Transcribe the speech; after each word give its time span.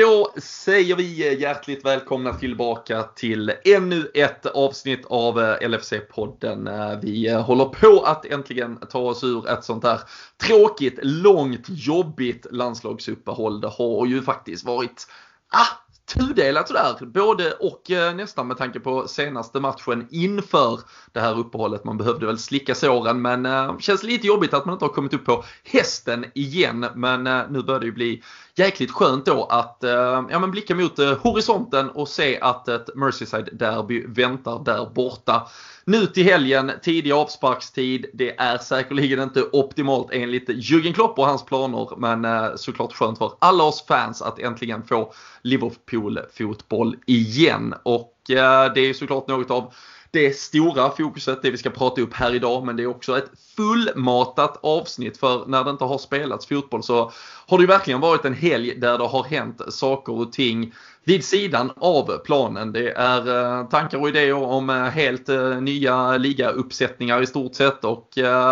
Då 0.00 0.32
säger 0.36 0.96
vi 0.96 1.40
hjärtligt 1.40 1.84
välkomna 1.84 2.34
tillbaka 2.34 3.02
till 3.02 3.52
ännu 3.64 4.10
ett 4.14 4.46
avsnitt 4.46 5.06
av 5.06 5.40
eh, 5.40 5.56
LFC-podden. 5.68 6.92
Eh, 6.92 7.00
vi 7.02 7.28
eh, 7.28 7.42
håller 7.42 7.64
på 7.64 8.02
att 8.06 8.26
äntligen 8.26 8.76
ta 8.76 8.98
oss 8.98 9.24
ur 9.24 9.48
ett 9.48 9.64
sånt 9.64 9.82
där 9.82 10.00
tråkigt, 10.42 10.98
långt, 11.02 11.66
jobbigt 11.68 12.46
landslagsuppehåll. 12.50 13.60
Det 13.60 13.68
har 13.68 14.06
ju 14.06 14.22
faktiskt 14.22 14.64
varit 14.64 15.06
ah, 15.48 15.66
tudelat 16.14 16.68
sådär. 16.68 17.06
Både 17.06 17.52
och 17.52 17.82
nästan 18.14 18.46
med 18.46 18.56
tanke 18.56 18.80
på 18.80 19.08
senaste 19.08 19.60
matchen 19.60 20.06
inför 20.10 20.80
det 21.12 21.20
här 21.20 21.38
uppehållet. 21.38 21.84
Man 21.84 21.98
behövde 21.98 22.26
väl 22.26 22.38
slicka 22.38 22.74
såren 22.74 23.22
men 23.22 23.42
det 23.42 23.76
känns 23.80 24.02
lite 24.02 24.26
jobbigt 24.26 24.54
att 24.54 24.66
man 24.66 24.72
inte 24.72 24.84
har 24.84 24.92
kommit 24.92 25.14
upp 25.14 25.24
på 25.24 25.44
hästen 25.64 26.24
igen. 26.34 26.86
Men 26.94 27.24
nu 27.52 27.62
börjar 27.62 27.80
det 27.80 27.86
ju 27.86 27.92
bli 27.92 28.22
jäkligt 28.60 28.90
skönt 28.90 29.26
då 29.26 29.44
att 29.44 29.84
eh, 29.84 29.90
ja, 30.30 30.38
men 30.38 30.50
blicka 30.50 30.74
mot 30.74 30.98
eh, 30.98 31.18
horisonten 31.18 31.90
och 31.90 32.08
se 32.08 32.40
att 32.40 32.68
ett 32.68 32.94
Merseyside-derby 32.94 34.06
väntar 34.06 34.64
där 34.64 34.90
borta. 34.94 35.46
Nu 35.84 36.06
till 36.06 36.24
helgen, 36.24 36.72
tidig 36.82 37.12
avsparkstid. 37.12 38.06
Det 38.12 38.40
är 38.40 38.58
säkerligen 38.58 39.20
inte 39.20 39.42
optimalt 39.52 40.08
enligt 40.12 40.48
Jürgen 40.48 40.92
Klopp 40.92 41.18
och 41.18 41.26
hans 41.26 41.44
planer 41.44 41.96
men 41.96 42.24
eh, 42.24 42.54
såklart 42.56 42.92
skönt 42.92 43.18
för 43.18 43.32
alla 43.38 43.64
oss 43.64 43.86
fans 43.86 44.22
att 44.22 44.38
äntligen 44.38 44.82
få 44.82 45.12
Liverpool-fotboll 45.42 46.96
igen. 47.06 47.74
Och 47.82 48.14
eh, 48.30 48.72
det 48.74 48.80
är 48.80 48.94
såklart 48.94 49.28
något 49.28 49.50
av 49.50 49.72
det 50.10 50.36
stora 50.36 50.90
fokuset, 50.90 51.42
det 51.42 51.50
vi 51.50 51.58
ska 51.58 51.70
prata 51.70 52.00
upp 52.00 52.14
här 52.14 52.34
idag, 52.34 52.66
men 52.66 52.76
det 52.76 52.82
är 52.82 52.86
också 52.86 53.18
ett 53.18 53.30
fullmatat 53.56 54.58
avsnitt 54.62 55.18
för 55.18 55.46
när 55.46 55.64
det 55.64 55.70
inte 55.70 55.84
har 55.84 55.98
spelats 55.98 56.46
fotboll 56.46 56.82
så 56.82 57.12
har 57.46 57.58
det 57.58 57.62
ju 57.62 57.66
verkligen 57.66 58.00
varit 58.00 58.24
en 58.24 58.34
helg 58.34 58.74
där 58.80 58.98
det 58.98 59.04
har 59.04 59.24
hänt 59.24 59.60
saker 59.68 60.12
och 60.12 60.32
ting 60.32 60.74
vid 61.04 61.24
sidan 61.24 61.72
av 61.76 62.18
planen. 62.24 62.72
Det 62.72 62.90
är 62.90 63.58
eh, 63.60 63.68
tankar 63.68 63.98
och 63.98 64.08
idéer 64.08 64.34
om 64.34 64.70
eh, 64.70 64.76
helt 64.76 65.28
eh, 65.28 65.60
nya 65.60 66.16
ligauppsättningar 66.16 67.22
i 67.22 67.26
stort 67.26 67.54
sett 67.54 67.84
och 67.84 68.08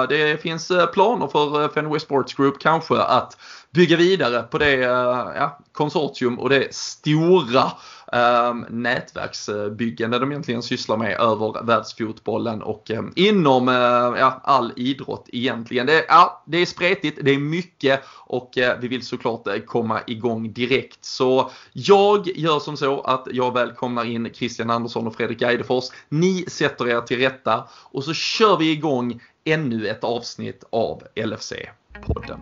det 0.09 0.43
finns 0.43 0.73
planer 0.93 1.27
för 1.27 1.69
Fenway 1.69 2.01
Sports 2.01 2.35
Group 2.35 2.59
kanske 2.61 2.97
att 2.97 3.37
bygga 3.71 3.97
vidare 3.97 4.43
på 4.43 4.59
det 4.59 4.75
ja, 4.75 5.59
konsortium 5.73 6.39
och 6.39 6.49
det 6.49 6.75
stora 6.75 7.73
Ehm, 8.13 8.67
nätverksbyggande 8.69 10.19
de 10.19 10.33
egentligen 10.33 10.63
sysslar 10.63 10.97
med 10.97 11.21
över 11.21 11.65
världsfotbollen 11.65 12.63
och 12.63 12.91
ehm, 12.91 13.13
inom 13.17 13.69
eh, 13.69 13.75
ja, 14.21 14.41
all 14.45 14.73
idrott 14.77 15.29
egentligen. 15.33 15.87
Det, 15.87 16.05
ja, 16.09 16.43
det 16.47 16.59
är 16.59 16.67
spretigt, 16.67 17.19
det 17.23 17.31
är 17.31 17.39
mycket 17.39 18.01
och 18.27 18.59
eh, 18.59 18.79
vi 18.81 18.89
vill 18.89 19.03
såklart 19.03 19.47
eh, 19.47 19.59
komma 19.59 20.01
igång 20.07 20.53
direkt. 20.53 21.05
Så 21.05 21.51
jag 21.73 22.29
gör 22.29 22.59
som 22.59 22.77
så 22.77 23.01
att 23.01 23.29
jag 23.31 23.55
välkomnar 23.55 24.05
in 24.05 24.31
Christian 24.35 24.71
Andersson 24.71 25.07
och 25.07 25.15
Fredrik 25.15 25.43
Eidefors. 25.43 25.85
Ni 26.09 26.45
sätter 26.49 26.89
er 26.89 27.01
till 27.01 27.19
rätta 27.19 27.69
och 27.73 28.05
så 28.05 28.13
kör 28.13 28.57
vi 28.57 28.73
igång 28.73 29.23
ännu 29.45 29.89
ett 29.89 30.05
avsnitt 30.05 30.65
av 30.71 31.03
LFC-podden. 31.15 32.39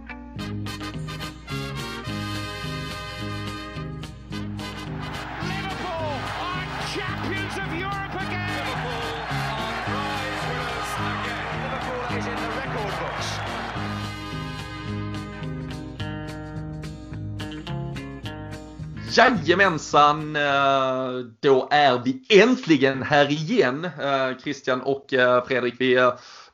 Jajamensan, 19.16 20.36
eh, 20.36 21.10
då 21.40 21.68
är 21.70 21.98
vi 22.04 22.40
äntligen 22.40 23.02
här 23.02 23.30
igen 23.30 23.84
eh, 23.84 24.38
Christian 24.42 24.80
och 24.80 25.14
eh, 25.14 25.44
Fredrik. 25.44 25.74
Vi 25.78 26.10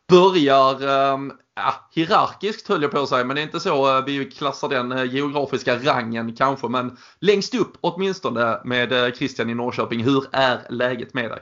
börjar 0.08 0.89
ehm, 0.89 1.33
ja, 1.56 1.74
hierarkiskt 1.95 2.68
höll 2.68 2.83
jag 2.83 2.90
på 2.90 2.98
att 2.98 3.08
säga, 3.08 3.24
men 3.24 3.36
det 3.36 3.42
är 3.42 3.45
inte 3.45 3.61
så 3.61 4.02
vi 4.02 4.30
klassar 4.30 4.68
den 4.68 5.11
geografiska 5.11 5.77
rangen 5.77 6.36
kanske. 6.36 6.68
Men 6.68 6.96
längst 7.20 7.55
upp 7.55 7.73
åtminstone 7.80 8.61
med 8.64 9.17
Christian 9.17 9.50
i 9.50 9.55
Norrköping. 9.55 10.05
Hur 10.05 10.24
är 10.33 10.67
läget 10.70 11.14
med 11.14 11.30
dig? 11.30 11.40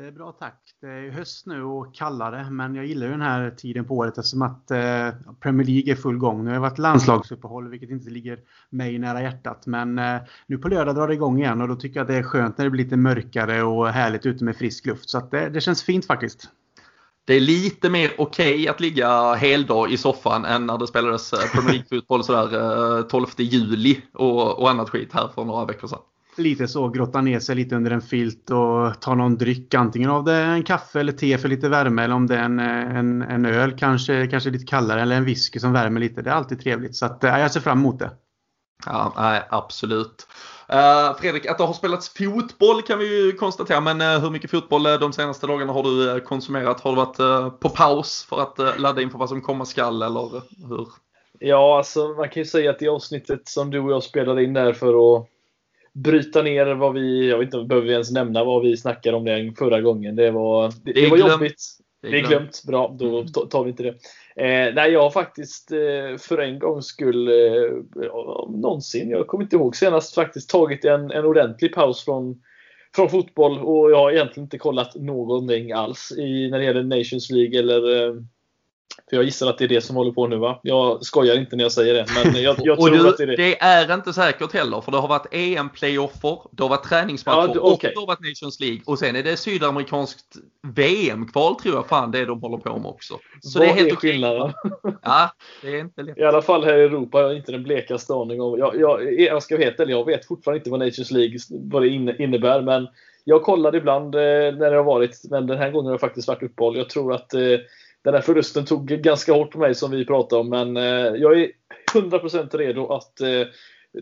Det 0.00 0.06
är 0.06 0.12
bra 0.12 0.32
tack. 0.32 0.74
Det 0.80 0.86
är 0.86 1.10
höst 1.10 1.46
nu 1.46 1.62
och 1.62 1.94
kallare 1.94 2.50
men 2.50 2.74
jag 2.74 2.86
gillar 2.86 3.06
ju 3.06 3.12
den 3.12 3.22
här 3.22 3.50
tiden 3.50 3.84
på 3.84 3.96
året 3.96 4.18
eftersom 4.18 4.42
att 4.42 4.70
eh, 4.70 5.08
Premier 5.40 5.66
League 5.66 5.92
är 5.92 5.96
full 5.96 6.18
gång. 6.18 6.44
Nu 6.44 6.50
har 6.50 6.54
det 6.54 6.60
varit 6.60 6.78
landslagsuppehåll 6.78 7.68
vilket 7.68 7.90
inte 7.90 8.10
ligger 8.10 8.38
mig 8.70 8.98
nära 8.98 9.22
hjärtat. 9.22 9.66
Men 9.66 9.98
eh, 9.98 10.20
nu 10.46 10.58
på 10.58 10.68
lördag 10.68 10.94
drar 10.94 11.08
det 11.08 11.14
igång 11.14 11.38
igen 11.38 11.60
och 11.60 11.68
då 11.68 11.76
tycker 11.76 12.00
jag 12.00 12.04
att 12.04 12.08
det 12.08 12.16
är 12.16 12.22
skönt 12.22 12.58
när 12.58 12.64
det 12.64 12.70
blir 12.70 12.84
lite 12.84 12.96
mörkare 12.96 13.62
och 13.62 13.88
härligt 13.88 14.26
ute 14.26 14.44
med 14.44 14.56
frisk 14.56 14.86
luft. 14.86 15.10
Så 15.10 15.18
att 15.18 15.30
det, 15.30 15.48
det 15.48 15.60
känns 15.60 15.82
fint 15.82 16.06
faktiskt. 16.06 16.50
Det 17.24 17.34
är 17.34 17.40
lite 17.40 17.90
mer 17.90 18.10
okej 18.18 18.54
okay 18.54 18.68
att 18.68 18.80
ligga 18.80 19.34
heldag 19.34 19.92
i 19.92 19.96
soffan 19.96 20.44
än 20.44 20.66
när 20.66 20.78
det 20.78 20.86
spelades 20.86 21.32
eh, 21.32 21.38
Premier 21.52 21.72
League-fotboll 21.72 22.24
sådär 22.24 22.98
eh, 22.98 23.02
12 23.02 23.26
juli 23.38 24.02
och, 24.14 24.58
och 24.58 24.70
annat 24.70 24.90
skit 24.90 25.12
här 25.12 25.28
för 25.34 25.44
några 25.44 25.64
veckor 25.64 25.88
sedan 25.88 26.00
lite 26.40 26.68
så, 26.68 26.88
grotta 26.88 27.20
ner 27.20 27.40
sig 27.40 27.56
lite 27.56 27.76
under 27.76 27.90
en 27.90 28.00
filt 28.00 28.50
och 28.50 29.00
ta 29.00 29.14
någon 29.14 29.36
dryck. 29.36 29.74
Antingen 29.74 30.10
av 30.10 30.24
det 30.24 30.34
en 30.34 30.62
kaffe 30.62 31.00
eller 31.00 31.12
te 31.12 31.38
för 31.38 31.48
lite 31.48 31.68
värme 31.68 32.04
eller 32.04 32.14
om 32.14 32.26
det 32.26 32.36
är 32.36 32.44
en, 32.44 32.58
en, 32.58 33.22
en 33.22 33.46
öl 33.46 33.78
kanske, 33.78 34.26
kanske 34.26 34.50
lite 34.50 34.66
kallare 34.66 35.02
eller 35.02 35.16
en 35.16 35.24
whisky 35.24 35.58
som 35.58 35.72
värmer 35.72 36.00
lite. 36.00 36.22
Det 36.22 36.30
är 36.30 36.34
alltid 36.34 36.60
trevligt. 36.60 36.96
Så 36.96 37.06
att, 37.06 37.18
jag 37.22 37.52
ser 37.52 37.60
fram 37.60 37.78
emot 37.78 37.98
det. 37.98 38.10
Ja, 38.86 39.12
nej, 39.16 39.42
absolut. 39.50 40.26
Uh, 40.72 41.18
Fredrik, 41.20 41.46
att 41.46 41.58
det 41.58 41.64
har 41.64 41.72
spelats 41.72 42.14
fotboll 42.14 42.82
kan 42.82 42.98
vi 42.98 43.24
ju 43.24 43.32
konstatera, 43.32 43.80
men 43.80 44.00
uh, 44.00 44.18
hur 44.18 44.30
mycket 44.30 44.50
fotboll 44.50 44.86
uh, 44.86 44.98
de 44.98 45.12
senaste 45.12 45.46
dagarna 45.46 45.72
har 45.72 45.82
du 45.82 46.20
konsumerat? 46.20 46.80
Har 46.80 46.90
du 46.90 46.96
varit 46.96 47.60
på 47.60 47.68
paus 47.68 48.26
för 48.28 48.42
att 48.42 48.80
ladda 48.80 49.02
inför 49.02 49.18
vad 49.18 49.28
som 49.28 49.40
komma 49.40 49.64
skall 49.64 50.02
eller 50.02 50.42
hur? 50.68 50.88
Ja, 51.38 51.78
alltså 51.78 52.08
man 52.08 52.28
kan 52.28 52.40
ju 52.40 52.46
säga 52.46 52.70
att 52.70 52.78
det 52.78 52.88
avsnittet 52.88 53.48
som 53.48 53.70
du 53.70 53.80
och 53.80 53.90
jag 53.90 54.02
spelade 54.02 54.44
in 54.44 54.52
där 54.52 54.72
för 54.72 54.88
att 54.88 55.28
bryta 55.92 56.42
ner 56.42 56.66
vad 56.74 56.94
vi, 56.94 57.30
jag 57.30 57.38
vet 57.38 57.46
inte, 57.46 57.64
behöver 57.64 57.86
vi 57.86 57.92
ens 57.92 58.10
nämna 58.10 58.44
vad 58.44 58.62
vi 58.62 58.76
snackade 58.76 59.16
om 59.16 59.24
det 59.24 59.52
förra 59.58 59.80
gången. 59.80 60.16
Det 60.16 60.30
var, 60.30 60.72
det, 60.84 60.92
det 60.92 61.08
var 61.08 61.16
jobbigt. 61.16 61.62
Det 62.02 62.08
är, 62.08 62.12
det 62.12 62.18
är 62.18 62.28
glömt. 62.28 62.62
Bra, 62.66 62.96
då 62.98 63.18
mm. 63.18 63.32
tar 63.32 63.64
vi 63.64 63.70
inte 63.70 63.82
det. 63.82 63.94
Eh, 64.36 64.74
nej, 64.74 64.92
jag 64.92 65.02
har 65.02 65.10
faktiskt 65.10 65.72
eh, 65.72 66.18
för 66.18 66.38
en 66.38 66.58
gångs 66.58 66.86
skull 66.86 67.28
eh, 67.28 68.02
någonsin, 68.48 69.10
jag 69.10 69.26
kommer 69.26 69.44
inte 69.44 69.56
ihåg 69.56 69.76
senast, 69.76 70.14
faktiskt 70.14 70.50
tagit 70.50 70.84
en, 70.84 71.10
en 71.10 71.24
ordentlig 71.24 71.74
paus 71.74 72.04
från, 72.04 72.42
från 72.94 73.08
fotboll 73.08 73.58
och 73.58 73.90
jag 73.90 73.96
har 73.96 74.12
egentligen 74.12 74.44
inte 74.44 74.58
kollat 74.58 74.94
någonting 74.94 75.72
alls 75.72 76.12
i, 76.18 76.50
när 76.50 76.58
det 76.58 76.64
gäller 76.64 76.82
Nations 76.82 77.30
League 77.30 77.58
eller 77.58 78.06
eh, 78.06 78.14
för 79.10 79.16
jag 79.16 79.24
gissar 79.24 79.46
att 79.46 79.58
det 79.58 79.64
är 79.64 79.68
det 79.68 79.80
som 79.80 79.96
håller 79.96 80.12
på 80.12 80.26
nu 80.26 80.36
va? 80.36 80.60
Jag 80.62 81.04
skojar 81.04 81.36
inte 81.36 81.56
när 81.56 81.64
jag 81.64 81.72
säger 81.72 81.94
det. 81.94 82.06
Men 82.24 82.42
jag, 82.42 82.56
jag 82.58 82.78
tror 82.80 82.90
du, 82.90 83.08
att 83.08 83.16
det 83.16 83.22
är 83.22 83.26
det. 83.26 83.36
Det 83.36 83.62
är 83.62 83.94
inte 83.94 84.12
säkert 84.12 84.52
heller. 84.52 84.80
För 84.80 84.92
det 84.92 84.98
har 84.98 85.08
varit 85.08 85.26
EM-playoffer, 85.30 86.38
det 86.50 86.62
har 86.62 86.70
varit 86.70 86.84
träningsmatcher 86.84 87.52
ja, 87.54 87.60
okay. 87.60 87.72
och 87.72 87.78
det 87.80 88.00
har 88.00 88.06
varit 88.06 88.20
Nations 88.20 88.60
League. 88.60 88.80
Och 88.86 88.98
sen 88.98 89.16
är 89.16 89.22
det 89.22 89.36
sydamerikanskt 89.36 90.36
VM-kval 90.62 91.54
tror 91.54 91.74
jag 91.74 91.86
fan 91.86 92.10
det 92.10 92.18
är 92.18 92.26
de 92.26 92.40
håller 92.40 92.58
på 92.58 92.78
med 92.78 92.86
också. 92.86 93.14
Så 93.40 93.58
Vad 93.58 93.68
det 93.68 93.72
är 93.72 93.74
helt 93.74 93.92
är 93.92 93.96
skillnaden? 93.96 94.52
Ja, 95.02 95.30
det 95.62 95.68
är 95.68 95.80
inte 95.80 96.02
lätt. 96.02 96.18
I 96.18 96.22
alla 96.22 96.42
fall 96.42 96.64
här 96.64 96.78
i 96.78 96.82
Europa 96.82 97.18
har 97.18 97.24
jag 97.24 97.36
inte 97.36 97.52
den 97.52 97.62
blekaste 97.62 98.14
aning 98.14 98.40
om. 98.40 98.58
Jag, 98.58 98.80
jag, 98.80 99.20
jag 99.20 99.42
ska 99.42 99.56
veta 99.56 99.82
eller 99.82 99.92
jag 99.92 100.06
vet 100.06 100.26
fortfarande 100.26 100.58
inte 100.58 100.70
vad 100.70 100.80
Nations 100.80 101.10
League 101.10 101.38
vad 101.50 101.82
det 101.82 101.88
innebär. 102.18 102.62
Men 102.62 102.88
jag 103.24 103.42
kollade 103.42 103.78
ibland 103.78 104.14
eh, 104.14 104.20
när 104.20 104.70
det 104.70 104.76
har 104.76 104.84
varit. 104.84 105.20
Men 105.30 105.46
den 105.46 105.58
här 105.58 105.70
gången 105.70 105.86
har 105.86 105.92
det 105.92 105.98
faktiskt 105.98 106.28
varit 106.28 106.42
uppehåll. 106.42 106.76
Jag 106.76 106.88
tror 106.88 107.14
att 107.14 107.34
eh, 107.34 107.40
den 108.04 108.14
här 108.14 108.20
förlusten 108.20 108.64
tog 108.64 108.86
ganska 108.86 109.32
hårt 109.32 109.50
på 109.50 109.58
mig 109.58 109.74
som 109.74 109.90
vi 109.90 110.06
pratade 110.06 110.40
om. 110.40 110.48
Men 110.48 110.76
eh, 110.76 111.14
jag 111.20 111.40
är 111.40 111.50
100% 111.94 112.56
redo 112.56 112.92
att 112.92 113.20
eh, 113.20 113.46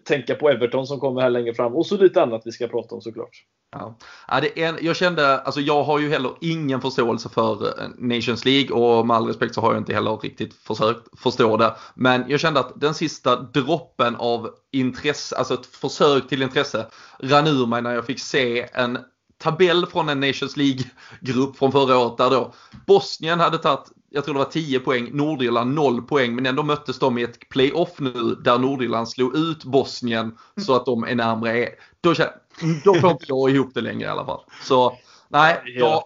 tänka 0.05 0.35
på 0.35 0.51
Everton 0.51 0.87
som 0.87 1.01
kommer 1.01 1.21
här 1.21 1.31
längre 1.31 1.55
fram 1.55 1.75
och 1.75 1.87
så 1.87 1.97
lite 1.97 2.23
annat 2.23 2.43
vi 2.45 2.53
ska 2.53 2.69
prata 2.69 2.95
om 2.95 3.01
såklart. 3.01 3.45
Ja. 3.73 3.99
Ja, 4.29 4.41
det 4.41 4.63
är, 4.63 4.79
jag 4.81 4.97
kände, 4.97 5.39
alltså 5.39 5.61
jag 5.61 5.83
har 5.83 5.99
ju 5.99 6.11
heller 6.11 6.33
ingen 6.41 6.81
förståelse 6.81 7.29
för 7.29 7.67
eh, 7.67 7.89
Nations 7.99 8.45
League 8.45 8.77
och 8.77 9.07
med 9.07 9.17
all 9.17 9.27
respekt 9.27 9.55
så 9.55 9.61
har 9.61 9.73
jag 9.73 9.81
inte 9.81 9.95
heller 9.95 10.17
riktigt 10.17 10.55
försökt 10.55 11.21
förstå 11.21 11.57
det. 11.57 11.75
Men 11.95 12.25
jag 12.29 12.41
kände 12.41 12.61
att 12.61 12.81
den 12.81 12.95
sista 12.95 13.37
droppen 13.37 14.17
av 14.17 14.51
intresse, 14.73 15.37
alltså 15.37 15.55
ett 15.55 15.67
försök 15.67 16.29
till 16.29 16.43
intresse 16.43 16.87
rann 17.19 17.47
ur 17.47 17.67
mig 17.67 17.83
när 17.83 17.95
jag 17.95 18.07
fick 18.07 18.21
se 18.21 18.69
en 18.73 18.99
tabell 19.39 19.87
från 19.87 20.09
en 20.09 20.21
Nations 20.21 20.57
League-grupp 20.57 21.57
från 21.57 21.73
förra 21.73 21.99
året 21.99 22.19
där 22.19 22.31
då 22.31 22.53
Bosnien 22.87 23.41
hade 23.41 23.59
tagit, 23.59 23.93
jag 24.11 24.25
tror 24.25 24.35
det 24.35 24.39
var 24.39 24.51
10 24.51 24.81
poäng, 24.81 25.11
Nordirland 25.13 25.75
0 25.75 26.03
poäng 26.03 26.35
men 26.35 26.47
ändå 26.47 26.63
möttes 26.63 26.99
de 26.99 27.19
i 27.19 27.23
ett 27.23 27.49
playoff 27.49 28.01
nu 28.01 28.35
där 28.45 28.59
Nordirland 28.59 29.09
slog 29.09 29.37
ut 29.37 29.65
Bosnien 29.65 30.39
så 30.67 30.75
att 30.75 30.87
de 30.87 31.05
är 31.05 31.15
närmare. 31.15 31.69
Då, 32.01 32.15
då 32.85 32.95
får 32.95 33.11
inte 33.11 33.25
jag 33.29 33.51
ihop 33.51 33.75
det 33.75 33.81
längre 33.81 34.09
i 34.09 34.11
alla 34.11 34.25
fall. 34.27 34.41
Så 34.63 34.99
nej, 35.29 35.77
då, 35.81 36.05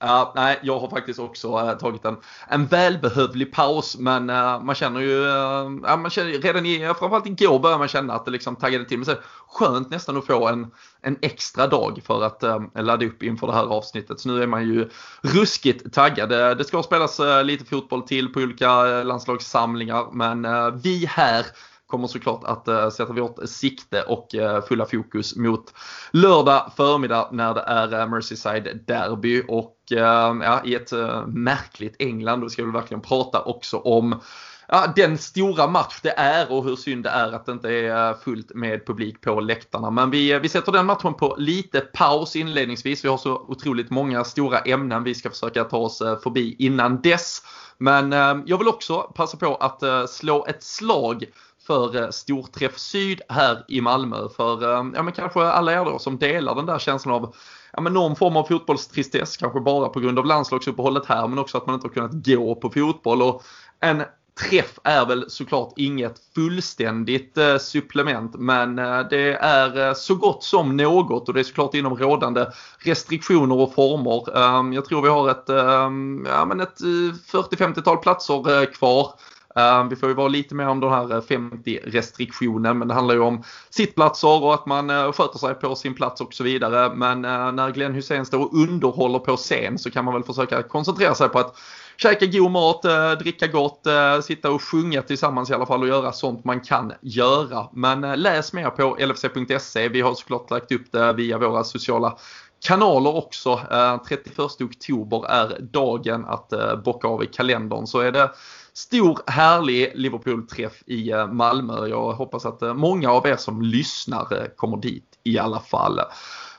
Ja, 0.00 0.32
nej, 0.36 0.58
jag 0.62 0.78
har 0.78 0.90
faktiskt 0.90 1.18
också 1.18 1.48
äh, 1.48 1.78
tagit 1.78 2.04
en, 2.04 2.16
en 2.48 2.66
välbehövlig 2.66 3.52
paus 3.52 3.96
men 3.98 4.30
äh, 4.30 4.60
man 4.60 4.74
känner 4.74 5.00
ju, 5.00 5.28
äh, 5.28 5.96
man 5.96 6.10
känner, 6.10 6.30
redan 6.30 6.66
i, 6.66 6.78
framförallt 6.78 7.26
igår 7.26 7.58
började 7.58 7.78
man 7.78 7.88
känna 7.88 8.14
att 8.14 8.24
det 8.24 8.30
liksom 8.30 8.56
taggade 8.56 8.84
till. 8.84 8.98
Men 8.98 9.06
så 9.06 9.14
skönt 9.48 9.90
nästan 9.90 10.16
att 10.16 10.26
få 10.26 10.48
en, 10.48 10.70
en 11.02 11.18
extra 11.22 11.66
dag 11.66 12.00
för 12.04 12.24
att 12.24 12.42
äh, 12.42 12.60
ladda 12.74 13.06
upp 13.06 13.22
inför 13.22 13.46
det 13.46 13.52
här 13.52 13.66
avsnittet. 13.66 14.20
Så 14.20 14.28
nu 14.28 14.42
är 14.42 14.46
man 14.46 14.64
ju 14.68 14.88
ruskigt 15.22 15.94
taggad. 15.94 16.28
Det 16.58 16.64
ska 16.64 16.82
spelas 16.82 17.20
lite 17.44 17.64
fotboll 17.64 18.02
till 18.02 18.32
på 18.32 18.40
olika 18.40 18.82
landslagssamlingar 19.02 20.06
men 20.12 20.46
vi 20.80 21.06
här 21.06 21.46
kommer 21.88 22.06
såklart 22.06 22.44
att 22.44 22.68
eh, 22.68 22.90
sätta 22.90 23.12
vårt 23.12 23.48
sikte 23.48 24.02
och 24.02 24.34
eh, 24.34 24.62
fulla 24.62 24.86
fokus 24.86 25.36
mot 25.36 25.74
lördag 26.10 26.72
förmiddag 26.76 27.28
när 27.32 27.54
det 27.54 27.60
är 27.60 28.00
eh, 28.00 28.08
Merseyside 28.08 28.84
Derby 28.86 29.42
och 29.48 29.74
ja, 29.90 30.62
i 30.64 30.74
ett 30.74 30.92
märkligt 31.26 31.96
England. 31.98 32.40
Då 32.40 32.48
ska 32.48 32.64
vi 32.64 32.70
verkligen 32.70 33.00
prata 33.00 33.42
också 33.42 33.76
om 33.76 34.20
ja, 34.68 34.92
den 34.96 35.18
stora 35.18 35.66
match 35.66 36.00
det 36.02 36.18
är 36.18 36.52
och 36.52 36.64
hur 36.64 36.76
synd 36.76 37.04
det 37.04 37.10
är 37.10 37.32
att 37.32 37.46
det 37.46 37.52
inte 37.52 37.70
är 37.70 38.14
fullt 38.14 38.54
med 38.54 38.86
publik 38.86 39.20
på 39.20 39.40
läktarna. 39.40 39.90
Men 39.90 40.10
vi, 40.10 40.38
vi 40.38 40.48
sätter 40.48 40.72
den 40.72 40.86
matchen 40.86 41.14
på 41.14 41.36
lite 41.38 41.80
paus 41.80 42.36
inledningsvis. 42.36 43.04
Vi 43.04 43.08
har 43.08 43.18
så 43.18 43.34
otroligt 43.36 43.90
många 43.90 44.24
stora 44.24 44.58
ämnen 44.58 45.04
vi 45.04 45.14
ska 45.14 45.30
försöka 45.30 45.64
ta 45.64 45.78
oss 45.78 45.98
förbi 45.98 46.56
innan 46.58 47.02
dess. 47.02 47.42
Men 47.78 48.12
jag 48.46 48.58
vill 48.58 48.68
också 48.68 48.98
passa 48.98 49.36
på 49.36 49.54
att 49.54 50.10
slå 50.10 50.46
ett 50.46 50.62
slag 50.62 51.24
för 51.68 52.02
eh, 52.02 52.10
Storträff 52.10 52.78
Syd 52.78 53.20
här 53.28 53.64
i 53.68 53.80
Malmö. 53.80 54.28
För 54.36 54.62
eh, 54.62 54.86
ja, 54.94 55.02
men 55.02 55.12
kanske 55.12 55.40
alla 55.40 55.72
er 55.72 55.84
då 55.84 55.98
som 55.98 56.18
delar 56.18 56.54
den 56.54 56.66
där 56.66 56.78
känslan 56.78 57.14
av 57.14 57.34
ja, 57.72 57.80
men 57.80 57.92
någon 57.92 58.16
form 58.16 58.36
av 58.36 58.44
fotbollstristess, 58.44 59.36
kanske 59.36 59.60
bara 59.60 59.88
på 59.88 60.00
grund 60.00 60.18
av 60.18 60.26
landslagsuppehållet 60.26 61.06
här 61.06 61.28
men 61.28 61.38
också 61.38 61.58
att 61.58 61.66
man 61.66 61.74
inte 61.74 61.86
har 61.86 61.94
kunnat 61.94 62.26
gå 62.26 62.54
på 62.54 62.70
fotboll. 62.70 63.22
Och 63.22 63.42
en 63.80 64.02
träff 64.38 64.78
är 64.84 65.06
väl 65.06 65.30
såklart 65.30 65.72
inget 65.76 66.20
fullständigt 66.34 67.38
eh, 67.38 67.58
supplement 67.58 68.34
men 68.38 68.78
eh, 68.78 69.00
det 69.10 69.34
är 69.34 69.88
eh, 69.88 69.94
så 69.94 70.14
gott 70.14 70.44
som 70.44 70.76
något 70.76 71.28
och 71.28 71.34
det 71.34 71.40
är 71.40 71.44
såklart 71.44 71.74
inom 71.74 71.96
rådande 71.96 72.46
restriktioner 72.78 73.58
och 73.58 73.74
former. 73.74 74.38
Ehm, 74.38 74.72
jag 74.72 74.84
tror 74.84 75.02
vi 75.02 75.08
har 75.08 75.30
ett, 75.30 75.48
ehm, 75.48 76.26
ja, 76.28 76.44
men 76.44 76.60
ett 76.60 76.80
eh, 76.80 76.86
40-50-tal 77.32 77.96
platser 77.96 78.72
kvar. 78.74 79.12
Ehm, 79.58 79.88
vi 79.88 79.96
får 79.96 80.08
ju 80.08 80.14
vara 80.14 80.28
lite 80.28 80.54
mer 80.54 80.68
om 80.68 80.80
den 80.80 80.90
här 80.90 81.14
eh, 81.14 81.20
50 81.20 81.80
restriktionen 81.84 82.78
men 82.78 82.88
det 82.88 82.94
handlar 82.94 83.14
ju 83.14 83.20
om 83.20 83.42
sittplatser 83.70 84.42
och 84.42 84.54
att 84.54 84.66
man 84.66 84.90
eh, 84.90 85.12
sköter 85.12 85.38
sig 85.38 85.54
på 85.54 85.74
sin 85.74 85.94
plats 85.94 86.20
och 86.20 86.34
så 86.34 86.44
vidare. 86.44 86.94
Men 86.94 87.24
eh, 87.24 87.52
när 87.52 87.70
Glenn 87.70 87.94
Hussein 87.94 88.26
står 88.26 88.38
och 88.38 88.54
underhåller 88.54 89.18
på 89.18 89.36
scen 89.36 89.78
så 89.78 89.90
kan 89.90 90.04
man 90.04 90.14
väl 90.14 90.22
försöka 90.22 90.62
koncentrera 90.62 91.14
sig 91.14 91.28
på 91.28 91.38
att 91.38 91.56
käka 91.96 92.26
god 92.26 92.50
mat, 92.50 92.82
dricka 93.18 93.46
gott, 93.46 93.86
sitta 94.22 94.50
och 94.50 94.62
sjunga 94.62 95.02
tillsammans 95.02 95.50
i 95.50 95.54
alla 95.54 95.66
fall 95.66 95.82
och 95.82 95.88
göra 95.88 96.12
sånt 96.12 96.44
man 96.44 96.60
kan 96.60 96.92
göra. 97.00 97.66
Men 97.72 98.00
läs 98.00 98.52
mer 98.52 98.70
på 98.70 98.96
lfc.se. 99.00 99.88
Vi 99.88 100.00
har 100.00 100.14
såklart 100.14 100.50
lagt 100.50 100.72
upp 100.72 100.92
det 100.92 101.12
via 101.12 101.38
våra 101.38 101.64
sociala 101.64 102.18
kanaler 102.66 103.16
också. 103.16 103.60
31 104.08 104.38
oktober 104.38 105.26
är 105.26 105.60
dagen 105.60 106.24
att 106.24 106.52
bocka 106.84 107.08
av 107.08 107.24
i 107.24 107.26
kalendern. 107.26 107.86
Så 107.86 108.00
är 108.00 108.12
det 108.12 108.30
stor 108.78 109.18
härlig 109.26 109.92
Liverpool-träff 109.94 110.82
i 110.86 111.10
eh, 111.10 111.26
Malmö. 111.26 111.86
Jag 111.86 112.12
hoppas 112.12 112.46
att 112.46 112.62
eh, 112.62 112.74
många 112.74 113.10
av 113.10 113.26
er 113.26 113.36
som 113.36 113.62
lyssnar 113.62 114.42
eh, 114.42 114.46
kommer 114.56 114.76
dit 114.76 115.04
i 115.24 115.38
alla 115.38 115.60
fall. 115.60 116.00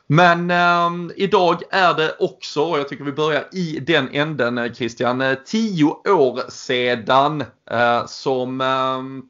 Men 0.07 0.51
eh, 0.51 1.13
idag 1.16 1.62
är 1.71 1.94
det 1.94 2.16
också, 2.19 2.62
och 2.62 2.80
jag 2.80 2.89
tycker 2.89 3.04
vi 3.04 3.12
börjar 3.12 3.48
i 3.51 3.80
den 3.80 4.10
änden 4.10 4.74
Christian, 4.75 5.24
tio 5.45 5.86
år 6.10 6.50
sedan 6.50 7.44
eh, 7.71 8.06
som, 8.06 8.62
eh, 8.62 9.25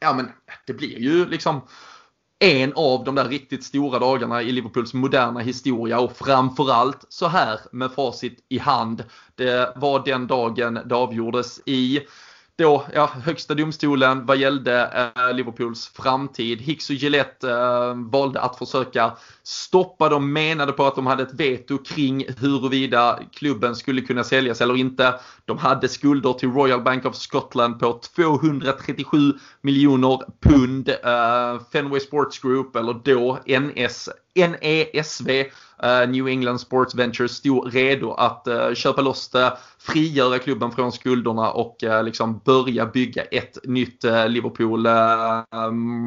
ja 0.00 0.14
men 0.14 0.30
det 0.66 0.72
blir 0.72 0.98
ju 0.98 1.26
liksom 1.26 1.60
en 2.38 2.72
av 2.76 3.04
de 3.04 3.14
där 3.14 3.28
riktigt 3.28 3.64
stora 3.64 3.98
dagarna 3.98 4.42
i 4.42 4.52
Liverpools 4.52 4.94
moderna 4.94 5.40
historia 5.40 6.00
och 6.00 6.16
framförallt 6.16 7.06
så 7.08 7.26
här 7.26 7.60
med 7.72 7.92
facit 7.92 8.46
i 8.48 8.58
hand. 8.58 9.04
Det 9.34 9.72
var 9.76 10.04
den 10.04 10.26
dagen 10.26 10.78
det 10.86 10.94
avgjordes 10.94 11.60
i 11.66 12.00
då, 12.56 12.84
ja, 12.94 13.10
högsta 13.24 13.54
domstolen 13.54 14.26
vad 14.26 14.36
gällde 14.36 15.10
eh, 15.16 15.34
Liverpools 15.34 15.88
framtid. 15.88 16.60
Hicks 16.60 16.90
och 16.90 16.96
Gillette 16.96 17.50
eh, 17.50 17.94
valde 17.94 18.40
att 18.40 18.58
försöka 18.58 19.12
stoppa. 19.42 20.08
dem, 20.08 20.32
menade 20.32 20.72
på 20.72 20.86
att 20.86 20.94
de 20.94 21.06
hade 21.06 21.22
ett 21.22 21.34
veto 21.34 21.78
kring 21.78 22.24
huruvida 22.38 23.20
klubben 23.32 23.76
skulle 23.76 24.00
kunna 24.00 24.24
säljas 24.24 24.60
eller 24.60 24.76
inte. 24.76 25.20
De 25.44 25.58
hade 25.58 25.88
skulder 25.88 26.32
till 26.32 26.50
Royal 26.50 26.82
Bank 26.82 27.04
of 27.04 27.16
Scotland 27.16 27.80
på 27.80 28.00
237 28.14 29.18
miljoner 29.60 30.18
pund. 30.40 30.88
Eh, 30.88 31.60
Fenway 31.72 32.00
Sports 32.00 32.38
Group, 32.38 32.76
eller 32.76 32.94
då 33.04 33.38
NS, 33.46 34.08
NESV, 34.34 35.30
eh, 35.82 36.08
New 36.08 36.28
England 36.28 36.58
Sports 36.58 36.94
Ventures 36.94 37.32
stod 37.32 37.74
redo 37.74 38.12
att 38.12 38.46
eh, 38.46 38.74
köpa 38.74 39.02
loss 39.02 39.28
det, 39.28 39.56
frigöra 39.78 40.38
klubben 40.38 40.72
från 40.72 40.92
skulderna 40.92 41.50
och 41.50 41.84
eh, 41.84 42.04
liksom 42.04 42.40
börja 42.44 42.86
bygga 42.86 43.22
ett 43.22 43.58
nytt 43.64 44.04
Liverpool. 44.28 44.86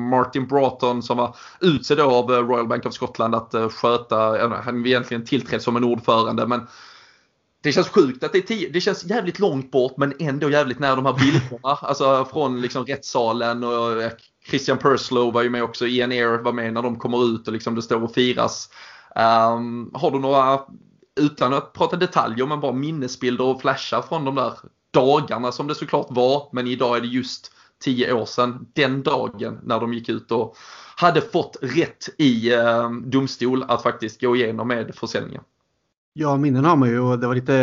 Martin 0.09 0.47
Broughton 0.47 1.03
som 1.03 1.17
var 1.17 1.35
utsedd 1.61 1.99
av 1.99 2.29
Royal 2.29 2.67
Bank 2.67 2.85
of 2.85 2.93
Scotland 2.93 3.35
att 3.35 3.55
sköta, 3.73 4.49
han 4.63 4.85
egentligen 4.85 5.25
tillträdd 5.25 5.61
som 5.61 5.75
en 5.75 5.83
ordförande 5.83 6.47
men 6.47 6.67
det 7.61 7.71
känns 7.71 7.89
sjukt 7.89 8.23
att 8.23 8.31
det 8.31 8.37
är 8.37 8.41
tio, 8.41 8.69
det 8.69 8.81
känns 8.81 9.05
jävligt 9.05 9.39
långt 9.39 9.71
bort 9.71 9.97
men 9.97 10.13
ändå 10.19 10.49
jävligt 10.49 10.79
nära 10.79 10.95
de 10.95 11.05
här 11.05 11.13
bilderna. 11.13 11.59
Alltså 11.81 12.25
från 12.25 12.61
liksom 12.61 12.85
rättssalen 12.85 13.63
och 13.63 14.11
Christian 14.49 14.77
Purslow 14.77 15.33
var 15.33 15.43
ju 15.43 15.49
med 15.49 15.63
också, 15.63 15.87
Ian 15.87 16.11
Air 16.11 16.43
var 16.43 16.53
med 16.53 16.73
när 16.73 16.81
de 16.81 16.99
kommer 16.99 17.25
ut 17.25 17.47
och 17.47 17.53
liksom 17.53 17.75
det 17.75 17.81
står 17.81 18.03
och 18.03 18.13
firas. 18.13 18.69
Um, 19.15 19.91
har 19.93 20.11
du 20.11 20.19
några, 20.19 20.59
utan 21.19 21.53
att 21.53 21.73
prata 21.73 21.95
detaljer, 21.95 22.45
men 22.45 22.59
bara 22.59 22.73
minnesbilder 22.73 23.43
och 23.43 23.61
flashar 23.61 24.01
från 24.01 24.25
de 24.25 24.35
där 24.35 24.53
dagarna 24.93 25.51
som 25.51 25.67
det 25.67 25.75
såklart 25.75 26.07
var. 26.09 26.49
Men 26.51 26.67
idag 26.67 26.97
är 26.97 27.01
det 27.01 27.07
just 27.07 27.51
tio 27.79 28.13
år 28.13 28.25
sedan, 28.25 28.67
den 28.73 29.03
dagen 29.03 29.59
när 29.63 29.79
de 29.79 29.93
gick 29.93 30.09
ut 30.09 30.31
och 30.31 30.57
hade 30.95 31.21
fått 31.21 31.57
rätt 31.61 32.09
i 32.17 32.53
eh, 32.53 32.91
domstol 32.91 33.63
att 33.67 33.83
faktiskt 33.83 34.21
gå 34.21 34.35
igenom 34.35 34.67
med 34.67 34.95
försäljningen. 34.95 35.43
Ja, 36.19 36.37
minnen 36.37 36.65
har 36.65 36.75
man 36.75 36.89
ju 36.89 36.99
och 36.99 37.19
det 37.19 37.27
var 37.27 37.35
lite, 37.35 37.53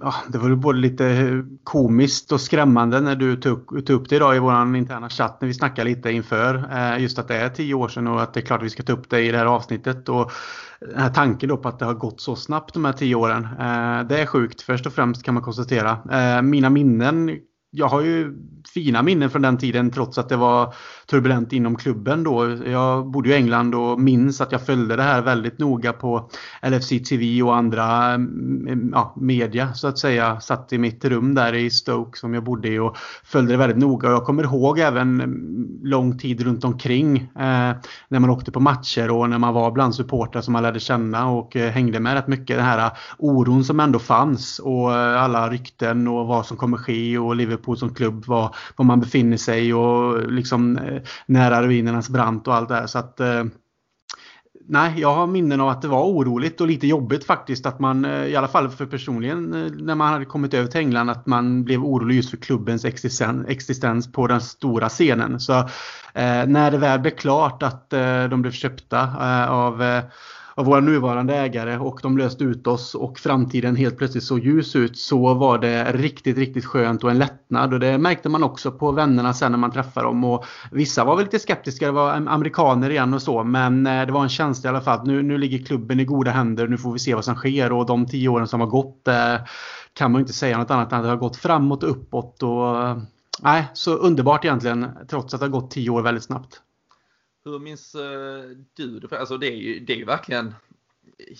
ja, 0.00 0.14
det 0.28 0.38
var 0.38 0.56
både 0.56 0.78
lite 0.78 1.44
komiskt 1.64 2.32
och 2.32 2.40
skrämmande 2.40 3.00
när 3.00 3.16
du 3.16 3.36
tog, 3.36 3.86
tog 3.86 3.90
upp 4.00 4.08
det 4.08 4.16
idag 4.16 4.36
i 4.36 4.38
vår 4.38 4.76
interna 4.76 5.08
chatt 5.08 5.40
när 5.40 5.48
vi 5.48 5.54
snackade 5.54 5.90
lite 5.90 6.10
inför. 6.10 6.54
Eh, 6.72 7.02
just 7.02 7.18
att 7.18 7.28
det 7.28 7.36
är 7.36 7.48
tio 7.48 7.74
år 7.74 7.88
sedan 7.88 8.06
och 8.06 8.22
att 8.22 8.34
det 8.34 8.40
är 8.40 8.44
klart 8.44 8.60
att 8.60 8.66
vi 8.66 8.70
ska 8.70 8.82
ta 8.82 8.92
upp 8.92 9.10
det 9.10 9.20
i 9.20 9.30
det 9.30 9.38
här 9.38 9.46
avsnittet. 9.46 10.08
Och 10.08 10.32
den 10.80 10.98
här 10.98 11.10
tanken 11.10 11.48
då 11.48 11.56
på 11.56 11.68
att 11.68 11.78
det 11.78 11.84
har 11.84 11.94
gått 11.94 12.20
så 12.20 12.36
snabbt 12.36 12.74
de 12.74 12.84
här 12.84 12.92
tio 12.92 13.14
åren. 13.14 13.44
Eh, 13.44 14.08
det 14.08 14.20
är 14.20 14.26
sjukt 14.26 14.62
först 14.62 14.86
och 14.86 14.92
främst 14.92 15.22
kan 15.22 15.34
man 15.34 15.42
konstatera. 15.42 15.98
Eh, 16.12 16.42
mina 16.42 16.70
minnen 16.70 17.30
jag 17.70 17.88
har 17.88 18.00
ju 18.00 18.34
fina 18.74 19.02
minnen 19.02 19.30
från 19.30 19.42
den 19.42 19.58
tiden 19.58 19.90
trots 19.90 20.18
att 20.18 20.28
det 20.28 20.36
var 20.36 20.74
turbulent 21.06 21.52
inom 21.52 21.76
klubben 21.76 22.24
då. 22.24 22.56
Jag 22.66 23.10
bodde 23.10 23.28
i 23.28 23.34
England 23.34 23.74
och 23.74 24.00
minns 24.00 24.40
att 24.40 24.52
jag 24.52 24.66
följde 24.66 24.96
det 24.96 25.02
här 25.02 25.22
väldigt 25.22 25.58
noga 25.58 25.92
på 25.92 26.30
LFC 26.62 26.88
TV 26.88 27.42
och 27.42 27.56
andra 27.56 28.14
mm, 28.14 28.90
ja, 28.94 29.14
media 29.16 29.74
så 29.74 29.88
att 29.88 29.98
säga. 29.98 30.40
Satt 30.40 30.72
i 30.72 30.78
mitt 30.78 31.04
rum 31.04 31.34
där 31.34 31.54
i 31.54 31.70
Stoke 31.70 32.18
som 32.18 32.34
jag 32.34 32.44
bodde 32.44 32.68
i 32.68 32.78
och 32.78 32.96
följde 33.24 33.52
det 33.52 33.56
väldigt 33.56 33.78
noga. 33.78 34.10
Jag 34.10 34.24
kommer 34.24 34.42
ihåg 34.42 34.78
även 34.78 35.20
mm, 35.20 35.80
lång 35.82 36.18
tid 36.18 36.40
runt 36.40 36.64
omkring 36.64 37.16
eh, 37.16 37.72
när 38.08 38.18
man 38.18 38.30
åkte 38.30 38.52
på 38.52 38.60
matcher 38.60 39.10
och 39.10 39.30
när 39.30 39.38
man 39.38 39.54
var 39.54 39.70
bland 39.70 39.94
supportrar 39.94 40.42
som 40.42 40.52
man 40.52 40.62
lärde 40.62 40.80
känna 40.80 41.28
och 41.30 41.56
eh, 41.56 41.70
hängde 41.70 42.00
med 42.00 42.14
rätt 42.14 42.28
mycket. 42.28 42.56
Den 42.56 42.66
här 42.66 42.90
oron 43.18 43.64
som 43.64 43.80
ändå 43.80 43.98
fanns 43.98 44.58
och 44.58 44.94
eh, 44.94 45.22
alla 45.22 45.48
rykten 45.50 46.08
och 46.08 46.26
vad 46.26 46.46
som 46.46 46.56
kommer 46.56 46.76
ske 46.76 47.18
och 47.18 47.36
Liverpool 47.36 47.65
som 47.74 47.94
klubb, 47.94 48.26
var, 48.26 48.54
var 48.76 48.84
man 48.84 49.00
befinner 49.00 49.36
sig 49.36 49.74
och 49.74 50.32
liksom 50.32 50.78
eh, 50.78 51.02
nära 51.26 51.62
ruinernas 51.62 52.08
brant 52.08 52.48
och 52.48 52.54
allt 52.54 52.68
det 52.68 52.74
här. 52.74 52.86
Så 52.86 52.98
att, 52.98 53.20
eh, 53.20 53.44
nej, 54.68 54.94
jag 54.96 55.14
har 55.14 55.26
minnen 55.26 55.60
av 55.60 55.68
att 55.68 55.82
det 55.82 55.88
var 55.88 56.04
oroligt 56.04 56.60
och 56.60 56.66
lite 56.66 56.86
jobbigt 56.86 57.24
faktiskt 57.24 57.66
att 57.66 57.80
man, 57.80 58.04
eh, 58.04 58.24
i 58.24 58.36
alla 58.36 58.48
fall 58.48 58.68
för 58.68 58.86
personligen, 58.86 59.54
eh, 59.54 59.72
när 59.72 59.94
man 59.94 60.12
hade 60.12 60.24
kommit 60.24 60.54
över 60.54 60.68
till 60.68 60.80
England, 60.80 61.10
att 61.10 61.26
man 61.26 61.64
blev 61.64 61.84
orolig 61.84 62.16
just 62.16 62.30
för 62.30 62.36
klubbens 62.36 62.84
existens, 62.84 63.46
existens 63.48 64.12
på 64.12 64.26
den 64.26 64.40
stora 64.40 64.88
scenen. 64.88 65.40
Så 65.40 65.58
eh, 66.14 66.46
när 66.46 66.70
det 66.70 66.78
väl 66.78 67.00
blev 67.00 67.16
klart 67.16 67.62
att 67.62 67.92
eh, 67.92 68.24
de 68.24 68.42
blev 68.42 68.52
köpta 68.52 69.00
eh, 69.00 69.50
av 69.50 69.82
eh, 69.82 70.02
av 70.58 70.64
våra 70.64 70.80
nuvarande 70.80 71.36
ägare 71.36 71.78
och 71.78 72.00
de 72.02 72.18
löste 72.18 72.44
ut 72.44 72.66
oss 72.66 72.94
och 72.94 73.18
framtiden 73.18 73.76
helt 73.76 73.98
plötsligt 73.98 74.24
såg 74.24 74.44
ljus 74.44 74.76
ut 74.76 74.98
så 74.98 75.34
var 75.34 75.58
det 75.58 75.92
riktigt, 75.92 76.38
riktigt 76.38 76.64
skönt 76.64 77.04
och 77.04 77.10
en 77.10 77.18
lättnad. 77.18 77.74
Och 77.74 77.80
det 77.80 77.98
märkte 77.98 78.28
man 78.28 78.42
också 78.42 78.72
på 78.72 78.92
vännerna 78.92 79.34
sen 79.34 79.52
när 79.52 79.58
man 79.58 79.70
träffade 79.70 80.06
dem. 80.06 80.24
Och 80.24 80.44
vissa 80.70 81.04
var 81.04 81.16
väl 81.16 81.24
lite 81.24 81.38
skeptiska, 81.38 81.86
det 81.86 81.92
var 81.92 82.10
amerikaner 82.12 82.90
igen 82.90 83.14
och 83.14 83.22
så. 83.22 83.44
Men 83.44 83.86
eh, 83.86 84.06
det 84.06 84.12
var 84.12 84.22
en 84.22 84.28
känsla 84.28 84.68
i 84.68 84.70
alla 84.70 84.80
fall 84.80 84.98
att 84.98 85.06
nu, 85.06 85.22
nu 85.22 85.38
ligger 85.38 85.66
klubben 85.66 86.00
i 86.00 86.04
goda 86.04 86.30
händer. 86.30 86.68
Nu 86.68 86.78
får 86.78 86.92
vi 86.92 86.98
se 86.98 87.14
vad 87.14 87.24
som 87.24 87.34
sker 87.34 87.72
och 87.72 87.86
de 87.86 88.06
tio 88.06 88.28
åren 88.28 88.48
som 88.48 88.60
har 88.60 88.66
gått 88.66 89.08
eh, 89.08 89.36
kan 89.92 90.12
man 90.12 90.20
inte 90.20 90.32
säga 90.32 90.58
något 90.58 90.70
annat 90.70 90.92
än 90.92 90.98
att 90.98 91.04
det 91.04 91.10
har 91.10 91.16
gått 91.16 91.36
framåt 91.36 91.82
och 91.82 91.90
uppåt. 91.90 92.42
Och, 92.42 92.82
eh, 92.84 92.98
nej, 93.42 93.64
så 93.74 93.94
underbart 93.94 94.44
egentligen 94.44 94.86
trots 95.10 95.34
att 95.34 95.40
det 95.40 95.46
har 95.46 95.50
gått 95.50 95.70
tio 95.70 95.90
år 95.90 96.02
väldigt 96.02 96.24
snabbt. 96.24 96.60
Hur 97.46 97.58
minns 97.58 97.94
eh, 97.94 98.56
du 98.74 98.98
det? 98.98 99.18
Alltså 99.18 99.36
det 99.38 99.46
är 99.46 99.56
ju, 99.56 99.80
det 99.80 99.92
är 99.92 99.96
ju 99.96 100.04
verkligen 100.04 100.54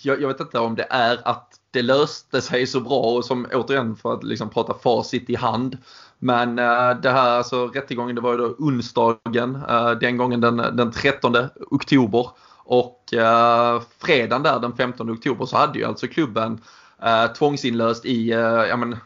jag, 0.01 0.21
jag, 0.21 0.27
vet 0.27 0.39
inte 0.39 0.59
om 0.59 0.75
det 0.75 0.87
är 0.89 1.19
att 1.27 1.59
det 1.71 1.81
löste 1.81 2.41
sig 2.41 2.67
så 2.67 2.79
bra 2.79 2.99
och 2.99 3.25
som 3.25 3.47
återigen 3.53 3.95
för 3.95 4.13
att 4.13 4.23
liksom 4.23 4.49
prata 4.49 4.73
facit 4.73 5.29
i 5.29 5.35
hand. 5.35 5.77
Men 6.19 6.59
äh, 6.59 6.89
det 7.01 7.09
här 7.09 7.29
alltså 7.29 7.67
rättegången 7.67 8.15
det 8.15 8.21
var 8.21 8.31
ju 8.31 8.37
då 8.37 8.55
onsdagen 8.57 9.63
äh, 9.69 9.91
den 9.91 10.17
gången 10.17 10.41
den, 10.41 10.57
den 10.57 10.91
13 10.91 11.35
oktober. 11.57 12.29
Och 12.57 13.13
äh, 13.13 13.81
fredagen 13.99 14.43
där 14.43 14.59
den 14.59 14.75
15 14.75 15.11
oktober 15.11 15.45
så 15.45 15.57
hade 15.57 15.79
ju 15.79 15.85
alltså 15.85 16.07
klubben 16.07 16.61
äh, 17.03 17.27
tvångsinlöst 17.27 18.05
i 18.05 18.31
äh, 18.31 18.39
ja, 18.39 18.77
men, 18.77 18.97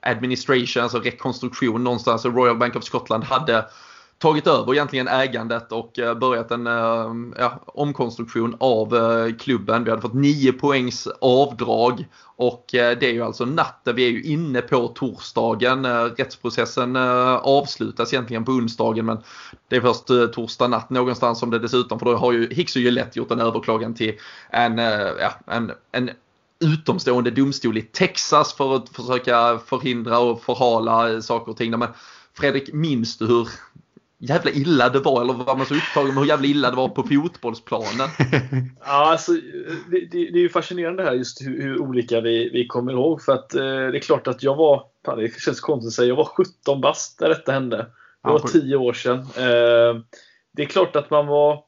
administration, 0.00 0.82
alltså 0.82 0.98
rekonstruktion 0.98 1.84
någonstans. 1.84 2.24
Royal 2.24 2.56
Bank 2.56 2.76
of 2.76 2.84
Scotland 2.84 3.24
hade 3.24 3.64
tagit 4.18 4.46
över 4.46 4.74
egentligen 4.74 5.08
ägandet 5.08 5.72
och 5.72 5.98
eh, 5.98 6.14
börjat 6.14 6.50
en 6.50 6.66
eh, 6.66 7.14
ja, 7.38 7.60
omkonstruktion 7.66 8.56
av 8.60 8.96
eh, 8.96 9.34
klubben. 9.34 9.84
Vi 9.84 9.90
hade 9.90 10.02
fått 10.02 10.14
9 10.14 10.52
poängs 10.52 11.06
avdrag 11.20 12.06
och 12.38 12.64
det 12.70 13.02
är 13.02 13.12
ju 13.12 13.22
alltså 13.22 13.44
natten, 13.44 13.96
vi 13.96 14.06
är 14.06 14.10
ju 14.10 14.22
inne 14.22 14.60
på 14.60 14.88
torsdagen. 14.88 15.86
Rättsprocessen 15.86 16.96
avslutas 16.96 18.12
egentligen 18.12 18.44
på 18.44 18.52
onsdagen 18.52 19.06
men 19.06 19.18
det 19.68 19.76
är 19.76 19.80
först 19.80 20.34
torsdag 20.34 20.68
natt 20.68 20.90
någonstans 20.90 21.38
som 21.38 21.50
det 21.50 21.58
dessutom 21.58 21.98
för 21.98 22.06
då 22.06 22.16
har 22.16 22.32
ju 22.32 22.54
Hicks 22.54 22.76
och 22.76 22.82
Gillette 22.82 23.18
gjort 23.18 23.30
en 23.30 23.40
överklagan 23.40 23.94
till 23.94 24.14
en, 24.50 24.78
ja, 25.18 25.32
en, 25.46 25.72
en 25.92 26.10
utomstående 26.60 27.30
domstol 27.30 27.78
i 27.78 27.82
Texas 27.82 28.54
för 28.54 28.76
att 28.76 28.88
försöka 28.88 29.58
förhindra 29.66 30.18
och 30.18 30.42
förhala 30.42 31.22
saker 31.22 31.50
och 31.50 31.56
ting. 31.56 31.78
Men 31.78 31.88
Fredrik, 32.34 32.72
minns 32.72 33.18
du 33.18 33.26
hur 33.26 33.48
jävla 34.18 34.50
illa 34.50 34.88
det 34.88 35.00
var 35.00 35.22
eller 35.22 35.32
var 35.32 35.56
man 35.56 35.66
så 35.66 35.74
upptagen 35.74 36.14
med 36.14 36.16
hur 36.16 36.28
jävla 36.28 36.46
illa 36.46 36.70
det 36.70 36.76
var 36.76 36.88
på 36.88 37.02
fotbollsplanen? 37.02 38.08
ja, 38.80 39.10
alltså, 39.10 39.32
det, 39.90 40.00
det, 40.00 40.30
det 40.30 40.38
är 40.38 40.42
ju 40.42 40.48
fascinerande 40.48 41.02
här 41.02 41.12
just 41.12 41.42
hur, 41.42 41.62
hur, 41.62 41.78
olika 41.78 42.20
vi, 42.20 42.50
vi 42.52 42.66
kommer 42.66 42.92
ihåg. 42.92 43.22
För 43.22 43.32
att 43.32 43.54
eh, 43.54 43.62
det 43.62 43.98
är 43.98 44.00
klart 44.00 44.26
att 44.26 44.42
jag 44.42 44.56
var, 44.56 44.84
fan, 45.06 45.18
det 45.18 45.40
känns 45.40 45.60
konstigt 45.60 45.88
att 45.88 45.94
säga, 45.94 46.08
jag 46.08 46.16
var 46.16 46.24
17 46.24 46.80
bast 46.80 47.20
när 47.20 47.28
detta 47.28 47.52
hände. 47.52 47.76
Det 48.22 48.30
var 48.30 48.38
10 48.38 48.76
år 48.76 48.92
sedan. 48.92 49.18
Eh, 49.18 50.02
det 50.52 50.62
är 50.62 50.66
klart 50.66 50.96
att 50.96 51.10
man 51.10 51.26
var 51.26 51.64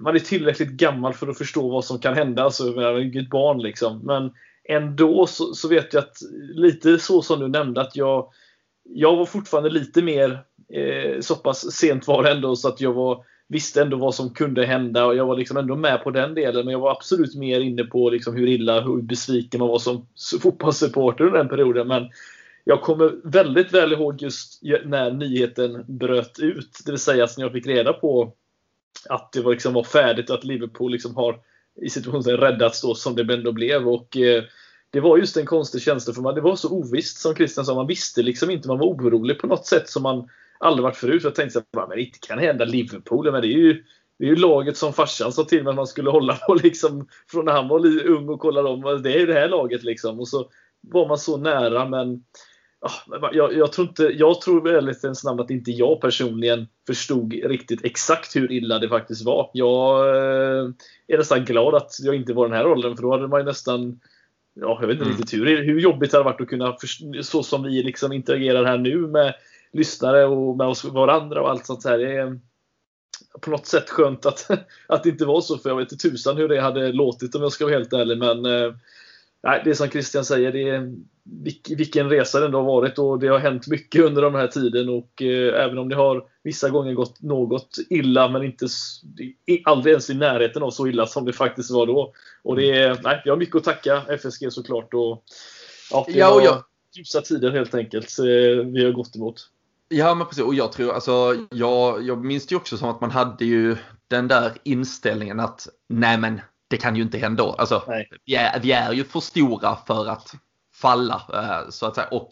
man 0.00 0.14
är 0.14 0.18
tillräckligt 0.18 0.70
gammal 0.70 1.14
för 1.14 1.28
att 1.28 1.38
förstå 1.38 1.68
vad 1.68 1.84
som 1.84 1.98
kan 1.98 2.14
hända. 2.14 2.42
Alltså, 2.42 2.64
jag 2.64 2.96
är 2.96 2.98
inget 2.98 3.30
barn 3.30 3.58
liksom. 3.62 3.98
Men 3.98 4.32
ändå 4.68 5.26
så, 5.26 5.54
så 5.54 5.68
vet 5.68 5.94
jag 5.94 6.02
att 6.02 6.16
lite 6.54 6.98
så 6.98 7.22
som 7.22 7.40
du 7.40 7.48
nämnde 7.48 7.80
att 7.80 7.96
jag 7.96 8.32
jag 8.94 9.16
var 9.16 9.26
fortfarande 9.26 9.70
lite 9.70 10.02
mer 10.02 10.44
eh, 10.72 11.20
så 11.20 11.36
pass 11.36 11.72
sent 11.72 12.06
var 12.06 12.22
det 12.22 12.30
ändå 12.30 12.56
så 12.56 12.68
att 12.68 12.80
jag 12.80 12.92
var, 12.92 13.24
visste 13.48 13.82
ändå 13.82 13.96
vad 13.96 14.14
som 14.14 14.34
kunde 14.34 14.66
hända 14.66 15.06
och 15.06 15.16
jag 15.16 15.26
var 15.26 15.36
liksom 15.36 15.56
ändå 15.56 15.76
med 15.76 16.04
på 16.04 16.10
den 16.10 16.34
delen. 16.34 16.64
Men 16.64 16.72
jag 16.72 16.80
var 16.80 16.90
absolut 16.90 17.34
mer 17.34 17.60
inne 17.60 17.84
på 17.84 18.10
liksom 18.10 18.36
hur 18.36 18.48
illa, 18.48 18.80
hur 18.80 19.02
besviken 19.02 19.60
man 19.60 19.68
var 19.68 19.78
som 19.78 20.06
fotbollssupporter 20.42 21.24
under 21.24 21.38
den 21.38 21.48
perioden. 21.48 21.88
Men 21.88 22.08
jag 22.64 22.82
kommer 22.82 23.12
väldigt 23.24 23.74
väl 23.74 23.92
ihåg 23.92 24.22
just 24.22 24.62
när 24.84 25.10
nyheten 25.10 25.84
bröt 25.88 26.38
ut. 26.38 26.70
Det 26.84 26.92
vill 26.92 27.00
säga 27.00 27.28
när 27.36 27.44
jag 27.44 27.52
fick 27.52 27.66
reda 27.66 27.92
på 27.92 28.32
att 29.08 29.32
det 29.32 29.40
var, 29.40 29.52
liksom 29.52 29.74
var 29.74 29.84
färdigt 29.84 30.30
och 30.30 30.36
att 30.36 30.44
Liverpool 30.44 30.92
liksom 30.92 31.16
har 31.16 31.40
i 31.82 31.90
situationen 31.90 32.36
räddats 32.36 32.82
då 32.82 32.94
som 32.94 33.14
det 33.14 33.34
ändå 33.34 33.52
blev. 33.52 33.88
Och 33.88 34.16
eh, 34.16 34.44
det 34.90 35.00
var 35.00 35.18
just 35.18 35.36
en 35.36 35.46
konstig 35.46 35.82
känsla 35.82 36.14
för 36.14 36.22
man, 36.22 36.34
det 36.34 36.40
var 36.40 36.56
så 36.56 36.70
ovisst 36.70 37.18
som 37.18 37.34
Christian 37.34 37.66
sa. 37.66 37.74
Man 37.74 37.86
visste 37.86 38.22
liksom 38.22 38.50
inte, 38.50 38.68
man 38.68 38.78
var 38.78 38.86
orolig 38.86 39.38
på 39.38 39.46
något 39.46 39.66
sätt 39.66 39.88
som 39.88 40.02
man 40.02 40.28
aldrig 40.58 40.82
varit 40.82 40.96
förut. 40.96 41.24
Jag 41.24 41.34
tänkte 41.34 41.58
att 41.58 41.88
men 41.88 41.98
det 41.98 42.20
kan 42.20 42.38
hända 42.38 42.64
Liverpool, 42.64 43.32
men 43.32 43.42
det 43.42 43.48
är 43.48 43.58
ju 43.58 43.84
det 44.18 44.26
är 44.26 44.28
ju 44.28 44.36
laget 44.36 44.76
som 44.76 44.92
farsan 44.92 45.32
sa 45.32 45.44
till 45.44 45.64
mig 45.64 45.70
att 45.70 45.76
man 45.76 45.86
skulle 45.86 46.10
hålla 46.10 46.34
på 46.34 46.54
liksom 46.54 47.08
från 47.30 47.44
när 47.44 47.52
han 47.52 47.68
var 47.68 48.06
ung 48.06 48.28
och 48.28 48.40
kollade 48.40 48.68
om. 48.68 49.02
Det 49.02 49.14
är 49.14 49.18
ju 49.18 49.26
det 49.26 49.34
här 49.34 49.48
laget 49.48 49.82
liksom. 49.82 50.20
Och 50.20 50.28
så 50.28 50.50
var 50.80 51.08
man 51.08 51.18
så 51.18 51.36
nära 51.36 51.88
men 51.88 52.24
ah, 52.80 53.30
jag, 53.32 53.56
jag, 53.56 53.72
tror 53.72 53.88
inte, 53.88 54.02
jag 54.02 54.40
tror 54.40 54.60
väldigt 54.60 55.04
ens 55.04 55.24
namn 55.24 55.40
att 55.40 55.50
inte 55.50 55.70
jag 55.70 56.00
personligen 56.00 56.66
förstod 56.86 57.32
riktigt 57.32 57.84
exakt 57.84 58.36
hur 58.36 58.52
illa 58.52 58.78
det 58.78 58.88
faktiskt 58.88 59.24
var. 59.24 59.50
Jag 59.52 60.08
eh, 60.08 60.70
är 61.06 61.18
nästan 61.18 61.44
glad 61.44 61.74
att 61.74 61.96
jag 62.00 62.14
inte 62.14 62.32
var 62.32 62.48
den 62.48 62.56
här 62.56 62.66
åldern. 62.66 62.96
för 62.96 63.02
då 63.02 63.10
hade 63.12 63.28
man 63.28 63.40
ju 63.40 63.46
nästan 63.46 64.00
ja, 64.54 64.78
jag 64.80 64.86
vet 64.86 64.94
inte 64.94 65.04
mm. 65.04 65.16
riktigt 65.16 65.40
hur, 65.40 65.64
hur 65.64 65.80
jobbigt 65.80 66.10
det 66.10 66.16
hade 66.16 66.30
varit 66.30 66.40
att 66.40 66.48
kunna, 66.48 66.76
så 67.22 67.42
som 67.42 67.62
vi 67.62 67.82
liksom 67.82 68.12
interagerar 68.12 68.64
här 68.64 68.78
nu 68.78 68.96
med 68.96 69.34
lyssnare 69.72 70.26
och 70.26 70.56
med 70.56 70.66
oss 70.66 70.84
varandra 70.84 71.42
och 71.42 71.50
allt 71.50 71.66
sånt 71.66 71.84
här. 71.84 71.98
Det 71.98 72.16
är 72.16 72.40
på 73.40 73.50
något 73.50 73.66
sätt 73.66 73.90
skönt 73.90 74.26
att, 74.26 74.50
att 74.86 75.02
det 75.02 75.08
inte 75.08 75.24
var 75.24 75.40
så, 75.40 75.58
för 75.58 75.68
jag 75.70 75.76
vet 75.76 75.92
inte 75.92 76.08
tusan 76.08 76.36
hur 76.36 76.48
det 76.48 76.60
hade 76.60 76.92
låtit 76.92 77.34
om 77.34 77.42
jag 77.42 77.52
ska 77.52 77.64
vara 77.64 77.74
helt 77.74 77.92
ärlig. 77.92 78.18
Men 78.18 78.46
eh, 78.46 78.74
nej, 79.42 79.60
det 79.64 79.70
är 79.70 79.74
som 79.74 79.88
Christian 79.88 80.24
säger, 80.24 80.52
det 80.52 80.68
är, 80.68 80.92
vilken 81.76 82.10
resa 82.10 82.40
det 82.40 82.46
ändå 82.46 82.58
har 82.58 82.64
varit 82.64 82.98
och 82.98 83.18
det 83.18 83.28
har 83.28 83.38
hänt 83.38 83.66
mycket 83.66 84.02
under 84.02 84.22
den 84.22 84.34
här 84.34 84.46
tiden 84.46 84.88
och 84.88 85.22
eh, 85.22 85.64
även 85.64 85.78
om 85.78 85.88
det 85.88 85.96
har 85.96 86.24
vissa 86.42 86.68
gånger 86.68 86.94
gått 86.94 87.22
något 87.22 87.76
illa 87.90 88.28
men 88.28 88.42
inte 88.42 88.66
aldrig 89.64 89.92
ens 89.92 90.10
i 90.10 90.14
närheten 90.14 90.62
av 90.62 90.70
så 90.70 90.86
illa 90.86 91.06
som 91.06 91.24
det 91.24 91.32
faktiskt 91.32 91.70
var 91.70 91.86
då. 91.86 92.12
Och 92.42 92.56
det 92.56 92.70
är, 92.70 93.00
nej, 93.02 93.22
jag 93.24 93.32
har 93.32 93.38
mycket 93.38 93.56
att 93.56 93.64
tacka 93.64 94.02
FSG 94.08 94.52
såklart 94.52 94.94
och 94.94 95.24
ja, 95.90 96.04
det 96.08 96.18
ja, 96.18 96.34
och 96.34 96.42
jag... 96.42 96.64
ljusa 96.96 97.20
tider 97.20 97.50
helt 97.50 97.74
enkelt 97.74 98.18
vi 98.72 98.84
har 98.84 98.92
gått 98.92 99.16
emot. 99.16 99.48
Ja 99.88 100.14
men 100.14 100.26
precis 100.26 100.44
och 100.44 100.54
jag 100.54 100.72
tror 100.72 100.92
alltså 100.92 101.36
jag, 101.50 102.02
jag 102.02 102.24
minns 102.24 102.46
det 102.46 102.52
ju 102.52 102.56
också 102.56 102.76
som 102.76 102.88
att 102.88 103.00
man 103.00 103.10
hade 103.10 103.44
ju 103.44 103.76
den 104.08 104.28
där 104.28 104.52
inställningen 104.62 105.40
att 105.40 105.68
nej 105.88 106.18
men 106.18 106.40
det 106.70 106.76
kan 106.76 106.96
ju 106.96 107.02
inte 107.02 107.18
hända. 107.18 107.54
Alltså, 107.58 107.82
vi 108.24 108.34
är, 108.34 108.60
vi 108.60 108.72
är 108.72 108.92
ju 108.92 109.04
för 109.04 109.20
stora 109.20 109.76
för 109.86 110.06
att 110.06 110.34
falla 110.74 111.22
eh, 111.34 111.70
så 111.70 111.86
att 111.86 111.94
säga. 111.94 112.08
Och 112.08 112.28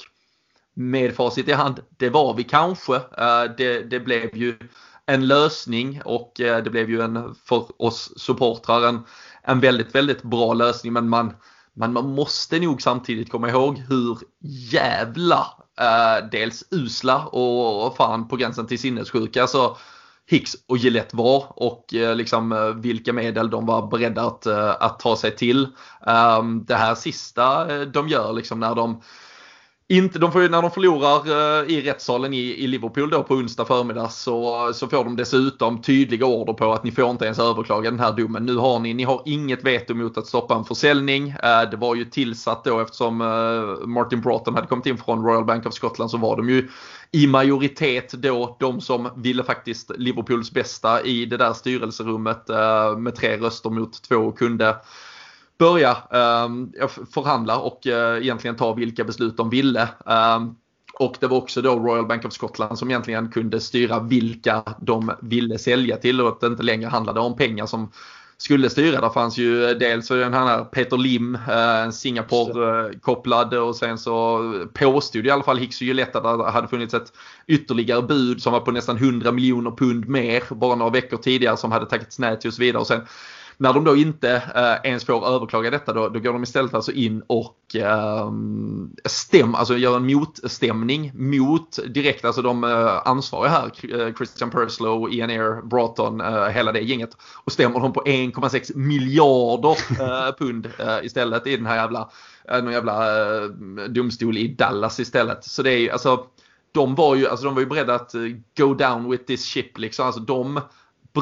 med 0.74 1.16
facit 1.16 1.48
i 1.48 1.52
hand, 1.52 1.80
det 1.96 2.10
var 2.10 2.34
vi 2.34 2.44
kanske. 2.44 2.94
Eh, 2.96 3.44
det, 3.56 3.82
det 3.82 4.00
blev 4.00 4.36
ju 4.36 4.58
en 5.06 5.26
lösning 5.26 6.00
och 6.04 6.40
eh, 6.40 6.62
det 6.62 6.70
blev 6.70 6.90
ju 6.90 7.00
en, 7.00 7.34
för 7.44 7.82
oss 7.82 8.12
supportrar 8.16 8.88
en, 8.88 9.00
en 9.42 9.60
väldigt, 9.60 9.94
väldigt 9.94 10.22
bra 10.22 10.54
lösning. 10.54 10.92
Men 10.92 11.08
man, 11.08 11.36
man, 11.76 11.92
man 11.92 12.08
måste 12.08 12.58
nog 12.58 12.82
samtidigt 12.82 13.30
komma 13.30 13.48
ihåg 13.48 13.78
hur 13.78 14.18
jävla 14.70 15.46
eh, 15.80 16.28
dels 16.32 16.64
usla 16.70 17.26
och, 17.26 17.86
och 17.86 17.96
fan 17.96 18.28
på 18.28 18.36
gränsen 18.36 18.66
till 18.66 18.78
sinnessjuka. 18.78 19.42
Alltså, 19.42 19.76
Hicks 20.30 20.56
och 20.66 20.76
Gillette 20.76 21.16
var 21.16 21.44
och 21.48 21.94
eh, 21.94 22.16
liksom 22.16 22.52
eh, 22.52 22.68
vilka 22.68 23.12
medel 23.12 23.50
de 23.50 23.66
var 23.66 23.86
beredda 23.86 24.22
att, 24.22 24.46
eh, 24.46 24.70
att 24.80 25.00
ta 25.00 25.16
sig 25.16 25.36
till. 25.36 25.68
Ehm, 26.06 26.64
det 26.64 26.74
här 26.74 26.94
sista 26.94 27.64
de 27.84 28.08
gör 28.08 28.32
liksom 28.32 28.60
när 28.60 28.74
de 28.74 29.02
inte, 29.90 30.18
de 30.18 30.32
får 30.32 30.48
när 30.48 30.62
de 30.62 30.70
förlorar 30.70 31.70
i 31.70 31.80
rättssalen 31.80 32.34
i, 32.34 32.38
i 32.38 32.66
Liverpool 32.66 33.10
då 33.10 33.22
på 33.22 33.34
onsdag 33.34 33.64
förmiddag 33.64 34.08
så, 34.08 34.70
så 34.74 34.88
får 34.88 35.04
de 35.04 35.16
dessutom 35.16 35.82
tydliga 35.82 36.26
order 36.26 36.52
på 36.52 36.72
att 36.72 36.84
ni 36.84 36.90
får 36.90 37.10
inte 37.10 37.24
ens 37.24 37.38
överklaga 37.38 37.90
den 37.90 38.00
här 38.00 38.12
domen. 38.12 38.46
Nu 38.46 38.56
har 38.56 38.78
ni, 38.78 38.94
ni 38.94 39.04
har 39.04 39.22
inget 39.24 39.64
veto 39.64 39.94
mot 39.94 40.18
att 40.18 40.26
stoppa 40.26 40.54
en 40.54 40.64
försäljning. 40.64 41.34
Det 41.70 41.76
var 41.76 41.94
ju 41.94 42.04
tillsatt 42.04 42.64
då 42.64 42.80
eftersom 42.80 43.16
Martin 43.86 44.20
Broughton 44.20 44.54
hade 44.54 44.66
kommit 44.66 44.86
in 44.86 44.98
från 44.98 45.24
Royal 45.24 45.44
Bank 45.44 45.66
of 45.66 45.74
Scotland 45.74 46.10
så 46.10 46.18
var 46.18 46.36
de 46.36 46.50
ju 46.50 46.68
i 47.12 47.26
majoritet 47.26 48.12
då 48.12 48.56
de 48.60 48.80
som 48.80 49.10
ville 49.16 49.44
faktiskt 49.44 49.90
Liverpools 49.96 50.50
bästa 50.50 51.02
i 51.02 51.26
det 51.26 51.36
där 51.36 51.52
styrelserummet 51.52 52.50
eh, 52.50 52.98
med 52.98 53.14
tre 53.14 53.36
röster 53.36 53.70
mot 53.70 54.02
två 54.02 54.16
och 54.16 54.38
kunde 54.38 54.76
börja 55.58 55.90
eh, 55.90 56.88
förhandla 57.14 57.58
och 57.58 57.86
eh, 57.86 58.22
egentligen 58.22 58.56
ta 58.56 58.74
vilka 58.74 59.04
beslut 59.04 59.36
de 59.36 59.50
ville. 59.50 59.82
Eh, 60.06 60.46
och 60.98 61.16
det 61.20 61.26
var 61.26 61.36
också 61.36 61.62
då 61.62 61.78
Royal 61.78 62.06
Bank 62.06 62.24
of 62.24 62.32
Scotland 62.32 62.78
som 62.78 62.90
egentligen 62.90 63.30
kunde 63.30 63.60
styra 63.60 64.00
vilka 64.00 64.62
de 64.80 65.12
ville 65.22 65.58
sälja 65.58 65.96
till 65.96 66.20
och 66.20 66.28
att 66.28 66.40
det 66.40 66.46
inte 66.46 66.62
längre 66.62 66.88
handlade 66.88 67.20
om 67.20 67.36
pengar 67.36 67.66
som 67.66 67.90
skulle 68.38 68.70
styra. 68.70 69.00
Där 69.00 69.08
fanns 69.08 69.38
ju 69.38 69.64
eh, 69.64 69.76
dels 69.76 70.08
den 70.08 70.34
här 70.34 70.64
Peter 70.64 70.96
Lim, 70.96 71.34
eh, 71.34 71.82
en 71.82 71.92
Singapore-kopplad 71.92 73.54
eh, 73.54 73.60
och 73.60 73.76
sen 73.76 73.98
så 73.98 74.40
påstod 74.72 75.26
i 75.26 75.30
alla 75.30 75.42
fall 75.42 75.58
Hicks 75.58 75.80
och 75.80 75.86
Gillette 75.86 76.18
att 76.18 76.38
det 76.38 76.50
hade 76.50 76.68
funnits 76.68 76.94
ett 76.94 77.12
ytterligare 77.46 78.02
bud 78.02 78.42
som 78.42 78.52
var 78.52 78.60
på 78.60 78.70
nästan 78.70 78.96
100 78.96 79.32
miljoner 79.32 79.70
pund 79.70 80.08
mer 80.08 80.42
bara 80.54 80.74
några 80.74 80.92
veckor 80.92 81.16
tidigare 81.16 81.56
som 81.56 81.72
hade 81.72 81.86
tackats 81.86 82.18
nej 82.18 82.38
till 82.40 82.48
och 82.48 82.54
så 82.54 82.60
vidare. 82.60 82.80
Och 82.80 82.86
sen 82.86 83.00
när 83.60 83.72
de 83.72 83.84
då 83.84 83.96
inte 83.96 84.42
eh, 84.54 84.90
ens 84.90 85.04
får 85.04 85.26
överklaga 85.26 85.70
detta 85.70 85.92
då, 85.92 86.08
då 86.08 86.20
går 86.20 86.32
de 86.32 86.42
istället 86.42 86.74
alltså 86.74 86.92
in 86.92 87.22
och 87.26 87.76
eh, 87.76 88.32
stäm, 89.04 89.54
alltså 89.54 89.76
gör 89.76 89.96
en 89.96 90.06
motstämning 90.06 91.12
mot 91.14 91.78
direkt 91.94 92.24
alltså 92.24 92.42
de 92.42 92.64
eh, 92.64 93.08
ansvariga 93.08 93.50
här, 93.50 93.64
eh, 94.00 94.14
Christian 94.14 94.50
Perslow, 94.50 95.12
Ian 95.12 95.30
Air, 95.30 95.62
Broughton, 95.62 96.20
eh, 96.20 96.46
hela 96.46 96.72
det 96.72 96.80
gänget 96.80 97.16
och 97.44 97.52
stämmer 97.52 97.80
dem 97.80 97.92
på 97.92 98.02
1,6 98.02 98.76
miljarder 98.76 99.76
eh, 100.00 100.34
pund 100.38 100.66
eh, 100.78 100.98
istället 101.02 101.46
i 101.46 101.56
den 101.56 101.66
här 101.66 101.76
jävla, 101.76 102.10
eh, 102.48 102.62
någon 102.62 102.72
jävla 102.72 103.26
eh, 103.26 103.44
domstol 103.88 104.36
i 104.36 104.48
Dallas 104.48 105.00
istället. 105.00 105.44
Så 105.44 105.62
det 105.62 105.72
är 105.72 105.92
alltså 105.92 106.26
de 106.72 106.94
var 106.94 107.16
ju, 107.16 107.28
alltså 107.28 107.44
de 107.44 107.54
var 107.54 107.60
ju 107.60 107.66
beredda 107.66 107.94
att 107.94 108.14
eh, 108.14 108.20
go 108.58 108.74
down 108.74 109.10
with 109.10 109.24
this 109.24 109.44
ship 109.44 109.78
liksom. 109.78 110.06
Alltså 110.06 110.20
de, 110.20 110.60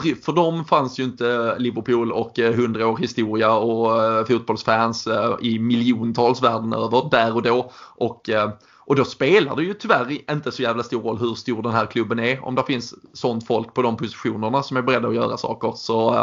för 0.00 0.32
dem 0.32 0.64
fanns 0.64 0.98
ju 0.98 1.04
inte 1.04 1.58
Liverpool 1.58 2.12
och 2.12 2.38
eh, 2.38 2.52
100 2.52 2.86
år 2.86 2.96
historia 2.96 3.54
och 3.54 4.04
eh, 4.04 4.24
fotbollsfans 4.24 5.06
eh, 5.06 5.36
i 5.40 5.58
miljontals 5.58 6.42
världen 6.42 6.72
över 6.72 7.08
där 7.10 7.34
och 7.34 7.42
då. 7.42 7.72
Och, 7.76 8.30
och 8.78 8.96
då 8.96 9.04
spelar 9.04 9.56
det 9.56 9.62
ju 9.62 9.74
tyvärr 9.74 10.30
inte 10.30 10.52
så 10.52 10.62
jävla 10.62 10.82
stor 10.82 11.02
roll 11.02 11.18
hur 11.18 11.34
stor 11.34 11.62
den 11.62 11.72
här 11.72 11.86
klubben 11.86 12.18
är. 12.18 12.44
Om 12.44 12.54
det 12.54 12.62
finns 12.62 12.94
sånt 13.12 13.46
folk 13.46 13.74
på 13.74 13.82
de 13.82 13.96
positionerna 13.96 14.62
som 14.62 14.76
är 14.76 14.82
beredda 14.82 15.08
att 15.08 15.14
göra 15.14 15.36
saker. 15.36 15.72
Så 15.76 16.14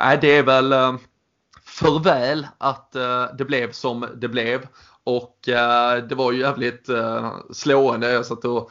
äh, 0.00 0.20
det 0.20 0.36
är 0.36 0.42
väl 0.42 0.74
för 1.64 1.98
väl 1.98 2.46
att 2.58 2.92
det 3.38 3.44
blev 3.44 3.72
som 3.72 4.06
det 4.16 4.28
blev. 4.28 4.66
Och 5.04 5.38
det 6.08 6.14
var 6.14 6.32
ju 6.32 6.40
jävligt 6.40 6.88
slående. 7.52 8.12
Jag 8.12 8.26
satt 8.26 8.44
och 8.44 8.70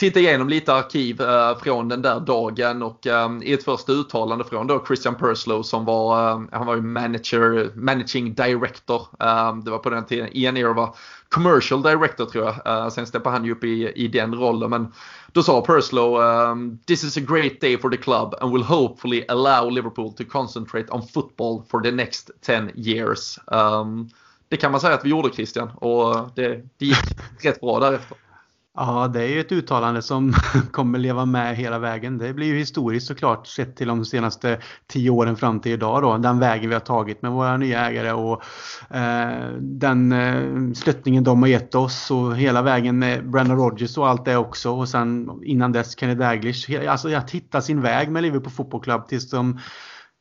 tittade 0.00 0.20
igenom 0.20 0.48
lite 0.48 0.74
arkiv 0.74 1.20
eh, 1.20 1.58
från 1.58 1.88
den 1.88 2.02
där 2.02 2.20
dagen 2.20 2.82
och 2.82 3.06
eh, 3.06 3.30
i 3.42 3.52
ett 3.52 3.64
första 3.64 3.92
uttalande 3.92 4.44
från 4.44 4.66
då 4.66 4.84
Christian 4.86 5.14
Perslow 5.14 5.62
som 5.62 5.84
var, 5.84 6.30
eh, 6.30 6.42
han 6.52 6.66
var 6.66 6.74
ju 6.74 6.82
manager, 6.82 7.70
managing 7.74 8.34
director. 8.34 9.06
Eh, 9.20 9.56
det 9.56 9.70
var 9.70 9.78
på 9.78 9.90
den 9.90 10.06
tiden, 10.06 10.28
Ian 10.32 10.56
Ear 10.56 10.74
var 10.74 10.94
commercial 11.28 11.82
director 11.82 12.26
tror 12.26 12.44
jag. 12.44 12.66
Eh, 12.66 12.88
sen 12.88 13.06
steppade 13.06 13.36
han 13.36 13.44
ju 13.44 13.52
upp 13.52 13.64
i, 13.64 13.92
i 13.94 14.08
den 14.08 14.34
rollen. 14.34 14.70
Men 14.70 14.92
då 15.32 15.42
sa 15.42 15.60
Perslow, 15.60 16.22
eh, 16.22 16.54
this 16.86 17.04
is 17.04 17.16
a 17.16 17.20
great 17.28 17.60
day 17.60 17.78
for 17.78 17.90
the 17.90 17.96
club 17.96 18.34
and 18.40 18.52
will 18.52 18.64
hopefully 18.64 19.24
allow 19.28 19.70
Liverpool 19.70 20.12
to 20.12 20.24
concentrate 20.24 20.86
on 20.90 21.02
football 21.06 21.62
for 21.70 21.80
the 21.80 21.90
next 21.90 22.30
10 22.40 22.70
years. 22.74 23.38
Eh, 23.52 23.84
det 24.48 24.56
kan 24.56 24.72
man 24.72 24.80
säga 24.80 24.94
att 24.94 25.04
vi 25.04 25.10
gjorde 25.10 25.30
Christian 25.30 25.68
och 25.68 26.30
det, 26.34 26.48
det 26.78 26.86
gick 26.86 27.44
rätt 27.44 27.60
bra 27.60 27.80
därefter. 27.80 28.16
Ja, 28.74 29.08
det 29.08 29.22
är 29.22 29.28
ju 29.28 29.40
ett 29.40 29.52
uttalande 29.52 30.02
som 30.02 30.32
kommer 30.70 30.98
leva 30.98 31.24
med 31.24 31.56
hela 31.56 31.78
vägen. 31.78 32.18
Det 32.18 32.32
blir 32.32 32.46
ju 32.46 32.58
historiskt 32.58 33.06
såklart 33.06 33.46
sett 33.46 33.76
till 33.76 33.88
de 33.88 34.04
senaste 34.04 34.58
tio 34.86 35.10
åren 35.10 35.36
fram 35.36 35.60
till 35.60 35.72
idag 35.72 36.02
då. 36.02 36.16
Den 36.16 36.38
vägen 36.38 36.68
vi 36.68 36.74
har 36.74 36.80
tagit 36.80 37.22
med 37.22 37.32
våra 37.32 37.56
nya 37.56 37.86
ägare 37.86 38.12
och 38.12 38.42
eh, 38.96 39.48
den 39.58 40.12
eh, 40.12 40.72
stöttningen 40.74 41.24
de 41.24 41.42
har 41.42 41.48
gett 41.48 41.74
oss 41.74 42.10
och 42.10 42.36
hela 42.36 42.62
vägen 42.62 42.98
med 42.98 43.30
Brendan 43.30 43.56
Rodgers 43.56 43.98
och 43.98 44.08
allt 44.08 44.24
det 44.24 44.36
också. 44.36 44.70
Och 44.70 44.88
sen 44.88 45.30
innan 45.44 45.72
dess 45.72 45.98
Kenny 45.98 46.14
Daglish. 46.14 46.88
Alltså 46.88 47.14
att 47.14 47.30
hitta 47.30 47.60
sin 47.60 47.80
väg 47.80 48.10
med 48.10 48.22
Liverpool 48.22 48.52
Football 48.52 48.80
Club 48.80 49.08
tills 49.08 49.30
de 49.30 49.58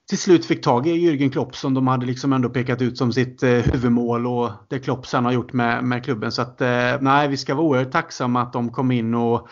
till 0.10 0.18
slut 0.18 0.46
fick 0.46 0.64
tag 0.64 0.88
i 0.88 0.92
Jürgen 0.92 1.32
Klopp 1.32 1.56
som 1.56 1.74
de 1.74 1.88
hade 1.88 2.06
liksom 2.06 2.34
ändå 2.34 2.50
pekat 2.50 2.82
ut 2.82 2.98
som 2.98 3.14
sitt 3.14 3.44
eh, 3.44 3.50
huvudmål 3.50 4.28
och 4.28 4.52
det 4.70 4.80
Klopp 4.80 5.08
sen 5.08 5.26
har 5.26 5.32
gjort 5.32 5.54
med, 5.54 5.84
med 5.84 6.04
klubben. 6.04 6.32
Så 6.32 6.42
att 6.42 6.62
eh, 6.62 7.02
nej, 7.02 7.28
vi 7.28 7.38
ska 7.38 7.56
vara 7.56 7.66
oerhört 7.66 7.92
tacksamma 7.92 8.42
att 8.42 8.54
de 8.54 8.72
kom 8.72 8.92
in 8.92 9.16
och, 9.16 9.48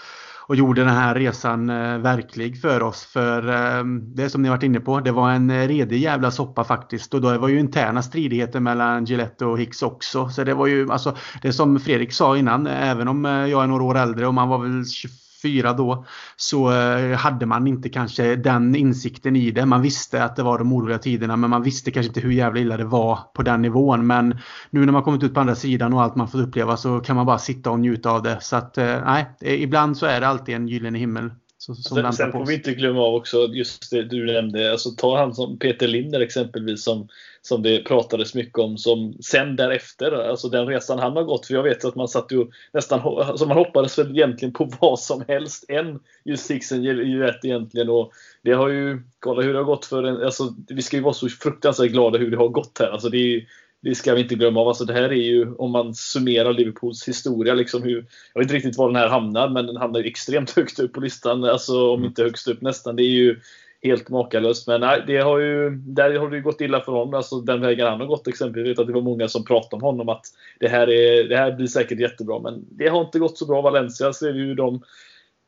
och 0.47 0.55
gjorde 0.55 0.81
den 0.81 0.93
här 0.93 1.15
resan 1.15 1.69
eh, 1.69 1.97
verklig 1.97 2.61
för 2.61 2.83
oss. 2.83 3.05
För 3.05 3.49
eh, 3.49 3.83
det 4.15 4.29
som 4.29 4.41
ni 4.41 4.49
varit 4.49 4.63
inne 4.63 4.79
på, 4.79 4.99
det 4.99 5.11
var 5.11 5.31
en 5.31 5.49
eh, 5.49 5.67
redig 5.67 5.99
jävla 5.99 6.31
soppa 6.31 6.63
faktiskt. 6.63 7.13
Och 7.13 7.21
då 7.21 7.37
var 7.37 7.47
ju 7.47 7.59
interna 7.59 8.01
stridigheter 8.01 8.59
mellan 8.59 9.05
Gillette 9.05 9.45
och 9.45 9.59
Hicks 9.59 9.83
också. 9.83 10.29
Så 10.29 10.43
det 10.43 10.53
var 10.53 10.67
ju, 10.67 10.91
alltså, 10.91 11.15
det 11.41 11.53
som 11.53 11.79
Fredrik 11.79 12.13
sa 12.13 12.37
innan, 12.37 12.67
eh, 12.67 12.89
även 12.89 13.07
om 13.07 13.25
eh, 13.25 13.31
jag 13.31 13.63
är 13.63 13.67
några 13.67 13.83
år 13.83 13.97
äldre 13.97 14.27
och 14.27 14.33
man 14.33 14.49
var 14.49 14.57
väl 14.57 14.85
25 14.85 15.26
fyra 15.41 15.74
då 15.74 16.06
så 16.36 16.72
eh, 16.72 17.17
hade 17.17 17.46
man 17.46 17.67
inte 17.67 17.89
kanske 17.89 18.36
den 18.36 18.75
insikten 18.75 19.36
i 19.36 19.51
det. 19.51 19.65
Man 19.65 19.82
visste 19.82 20.24
att 20.24 20.36
det 20.36 20.44
var 20.44 20.58
de 20.58 20.74
oroliga 20.74 20.98
tiderna 20.98 21.36
men 21.36 21.50
man 21.50 21.63
visste 21.63 21.91
kanske 21.91 22.08
inte 22.08 22.20
hur 22.20 22.32
jävla 22.32 22.60
illa 22.60 22.77
det 22.77 22.86
var 22.86 23.20
på 23.34 23.44
den 23.44 23.62
nivån. 23.62 24.08
Men 24.08 24.39
nu 24.70 24.86
när 24.86 24.94
man 24.94 25.03
kommit 25.03 25.24
ut 25.24 25.34
på 25.34 25.39
andra 25.39 25.56
sidan 25.56 25.94
och 25.94 26.01
allt 26.01 26.15
man 26.15 26.27
fått 26.27 26.41
uppleva 26.41 26.77
så 26.77 27.00
kan 27.00 27.15
man 27.15 27.25
bara 27.25 27.38
sitta 27.38 27.72
och 27.72 27.79
njuta 27.79 28.12
av 28.12 28.24
det. 28.24 28.38
Så 28.41 28.56
att 28.56 28.77
eh, 28.77 28.96
nej, 29.06 29.25
eh, 29.41 29.63
ibland 29.63 29.98
så 29.98 30.06
är 30.06 30.22
det 30.22 30.27
alltid 30.27 30.56
en 30.56 30.67
gyllene 30.67 31.00
himmel. 31.00 31.32
Så, 31.67 31.74
sen, 31.75 32.13
sen 32.13 32.31
får 32.31 32.45
vi 32.45 32.53
inte 32.53 32.74
glömma 32.74 33.01
av 33.01 33.15
också 33.15 33.47
just 33.47 33.91
det 33.91 34.03
du 34.03 34.25
nämnde. 34.25 34.71
Alltså, 34.71 34.91
ta 34.91 35.17
han 35.17 35.33
som 35.33 35.59
Peter 35.59 35.88
Linder 35.88 36.19
exempelvis 36.19 36.83
som 36.83 37.07
som 37.47 37.63
det 37.63 37.83
pratades 37.83 38.36
mycket 38.36 38.59
om 38.59 38.77
som 38.77 39.13
sen 39.21 39.56
därefter, 39.56 40.12
alltså 40.12 40.49
den 40.49 40.67
resan 40.67 40.99
han 40.99 41.15
har 41.15 41.23
gått. 41.23 41.45
För 41.45 41.53
jag 41.53 41.63
vet 41.63 41.86
att 41.86 41.95
man 41.95 42.08
satt 42.08 42.32
ju 42.32 42.45
nästan, 42.73 42.99
alltså 42.99 43.45
man 43.45 43.58
hoppades 43.58 43.99
väl 43.99 44.12
egentligen 44.12 44.53
på 44.53 44.71
vad 44.82 44.99
som 44.99 45.23
helst 45.27 45.65
än 45.67 45.99
just 46.25 46.45
Sixen 46.45 46.84
ju 46.84 47.19
rätt 47.19 47.45
egentligen. 47.45 47.89
Och 47.89 48.12
det 48.43 48.51
har 48.51 48.69
ju, 48.69 49.01
kolla 49.19 49.41
hur 49.41 49.53
det 49.53 49.60
har 49.60 49.65
gått 49.65 49.86
för 49.86 50.03
en, 50.03 50.23
alltså 50.23 50.56
vi 50.67 50.82
ska 50.82 50.97
ju 50.97 51.03
vara 51.03 51.13
så 51.13 51.30
fruktansvärt 51.30 51.91
glada 51.91 52.17
hur 52.17 52.32
det 52.32 52.38
har 52.38 52.47
gått 52.47 52.80
här. 52.80 52.88
Alltså 52.88 53.10
det, 53.10 53.17
är, 53.17 53.47
det 53.81 53.95
ska 53.95 54.13
vi 54.13 54.21
inte 54.21 54.35
glömma 54.35 54.59
av. 54.59 54.67
Alltså 54.67 54.85
det 54.85 54.93
här 54.93 55.03
är 55.03 55.13
ju, 55.13 55.55
om 55.55 55.71
man 55.71 55.95
summerar 55.95 56.53
Liverpools 56.53 57.07
historia, 57.07 57.53
liksom 57.53 57.83
hur, 57.83 58.05
jag 58.33 58.39
vet 58.39 58.45
inte 58.45 58.55
riktigt 58.55 58.77
var 58.77 58.87
den 58.87 58.95
här 58.95 59.09
hamnar, 59.09 59.49
men 59.49 59.65
den 59.65 59.77
hamnar 59.77 60.03
extremt 60.03 60.51
högt 60.55 60.79
upp 60.79 60.93
på 60.93 60.99
listan. 60.99 61.43
Alltså 61.43 61.89
om 61.89 61.99
mm. 61.99 62.07
inte 62.07 62.23
högst 62.23 62.47
upp 62.47 62.61
nästan. 62.61 62.95
Det 62.95 63.03
är 63.03 63.15
ju 63.15 63.39
helt 63.81 64.09
makalöst. 64.09 64.67
Men 64.67 64.81
nej, 64.81 65.03
det 65.07 65.17
har 65.17 65.39
ju, 65.39 65.69
där 65.69 66.19
har 66.19 66.29
det 66.29 66.35
ju 66.35 66.43
gått 66.43 66.61
illa 66.61 66.81
för 66.81 66.91
honom. 66.91 67.13
Alltså 67.13 67.41
den 67.41 67.61
vägen 67.61 67.87
han 67.87 67.99
har 67.99 68.07
gått 68.07 68.27
exempelvis. 68.27 68.79
att 68.79 68.87
det 68.87 68.93
var 68.93 69.01
många 69.01 69.27
som 69.27 69.45
pratade 69.45 69.75
om 69.75 69.81
honom 69.81 70.09
att 70.09 70.25
det 70.59 70.67
här, 70.67 70.89
är, 70.89 71.23
det 71.29 71.37
här 71.37 71.51
blir 71.51 71.67
säkert 71.67 71.99
jättebra. 71.99 72.39
Men 72.39 72.65
det 72.69 72.87
har 72.87 73.01
inte 73.01 73.19
gått 73.19 73.37
så 73.37 73.45
bra. 73.45 73.61
Valencia 73.61 74.13
ser 74.13 74.33
vi 74.33 74.39
ju 74.39 74.55
de 74.55 74.81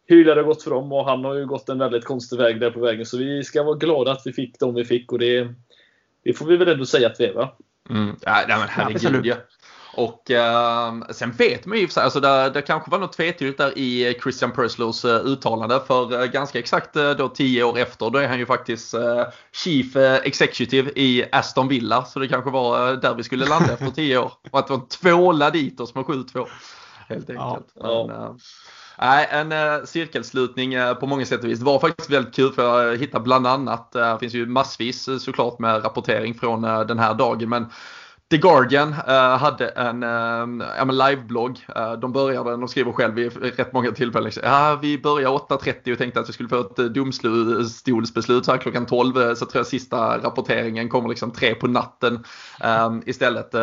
hur 0.08 0.26
det 0.26 0.36
har 0.36 0.44
gått 0.44 0.64
för 0.64 0.72
dem 0.72 0.92
och 0.92 1.06
han 1.06 1.26
har 1.26 1.36
ju 1.36 1.46
gått 1.46 1.70
en 1.70 1.80
väldigt 1.80 2.04
konstig 2.04 2.38
väg 2.38 2.60
där 2.60 2.72
på 2.72 2.80
vägen. 2.80 3.06
Så 3.06 3.18
vi 3.18 3.44
ska 3.44 3.64
vara 3.64 3.78
glada 3.78 4.12
att 4.12 4.22
vi 4.26 4.34
fick 4.34 4.60
dem 4.60 4.76
vi 4.76 4.86
fick 4.86 5.12
och 5.12 5.20
det, 5.20 5.48
det 6.24 6.34
får 6.34 6.46
vi 6.46 6.58
väl 6.58 6.68
ändå 6.68 6.86
säga 6.86 7.08
att 7.08 7.20
vi 7.20 7.26
är 7.26 7.34
va? 7.34 7.56
Mm. 7.90 8.16
Ja, 8.22 8.44
men 8.48 8.68
herregud 8.70 9.26
ja. 9.26 9.36
Och 9.94 10.32
eh, 10.32 10.94
sen 11.12 11.32
vet 11.32 11.66
man 11.66 11.78
ju 11.78 11.88
för 11.88 11.94
sig, 11.94 12.04
alltså 12.04 12.20
det, 12.20 12.50
det 12.50 12.62
kanske 12.62 12.92
var 12.92 13.00
något 13.00 13.14
tvetydigt 13.14 13.58
där 13.58 13.78
i 13.78 14.18
Christian 14.24 14.52
Perslows 14.52 15.06
uh, 15.06 15.12
uttalande. 15.12 15.82
För 15.88 16.14
uh, 16.14 16.26
ganska 16.26 16.60
exakt 16.60 16.94
då 16.94 17.30
tio 17.30 17.64
år 17.64 17.78
efter, 17.78 18.10
då 18.10 18.20
är 18.20 18.28
han 18.28 18.40
ju 18.40 18.46
faktiskt 18.46 18.96
Chief 19.52 19.96
Executive 19.96 20.92
i 20.96 21.26
Aston 21.32 21.68
Villa. 21.68 22.06
Så 22.06 22.20
det 22.20 22.28
kanske 22.28 22.50
var 22.50 22.94
där 22.94 23.16
vi 23.16 23.24
skulle 23.24 23.46
landa 23.46 23.74
efter 23.74 23.92
tio 23.96 24.18
år. 24.18 24.32
Och 24.52 24.60
att 24.60 24.68
det 24.68 24.74
var 24.74 24.82
en 24.82 24.88
tvåla 24.88 25.50
dit 25.50 25.80
oss 25.80 25.96
med 25.96 26.04
7-2. 26.04 26.48
Helt 27.08 27.30
enkelt. 27.30 27.68
Ja. 27.76 28.06
Men, 28.08 28.40
Nej, 29.02 29.28
en 29.32 29.52
eh, 29.52 29.84
cirkelslutning 29.86 30.74
eh, 30.74 30.94
på 30.94 31.08
många 31.08 31.26
sätt 31.26 31.44
och 31.44 31.50
vis. 31.50 31.60
Det 31.60 31.66
var 31.66 31.80
faktiskt 31.80 32.10
väldigt 32.10 32.36
kul 32.36 32.52
för 32.52 32.84
jag 32.84 32.98
hittade 32.98 33.24
bland 33.24 33.48
annat, 33.48 33.96
eh, 33.96 34.14
det 34.14 34.20
finns 34.20 34.34
ju 34.34 34.46
massvis 34.46 35.10
såklart 35.20 35.60
med 35.60 35.86
rapportering 35.86 36.34
från 36.34 36.62
den 36.62 37.00
här 37.00 37.14
dagen. 37.14 37.50
Men 37.50 37.66
The 38.32 38.38
Guardian 38.38 38.94
hade 39.40 39.68
en 39.68 40.04
uh, 40.04 41.08
liveblogg. 41.08 41.66
De 42.02 42.12
började, 42.12 42.52
de 42.52 42.68
skriver 42.68 42.92
själv 42.92 43.20
i 43.20 43.30
rätt 43.30 43.74
många 43.74 43.92
tillfällen. 43.92 44.32
Ja, 44.44 44.80
vi 44.82 44.98
började 44.98 45.38
8.30 45.38 45.92
och 45.92 45.98
tänkte 45.98 46.20
att 46.20 46.30
vi 46.30 46.34
skulle 46.34 46.50
få 46.50 46.60
ett 46.60 46.94
domstolsbeslut 46.94 48.48
här 48.48 48.58
klockan 48.58 48.86
12. 48.86 49.36
Så 49.36 49.46
tror 49.46 49.60
jag 49.60 49.68
sista 49.68 50.18
rapporteringen 50.18 50.90
kommer 50.90 51.10
liksom 51.10 51.32
tre 51.32 51.56
på 51.56 51.68
natten 51.68 52.24
istället. 53.06 53.56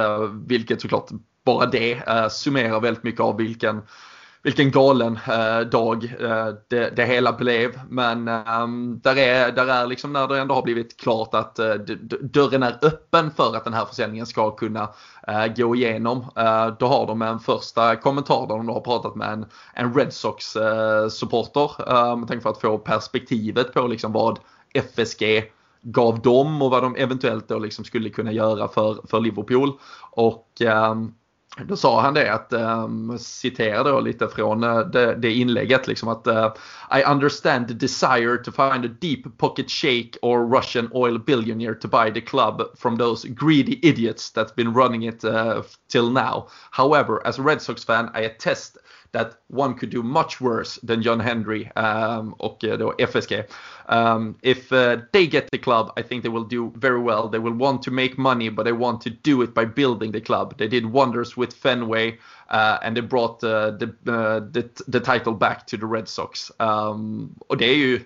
vilket 0.46 0.80
såklart 0.80 1.08
bara 1.44 1.66
det 1.66 2.02
summerar 2.32 2.80
väldigt 2.80 3.04
mycket 3.04 3.20
av 3.20 3.36
vilken 3.36 3.82
vilken 4.42 4.70
galen 4.70 5.18
eh, 5.28 5.60
dag 5.60 6.04
eh, 6.20 6.48
det, 6.68 6.96
det, 6.96 7.04
hela 7.04 7.32
blev. 7.32 7.80
Men 7.88 8.28
eh, 8.28 8.68
där, 9.02 9.18
är, 9.18 9.52
där 9.52 9.66
är 9.66 9.86
liksom 9.86 10.12
när 10.12 10.28
det 10.28 10.38
ändå 10.38 10.54
har 10.54 10.62
blivit 10.62 11.00
klart 11.00 11.34
att 11.34 11.58
eh, 11.58 11.74
dörren 12.20 12.62
är 12.62 12.78
öppen 12.82 13.30
för 13.30 13.56
att 13.56 13.64
den 13.64 13.74
här 13.74 13.84
försäljningen 13.84 14.26
ska 14.26 14.50
kunna 14.50 14.88
eh, 15.28 15.46
gå 15.56 15.76
igenom. 15.76 16.24
Eh, 16.36 16.66
då 16.78 16.86
har 16.86 17.06
de 17.06 17.22
en 17.22 17.38
första 17.38 17.96
kommentar 17.96 18.46
där 18.46 18.56
de 18.56 18.68
har 18.68 18.80
pratat 18.80 19.14
med 19.14 19.32
en, 19.32 19.46
en 19.74 19.94
Red 19.94 20.12
Sox 20.12 20.56
eh, 20.56 21.08
supporter. 21.08 21.70
Eh, 21.92 22.24
tänk 22.28 22.42
för 22.42 22.50
att 22.50 22.60
få 22.60 22.78
perspektivet 22.78 23.74
på 23.74 23.86
liksom 23.86 24.12
vad 24.12 24.38
FSG 24.74 25.52
gav 25.82 26.20
dem 26.20 26.62
och 26.62 26.70
vad 26.70 26.82
de 26.82 26.96
eventuellt 26.96 27.48
då 27.48 27.58
liksom 27.58 27.84
skulle 27.84 28.10
kunna 28.10 28.32
göra 28.32 28.68
för, 28.68 29.06
för 29.08 29.20
Liverpool. 29.20 29.72
Och 30.10 30.48
ehm, 30.60 31.12
då 31.64 31.76
sa 31.76 32.00
han 32.00 32.14
det 32.14 32.32
att, 32.32 32.52
ehm, 32.52 33.10
um, 33.10 33.18
citerar 33.18 33.84
då 33.84 34.00
lite 34.00 34.28
från 34.28 34.64
uh, 34.64 34.78
det, 34.78 35.14
det, 35.14 35.32
inlägget, 35.32 35.88
liksom 35.88 36.08
att 36.08 36.26
uh, 36.26 36.52
I 36.98 37.04
understand 37.04 37.68
the 37.68 37.74
desire 37.74 38.36
to 38.44 38.52
find 38.52 38.84
a 38.84 38.88
deep 39.00 39.38
pocket 39.38 39.70
shake 39.70 40.10
or 40.22 40.56
Russian 40.56 40.90
oil 40.94 41.18
billionaire 41.18 41.74
to 41.74 41.88
buy 41.88 42.10
the 42.10 42.20
club 42.20 42.62
from 42.78 42.98
those 42.98 43.28
greedy 43.28 43.78
idiots 43.82 44.32
that's 44.32 44.54
been 44.54 44.74
running 44.74 45.08
it 45.08 45.24
uh, 45.24 45.62
till 45.96 46.10
now. 46.10 46.46
However, 46.70 47.26
as 47.26 47.38
a 47.38 47.42
Red 47.42 47.62
Sox 47.62 47.82
fan, 47.82 48.10
I 48.12 48.20
attest 48.20 48.76
that 49.12 49.38
one 49.48 49.74
could 49.74 49.88
do 49.90 50.02
much 50.02 50.40
worse 50.42 50.78
than 50.82 51.02
John 51.02 51.20
Henry 51.20 51.70
um, 51.76 52.34
och 52.38 52.58
då 52.60 52.94
FSG. 52.98 53.44
Um, 53.88 54.34
if 54.42 54.72
uh, 54.72 54.96
they 55.12 55.26
get 55.26 55.50
the 55.50 55.58
club, 55.58 55.92
I 55.96 56.02
think 56.02 56.22
they 56.22 56.28
will 56.28 56.44
do 56.44 56.72
very 56.76 57.00
well. 57.00 57.28
They 57.28 57.38
will 57.38 57.54
want 57.54 57.82
to 57.84 57.90
make 57.90 58.18
money, 58.18 58.50
but 58.50 58.64
they 58.64 58.72
want 58.72 59.00
to 59.02 59.10
do 59.10 59.42
it 59.42 59.54
by 59.54 59.64
building 59.64 60.12
the 60.12 60.20
club. 60.20 60.58
They 60.58 60.68
did 60.68 60.84
wonders 60.84 61.36
with 61.36 61.54
Fenway, 61.54 62.18
uh, 62.50 62.78
and 62.82 62.94
they 62.94 63.02
brought 63.02 63.42
uh, 63.44 63.70
the, 63.70 63.86
uh, 64.06 64.40
the, 64.52 64.68
the 64.88 65.00
title 65.00 65.32
back 65.32 65.66
to 65.66 65.78
the 65.78 65.86
Red 65.86 66.08
Sox. 66.08 66.52
Um, 66.58 67.34
och 67.48 67.56
det 67.56 67.66
är 67.66 67.76
ju, 67.76 68.00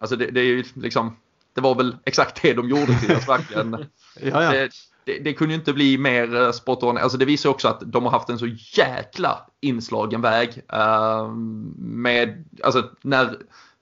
alltså 0.00 0.16
det, 0.16 0.26
det, 0.30 0.40
är 0.40 0.46
ju 0.46 0.64
liksom, 0.74 1.16
det 1.54 1.60
var 1.60 1.74
väl 1.74 1.96
exakt 2.04 2.42
det 2.42 2.54
de 2.54 2.68
gjorde 2.68 2.98
till 3.00 3.16
oss 3.16 3.28
verkligen. 3.28 3.72
ja, 4.20 4.42
ja. 4.42 4.52
Det, 4.52 4.70
det, 5.04 5.18
det, 5.18 5.32
kunde 5.32 5.54
ju 5.54 5.58
inte 5.58 5.72
bli 5.72 5.98
mer 5.98 6.34
uh, 6.34 6.50
spot 6.50 6.82
on. 6.82 6.98
Alltså 6.98 7.18
det 7.18 7.24
visar 7.24 7.50
också 7.50 7.68
att 7.68 7.82
de 7.86 8.04
har 8.04 8.10
haft 8.10 8.28
en 8.28 8.38
så 8.38 8.46
jäkla 8.76 9.46
inslagen 9.60 10.20
väg. 10.20 10.62
Uh, 10.74 11.32
med, 11.78 12.44
alltså 12.62 12.90
när 13.02 13.36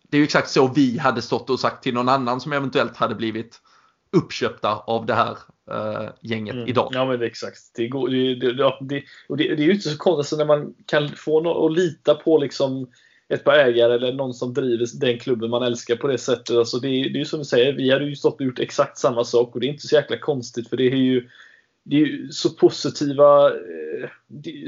det 0.09 0.16
är 0.16 0.18
ju 0.18 0.24
exakt 0.24 0.50
så 0.50 0.66
vi 0.66 0.98
hade 0.98 1.22
stått 1.22 1.50
och 1.50 1.61
sagt 1.61 1.83
till 1.83 1.94
någon 1.94 2.09
annan 2.09 2.40
som 2.40 2.52
eventuellt 2.52 2.96
hade 2.96 3.14
blivit 3.14 3.61
uppköpta 4.12 4.74
av 4.76 5.06
det 5.06 5.14
här 5.14 5.37
uh, 5.70 6.09
gänget 6.20 6.54
mm. 6.54 6.68
idag. 6.68 6.90
Ja 6.92 7.06
men 7.06 7.18
det 7.18 7.24
är 7.24 7.30
exakt. 7.30 7.59
Det, 7.74 7.88
går, 7.88 8.09
det, 8.09 8.35
det, 8.35 8.52
det, 8.80 9.02
och 9.28 9.37
det, 9.37 9.54
det 9.54 9.62
är 9.62 9.66
ju 9.66 9.72
inte 9.72 9.88
så 9.88 9.98
konstigt 9.98 10.38
när 10.38 10.46
man 10.46 10.74
kan 10.87 11.09
få 11.09 11.40
någon 11.40 11.70
att 11.70 11.78
lita 11.78 12.14
på 12.14 12.38
liksom 12.38 12.90
ett 13.30 13.44
par 13.44 13.54
ägare 13.54 13.94
eller 13.94 14.12
någon 14.12 14.34
som 14.34 14.54
driver 14.54 14.86
den 15.00 15.18
klubben 15.18 15.50
man 15.50 15.62
älskar 15.62 15.96
på 15.96 16.06
det 16.06 16.18
sättet. 16.18 16.56
Alltså 16.56 16.78
det, 16.78 16.88
det 16.88 16.94
är 16.94 17.18
ju 17.18 17.24
som 17.24 17.38
du 17.38 17.44
säger, 17.44 17.72
vi 17.72 17.90
hade 17.90 18.04
ju 18.04 18.16
stått 18.16 18.40
och 18.40 18.46
gjort 18.46 18.58
exakt 18.58 18.98
samma 18.98 19.24
sak 19.24 19.54
och 19.54 19.60
det 19.60 19.66
är 19.66 19.68
inte 19.68 19.86
så 19.86 19.96
jäkla 19.96 20.18
konstigt 20.18 20.68
för 20.68 20.76
det 20.76 20.92
är 20.92 20.96
ju 20.96 21.28
det 21.82 21.96
är 21.96 22.00
ju 22.00 22.28
så 22.32 22.50
positiva, 22.50 23.48
eh, 23.48 24.08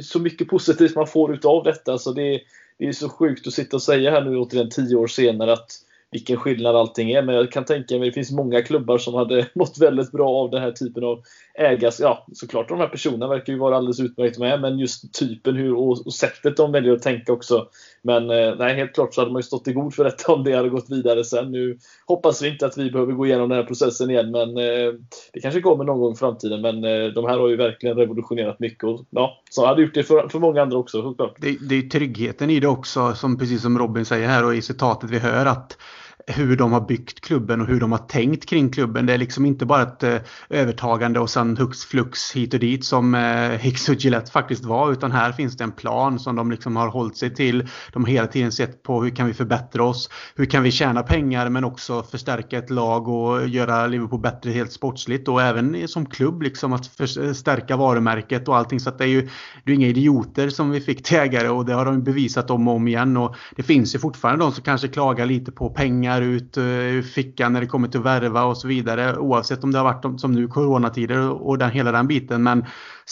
så 0.03 0.19
mycket 0.19 0.49
positivt 0.49 0.97
man 0.97 1.07
får 1.07 1.35
utav 1.35 1.65
detta. 1.65 1.93
Alltså 1.93 2.13
det, 2.13 2.41
det 2.79 2.87
är 2.87 2.93
så 2.93 3.09
sjukt 3.09 3.47
att 3.47 3.53
sitta 3.53 3.77
och 3.77 3.83
säga 3.83 4.11
här 4.11 4.25
nu 4.25 4.37
återigen 4.37 4.71
tio 4.71 4.97
år 4.97 5.07
senare 5.07 5.53
att 5.53 5.71
vilken 6.13 6.37
skillnad 6.37 6.77
allting 6.77 7.11
är. 7.11 7.23
Men 7.23 7.35
jag 7.35 7.53
kan 7.53 7.65
tänka 7.65 7.99
mig 7.99 8.09
att 8.09 8.15
det 8.15 8.21
finns 8.21 8.33
många 8.33 8.63
klubbar 8.63 8.99
som 8.99 9.15
hade 9.15 9.47
mått 9.55 9.79
väldigt 9.79 10.13
bra 10.13 10.29
av 10.29 10.51
den 10.51 10.63
här 10.63 10.73
typen 10.73 11.05
av 11.05 11.23
ägas. 11.55 12.01
Ja, 12.01 12.27
såklart 12.33 12.69
de 12.69 12.79
här 12.79 12.89
personerna 12.89 13.29
verkar 13.29 13.53
ju 13.53 13.59
vara 13.59 13.77
alldeles 13.77 14.01
utmärkt 14.01 14.39
med, 14.39 14.61
men 14.61 14.79
just 14.79 15.15
typen 15.15 15.57
hur, 15.57 15.75
och, 15.75 16.07
och 16.07 16.15
sättet 16.15 16.57
de 16.57 16.73
väljer 16.73 16.93
att 16.93 17.03
tänka 17.03 17.33
också. 17.33 17.67
Men 18.03 18.31
eh, 18.31 18.55
nej, 18.59 18.75
helt 18.75 18.95
klart 18.95 19.15
så 19.15 19.21
hade 19.21 19.33
man 19.33 19.39
ju 19.39 19.43
stått 19.43 19.69
i 19.69 19.73
god 19.73 19.95
för 19.95 20.05
detta 20.05 20.33
om 20.33 20.45
det 20.45 20.57
hade 20.57 20.69
gått 20.69 20.91
vidare 20.91 21.25
sen. 21.25 21.53
Nu 21.53 21.79
hoppas 22.07 22.43
vi 22.43 22.49
inte 22.49 22.67
att 22.67 22.79
vi 22.79 22.91
behöver 22.91 23.13
gå 23.13 23.27
igenom 23.27 23.49
den 23.49 23.59
här 23.59 23.67
processen 23.67 24.11
igen, 24.11 24.31
men 24.31 24.49
eh, 24.49 24.93
det 25.33 25.41
kanske 25.41 25.61
kommer 25.61 25.85
någon 25.85 26.01
gång 26.01 26.13
i 26.13 26.17
framtiden. 26.17 26.61
Men 26.61 26.85
eh, 26.85 27.13
de 27.15 27.25
här 27.25 27.39
har 27.39 27.49
ju 27.49 27.57
verkligen 27.57 27.97
revolutionerat 27.97 28.61
mycket 28.61 28.85
och 28.85 29.01
ja, 29.11 29.43
så 29.51 29.67
hade 29.67 29.83
gjort 29.83 29.95
det 29.95 30.03
för, 30.03 30.29
för 30.29 30.39
många 30.39 30.63
andra 30.63 30.79
också 30.79 31.03
såklart. 31.03 31.37
Det, 31.39 31.57
det 31.69 31.75
är 31.75 31.83
tryggheten 31.83 32.51
i 32.51 32.61
det 32.61 32.69
också, 32.69 33.15
som 33.15 33.39
precis 33.39 33.63
som 33.63 33.79
Robin 33.79 34.05
säger 34.05 34.29
här 34.29 34.45
och 34.45 34.55
i 34.55 34.63
citatet 34.63 35.11
vi 35.11 35.19
hör 35.19 35.47
att 35.47 35.79
hur 36.27 36.57
de 36.57 36.73
har 36.73 36.81
byggt 36.81 37.21
klubben 37.21 37.61
och 37.61 37.67
hur 37.67 37.81
de 37.81 37.93
har 37.93 37.99
tänkt 37.99 38.47
kring 38.47 38.71
klubben. 38.71 39.07
Det 39.07 39.15
är 39.15 39.19
liksom 39.19 39.47
inte 39.47 39.67
bara 39.67 39.83
ett 39.83 40.03
eh, 40.03 40.17
övertagande 40.51 41.21
och 41.21 41.31
sen 41.31 41.57
hux 41.57 41.85
flux 41.85 42.33
hit 42.33 42.55
och 42.55 42.61
dit 42.61 42.85
som 42.85 43.15
eh, 43.15 43.51
Hicks 43.51 43.89
och 43.89 43.95
Gillette 43.95 44.31
faktiskt 44.31 44.65
var. 44.65 44.93
Utan 44.93 45.13
här 45.13 45.33
finns 45.33 45.57
det 45.57 45.65
en 45.65 45.73
plan 45.73 46.19
som 46.19 46.37
de 46.37 46.51
liksom 46.51 46.77
har 46.77 46.89
hållit 46.89 47.17
sig 47.17 47.35
till. 47.35 47.69
De 47.93 48.05
har 48.05 48.11
hela 48.11 48.27
tiden 48.27 48.53
sett 48.53 48.83
på 48.83 49.03
hur 49.03 49.11
kan 49.11 49.27
vi 49.27 49.35
förbättra 49.35 49.85
oss? 49.85 50.11
Hur 50.35 50.45
kan 50.45 50.63
vi 50.63 50.71
tjäna 50.71 51.03
pengar 51.03 51.49
men 51.49 51.65
också 51.65 52.03
förstärka 52.03 52.59
ett 52.59 52.71
lag 52.71 53.09
och 53.09 53.49
göra 53.49 53.87
Liverpool 53.87 54.21
bättre 54.21 54.51
helt 54.51 54.73
sportsligt 54.73 55.29
och 55.29 55.43
även 55.43 55.89
som 55.89 56.07
klubb 56.07 56.43
liksom 56.43 56.73
att 56.73 56.87
förstärka 56.87 57.77
varumärket 57.77 58.49
och 58.49 58.57
allting. 58.57 58.81
Så 58.81 58.89
att 58.89 58.99
det 58.99 59.05
är 59.05 59.09
ju 59.09 59.29
det 59.65 59.73
är 59.73 59.75
inga 59.75 59.87
idioter 59.87 60.49
som 60.49 60.71
vi 60.71 60.81
fick 60.81 61.03
till 61.05 61.17
ägare 61.17 61.49
och 61.49 61.65
det 61.65 61.75
har 61.75 61.85
de 61.85 62.03
bevisat 62.03 62.51
om 62.51 62.69
och 62.69 62.75
om 62.75 62.89
igen. 62.89 63.17
Och 63.17 63.37
det 63.57 63.63
finns 63.63 63.95
ju 63.95 63.99
fortfarande 63.99 64.45
de 64.45 64.53
som 64.53 64.65
kanske 64.65 64.89
klagar 64.89 65.27
lite 65.27 65.53
på 65.53 65.71
pengar 65.71 66.12
pengar 66.13 66.23
ut 66.23 66.57
eh, 66.57 66.65
ur 66.65 67.03
fickan 67.03 67.53
när 67.53 67.61
det 67.61 67.67
kommer 67.67 67.89
till 67.89 68.01
att 68.01 68.07
värva 68.07 68.45
och 68.45 68.57
så 68.57 68.69
vidare. 68.69 69.17
Oavsett 69.17 69.65
om 69.65 69.73
det 69.73 69.79
har 69.79 69.85
varit 69.85 70.21
som 70.21 70.33
nu 70.33 70.49
coronatider 70.49 71.31
och 71.31 71.59
den, 71.59 71.71
hela 71.71 71.93
den 71.93 72.07
biten. 72.07 72.43
Men 72.43 72.65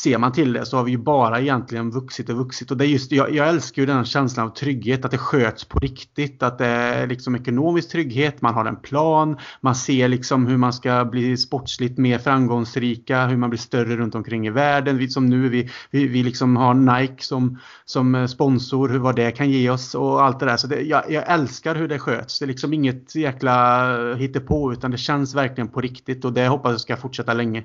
ser 0.02 0.18
man 0.18 0.32
till 0.32 0.52
det 0.52 0.66
så 0.66 0.76
har 0.76 0.84
vi 0.84 0.90
ju 0.90 0.98
bara 0.98 1.40
egentligen 1.40 1.90
vuxit 1.90 2.28
och 2.28 2.36
vuxit. 2.36 2.70
Och 2.70 2.76
det 2.76 2.86
är 2.86 2.88
just, 2.88 3.12
jag, 3.12 3.34
jag 3.34 3.48
älskar 3.48 3.82
ju 3.82 3.86
den 3.86 4.04
känslan 4.04 4.46
av 4.46 4.50
trygghet, 4.50 5.04
att 5.04 5.10
det 5.10 5.18
sköts 5.18 5.64
på 5.64 5.78
riktigt. 5.78 6.42
Att 6.42 6.58
det 6.58 6.66
är 6.66 7.06
liksom 7.06 7.34
ekonomisk 7.34 7.90
trygghet, 7.90 8.42
man 8.42 8.54
har 8.54 8.64
en 8.64 8.76
plan, 8.76 9.38
man 9.60 9.74
ser 9.74 10.08
liksom 10.08 10.46
hur 10.46 10.56
man 10.56 10.72
ska 10.72 11.04
bli 11.04 11.36
sportsligt 11.36 11.98
mer 11.98 12.18
framgångsrika, 12.18 13.26
hur 13.26 13.36
man 13.36 13.50
blir 13.50 13.58
större 13.58 13.96
runt 13.96 14.14
omkring 14.14 14.46
i 14.46 14.50
världen. 14.50 14.98
Vi, 14.98 15.08
som 15.08 15.26
nu, 15.26 15.48
vi, 15.48 15.70
vi, 15.90 16.06
vi 16.06 16.22
liksom 16.22 16.56
har 16.56 16.74
Nike 16.74 17.22
som, 17.22 17.58
som 17.84 18.28
sponsor, 18.28 18.88
hur, 18.88 18.98
vad 18.98 19.16
det 19.16 19.30
kan 19.30 19.50
ge 19.50 19.70
oss 19.70 19.94
och 19.94 20.24
allt 20.24 20.40
det 20.40 20.46
där. 20.46 20.56
Så 20.56 20.66
det, 20.66 20.80
jag, 20.80 21.10
jag 21.10 21.24
älskar 21.32 21.74
hur 21.74 21.88
det 21.88 21.98
sköts. 21.98 22.38
Det 22.38 22.44
är 22.44 22.46
liksom 22.46 22.72
inget 22.72 23.14
jäkla 23.14 24.14
hittepå 24.14 24.72
utan 24.72 24.90
det 24.90 24.98
känns 24.98 25.34
verkligen 25.34 25.68
på 25.68 25.80
riktigt 25.80 26.24
och 26.24 26.32
det 26.32 26.48
hoppas 26.48 26.70
jag 26.70 26.80
ska 26.80 26.96
fortsätta 26.96 27.34
länge. 27.34 27.64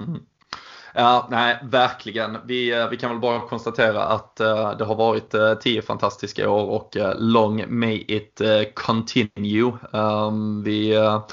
Mm. 0.00 0.20
Ja, 0.98 1.28
nej, 1.30 1.58
verkligen. 1.62 2.38
Vi, 2.44 2.72
eh, 2.72 2.88
vi 2.88 2.96
kan 2.96 3.10
väl 3.10 3.20
bara 3.20 3.40
konstatera 3.40 4.04
att 4.04 4.40
uh, 4.40 4.76
det 4.78 4.84
har 4.84 4.94
varit 4.94 5.34
uh, 5.34 5.54
tio 5.54 5.82
fantastiska 5.82 6.50
år 6.50 6.70
och 6.70 6.96
uh, 6.96 7.12
long 7.18 7.64
may 7.68 8.04
it 8.08 8.40
continue. 8.74 9.72
Um, 9.92 10.62
vi, 10.62 10.92
ja, 10.94 11.26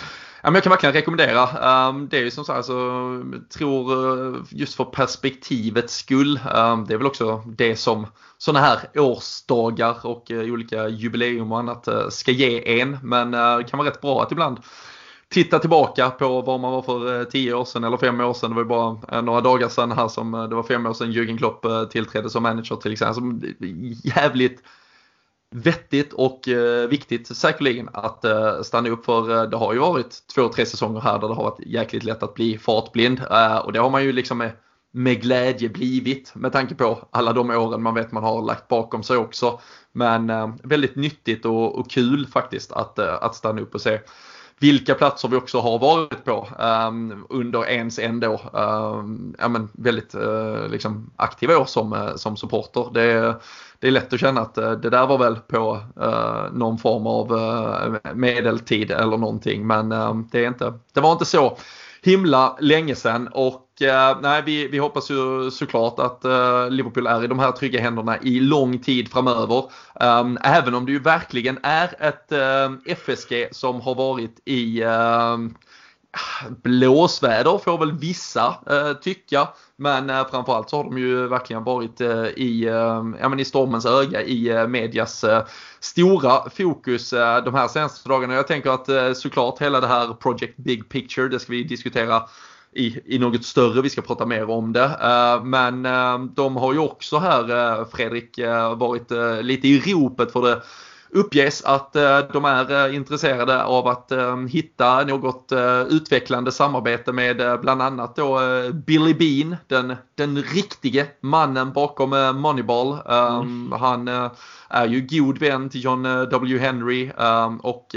men 0.44 0.54
jag 0.54 0.64
kan 0.64 0.70
verkligen 0.70 0.94
rekommendera. 0.94 1.44
Um, 1.90 2.08
det 2.08 2.18
är 2.18 2.22
ju 2.22 2.32
som 2.32 2.46
så 2.46 2.54
här, 2.54 2.62
så 2.62 3.24
tror 3.58 4.46
just 4.50 4.76
för 4.76 4.86
perspektivets 4.86 5.96
skull. 5.96 6.40
Um, 6.56 6.86
det 6.86 6.94
är 6.94 6.98
väl 6.98 7.08
också 7.08 7.44
det 7.46 7.76
som 7.76 8.08
sådana 8.38 8.66
här 8.66 8.80
årsdagar 8.96 10.06
och 10.06 10.32
olika 10.32 10.88
jubileum 10.88 11.52
och 11.52 11.60
annat 11.60 11.88
ska 12.10 12.32
ge 12.32 12.82
en. 12.82 12.98
Men 13.04 13.32
det 13.32 13.64
kan 13.70 13.78
vara 13.78 13.90
rätt 13.90 14.02
bra 14.02 14.22
att 14.24 14.32
ibland 14.32 14.58
titta 15.34 15.60
tillbaka 15.60 16.10
på 16.10 16.42
vad 16.42 16.60
man 16.60 16.72
var 16.72 16.82
för 16.82 17.20
eh, 17.20 17.24
10 17.24 17.54
år 17.54 17.66
sedan 17.66 17.84
eller 17.84 17.98
5 17.98 18.20
år 18.20 18.34
sedan. 18.34 18.50
Det 18.50 18.56
var 18.56 18.62
ju 18.62 18.68
bara 18.68 18.98
eh, 19.12 19.22
några 19.22 19.42
dagar 19.42 19.70
sedan 19.70 19.92
här 19.92 20.08
som 20.08 20.34
eh, 20.34 20.44
det 20.44 20.56
var 20.56 20.64
5 20.64 20.86
år 20.86 20.94
sedan 20.94 21.12
Jürgen 21.12 21.38
Klopp 21.38 21.66
tillträdde 21.92 22.30
som 22.30 22.44
manager 22.44 22.76
till 22.76 22.92
exempel. 22.92 23.08
Alltså, 23.08 23.22
som 23.22 23.42
jävligt 24.04 24.64
vettigt 25.56 26.14
och 26.14 26.42
viktigt 26.90 27.38
säkerligen 27.38 27.90
att 27.94 28.26
stanna 28.62 28.90
upp 28.90 29.06
för 29.06 29.48
det 29.48 29.58
har 29.58 29.74
ju 29.74 29.80
varit 29.80 30.28
två, 30.36 30.50
tre 30.50 30.66
säsonger 30.66 31.02
här 31.02 31.20
där 31.20 31.28
det 31.28 31.34
har 31.34 31.44
varit 31.44 31.60
jäkligt 31.66 32.04
lätt 32.04 32.24
att 32.24 32.34
bli 32.34 32.58
fartblind 32.58 33.22
och 33.64 33.74
det 33.74 33.80
har 33.80 33.90
man 33.90 34.04
ju 34.04 34.12
liksom 34.12 34.38
med, 34.38 34.52
med 34.92 35.22
glädje 35.22 35.70
blivit 35.70 36.36
med 36.36 36.52
tanke 36.52 36.76
på 36.76 37.08
alla 37.12 37.34
de 37.34 37.50
åren 37.50 37.82
man 37.82 37.94
vet 37.94 38.12
man 38.12 38.24
har 38.24 38.42
lagt 38.42 38.68
bakom 38.68 39.04
sig 39.04 39.18
också. 39.18 39.60
Men 39.92 40.32
väldigt 40.64 40.96
nyttigt 40.96 41.46
och, 41.46 41.80
och 41.80 41.90
kul 41.90 42.28
faktiskt 42.28 42.72
att, 42.72 43.00
att 43.00 43.36
stanna 43.36 43.62
upp 43.62 43.76
och 43.76 43.82
se 43.82 44.00
vilka 44.60 44.96
platser 44.96 45.28
vi 45.28 45.38
också 45.38 45.60
har 45.60 45.80
varit 45.80 46.26
på 46.26 46.48
um, 46.60 47.26
under 47.30 47.70
ens 47.70 48.00
ändå 48.00 48.42
um, 48.54 49.36
ja, 49.40 49.48
men 49.48 49.70
väldigt 49.74 50.16
uh, 50.16 50.68
liksom 50.68 51.12
aktiva 51.16 51.58
år 51.58 51.66
som, 51.66 51.94
uh, 51.94 52.16
som 52.16 52.38
supporter. 52.38 52.90
Det, 52.94 53.36
det 53.80 53.88
är 53.88 53.92
lätt 53.92 54.14
att 54.14 54.20
känna 54.20 54.42
att 54.42 54.58
uh, 54.58 54.72
det 54.72 54.90
där 54.90 55.08
var 55.08 55.18
väl 55.18 55.36
på 55.36 55.80
någon 56.52 56.78
form 56.78 57.08
av 57.08 57.34
medeltid 58.14 58.92
eller 58.92 59.18
någonting 59.18 59.68
men 59.68 59.92
ehm, 59.92 60.28
det, 60.32 60.44
är 60.44 60.48
inte, 60.48 60.74
det 60.94 61.02
var 61.02 61.12
inte 61.12 61.26
så 61.26 61.58
himla 62.02 62.58
länge 62.60 62.96
sedan 62.96 63.28
och 63.28 63.63
Eh, 63.82 64.18
nej, 64.22 64.42
vi, 64.46 64.68
vi 64.68 64.78
hoppas 64.78 65.12
ju 65.12 65.52
såklart 65.52 66.00
att 66.00 66.26
eh, 66.26 66.70
Liverpool 66.70 67.08
är 67.08 67.24
i 67.24 67.28
de 67.28 67.40
här 67.40 67.52
trygga 67.52 67.82
händerna 67.82 68.18
i 68.22 68.40
lång 68.40 68.80
tid 68.80 69.12
framöver. 69.12 69.72
Ehm, 70.00 70.38
även 70.44 70.76
om 70.76 70.86
det 70.86 70.92
ju 70.92 71.00
verkligen 71.00 71.60
är 71.64 71.96
ett 72.00 72.32
eh, 72.32 72.72
FSG 72.86 73.48
som 73.52 73.82
har 73.82 73.96
varit 73.96 74.42
i 74.46 74.84
blåsväder 76.64 77.58
får 77.58 77.78
väl 77.78 77.92
vissa 77.92 78.56
eh, 78.70 78.94
tycka. 78.94 79.48
Men 79.76 80.10
eh, 80.10 80.28
framförallt 80.30 80.70
så 80.70 80.78
har 80.78 80.84
de 80.84 80.98
ju 80.98 81.28
verkligen 81.28 81.64
varit 81.64 82.02
eh, 82.02 82.26
i, 82.26 82.66
eh, 82.68 83.04
ja, 83.20 83.30
men 83.30 83.40
i 83.40 83.46
stormens 83.46 83.86
öga 83.86 84.22
i 84.22 84.50
eh, 84.50 84.68
medias 84.68 85.24
eh, 85.24 85.44
stora 85.80 86.50
fokus 86.50 87.14
eh, 87.14 87.44
de 87.44 87.54
här 87.54 87.68
senaste 87.68 88.10
dagarna. 88.10 88.34
Jag 88.34 88.48
tänker 88.48 88.70
att 88.70 89.18
såklart 89.18 89.62
hela 89.62 89.82
det 89.82 89.88
här 89.88 90.14
Project 90.14 90.58
Big 90.58 90.90
Picture, 90.90 91.28
det 91.28 91.40
ska 91.40 91.52
vi 91.52 91.64
diskutera 91.64 92.24
i, 92.76 93.02
i 93.06 93.20
något 93.20 93.46
större, 93.46 93.82
vi 93.82 93.90
ska 93.90 94.02
prata 94.02 94.26
mer 94.26 94.50
om 94.50 94.74
det. 94.74 94.90
Men 95.44 95.84
de 96.34 96.56
har 96.56 96.74
ju 96.74 96.80
också 96.80 97.18
här, 97.18 97.86
Fredrik, 97.86 98.40
varit 98.76 99.12
lite 99.46 99.68
i 99.68 99.80
ropet 99.80 100.32
för 100.32 100.42
det 100.42 100.62
uppges 101.14 101.64
att 101.64 101.96
eh, 101.96 102.20
de 102.34 102.46
är 102.46 102.88
eh, 102.88 102.96
intresserade 102.96 103.64
av 103.64 103.88
att 103.88 104.12
eh, 104.12 104.38
hitta 104.38 105.04
något 105.04 105.52
utvecklande 105.90 106.52
samarbete 106.52 107.12
med 107.12 107.60
bland 107.62 107.82
annat 107.82 108.16
då 108.16 108.40
Billy 108.74 109.14
Bean, 109.14 109.56
den, 109.68 109.96
den 110.16 110.44
riktige 110.44 111.06
mannen 111.22 111.74
bakom 111.74 112.10
Moneyball. 112.36 112.98
Mm. 113.06 113.72
Han 113.72 114.08
är 114.70 114.88
ju 114.88 115.08
god 115.10 115.38
vän 115.38 115.70
till 115.70 115.84
John 115.84 116.04
W. 116.04 116.60
Henry 116.60 117.12
och 117.62 117.96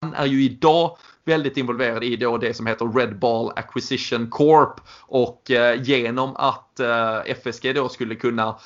han 0.00 0.14
är 0.14 0.26
ju 0.26 0.42
idag 0.42 0.96
väldigt 1.28 1.56
involverad 1.56 2.04
i 2.04 2.16
då 2.16 2.38
det 2.38 2.54
som 2.54 2.66
heter 2.66 2.98
Red 2.98 3.18
Ball 3.18 3.52
Acquisition 3.56 4.30
Corp. 4.30 4.80
Och 5.00 5.50
eh, 5.50 5.82
genom 5.82 6.36
att 6.36 6.80
eh, 6.80 7.18
FSG 7.26 7.74
då 7.74 7.88
skulle 7.88 8.14
kunna 8.14 8.58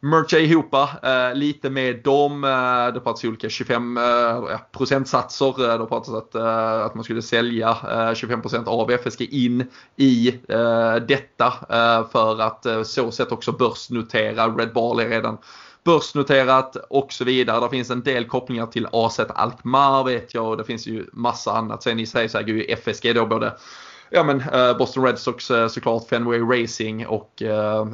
mercha 0.00 0.38
ihop 0.38 0.74
eh, 0.74 1.34
lite 1.34 1.70
med 1.70 2.02
dem. 2.02 2.44
Eh, 2.44 2.94
det 2.94 3.00
pratas 3.00 3.24
olika 3.24 3.48
25 3.48 3.96
eh, 3.96 4.58
procentsatser. 4.72 5.70
Eh, 5.70 5.78
det 5.78 5.86
pratas 5.86 6.14
att, 6.14 6.34
eh, 6.34 6.84
att 6.84 6.94
man 6.94 7.04
skulle 7.04 7.22
sälja 7.22 7.76
eh, 7.90 8.14
25 8.14 8.42
procent 8.42 8.68
av 8.68 8.90
FSG 8.90 9.22
in 9.22 9.70
i 9.96 10.28
eh, 10.48 10.94
detta 10.94 11.46
eh, 11.46 12.08
för 12.08 12.40
att 12.40 12.66
eh, 12.66 12.82
så 12.82 13.10
sätt 13.10 13.32
också 13.32 13.52
börsnotera. 13.52 14.48
Red 14.48 14.72
Ball 14.72 15.00
är 15.00 15.08
redan 15.08 15.38
börsnoterat 15.86 16.76
och 16.76 17.12
så 17.12 17.24
vidare. 17.24 17.60
Det 17.60 17.70
finns 17.70 17.90
en 17.90 18.02
del 18.02 18.24
kopplingar 18.24 18.66
till 18.66 18.88
AZ 18.92 19.20
Alkmaar 19.20 20.04
vet 20.04 20.34
jag 20.34 20.46
och 20.46 20.56
det 20.56 20.64
finns 20.64 20.86
ju 20.86 21.06
massa 21.12 21.52
annat. 21.52 21.82
Sen 21.82 22.00
i 22.00 22.06
sig 22.06 22.28
så 22.28 22.38
äger 22.38 22.54
ju 22.54 22.62
FSG 22.62 23.14
då 23.14 23.26
både 23.26 23.52
ja, 24.10 24.24
men, 24.24 24.40
eh, 24.40 24.76
Boston 24.78 25.04
Red 25.04 25.18
Sox 25.18 25.50
eh, 25.50 25.68
såklart, 25.68 26.08
Fenway 26.08 26.40
Racing 26.40 27.06
och 27.06 27.42
eh, 27.42 27.86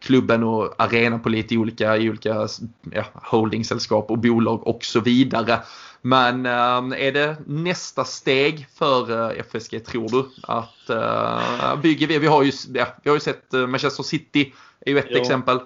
klubben 0.00 0.42
och 0.42 0.74
arenan 0.78 1.20
på 1.20 1.28
lite 1.28 1.56
olika, 1.56 1.96
i 1.96 2.10
olika 2.10 2.48
ja, 2.92 3.04
holdingsällskap 3.14 4.10
och 4.10 4.18
bolag 4.18 4.66
och 4.66 4.84
så 4.84 5.00
vidare. 5.00 5.60
Men 6.02 6.46
är 6.46 7.12
det 7.12 7.36
nästa 7.46 8.04
steg 8.04 8.66
för 8.74 9.30
FSG 9.40 9.84
tror 9.84 10.08
du? 10.08 10.24
Att 10.42 11.82
bygger 11.82 12.06
vi, 12.06 12.18
vi 12.18 12.26
har 12.26 12.42
ju, 12.42 12.52
ja, 12.74 12.86
vi 13.02 13.10
har 13.10 13.16
ju 13.16 13.20
sett 13.20 13.52
Manchester 13.52 14.02
City 14.02 14.52
är 14.80 14.92
ju 14.92 14.98
ett 14.98 15.06
jo. 15.10 15.18
exempel 15.18 15.58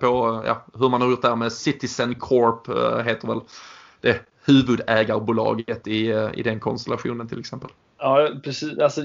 på 0.00 0.42
ja, 0.46 0.66
hur 0.78 0.88
man 0.88 1.02
har 1.02 1.10
gjort 1.10 1.22
det 1.22 1.28
här 1.28 1.36
med 1.36 1.52
Citizen 1.52 2.14
Corp 2.14 2.68
heter 3.06 3.28
väl 3.28 3.40
det 4.00 4.20
huvudägarbolaget 4.44 5.86
i, 5.86 6.30
i 6.34 6.42
den 6.42 6.60
konstellationen 6.60 7.28
till 7.28 7.40
exempel. 7.40 7.70
Ja, 7.98 8.30
precis. 8.44 8.78
Alltså, 8.78 9.02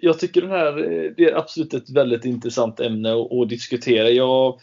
jag 0.00 0.18
tycker 0.18 0.42
den 0.42 0.50
här, 0.50 0.72
det 1.16 1.24
är 1.24 1.36
absolut 1.36 1.74
ett 1.74 1.90
väldigt 1.90 2.24
intressant 2.24 2.80
ämne 2.80 3.12
att, 3.12 3.32
att 3.32 3.48
diskutera. 3.48 4.10
Jag 4.10 4.60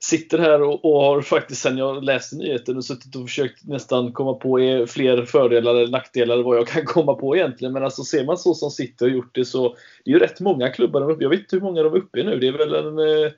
sitter 0.00 0.38
här 0.38 0.62
och, 0.62 0.84
och, 0.84 1.02
har 1.02 1.22
faktiskt 1.22 1.62
sen 1.62 1.78
jag 1.78 2.04
läste 2.04 2.36
nyheten 2.36 2.76
och 2.76 2.84
suttit 2.84 3.16
och 3.16 3.22
försökt 3.22 3.64
nästan 3.64 4.12
komma 4.12 4.34
på 4.34 4.58
fler 4.88 5.24
fördelar 5.24 5.74
eller 5.74 5.90
nackdelar 5.90 6.42
vad 6.42 6.56
jag 6.56 6.68
kan 6.68 6.84
komma 6.84 7.14
på 7.14 7.36
egentligen. 7.36 7.72
Men 7.72 7.84
alltså 7.84 8.02
ser 8.02 8.24
man 8.24 8.38
så 8.38 8.54
som 8.54 8.70
City 8.70 9.04
har 9.04 9.10
gjort 9.10 9.34
det 9.34 9.44
så 9.44 9.76
det 10.04 10.10
är 10.10 10.14
ju 10.14 10.18
rätt 10.18 10.40
många 10.40 10.70
klubbar 10.70 11.00
de 11.00 11.10
uppe. 11.10 11.24
Jag 11.24 11.30
vet 11.30 11.40
inte 11.40 11.56
hur 11.56 11.62
många 11.62 11.82
de 11.82 11.94
är 11.94 11.98
uppe 11.98 12.20
i 12.20 12.24
nu. 12.24 12.38
Det 12.38 12.48
är 12.48 12.52
väl 12.52 12.74
en 12.74 12.98
eh, 12.98 13.32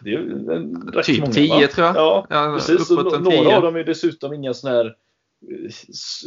det 0.00 0.14
är 0.14 0.18
en, 0.52 0.92
rätt 0.94 1.06
typ 1.06 1.20
många, 1.20 1.32
10 1.32 1.68
tror 1.68 1.86
jag. 1.86 1.96
Ja, 1.96 2.26
ja 2.30 2.54
precis. 2.58 2.90
några 2.90 3.56
av 3.56 3.62
dem 3.62 3.76
är 3.76 3.84
dessutom 3.84 4.32
inga 4.32 4.54
sådana 4.54 4.76
här 4.76 4.94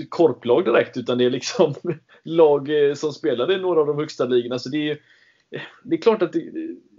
korplag 0.10 0.66
direkt 0.66 0.98
utan 0.98 1.18
det 1.18 1.26
är 1.26 1.30
liksom 1.30 1.74
lag 2.24 2.90
eh, 2.90 2.94
som 2.94 3.12
spelar 3.12 3.52
i 3.52 3.58
några 3.58 3.82
av 3.82 3.88
de 3.88 3.98
högsta 3.98 4.26
ligorna. 4.26 4.60
Så 4.60 4.70
det 4.70 4.92
är, 4.92 4.98
det 5.84 5.96
är 5.96 6.02
klart 6.02 6.22
att, 6.22 6.36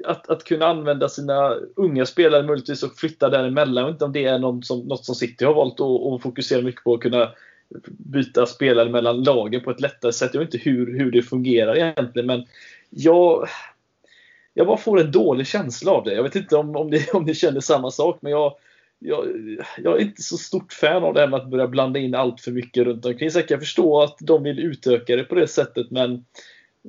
att, 0.05 0.31
att 0.31 0.45
kunna 0.45 0.67
använda 0.67 1.09
sina 1.09 1.55
unga 1.77 2.07
spelare 2.07 2.43
möjligtvis 2.43 2.83
och 2.83 2.97
flytta 2.97 3.29
däremellan. 3.29 3.77
Jag 3.77 3.87
vet 3.87 3.95
inte 3.95 4.05
om 4.05 4.12
det 4.12 4.25
är 4.25 4.38
något 4.38 4.67
som, 4.67 4.81
något 4.81 5.05
som 5.05 5.15
City 5.15 5.45
har 5.45 5.55
valt 5.55 5.81
att, 5.81 6.15
att 6.15 6.23
fokusera 6.23 6.62
mycket 6.62 6.85
på. 6.85 6.95
Att 6.95 7.01
kunna 7.01 7.33
byta 7.87 8.47
spelare 8.47 8.91
mellan 8.91 9.23
lagen 9.23 9.61
på 9.61 9.71
ett 9.71 9.81
lättare 9.81 10.12
sätt. 10.12 10.31
Jag 10.35 10.41
vet 10.41 10.55
inte 10.55 10.71
hur, 10.71 10.99
hur 10.99 11.11
det 11.11 11.23
fungerar 11.23 11.77
egentligen 11.77 12.27
men 12.27 12.47
jag, 12.91 13.49
jag 14.55 14.67
bara 14.67 14.77
får 14.77 15.01
en 15.01 15.12
dålig 15.12 15.47
känsla 15.47 15.93
av 15.93 16.05
det. 16.05 16.15
Jag 16.15 16.23
vet 16.23 16.37
inte 16.37 16.57
om, 16.57 16.77
om, 16.77 16.91
ni, 16.91 17.07
om 17.12 17.25
ni 17.25 17.35
känner 17.35 17.61
samma 17.61 17.91
sak 17.91 18.19
men 18.21 18.33
jag, 18.33 18.55
jag, 18.99 19.27
jag, 19.79 19.97
är 19.97 20.01
inte 20.01 20.23
så 20.23 20.37
stort 20.37 20.73
fan 20.73 21.05
av 21.05 21.15
det 21.15 21.21
här 21.21 21.29
med 21.29 21.41
att 21.41 21.51
börja 21.51 21.67
blanda 21.67 21.99
in 21.99 22.15
allt 22.15 22.41
för 22.41 22.51
mycket 22.51 22.85
runt 22.85 23.07
omkring. 23.07 23.31
Så 23.31 23.38
jag 23.38 23.49
kan 23.49 23.61
förstå 23.61 24.03
att 24.03 24.17
de 24.21 24.43
vill 24.43 24.59
utöka 24.59 25.17
det 25.17 25.25
på 25.25 25.35
det 25.35 25.49
sättet 25.49 25.91
men 25.91 26.25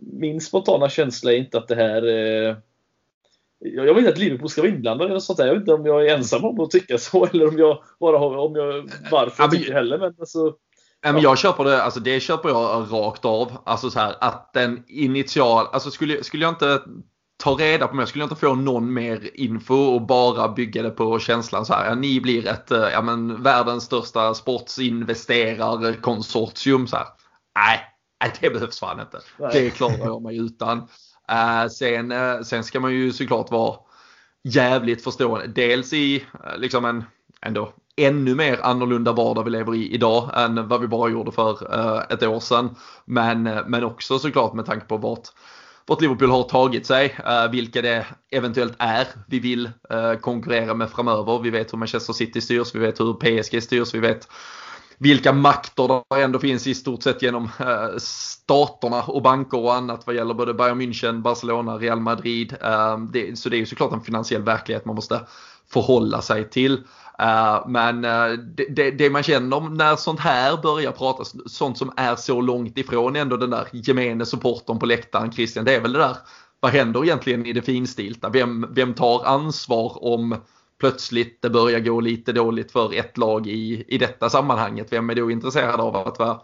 min 0.01 0.41
spontana 0.41 0.89
känsla 0.89 1.34
är 1.34 1.38
inte 1.38 1.58
att 1.58 1.67
det 1.67 1.75
här 1.75 2.08
eh, 2.08 2.56
jag 3.65 3.93
vill 3.93 3.97
inte 3.97 4.10
att 4.10 4.17
Liverpool 4.17 4.49
ska 4.49 4.62
vara 4.62 4.71
inblandade 4.71 5.13
något 5.13 5.23
sånt 5.23 5.38
där. 5.38 5.47
Jag 5.47 5.53
vet 5.53 5.62
inte 5.62 5.73
om 5.73 5.86
jag 5.86 6.08
är 6.08 6.15
ensam 6.15 6.45
om 6.45 6.60
att 6.60 6.71
tycka 6.71 6.97
så 6.97 7.25
eller 7.34 7.47
om 7.47 7.58
jag 7.58 7.84
bara 7.99 8.17
har, 8.17 8.38
om 8.38 8.56
jag, 8.56 8.89
varför 9.12 9.43
jag 9.43 9.51
tycker 9.51 9.73
heller. 9.73 9.97
Men 9.97 10.15
alltså. 10.19 10.56
Men 11.06 11.21
jag 11.21 11.38
köper 11.38 11.63
det, 11.63 11.84
alltså 11.84 11.99
det 11.99 12.19
köper 12.19 12.49
jag 12.49 12.88
rakt 12.91 13.25
av. 13.25 13.51
Alltså 13.65 13.89
så 13.89 13.99
här 13.99 14.15
att 14.21 14.53
den 14.53 14.84
initial, 14.88 15.67
alltså 15.71 15.91
skulle, 15.91 16.23
skulle 16.23 16.43
jag 16.43 16.51
inte 16.51 16.82
ta 17.43 17.51
reda 17.51 17.88
på 17.88 17.95
mer. 17.95 18.06
Skulle 18.06 18.23
jag 18.23 18.32
inte 18.32 18.45
få 18.45 18.56
någon 18.56 18.93
mer 18.93 19.29
info 19.34 19.75
och 19.75 20.01
bara 20.01 20.49
bygga 20.49 20.84
det 20.84 20.89
på 20.89 21.19
känslan 21.19 21.65
så 21.65 21.73
här. 21.73 21.89
Ja, 21.89 21.95
ni 21.95 22.21
blir 22.21 22.47
ett, 22.47 22.71
eh, 22.71 22.89
ja 22.93 23.01
men 23.01 23.43
världens 23.43 23.84
största 23.84 24.34
sportsinvesterarkonsortium 24.34 26.88
så 26.88 26.95
här. 26.95 27.06
Nej, 27.56 27.92
det 28.41 28.49
behövs 28.49 28.79
fan 28.79 28.99
inte. 28.99 29.19
Nej. 29.38 29.49
Det 29.53 29.69
klarar 29.69 30.05
jag 30.05 30.21
mig 30.21 30.38
utan. 30.38 30.77
Uh, 31.31 31.69
sen, 31.69 32.12
uh, 32.12 32.41
sen 32.41 32.63
ska 32.63 32.79
man 32.79 32.93
ju 32.93 33.12
såklart 33.12 33.51
vara 33.51 33.77
jävligt 34.43 35.03
förstående. 35.03 35.47
Dels 35.47 35.93
i 35.93 36.15
uh, 36.19 36.57
liksom 36.57 36.86
en 36.86 37.03
ändå 37.41 37.73
ännu 37.95 38.36
mer 38.36 38.59
annorlunda 38.63 39.12
vardag 39.12 39.43
vi 39.43 39.49
lever 39.49 39.75
i 39.75 39.93
idag 39.93 40.29
än 40.36 40.67
vad 40.67 40.81
vi 40.81 40.88
bara 40.88 41.09
gjorde 41.09 41.31
för 41.31 41.71
ett 42.13 42.23
år 42.23 42.39
sedan. 42.39 42.75
Men, 43.05 43.43
men 43.43 43.83
också 43.83 44.19
såklart 44.19 44.53
med 44.53 44.65
tanke 44.65 44.86
på 44.86 44.97
vart 44.97 45.27
vart 45.86 46.01
Liverpool 46.01 46.29
har 46.29 46.43
tagit 46.43 46.86
sig, 46.86 47.17
vilka 47.51 47.81
det 47.81 48.05
eventuellt 48.31 48.75
är 48.79 49.07
vi 49.27 49.39
vill 49.39 49.71
konkurrera 50.21 50.73
med 50.73 50.89
framöver. 50.89 51.39
Vi 51.39 51.49
vet 51.49 51.73
hur 51.73 51.77
Manchester 51.77 52.13
City 52.13 52.41
styrs, 52.41 52.75
vi 52.75 52.79
vet 52.79 52.99
hur 52.99 53.13
PSG 53.13 53.63
styrs, 53.63 53.93
vi 53.93 53.99
vet 53.99 54.27
vilka 55.03 55.33
makter 55.33 56.03
det 56.09 56.21
ändå 56.21 56.39
finns 56.39 56.67
i 56.67 56.75
stort 56.75 57.03
sett 57.03 57.21
genom 57.21 57.43
eh, 57.59 57.97
staterna 57.97 59.03
och 59.03 59.21
banker 59.21 59.59
och 59.59 59.75
annat 59.75 60.07
vad 60.07 60.15
gäller 60.15 60.33
både 60.33 60.53
Bayern 60.53 60.81
München, 60.81 61.21
Barcelona, 61.21 61.77
Real 61.77 61.99
Madrid. 61.99 62.55
Eh, 62.61 62.97
det, 62.97 63.39
så 63.39 63.49
det 63.49 63.55
är 63.55 63.59
ju 63.59 63.65
såklart 63.65 63.93
en 63.93 64.01
finansiell 64.01 64.41
verklighet 64.41 64.85
man 64.85 64.95
måste 64.95 65.21
förhålla 65.69 66.21
sig 66.21 66.49
till. 66.49 66.73
Eh, 67.19 67.67
men 67.67 68.01
det, 68.01 68.65
det, 68.69 68.91
det, 68.91 69.09
man 69.09 69.23
känner 69.23 69.59
när 69.59 69.95
sånt 69.95 70.19
här 70.19 70.57
börjar 70.61 70.91
pratas, 70.91 71.35
sånt 71.45 71.77
som 71.77 71.91
är 71.97 72.15
så 72.15 72.41
långt 72.41 72.77
ifrån 72.77 73.15
ändå 73.15 73.37
den 73.37 73.49
där 73.49 73.67
gemene 73.71 74.25
supporten 74.25 74.79
på 74.79 74.85
läktaren 74.85 75.31
Christian, 75.31 75.65
det 75.65 75.75
är 75.75 75.81
väl 75.81 75.93
det 75.93 75.99
där, 75.99 76.17
vad 76.59 76.71
händer 76.71 77.03
egentligen 77.03 77.45
i 77.45 77.53
det 77.53 77.61
finstilta? 77.61 78.29
Vem, 78.29 78.67
vem 78.71 78.93
tar 78.93 79.25
ansvar 79.25 80.03
om 80.03 80.35
plötsligt 80.79 81.41
det 81.41 81.49
börjar 81.49 81.79
gå 81.79 82.01
lite 82.01 82.31
dåligt 82.31 82.71
för 82.71 82.93
ett 82.93 83.17
lag 83.17 83.47
i, 83.47 83.86
i 83.88 83.97
detta 83.97 84.29
sammanhanget? 84.29 84.88
Vem 84.91 85.09
är 85.09 85.15
då 85.15 85.31
intresserad 85.31 85.79
av 85.79 85.95
att 85.95 86.19
vara 86.19 86.39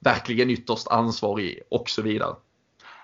verkligen 0.00 0.50
ytterst 0.50 0.88
ansvarig 0.88 1.60
och 1.70 1.90
så 1.90 2.02
vidare? 2.02 2.34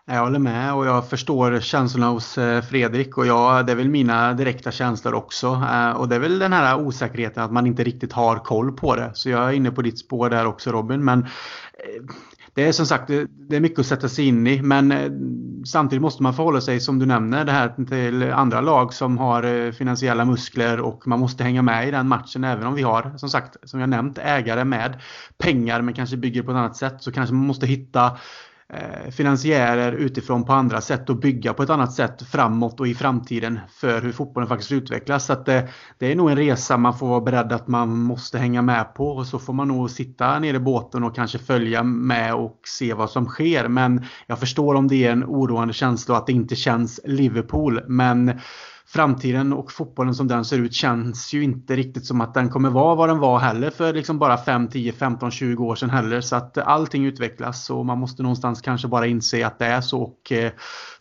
Jag 0.04 0.20
håller 0.20 0.38
med 0.38 0.74
och 0.74 0.86
jag 0.86 1.08
förstår 1.08 1.60
känslorna 1.60 2.08
hos 2.08 2.38
eh, 2.38 2.62
Fredrik 2.62 3.18
och 3.18 3.26
jag, 3.26 3.66
det 3.66 3.72
är 3.72 3.76
väl 3.76 3.88
mina 3.88 4.32
direkta 4.32 4.70
känslor 4.70 5.14
också. 5.14 5.46
Eh, 5.46 5.90
och 5.90 6.08
det 6.08 6.14
är 6.14 6.20
väl 6.20 6.38
den 6.38 6.52
här 6.52 6.80
osäkerheten 6.80 7.42
att 7.42 7.52
man 7.52 7.66
inte 7.66 7.84
riktigt 7.84 8.12
har 8.12 8.36
koll 8.36 8.72
på 8.72 8.96
det. 8.96 9.10
Så 9.14 9.30
jag 9.30 9.48
är 9.48 9.52
inne 9.52 9.70
på 9.70 9.82
ditt 9.82 9.98
spår 9.98 10.30
där 10.30 10.46
också 10.46 10.72
Robin. 10.72 11.04
Men 11.04 11.20
eh, 11.22 12.02
det 12.54 12.68
är 12.68 12.72
som 12.72 12.86
sagt 12.86 13.08
det 13.48 13.56
är 13.56 13.60
mycket 13.60 13.78
att 13.78 13.86
sätta 13.86 14.08
sig 14.08 14.26
in 14.26 14.46
i 14.46 14.62
men 14.62 14.92
eh, 14.92 15.10
samtidigt 15.66 16.02
måste 16.02 16.22
man 16.22 16.34
förhålla 16.34 16.60
sig 16.60 16.80
som 16.80 16.98
du 16.98 17.06
nämner 17.06 17.44
det 17.44 17.52
här 17.52 17.84
till 17.88 18.32
andra 18.32 18.60
lag 18.60 18.94
som 18.94 19.18
har 19.18 19.42
eh, 19.42 19.72
finansiella 19.72 20.24
muskler 20.24 20.80
och 20.80 21.06
man 21.06 21.20
måste 21.20 21.44
hänga 21.44 21.62
med 21.62 21.88
i 21.88 21.90
den 21.90 22.08
matchen 22.08 22.44
även 22.44 22.66
om 22.66 22.74
vi 22.74 22.82
har 22.82 23.12
som 23.16 23.28
sagt 23.28 23.56
som 23.62 23.80
jag 23.80 23.88
nämnt 23.88 24.18
ägare 24.18 24.64
med 24.64 25.00
pengar 25.38 25.82
men 25.82 25.94
kanske 25.94 26.16
bygger 26.16 26.42
på 26.42 26.50
ett 26.50 26.56
annat 26.56 26.76
sätt 26.76 26.96
så 27.00 27.12
kanske 27.12 27.34
man 27.34 27.46
måste 27.46 27.66
hitta 27.66 28.16
Eh, 28.72 29.10
finansiärer 29.10 29.92
utifrån 29.92 30.44
på 30.44 30.52
andra 30.52 30.80
sätt 30.80 31.10
och 31.10 31.16
bygga 31.16 31.54
på 31.54 31.62
ett 31.62 31.70
annat 31.70 31.92
sätt 31.92 32.22
framåt 32.22 32.80
och 32.80 32.88
i 32.88 32.94
framtiden 32.94 33.60
för 33.70 34.02
hur 34.02 34.12
fotbollen 34.12 34.48
faktiskt 34.48 34.72
utvecklas. 34.72 35.26
Så 35.26 35.32
att 35.32 35.46
det, 35.46 35.68
det 35.98 36.12
är 36.12 36.16
nog 36.16 36.30
en 36.30 36.36
resa 36.36 36.76
man 36.76 36.98
får 36.98 37.08
vara 37.08 37.20
beredd 37.20 37.52
att 37.52 37.68
man 37.68 37.88
måste 37.88 38.38
hänga 38.38 38.62
med 38.62 38.94
på 38.94 39.08
och 39.08 39.26
så 39.26 39.38
får 39.38 39.52
man 39.52 39.68
nog 39.68 39.90
sitta 39.90 40.38
nere 40.38 40.56
i 40.56 40.60
båten 40.60 41.04
och 41.04 41.14
kanske 41.14 41.38
följa 41.38 41.82
med 41.82 42.34
och 42.34 42.60
se 42.66 42.94
vad 42.94 43.10
som 43.10 43.26
sker. 43.26 43.68
Men 43.68 44.04
jag 44.26 44.38
förstår 44.38 44.74
om 44.74 44.88
det 44.88 45.06
är 45.06 45.12
en 45.12 45.24
oroande 45.24 45.74
känsla 45.74 46.16
att 46.16 46.26
det 46.26 46.32
inte 46.32 46.56
känns 46.56 47.00
Liverpool. 47.04 47.80
Men 47.88 48.40
framtiden 48.92 49.52
och 49.52 49.72
fotbollen 49.72 50.14
som 50.14 50.28
den 50.28 50.44
ser 50.44 50.58
ut 50.58 50.74
känns 50.74 51.32
ju 51.32 51.42
inte 51.42 51.76
riktigt 51.76 52.06
som 52.06 52.20
att 52.20 52.34
den 52.34 52.48
kommer 52.48 52.70
vara 52.70 52.94
vad 52.94 53.08
den 53.08 53.18
var 53.18 53.38
heller 53.38 53.70
för 53.70 53.92
liksom 53.92 54.18
bara 54.18 54.36
5, 54.36 54.68
10, 54.68 54.92
15, 54.92 55.30
20 55.30 55.64
år 55.64 55.74
sedan 55.74 55.90
heller. 55.90 56.20
Så 56.20 56.36
att 56.36 56.58
allting 56.58 57.06
utvecklas 57.06 57.70
och 57.70 57.86
man 57.86 57.98
måste 57.98 58.22
någonstans 58.22 58.60
kanske 58.60 58.88
bara 58.88 59.06
inse 59.06 59.46
att 59.46 59.58
det 59.58 59.66
är 59.66 59.80
så 59.80 60.02
och 60.02 60.32
eh, 60.32 60.52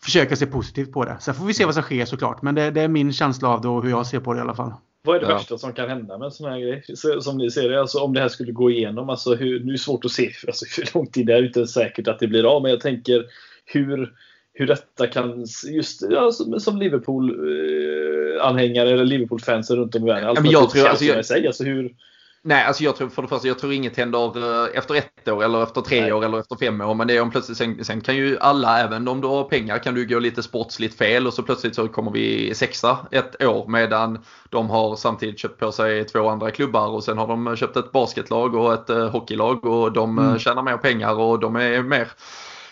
försöka 0.02 0.36
se 0.36 0.46
positivt 0.46 0.92
på 0.92 1.06
det. 1.06 1.18
Sen 1.20 1.34
får 1.34 1.46
vi 1.46 1.54
se 1.54 1.66
vad 1.66 1.74
som 1.74 1.84
sker 1.84 2.06
såklart. 2.06 2.42
Men 2.42 2.56
det, 2.56 2.72
det 2.72 2.82
är 2.82 2.88
min 2.88 3.14
känsla 3.14 3.50
av 3.50 3.62
det 3.62 3.68
och 3.68 3.84
hur 3.84 3.90
jag 3.90 4.08
ser 4.08 4.20
på 4.20 4.34
det 4.34 4.38
i 4.38 4.42
alla 4.42 4.56
fall. 4.56 4.74
Vad 5.04 5.16
är 5.16 5.20
det 5.20 5.28
ja. 5.28 5.36
värsta 5.36 5.58
som 5.58 5.74
kan 5.74 5.90
hända 5.90 6.18
med 6.18 6.26
en 6.26 6.32
sån 6.32 6.52
här 6.52 6.60
grej? 6.60 6.84
Som 7.22 7.38
ni 7.38 7.52
ser 7.52 7.70
det, 7.70 7.82
alltså 7.82 8.00
om 8.00 8.14
det 8.14 8.22
här 8.22 8.30
skulle 8.30 8.52
gå 8.52 8.72
igenom. 8.72 9.10
Alltså 9.10 9.36
hur, 9.36 9.60
nu 9.60 9.68
är 9.68 9.72
det 9.72 9.78
svårt 9.78 10.06
att 10.06 10.12
se 10.12 10.32
alltså, 10.48 10.66
hur 10.78 10.90
lång 10.94 11.08
tid 11.08 11.26
det 11.28 11.34
är. 11.34 11.46
inte 11.46 11.68
säkert 11.68 12.08
att 12.08 12.20
det 12.20 12.28
blir 12.28 12.56
av. 12.56 12.62
Men 12.62 12.72
jag 12.72 12.80
tänker 12.80 13.26
hur, 13.66 14.14
hur 14.54 14.68
detta 14.68 15.08
kan, 15.08 15.46
just 15.72 16.02
ja, 16.10 16.32
som, 16.32 16.60
som 16.60 16.78
Liverpool-anhängare 16.78 18.90
eller 18.90 19.06
Liverpool-fans 19.06 19.72
runt 19.72 19.96
om 19.96 20.04
i 20.04 20.06
världen. 20.06 20.44
Men 20.44 20.52
jag 20.52 20.70
tror, 20.70 20.88
alltså, 20.88 21.06
jag, 21.06 21.26
sig, 21.26 21.48
alltså 21.48 21.64
hur, 21.64 21.96
Nej, 22.42 22.64
alltså 22.64 22.84
jag 22.84 22.96
tror 22.96 23.10
för 23.10 23.22
det 23.22 23.28
första, 23.28 23.48
jag 23.48 23.60
tror 23.60 23.74
inget 23.74 23.98
händer 23.98 24.38
eh, 24.38 24.78
efter 24.78 24.96
ett 24.96 25.28
år 25.28 25.44
eller 25.44 25.64
efter 25.64 25.82
tre 25.82 26.02
Nej. 26.02 26.14
år 26.14 26.26
eller 26.26 26.40
efter 26.40 26.56
fem 26.56 26.82
år. 26.82 26.96
Men 26.96 27.08
det 27.08 27.18
är 27.18 27.22
om 27.22 27.32
plötsligt, 27.32 27.58
sen, 27.58 27.86
sen, 27.86 28.02
kan 28.02 28.16
ju 28.16 28.38
alla, 28.40 28.80
även 28.80 29.08
om 29.08 29.22
du 29.22 29.28
har 29.28 29.44
pengar, 29.44 29.78
kan 29.78 29.94
du 29.94 30.06
gå 30.06 30.20
lite 30.20 30.44
sportsligt 30.44 30.98
fel 30.98 31.28
och 31.28 31.34
så 31.34 31.44
plötsligt 31.44 31.76
så 31.76 31.88
kommer 31.88 32.12
vi 32.12 32.56
sexa 32.56 32.98
ett 33.12 33.44
år 33.44 33.68
medan 33.68 34.20
de 34.50 34.70
har 34.70 34.96
samtidigt 34.96 35.40
köpt 35.40 35.60
på 35.60 35.72
sig 35.72 36.06
två 36.06 36.30
andra 36.30 36.52
klubbar 36.52 36.88
och 36.88 37.04
sen 37.04 37.18
har 37.18 37.28
de 37.28 37.56
köpt 37.56 37.78
ett 37.78 37.92
basketlag 37.92 38.56
och 38.56 38.74
ett 38.74 38.90
uh, 38.90 39.10
hockeylag 39.10 39.66
och 39.66 39.92
de 39.92 40.20
mm. 40.20 40.40
tjänar 40.40 40.64
mer 40.64 40.78
pengar 40.78 41.20
och 41.20 41.40
de 41.40 41.56
är 41.56 41.84
mer 41.84 42.08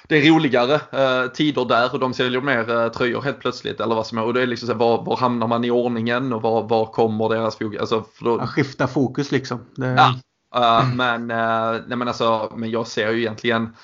det 0.07 0.15
är 0.15 0.31
roligare 0.31 0.73
eh, 0.73 1.31
tider 1.31 1.65
där 1.65 1.93
och 1.93 1.99
de 1.99 2.13
säljer 2.13 2.41
mer 2.41 2.69
eh, 2.69 2.87
tröjor 2.87 3.21
helt 3.21 3.39
plötsligt. 3.39 3.79
Eller 3.79 3.95
vad 3.95 4.07
som 4.07 4.17
är. 4.17 4.23
Och 4.23 4.33
det 4.33 4.41
är 4.41 4.47
liksom 4.47 4.67
så, 4.67 4.73
var, 4.73 5.03
var 5.03 5.17
hamnar 5.17 5.47
man 5.47 5.63
i 5.63 5.71
ordningen 5.71 6.33
och 6.33 6.41
var, 6.41 6.63
var 6.63 6.85
kommer 6.85 7.29
deras 7.29 7.57
fokus? 7.57 7.79
Alltså, 7.79 8.05
då... 8.19 8.39
Skifta 8.39 8.87
fokus 8.87 9.31
liksom. 9.31 9.65
Det... 9.75 9.87
Ja, 9.87 10.13
uh, 10.55 10.95
men, 10.95 11.21
uh, 11.31 11.81
nej, 11.87 11.97
men, 11.97 12.07
alltså, 12.07 12.53
men 12.55 12.71
jag 12.71 12.87
ser 12.87 13.11
ju 13.11 13.19
egentligen 13.19 13.75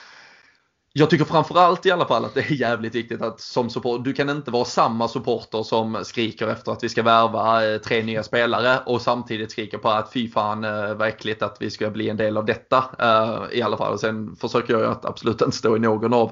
jag 0.95 1.09
tycker 1.09 1.25
framförallt 1.25 1.85
i 1.85 1.91
alla 1.91 2.05
fall 2.05 2.25
att 2.25 2.33
det 2.33 2.41
är 2.41 2.53
jävligt 2.53 2.95
viktigt 2.95 3.21
att 3.21 3.39
som 3.39 3.69
support, 3.69 4.03
du 4.03 4.13
kan 4.13 4.29
inte 4.29 4.51
vara 4.51 4.65
samma 4.65 5.07
supporter 5.07 5.63
som 5.63 5.99
skriker 6.03 6.47
efter 6.47 6.71
att 6.71 6.83
vi 6.83 6.89
ska 6.89 7.03
värva 7.03 7.65
eh, 7.65 7.77
tre 7.77 8.03
nya 8.03 8.23
spelare 8.23 8.79
och 8.85 9.01
samtidigt 9.01 9.51
skriker 9.51 9.77
på 9.77 9.89
att 9.89 10.13
fy 10.13 10.29
fan 10.29 10.63
eh, 10.63 10.93
vad 10.93 11.07
äckligt 11.07 11.43
att 11.43 11.57
vi 11.59 11.69
ska 11.69 11.89
bli 11.89 12.09
en 12.09 12.17
del 12.17 12.37
av 12.37 12.45
detta. 12.45 12.85
Eh, 12.99 13.57
I 13.57 13.61
alla 13.61 13.77
fall. 13.77 13.93
Och 13.93 13.99
sen 13.99 14.35
försöker 14.35 14.73
jag 14.73 14.91
att 14.91 15.05
absolut 15.05 15.41
inte 15.41 15.57
stå 15.57 15.75
i 15.75 15.79
någon 15.79 16.13
av 16.13 16.31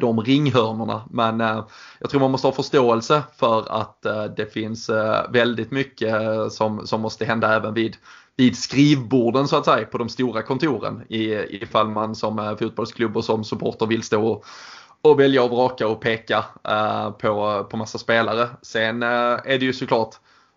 de 0.00 0.20
ringhörnorna. 0.20 1.02
Men 1.10 1.40
jag 1.98 2.10
tror 2.10 2.20
man 2.20 2.30
måste 2.30 2.46
ha 2.46 2.52
förståelse 2.52 3.22
för 3.36 3.80
att 3.80 4.02
det 4.36 4.52
finns 4.52 4.90
väldigt 5.30 5.70
mycket 5.70 6.12
som, 6.52 6.86
som 6.86 7.00
måste 7.00 7.24
hända 7.24 7.54
även 7.54 7.74
vid 7.74 7.96
vid 8.36 8.56
skrivborden 8.58 9.48
så 9.48 9.56
att 9.56 9.64
säga 9.64 9.86
på 9.86 9.98
de 9.98 10.08
stora 10.08 10.42
kontoren 10.42 11.02
ifall 11.08 11.88
man 11.88 12.14
som 12.14 12.56
fotbollsklubb 12.58 13.16
och 13.16 13.24
som 13.24 13.44
supporter 13.44 13.86
vill 13.86 14.02
stå 14.02 14.26
och, 14.26 14.44
och 15.02 15.20
välja 15.20 15.42
och 15.42 15.50
vraka 15.50 15.88
och 15.88 16.00
peka 16.00 16.44
uh, 16.68 17.10
på, 17.10 17.64
på 17.70 17.76
massa 17.76 17.98
spelare. 17.98 18.48
Sen 18.62 19.02
uh, 19.02 19.08
är 19.44 19.58
det 19.58 19.64
ju 19.64 19.72
såklart 19.72 20.14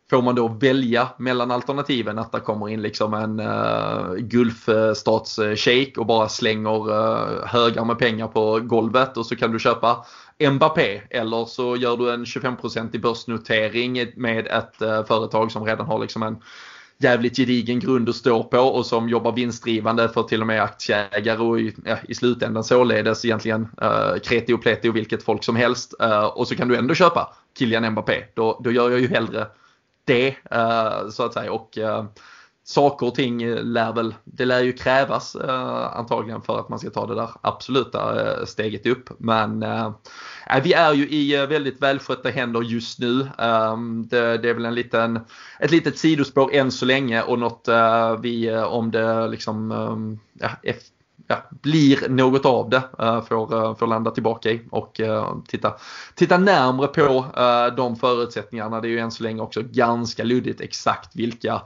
Får 0.09 0.21
man 0.21 0.35
då 0.35 0.47
välja 0.47 1.09
mellan 1.17 1.51
alternativen 1.51 2.19
att 2.19 2.31
det 2.31 2.39
kommer 2.39 2.69
in 2.69 2.81
liksom 2.81 3.13
en 3.13 3.39
uh, 3.39 4.15
Gulfstatsshejk 4.15 5.97
och 5.97 6.05
bara 6.05 6.29
slänger 6.29 6.91
uh, 6.91 7.45
högar 7.45 7.85
med 7.85 7.99
pengar 7.99 8.27
på 8.27 8.59
golvet 8.59 9.17
och 9.17 9.25
så 9.25 9.35
kan 9.35 9.51
du 9.51 9.59
köpa 9.59 10.05
Mbappé 10.51 11.01
eller 11.09 11.45
så 11.45 11.75
gör 11.75 11.97
du 11.97 12.13
en 12.13 12.25
25% 12.25 12.95
i 12.95 12.99
börsnotering 12.99 14.05
med 14.15 14.47
ett 14.47 14.81
uh, 14.81 15.05
företag 15.05 15.51
som 15.51 15.65
redan 15.65 15.85
har 15.85 15.99
liksom 15.99 16.23
en 16.23 16.37
jävligt 16.97 17.37
gedigen 17.37 17.79
grund 17.79 18.09
att 18.09 18.15
stå 18.15 18.43
på 18.43 18.59
och 18.59 18.85
som 18.85 19.09
jobbar 19.09 19.31
vinstdrivande 19.31 20.09
för 20.09 20.23
till 20.23 20.41
och 20.41 20.47
med 20.47 20.63
aktieägare 20.63 21.37
och 21.37 21.59
i, 21.59 21.75
ja, 21.85 21.97
i 22.07 22.15
slutändan 22.15 22.63
således 22.63 23.25
egentligen 23.25 23.61
uh, 23.61 24.19
kreti 24.23 24.53
och 24.53 24.61
pleti 24.61 24.89
och 24.89 24.95
vilket 24.95 25.23
folk 25.23 25.43
som 25.43 25.55
helst. 25.55 25.93
Uh, 26.03 26.23
och 26.23 26.47
så 26.47 26.55
kan 26.55 26.67
du 26.67 26.75
ändå 26.75 26.93
köpa 26.93 27.33
Kylian 27.59 27.91
Mbappé. 27.91 28.23
Då, 28.33 28.61
då 28.63 28.71
gör 28.71 28.89
jag 28.89 28.99
ju 28.99 29.07
hellre 29.07 29.47
det 30.05 30.29
uh, 30.29 31.09
så 31.09 31.23
att 31.23 31.33
säga. 31.33 31.51
Och 31.51 31.77
uh, 31.77 32.03
saker 32.69 33.05
och 33.07 33.15
ting 33.15 33.55
lär 33.55 33.93
väl, 33.93 34.15
det 34.23 34.45
lär 34.45 34.59
ju 34.63 34.73
krävas 34.73 35.35
eh, 35.35 35.97
antagligen 35.97 36.41
för 36.41 36.59
att 36.59 36.69
man 36.69 36.79
ska 36.79 36.89
ta 36.89 37.05
det 37.07 37.15
där 37.15 37.29
absoluta 37.41 38.21
eh, 38.21 38.45
steget 38.45 38.85
upp. 38.85 39.09
Men 39.17 39.63
eh, 39.63 39.91
vi 40.63 40.73
är 40.73 40.93
ju 40.93 41.09
i 41.09 41.45
väldigt 41.45 41.81
välskötta 41.81 42.29
händer 42.29 42.61
just 42.61 42.99
nu. 42.99 43.27
Ehm, 43.37 44.07
det, 44.07 44.37
det, 44.37 44.49
är 44.49 44.53
väl 44.53 44.65
en 44.65 44.75
liten, 44.75 45.19
ett 45.59 45.71
litet 45.71 45.97
sidospår 45.97 46.53
än 46.53 46.71
så 46.71 46.85
länge 46.85 47.21
och 47.21 47.39
något 47.39 47.67
vi, 48.21 48.55
om 48.55 48.91
det 48.91 49.27
liksom 49.27 49.71
ehm, 49.71 50.19
ja, 50.33 50.49
ja, 51.27 51.43
blir 51.49 52.09
något 52.09 52.45
av 52.45 52.69
det 52.69 52.81
eh, 52.99 53.23
får, 53.23 53.55
eh, 53.55 53.75
får 53.75 53.87
landa 53.87 54.11
tillbaka 54.11 54.51
i 54.51 54.61
och 54.71 54.99
eh, 54.99 55.35
titta, 55.47 55.73
titta 56.15 56.37
närmre 56.37 56.87
på 56.87 57.25
de 57.77 57.95
förutsättningarna. 57.95 58.81
Det 58.81 58.87
är 58.87 58.89
ju 58.89 58.99
än 58.99 59.11
så 59.11 59.23
länge 59.23 59.41
också 59.41 59.61
ganska 59.63 60.23
luddigt 60.23 60.61
exakt 60.61 61.15
vilka 61.15 61.61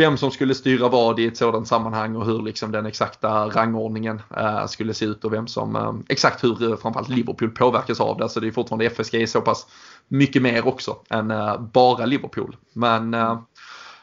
vem 0.00 0.16
som 0.16 0.30
skulle 0.30 0.54
styra 0.54 0.88
vad 0.88 1.18
i 1.20 1.26
ett 1.26 1.36
sådant 1.36 1.68
sammanhang 1.68 2.16
och 2.16 2.26
hur 2.26 2.42
liksom 2.42 2.72
den 2.72 2.86
exakta 2.86 3.48
rangordningen 3.48 4.22
eh, 4.36 4.66
skulle 4.66 4.94
se 4.94 5.04
ut 5.04 5.24
och 5.24 5.32
vem 5.32 5.46
som, 5.46 5.76
eh, 5.76 5.92
exakt 6.08 6.44
hur 6.44 6.76
framförallt 6.76 7.08
Liverpool 7.08 7.50
påverkas 7.50 8.00
av 8.00 8.18
det. 8.18 8.28
Så 8.28 8.40
det 8.40 8.46
är 8.46 8.52
fortfarande 8.52 8.84
FSG 8.84 9.26
så 9.26 9.40
pass 9.40 9.66
mycket 10.08 10.42
mer 10.42 10.68
också 10.68 10.96
än 11.10 11.30
eh, 11.30 11.60
bara 11.60 12.06
Liverpool. 12.06 12.56
Men 12.72 13.14
eh, 13.14 13.40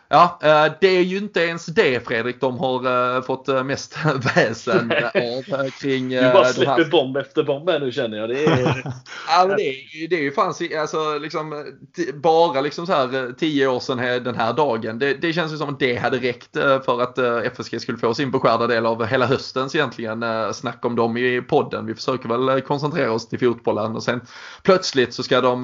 Ja, 0.10 0.40
eh, 0.44 0.74
det 0.82 0.88
är 0.88 1.02
ju 1.02 1.18
inte 1.18 1.40
ens 1.40 1.66
det 1.66 2.08
Fredrik 2.08 2.42
de 2.42 2.60
har 2.60 3.16
eh, 3.16 3.22
fått 3.22 3.48
eh, 3.48 3.64
mest 3.64 3.98
väsen 4.36 4.92
av 4.92 5.70
kring 5.70 6.10
Du 6.10 6.22
bara 6.22 6.46
släpper 6.46 6.84
här... 6.84 6.92
bomb 6.92 7.18
efter 7.18 7.44
bomb 7.44 7.70
här 7.70 7.80
nu 7.80 7.92
känner 7.92 8.18
jag. 8.18 8.30
Det 8.30 8.46
är, 8.46 8.84
ja, 9.30 9.46
men 9.48 9.58
det 9.58 9.64
är, 9.64 10.08
det 10.08 10.16
är 10.16 10.22
ju 10.22 10.32
fan 10.32 10.54
alltså, 10.80 11.18
liksom, 11.18 11.66
bara 12.14 12.62
liksom 12.62 12.86
så 12.86 12.94
här 12.94 13.34
tio 13.38 13.68
år 13.68 13.80
sedan 13.80 14.24
den 14.24 14.36
här 14.36 14.54
dagen. 14.54 15.00
Det, 15.00 15.14
det 15.14 15.34
känns 15.34 15.54
ju 15.54 15.58
som 15.58 15.70
att 15.70 15.80
det 15.80 15.96
hade 15.96 16.18
räckt 16.18 16.54
för 16.54 17.02
att 17.02 17.18
FSG 17.54 17.82
skulle 17.82 17.98
få 17.98 18.14
sin 18.14 18.32
beskärda 18.32 18.68
del 18.68 18.86
av 18.86 19.06
hela 19.06 19.26
höstens 19.26 19.76
egentligen 19.76 20.24
snack 20.54 20.86
om 20.86 20.96
dem 20.96 21.18
i 21.18 21.42
podden. 21.42 21.86
Vi 21.86 21.96
försöker 21.96 22.30
väl 22.30 22.62
koncentrera 22.62 23.12
oss 23.12 23.30
till 23.30 23.40
fotbollen 23.40 23.96
och 23.96 24.04
sen 24.04 24.22
plötsligt 24.64 25.14
så 25.14 25.24
ska 25.24 25.42
de 25.42 25.62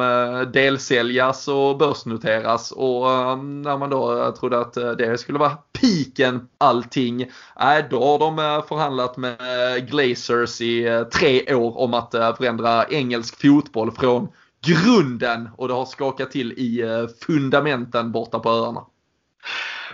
delsäljas 0.53 1.47
och 1.47 1.77
börsnoteras 1.77 2.71
och 2.71 3.07
när 3.39 3.77
man 3.77 3.89
då 3.89 4.32
trodde 4.35 4.59
att 4.59 4.77
eh, 4.77 4.91
det 4.91 5.17
skulle 5.17 5.39
vara 5.39 5.57
piken 5.81 6.47
allting. 6.57 7.31
Nej, 7.59 7.85
då 7.89 8.03
har 8.03 8.19
de 8.19 8.39
eh, 8.39 8.65
förhandlat 8.65 9.17
med 9.17 9.31
eh, 9.31 9.85
Glazers 9.85 10.61
i 10.61 11.05
tre 11.13 11.55
år 11.55 11.77
om 11.77 11.93
att 11.93 12.11
förändra 12.11 12.85
engelsk 12.85 13.41
fotboll 13.41 13.91
från 13.91 14.27
grunden 14.65 15.49
och 15.57 15.67
det 15.67 15.73
har 15.73 15.85
skakat 15.85 16.31
till 16.31 16.51
i 16.51 16.83
fundamenten 17.21 18.11
borta 18.11 18.39
på 18.39 18.49
öarna. 18.49 18.85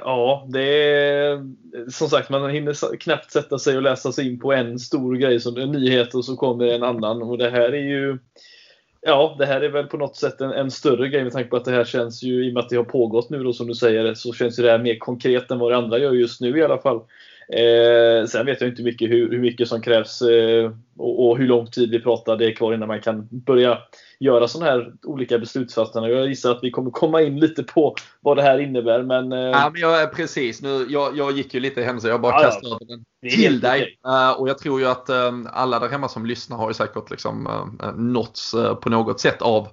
Ja, 0.04 0.48
det 0.50 0.94
är 0.94 1.44
som 1.92 2.10
sagt 2.10 2.30
man 2.30 2.50
hinner 2.50 2.98
knappt 2.98 3.32
sätta 3.32 3.60
sig 3.60 3.78
och 3.78 3.84
läsa 3.84 4.12
sig 4.12 4.28
in 4.28 4.40
på 4.40 4.54
en 4.54 4.80
stor 4.80 5.16
grej 5.16 5.40
som 5.40 5.58
en 5.58 5.72
nyhet 5.72 6.16
och 6.16 6.26
så 6.26 6.36
kommer 6.36 6.66
en 6.66 6.84
annan 6.84 7.22
och 7.22 7.38
det 7.38 7.50
här 7.50 7.74
är 7.74 7.90
ju 7.90 8.18
Ja, 9.10 9.36
det 9.38 9.46
här 9.46 9.62
är 9.62 9.70
väl 9.70 9.88
på 9.88 9.98
något 9.98 10.16
sätt 10.16 10.42
en, 10.42 10.52
en, 10.52 10.72
större 10.72 11.10
grej 11.10 11.24
med 11.24 11.34
tanke 11.34 11.50
på 11.50 11.58
att 11.58 11.66
det 11.66 11.72
här 11.72 11.84
känns 11.84 12.24
ju, 12.24 12.46
i 12.46 12.50
och 12.50 12.54
med 12.54 12.64
att 12.64 12.70
det 12.70 12.76
har 12.76 12.84
pågått 12.84 13.30
nu 13.30 13.44
då 13.44 13.54
som 13.54 13.68
du 13.68 13.74
säger, 13.74 14.14
så 14.14 14.34
känns 14.34 14.60
ju 14.60 14.64
det 14.64 14.72
här 14.72 14.80
mer 14.80 14.96
konkret 14.96 15.52
än 15.52 15.60
vad 15.60 15.72
det 15.72 15.78
andra 15.78 15.98
gör 15.98 16.12
just 16.12 16.42
nu 16.42 16.58
i 16.58 16.64
alla 16.64 16.78
fall. 16.78 16.96
Eh, 17.54 18.26
sen 18.28 18.46
vet 18.46 18.62
jag 18.62 18.70
inte 18.70 18.84
mycket 18.84 19.10
hur, 19.10 19.32
hur 19.32 19.40
mycket 19.40 19.68
som 19.68 19.82
krävs 19.82 20.22
eh, 20.22 20.72
och, 20.98 21.30
och, 21.30 21.38
hur 21.38 21.48
lång 21.48 21.68
tid 21.68 21.90
vi 21.92 22.00
pratar 22.00 22.38
det 22.38 22.46
är 22.46 22.52
kvar 22.56 22.74
innan 22.74 22.88
man 22.88 23.02
kan 23.02 23.28
börja 23.32 23.78
göra 24.20 24.48
sådana 24.48 24.72
här 24.72 24.94
olika 25.04 25.40
beslutsfattande. 25.40 26.10
Jag 26.10 26.28
gissar 26.28 26.52
att 26.52 26.60
vi 26.62 26.72
kommer 26.72 26.92
komma 26.92 27.22
in 27.22 27.40
lite 27.40 27.64
på 27.64 27.96
vad 28.22 28.38
det 28.38 28.44
här 28.44 28.60
innebär. 28.60 29.04
Men, 29.04 29.32
eh... 29.32 29.40
ja, 29.40 29.70
men 29.74 29.82
jag, 29.82 30.14
precis, 30.14 30.62
nu, 30.62 30.86
jag, 30.90 31.18
jag 31.18 31.32
gick 31.32 31.54
ju 31.54 31.60
lite 31.60 31.82
hem 31.82 32.00
så 32.00 32.08
jag 32.08 32.22
bara 32.22 32.34
ja, 32.34 32.44
kastade 32.44 32.76
över 32.76 32.86
den 32.86 33.06
till 33.32 33.60
dig. 33.60 34.00
Uh, 34.08 34.32
och 34.32 34.50
jag 34.50 34.58
tror 34.58 34.80
ju 34.80 34.88
att 34.88 35.10
alla 35.54 35.80
där 35.80 35.90
hemma 35.90 36.08
som 36.08 36.26
lyssnar 36.26 36.58
har 36.58 36.68
ju 36.70 36.74
säkert 36.74 37.12
liksom, 37.12 37.48
nåtts 37.96 38.56
på 38.82 38.90
något 38.90 39.20
sätt 39.20 39.42
av 39.42 39.68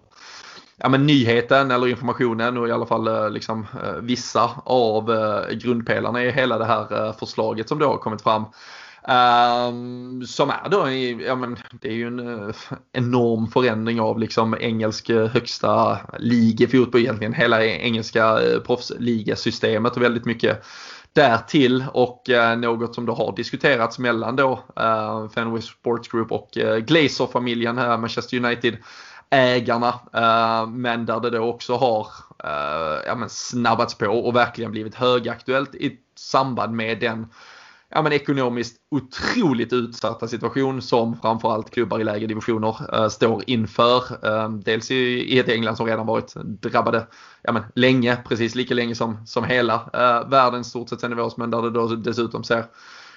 ja, 0.77 0.89
men 0.89 1.07
nyheten 1.07 1.71
eller 1.71 1.87
informationen 1.87 2.57
och 2.59 2.69
i 2.69 2.73
alla 2.73 2.87
fall 2.87 3.33
liksom, 3.33 3.67
vissa 4.01 4.51
av 4.65 5.13
grundpelarna 5.53 6.25
i 6.25 6.31
hela 6.31 6.59
det 6.59 6.65
här 6.65 7.13
förslaget 7.13 7.69
som 7.69 7.79
då 7.79 7.87
har 7.87 7.97
kommit 7.97 8.23
fram. 8.23 8.45
Um, 9.09 10.27
som 10.27 10.51
är 10.51 10.69
då, 10.71 10.91
ja, 11.27 11.35
men, 11.35 11.57
det 11.81 11.89
är 11.89 11.93
ju 11.93 12.07
en 12.07 12.21
uh, 12.21 12.55
enorm 12.93 13.47
förändring 13.47 14.01
av 14.01 14.19
liksom 14.19 14.57
engelsk 14.61 15.09
liga 15.09 15.29
högsta 15.29 15.99
fotboll 16.71 17.01
egentligen. 17.01 17.33
Hela 17.33 17.65
e-, 17.65 17.79
engelska 17.83 18.39
uh, 18.39 18.61
proffsligasystemet 18.61 19.97
och 19.97 20.03
väldigt 20.03 20.25
mycket 20.25 20.65
därtill 21.13 21.85
och 21.93 22.29
uh, 22.31 22.57
något 22.57 22.95
som 22.95 23.07
då 23.07 23.15
har 23.15 23.37
diskuterats 23.37 23.99
mellan 23.99 24.37
då 24.37 24.65
uh, 24.81 25.29
Fenway 25.29 25.63
Sports 25.63 26.09
Group 26.09 26.33
och 26.33 26.57
uh, 26.57 26.77
Glazer-familjen 26.77 27.79
här, 27.79 27.99
Manchester 27.99 28.37
United 28.37 28.77
ägarna. 29.31 29.95
Ehm, 30.13 30.83
men 30.83 31.07
där 31.07 31.21
det 31.21 31.31
då 31.31 31.39
också 31.39 31.77
har 31.77 32.07
ja, 33.07 33.15
men 33.15 33.29
snabbats 33.29 33.95
på 33.95 34.07
och 34.07 34.37
verkligen 34.37 34.71
blivit 34.71 34.95
högaktuellt 34.95 35.75
i 35.75 35.99
samband 36.15 36.77
med 36.77 37.01
den 37.01 37.27
ja, 37.97 38.03
men 38.03 38.13
ekonomiskt 38.13 38.77
otroligt 38.91 39.73
utsatta 39.73 40.29
situation 40.29 40.83
som 40.83 41.17
framförallt 41.17 41.71
klubbar 41.71 42.01
i 42.01 42.05
lägre 42.05 42.27
divisioner 42.27 42.95
äh, 42.95 43.09
står 43.09 43.43
inför. 43.47 44.27
Äh, 44.27 44.51
dels 44.51 44.91
i, 44.91 44.95
i, 44.95 45.39
ett 45.39 45.49
England 45.49 45.77
som 45.77 45.87
redan 45.87 46.07
varit 46.07 46.35
drabbade 46.35 47.07
ja, 47.43 47.53
men 47.53 47.63
länge, 47.75 48.17
precis 48.29 48.55
lika 48.55 48.75
länge 48.75 48.95
som, 48.95 49.27
som 49.27 49.45
hela 49.45 49.75
äh, 49.75 50.29
världen 50.29 50.65
stort 50.65 50.89
sett 50.89 51.01
sen 51.01 51.13
i 51.13 51.15
våras, 51.15 51.37
men 51.37 51.51
där 51.51 51.63
det 51.63 51.71
då 51.71 51.87
dessutom 51.87 52.45
ser 52.45 52.65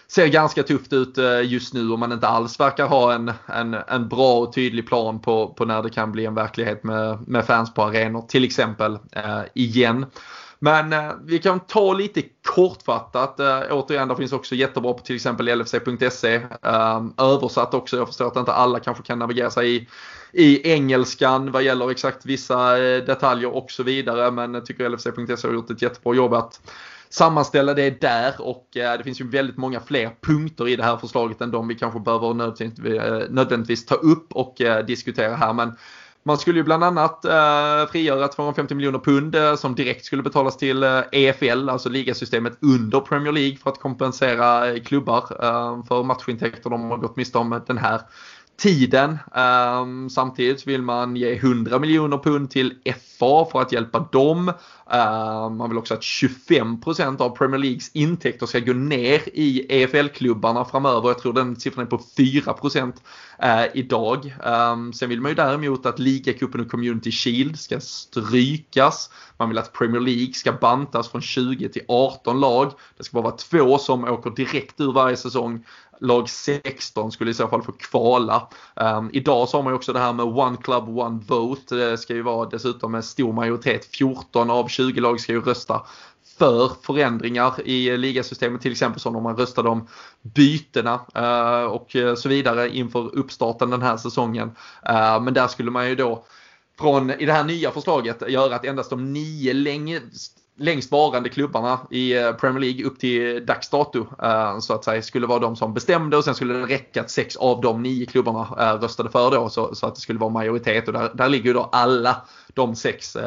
ser 0.08 0.28
ganska 0.28 0.64
tufft 0.64 0.94
ut 0.94 1.18
just 1.44 1.74
nu 1.74 1.90
och 1.90 2.00
man 2.00 2.12
inte 2.12 2.28
alls 2.28 2.60
verkar 2.60 2.88
ha 2.88 3.14
en, 3.14 3.32
en, 3.46 3.74
en 3.74 4.08
bra 4.08 4.40
och 4.40 4.54
tydlig 4.54 4.88
plan 4.88 5.22
på, 5.22 5.48
på 5.48 5.66
när 5.66 5.84
det 5.84 5.90
kan 5.90 6.12
bli 6.12 6.26
en 6.26 6.36
verklighet 6.36 6.84
med, 6.84 7.28
med 7.28 7.46
fans 7.46 7.74
på 7.74 7.84
arenor 7.84 8.22
till 8.22 8.44
exempel 8.44 8.98
igen. 9.54 10.06
Men 10.60 10.94
eh, 10.94 11.12
vi 11.24 11.40
kan 11.40 11.60
ta 11.60 11.94
lite 11.94 12.22
kortfattat. 12.56 13.40
Eh, 13.40 13.62
återigen, 13.70 14.08
det 14.08 14.16
finns 14.16 14.34
också 14.34 14.56
jättebra 14.56 14.94
på 14.94 15.00
till 15.00 15.16
exempel 15.16 15.48
lfc.se. 15.48 16.36
Eh, 16.64 17.04
översatt 17.18 17.74
också. 17.74 17.98
Jag 17.98 18.08
förstår 18.08 18.28
att 18.28 18.36
inte 18.36 18.54
alla 18.54 18.80
kanske 18.80 19.04
kan 19.04 19.20
navigera 19.20 19.50
sig 19.50 19.76
i, 19.76 19.88
i 20.34 20.72
engelskan 20.72 21.52
vad 21.52 21.64
gäller 21.64 21.92
exakt 21.92 22.26
vissa 22.26 22.78
eh, 22.78 23.04
detaljer 23.04 23.56
och 23.56 23.72
så 23.72 23.84
vidare. 23.84 24.32
Men 24.32 24.54
jag 24.54 24.66
tycker 24.66 24.90
lfc.se 24.90 25.48
har 25.48 25.54
gjort 25.54 25.72
ett 25.72 25.82
jättebra 25.82 26.16
jobb 26.16 26.34
att 26.34 26.62
sammanställa 27.10 27.74
det 27.74 28.02
där 28.02 28.42
och 28.42 28.78
eh, 28.78 28.98
det 28.98 29.04
finns 29.04 29.22
ju 29.22 29.28
väldigt 29.28 29.58
många 29.58 29.80
fler 29.80 30.12
punkter 30.22 30.68
i 30.68 30.76
det 30.76 30.84
här 30.84 30.98
förslaget 30.98 31.42
än 31.42 31.52
de 31.52 31.68
vi 31.68 31.76
kanske 31.76 32.00
behöver 32.00 32.34
nödvändigtvis, 32.34 33.02
eh, 33.02 33.24
nödvändigtvis 33.30 33.86
ta 33.86 33.96
upp 33.96 34.34
och 34.34 34.62
eh, 34.62 34.86
diskutera 34.86 35.36
här. 35.36 35.54
Men 35.54 35.76
man 36.24 36.38
skulle 36.38 36.60
ju 36.60 36.64
bland 36.64 36.84
annat 36.84 37.26
eh, 37.26 37.92
frigöra 37.92 38.28
250 38.28 38.76
miljoner 38.76 39.00
pund 39.00 39.36
eh, 39.36 39.56
som 39.56 39.76
direkt 39.76 40.06
skulle 40.06 40.24
betalas 40.24 40.58
till 40.58 40.84
eh, 40.84 41.02
EFL, 41.12 41.70
alltså 41.70 41.90
ligasystemet 41.90 42.58
under 42.62 43.00
Premier 43.00 43.32
League 43.32 43.58
för 43.58 43.70
att 43.70 43.80
kompensera 43.80 44.70
eh, 44.70 44.84
klubbar 44.84 45.18
eh, 45.18 45.84
för 45.84 46.04
matchintäkter 46.04 46.70
de 46.70 46.92
har 46.92 46.98
gått 46.98 47.16
miste 47.16 47.38
om 47.38 47.62
den 47.68 47.78
här 47.78 48.02
tiden. 48.60 49.18
Um, 49.36 50.10
samtidigt 50.10 50.68
vill 50.68 50.82
man 50.82 51.16
ge 51.16 51.36
100 51.36 51.80
miljoner 51.80 52.18
pund 52.18 52.52
till 52.52 52.74
FA 53.20 53.46
för 53.52 53.62
att 53.62 53.72
hjälpa 53.72 54.00
dem. 54.12 54.50
Um, 54.92 55.58
man 55.58 55.70
vill 55.70 55.78
också 55.78 55.94
att 55.94 56.02
25% 56.02 57.22
av 57.22 57.30
Premier 57.30 57.58
Leagues 57.58 57.92
intäkter 57.94 58.46
ska 58.46 58.60
gå 58.60 58.74
ner 58.74 59.22
i 59.34 59.66
EFL-klubbarna 59.70 60.66
framöver. 60.66 61.10
Jag 61.10 61.20
tror 61.20 61.34
den 61.34 61.56
siffran 61.56 61.86
är 61.86 61.90
på 61.90 61.98
4% 62.18 62.94
uh, 63.44 63.50
eh, 63.50 63.68
idag. 63.74 64.36
Um, 64.46 64.94
sen 64.94 65.10
vill 65.10 65.22
man 65.22 65.32
ju 65.32 65.36
däremot 65.36 65.86
att 65.86 66.00
ligacupen 66.00 66.62
och 66.62 66.72
Community 66.72 67.12
Shield 67.12 67.60
ska 67.60 67.80
strykas. 67.80 69.10
Man 69.38 69.50
vill 69.50 69.58
att 69.58 69.74
Premier 69.74 70.02
League 70.02 70.34
ska 70.34 70.52
bantas 70.52 71.10
från 71.10 71.22
20 71.22 71.70
till 71.70 71.82
18 71.88 72.40
lag. 72.40 72.72
Det 72.98 73.04
ska 73.04 73.16
bara 73.16 73.24
vara 73.24 73.36
två 73.36 73.78
som 73.78 74.04
åker 74.04 74.30
direkt 74.30 74.82
ur 74.82 74.92
varje 74.92 75.18
säsong 75.18 75.66
lag 76.00 76.30
16 76.30 77.12
skulle 77.12 77.32
i 77.32 77.34
så 77.34 77.48
fall 77.48 77.64
få 77.64 77.72
kvala. 77.72 78.48
Um, 78.76 79.10
idag 79.14 79.50
så 79.50 79.58
har 79.58 79.64
man 79.64 79.74
ju 79.74 79.76
också 79.76 79.94
det 79.94 80.00
här 80.00 80.14
med 80.14 80.26
One 80.26 80.58
Club 80.58 80.98
One 80.98 81.20
Vote. 81.28 81.76
Det 81.76 81.98
ska 81.98 82.14
ju 82.14 82.22
vara 82.22 82.50
dessutom 82.50 82.96
en 82.96 83.04
stor 83.04 83.34
majoritet. 83.34 83.86
14 83.86 84.50
av 84.50 84.68
20 84.68 85.02
lag 85.02 85.20
ska 85.20 85.32
ju 85.32 85.42
rösta 85.42 85.82
för 86.38 86.72
förändringar 86.82 87.68
i 87.68 87.98
ligasystemet 87.98 88.62
till 88.62 88.72
exempel 88.72 89.02
som 89.02 89.16
om 89.16 89.24
man 89.24 89.38
röstade 89.38 89.70
om 89.70 89.88
bytena 90.22 91.00
uh, 91.18 91.72
och 91.72 91.96
så 92.18 92.30
vidare 92.30 92.70
inför 92.70 93.16
uppstarten 93.16 93.70
den 93.70 93.82
här 93.82 93.98
säsongen. 93.98 94.48
Uh, 94.90 95.22
men 95.22 95.34
där 95.34 95.48
skulle 95.48 95.72
man 95.72 95.90
ju 95.90 95.96
då 95.96 96.26
från, 96.80 97.12
i 97.12 97.26
det 97.26 97.34
här 97.34 97.44
nya 97.44 97.72
förslaget 97.72 98.24
göra 98.28 98.56
att 98.56 98.66
endast 98.66 98.90
de 98.90 99.14
nio 99.14 99.54
längst 99.54 100.39
längst 100.60 100.92
varande 100.92 101.30
klubbarna 101.30 101.80
i 101.90 102.18
eh, 102.18 102.32
Premier 102.32 102.60
League 102.60 102.86
upp 102.86 103.00
till 103.00 103.46
dags 103.46 103.70
dato 103.70 104.08
eh, 104.24 104.60
så 104.60 104.74
att 104.74 104.84
säga 104.84 105.02
skulle 105.02 105.28
vara 105.28 105.40
de 105.40 105.56
som 105.56 105.74
bestämde 105.74 106.18
och 106.18 106.24
sen 106.24 106.36
skulle 106.36 106.54
det 106.54 106.66
räcka 106.66 107.02
att 107.02 107.12
sex 107.12 107.36
av 107.36 107.62
de 107.62 107.84
nio 107.84 108.06
klubbarna 108.06 108.48
eh, 108.60 108.82
röstade 108.82 109.10
för 109.10 109.32
då 109.32 109.50
så, 109.50 109.76
så 109.76 109.88
att 109.88 109.96
det 109.96 110.02
skulle 110.02 110.20
vara 110.20 110.30
majoritet. 110.30 110.88
Och 110.88 110.94
där, 110.94 111.12
där 111.14 111.30
ligger 111.30 111.46
ju 111.46 111.54
då 111.54 111.70
alla 111.72 112.22
de 112.54 112.76
sex 112.76 113.18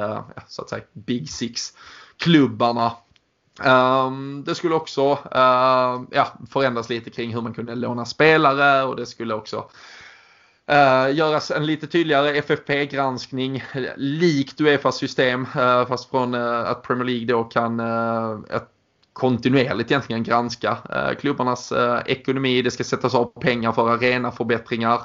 så 0.46 0.62
att 0.62 0.68
säga 0.68 0.82
Big 0.92 1.30
Six 1.30 1.72
klubbarna 2.16 2.92
Um, 3.60 3.66
ehm, 3.66 4.44
det 4.46 4.54
skulle 4.54 4.74
också 4.74 5.12
uh, 5.12 6.02
ja, 6.10 6.28
förändras 6.50 6.88
lite 6.88 7.10
kring 7.10 7.34
hur 7.34 7.40
man 7.40 7.54
kunde 7.54 7.74
låna 7.74 8.04
spelare 8.04 8.84
och 8.84 8.96
det 8.96 9.06
skulle 9.06 9.34
också 9.34 9.64
Uh, 10.72 11.14
göras 11.14 11.50
en 11.50 11.66
lite 11.66 11.86
tydligare 11.86 12.38
FFP-granskning 12.38 13.64
likt 13.96 14.60
Uefas 14.60 14.96
system 14.96 15.42
uh, 15.42 15.86
fast 15.86 16.10
från 16.10 16.34
uh, 16.34 16.70
att 16.70 16.82
Premier 16.82 17.04
League 17.04 17.26
då 17.26 17.44
kan 17.44 17.80
ett 18.50 18.68
kontinuerligt 19.12 19.90
egentligen 19.90 20.22
granska 20.22 20.78
klubbarnas 21.20 21.72
ekonomi. 22.06 22.62
Det 22.62 22.70
ska 22.70 22.84
sättas 22.84 23.14
av 23.14 23.24
pengar 23.40 23.72
för 23.72 23.88
arenaförbättringar 23.88 25.00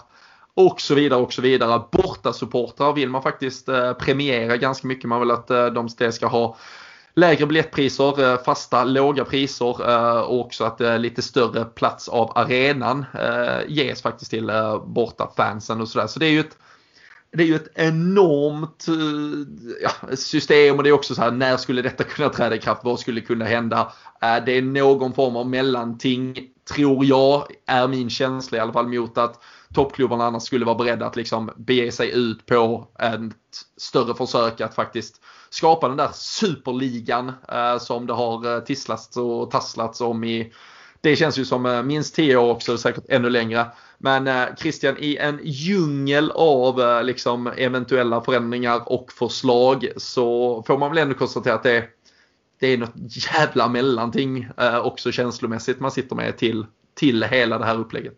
och 0.53 0.81
så 0.81 0.95
vidare 0.95 1.21
och 1.21 1.33
så 1.33 1.41
vidare. 1.41 1.81
Bortasupportrar 1.91 2.93
vill 2.93 3.09
man 3.09 3.23
faktiskt 3.23 3.65
premiera 3.99 4.57
ganska 4.57 4.87
mycket. 4.87 5.09
Man 5.09 5.19
vill 5.19 5.31
att 5.31 5.47
de 5.47 5.89
ska 5.89 6.27
ha 6.27 6.57
lägre 7.17 7.45
biljettpriser, 7.45 8.31
eh, 8.31 8.43
fasta 8.43 8.83
låga 8.83 9.25
priser 9.25 9.89
eh, 9.89 10.19
och 10.19 10.39
också 10.39 10.63
att 10.63 10.81
eh, 10.81 10.99
lite 10.99 11.21
större 11.21 11.65
plats 11.65 12.07
av 12.07 12.31
arenan 12.35 13.05
ges 13.67 14.01
faktiskt 14.01 14.31
till 14.31 14.51
borta 14.85 15.31
fansen 15.37 15.81
och 15.81 15.87
sådär. 15.87 16.07
Så 16.07 16.19
det 16.19 16.25
är 16.25 16.31
ju 16.31 16.39
ett 16.39 16.57
det 17.31 17.43
är 17.43 17.47
ju 17.47 17.55
ett 17.55 17.71
enormt 17.75 18.85
ja, 19.81 20.15
system 20.15 20.77
och 20.77 20.83
det 20.83 20.89
är 20.89 20.93
också 20.93 21.15
så 21.15 21.21
här 21.21 21.31
när 21.31 21.57
skulle 21.57 21.81
detta 21.81 22.03
kunna 22.03 22.29
träda 22.29 22.55
i 22.55 22.59
kraft? 22.59 22.83
Vad 22.83 22.99
skulle 22.99 23.21
kunna 23.21 23.45
hända? 23.45 23.91
Det 24.45 24.57
är 24.57 24.61
någon 24.61 25.13
form 25.13 25.35
av 25.35 25.49
mellanting 25.49 26.37
tror 26.73 27.05
jag 27.05 27.47
är 27.65 27.87
min 27.87 28.09
känsla 28.09 28.57
i 28.57 28.61
alla 28.61 28.73
fall 28.73 28.87
mot 28.87 29.17
att 29.17 29.43
toppklubbarna 29.73 30.25
annars 30.25 30.43
skulle 30.43 30.65
vara 30.65 30.75
beredda 30.75 31.05
att 31.05 31.15
liksom 31.15 31.51
bege 31.57 31.91
sig 31.91 32.11
ut 32.11 32.45
på 32.45 32.87
ett 32.99 33.33
större 33.77 34.13
försök 34.15 34.61
att 34.61 34.75
faktiskt 34.75 35.21
skapa 35.49 35.87
den 35.87 35.97
där 35.97 36.09
superligan 36.13 37.31
eh, 37.51 37.77
som 37.77 38.07
det 38.07 38.13
har 38.13 38.55
eh, 38.55 38.63
tisslats 38.63 39.17
och 39.17 39.51
tasslats 39.51 40.01
om 40.01 40.23
i 40.23 40.53
det 41.01 41.15
känns 41.15 41.37
ju 41.37 41.45
som 41.45 41.65
eh, 41.65 41.83
minst 41.83 42.15
10 42.15 42.37
år 42.37 42.51
också, 42.51 42.77
säkert 42.77 43.03
ännu 43.09 43.29
längre. 43.29 43.65
Men 43.97 44.27
eh, 44.27 44.45
Christian, 44.57 44.95
i 44.99 45.17
en 45.17 45.39
djungel 45.43 46.31
av 46.31 47.05
liksom 47.05 47.47
eventuella 47.47 48.21
förändringar 48.21 48.91
och 48.91 49.11
förslag 49.11 49.87
så 49.97 50.63
får 50.67 50.77
man 50.77 50.89
väl 50.89 50.97
ändå 50.97 51.13
konstatera 51.15 51.53
att 51.53 51.63
det, 51.63 51.83
det 52.59 52.67
är 52.67 52.77
något 52.77 52.95
jävla 53.33 53.67
mellanting 53.67 54.49
också 54.83 55.11
känslomässigt 55.11 55.79
man 55.79 55.91
sitter 55.91 56.15
med 56.15 56.37
till, 56.37 56.65
till 56.95 57.23
hela 57.23 57.57
det 57.57 57.65
här 57.65 57.79
upplägget. 57.79 58.17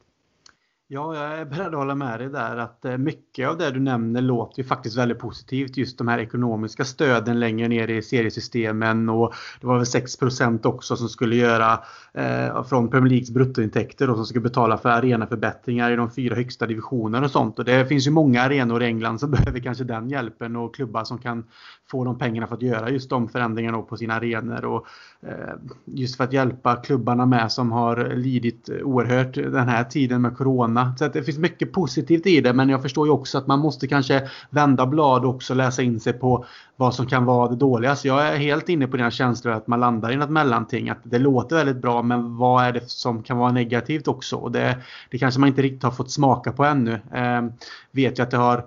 Ja, 0.92 1.16
jag 1.16 1.40
är 1.40 1.46
beredd 1.46 1.68
att 1.68 1.74
hålla 1.74 1.96
med 1.96 2.20
dig 2.20 2.30
där 2.30 2.58
att 2.58 2.86
eh, 2.86 2.98
mycket 2.98 3.50
av 3.50 3.58
det 3.58 3.72
du 3.72 3.80
nämner 3.80 4.22
låter 4.22 4.62
ju 4.62 4.68
faktiskt 4.68 4.98
väldigt 4.98 5.20
positivt. 5.20 5.78
Just 5.78 5.98
de 5.98 6.08
här 6.08 6.20
ekonomiska 6.20 6.86
stöden 6.86 7.40
längre 7.40 7.68
ner 7.68 7.88
i 7.88 8.02
seriesystemen 8.02 9.10
och 9.10 9.34
det 9.62 9.68
var 9.68 9.76
väl 9.76 9.84
6% 9.84 10.66
också 10.66 10.96
som 10.96 11.10
skulle 11.10 11.36
göra 11.36 11.80
eh, 12.14 12.64
från 12.64 12.90
Premier 12.90 13.10
Leagues 13.10 13.32
bruttointäkter 13.32 14.10
och 14.10 14.16
som 14.16 14.26
skulle 14.26 14.42
betala 14.42 14.78
för 14.78 14.90
arenaförbättringar 14.90 15.92
i 15.92 15.96
de 15.96 16.12
fyra 16.12 16.36
högsta 16.36 16.66
divisionerna 16.66 17.26
och 17.26 17.32
sånt. 17.32 17.60
Och 17.60 17.66
det 17.66 17.86
finns 17.86 18.08
ju 18.08 18.12
många 18.12 18.42
arenor 18.42 18.84
i 18.84 18.86
England 18.86 19.20
som 19.20 19.32
behöver 19.46 19.60
kanske 19.60 19.84
den 19.84 20.10
hjälpen 20.10 20.56
och 20.56 20.76
klubbar 20.76 21.04
som 21.04 21.18
kan 21.18 21.44
få 21.92 22.04
de 22.06 22.18
pengarna 22.18 22.48
för 22.48 22.56
att 22.56 22.62
göra 22.62 22.90
just 22.90 23.10
de 23.10 23.30
förändringarna 23.30 23.82
på 23.82 23.98
sina 23.98 24.14
arenor. 24.14 24.66
Och, 24.66 24.76
eh, 24.76 24.84
Eh, 25.28 25.54
just 25.86 26.18
för 26.18 26.24
att 26.24 26.34
hjälpa 26.34 26.76
klubbarna 26.76 27.26
med 27.26 27.52
som 27.52 27.72
har 27.72 28.16
lidit 28.16 28.70
oerhört 28.84 29.34
den 29.34 29.68
här 29.68 29.84
tiden 29.84 30.22
med 30.22 30.38
Corona. 30.38 30.96
Så 30.98 31.08
det 31.08 31.24
finns 31.24 31.38
mycket 31.38 31.72
positivt 31.72 32.28
i 32.28 32.42
det 32.42 32.54
men 32.54 32.70
jag 32.70 32.82
förstår 32.82 33.08
ju 33.08 33.12
också 33.12 33.38
att 33.38 33.48
man 33.48 33.60
måste 33.60 33.88
kanske 33.88 34.30
vända 34.50 34.86
blad 34.86 35.26
och 35.26 35.36
också 35.36 35.54
läsa 35.54 35.82
in 35.82 36.00
sig 36.00 36.14
på 36.14 36.46
vad 36.76 36.96
som 36.96 37.06
kan 37.06 37.26
vara 37.26 37.50
det 37.50 37.56
dåliga. 37.56 37.96
Så 37.96 38.08
jag 38.08 38.28
är 38.28 38.38
helt 38.38 38.70
inne 38.70 38.88
på 38.88 38.98
dina 38.98 39.12
känslor 39.12 39.54
att 39.54 39.68
man 39.68 39.80
landar 39.80 40.12
i 40.12 40.16
något 40.16 40.30
mellanting. 40.30 40.90
Att 40.90 41.00
det 41.04 41.20
låter 41.20 41.56
väldigt 41.56 41.82
bra 41.82 42.02
men 42.02 42.38
vad 42.38 42.64
är 42.64 42.72
det 42.72 42.90
som 42.90 43.24
kan 43.24 43.38
vara 43.38 43.52
negativt 43.52 44.08
också? 44.08 44.36
Och 44.36 44.52
det, 44.52 44.78
det 45.10 45.18
kanske 45.18 45.40
man 45.40 45.50
inte 45.50 45.62
riktigt 45.62 45.84
har 45.84 45.92
fått 45.92 46.12
smaka 46.12 46.52
på 46.52 46.66
ännu. 46.66 46.94
Eh, 46.94 47.42
vet 47.92 48.18
jag 48.18 48.26
att 48.26 48.32
det 48.32 48.38
har 48.38 48.66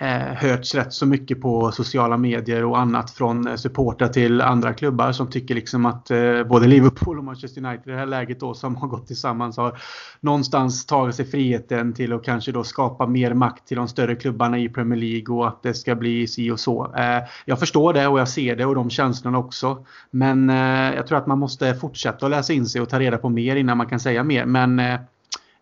Eh, 0.00 0.34
hörts 0.34 0.74
rätt 0.74 0.92
så 0.92 1.06
mycket 1.06 1.40
på 1.40 1.72
sociala 1.72 2.16
medier 2.16 2.64
och 2.64 2.78
annat 2.78 3.10
från 3.10 3.48
eh, 3.48 3.54
supportrar 3.54 4.08
till 4.08 4.40
andra 4.40 4.74
klubbar 4.74 5.12
som 5.12 5.30
tycker 5.30 5.54
liksom 5.54 5.86
att 5.86 6.10
eh, 6.10 6.42
både 6.42 6.66
Liverpool 6.66 7.18
och 7.18 7.24
Manchester 7.24 7.64
United 7.66 7.88
i 7.88 7.90
det 7.90 7.98
här 7.98 8.06
läget 8.06 8.40
då 8.40 8.54
som 8.54 8.76
har 8.76 8.88
gått 8.88 9.06
tillsammans 9.06 9.56
har 9.56 9.78
någonstans 10.20 10.86
tagit 10.86 11.14
sig 11.14 11.24
friheten 11.24 11.92
till 11.92 12.12
att 12.12 12.24
kanske 12.24 12.52
då 12.52 12.64
skapa 12.64 13.06
mer 13.06 13.34
makt 13.34 13.68
till 13.68 13.76
de 13.76 13.88
större 13.88 14.14
klubbarna 14.14 14.58
i 14.58 14.68
Premier 14.68 15.00
League 15.00 15.36
och 15.36 15.48
att 15.48 15.62
det 15.62 15.74
ska 15.74 15.94
bli 15.94 16.26
si 16.26 16.50
och 16.50 16.60
så. 16.60 16.94
Eh, 16.96 17.22
jag 17.44 17.58
förstår 17.58 17.92
det 17.92 18.06
och 18.06 18.20
jag 18.20 18.28
ser 18.28 18.56
det 18.56 18.64
och 18.64 18.74
de 18.74 18.90
känslorna 18.90 19.38
också. 19.38 19.86
Men 20.10 20.50
eh, 20.50 20.94
jag 20.94 21.06
tror 21.06 21.18
att 21.18 21.26
man 21.26 21.38
måste 21.38 21.74
fortsätta 21.74 22.26
att 22.26 22.30
läsa 22.30 22.52
in 22.52 22.66
sig 22.66 22.80
och 22.80 22.88
ta 22.88 23.00
reda 23.00 23.18
på 23.18 23.28
mer 23.28 23.56
innan 23.56 23.76
man 23.76 23.86
kan 23.86 24.00
säga 24.00 24.24
mer. 24.24 24.44
Men 24.44 24.78
Eh, 24.78 25.00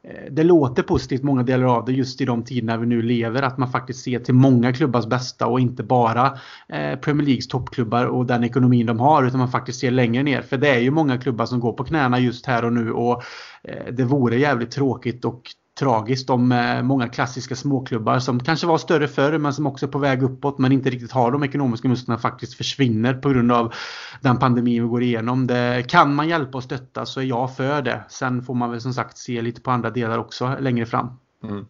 Eh, 0.03 0.33
det 0.33 0.45
låter 0.45 0.83
positivt 0.83 1.23
många 1.23 1.43
delar 1.43 1.67
av 1.67 1.85
det 1.85 1.93
just 1.93 2.21
i 2.21 2.25
de 2.25 2.45
tiderna 2.45 2.77
vi 2.77 2.87
nu 2.87 3.03
lever. 3.03 3.43
Att 3.43 3.59
man 3.59 3.71
faktiskt 3.73 4.05
ser 4.05 4.19
till 4.19 4.35
många 4.35 4.73
klubbars 4.73 5.07
bästa 5.07 5.47
och 5.47 5.61
inte 5.61 5.83
bara 5.83 6.27
eh, 6.69 6.99
Premier 6.99 7.27
Leagues 7.27 7.49
toppklubbar 7.49 8.07
och 8.07 8.27
den 8.27 8.45
ekonomin 8.45 8.87
de 8.87 9.01
har. 9.01 9.25
Utan 9.25 9.39
man 9.39 9.51
faktiskt 9.51 9.81
ser 9.81 9.91
längre 9.91 10.23
ner. 10.23 10.43
För 10.43 10.57
det 10.57 10.69
är 10.69 10.79
ju 10.79 10.91
många 10.91 11.19
klubbar 11.19 11.47
som 11.47 11.61
går 11.61 11.73
på 11.73 11.85
knäna 11.85 12.19
just 12.19 12.47
här 12.47 12.65
och 12.65 12.73
nu. 12.73 12.93
Och 12.93 13.23
eh, 13.63 13.93
det 13.93 14.05
vore 14.05 14.37
jävligt 14.37 14.71
tråkigt 14.71 15.25
och 15.25 15.43
tragiskt 15.81 16.31
om 16.31 16.53
eh, 16.53 16.83
många 16.83 17.09
klassiska 17.09 17.57
småklubbar 17.57 18.19
som 18.19 18.41
kanske 18.41 18.67
var 18.67 18.79
större 18.79 19.09
förr 19.09 19.39
men 19.39 19.55
som 19.55 19.67
också 19.67 19.87
är 19.87 19.91
på 19.91 19.99
väg 19.99 20.23
uppåt 20.23 20.59
men 20.59 20.73
inte 20.73 20.91
riktigt 20.91 21.13
har 21.13 21.33
de 21.33 21.45
ekonomiska 21.45 21.89
musklerna 21.89 22.19
faktiskt 22.19 22.55
försvinner 22.55 23.15
på 23.15 23.29
grund 23.29 23.53
av 23.53 23.75
den 24.21 24.39
pandemin 24.39 24.83
vi 24.83 24.89
går 24.89 25.03
igenom. 25.03 25.47
Det, 25.47 25.85
kan 25.89 26.15
man 26.15 26.29
hjälpa 26.29 26.59
och 26.59 26.65
stötta 26.65 27.07
så 27.07 27.21
är 27.21 27.25
jag 27.25 27.57
för 27.57 27.83
det. 27.83 28.05
Sen 28.09 28.43
får 28.43 28.55
man 28.55 28.71
väl 28.71 28.81
som 28.81 28.95
sagt 28.95 29.19
se 29.19 29.43
lite 29.43 29.61
på 29.61 29.71
andra 29.71 29.91
delar 29.91 30.19
också 30.19 30.57
längre 30.61 30.87
fram. 30.87 31.09
Mm. 31.45 31.67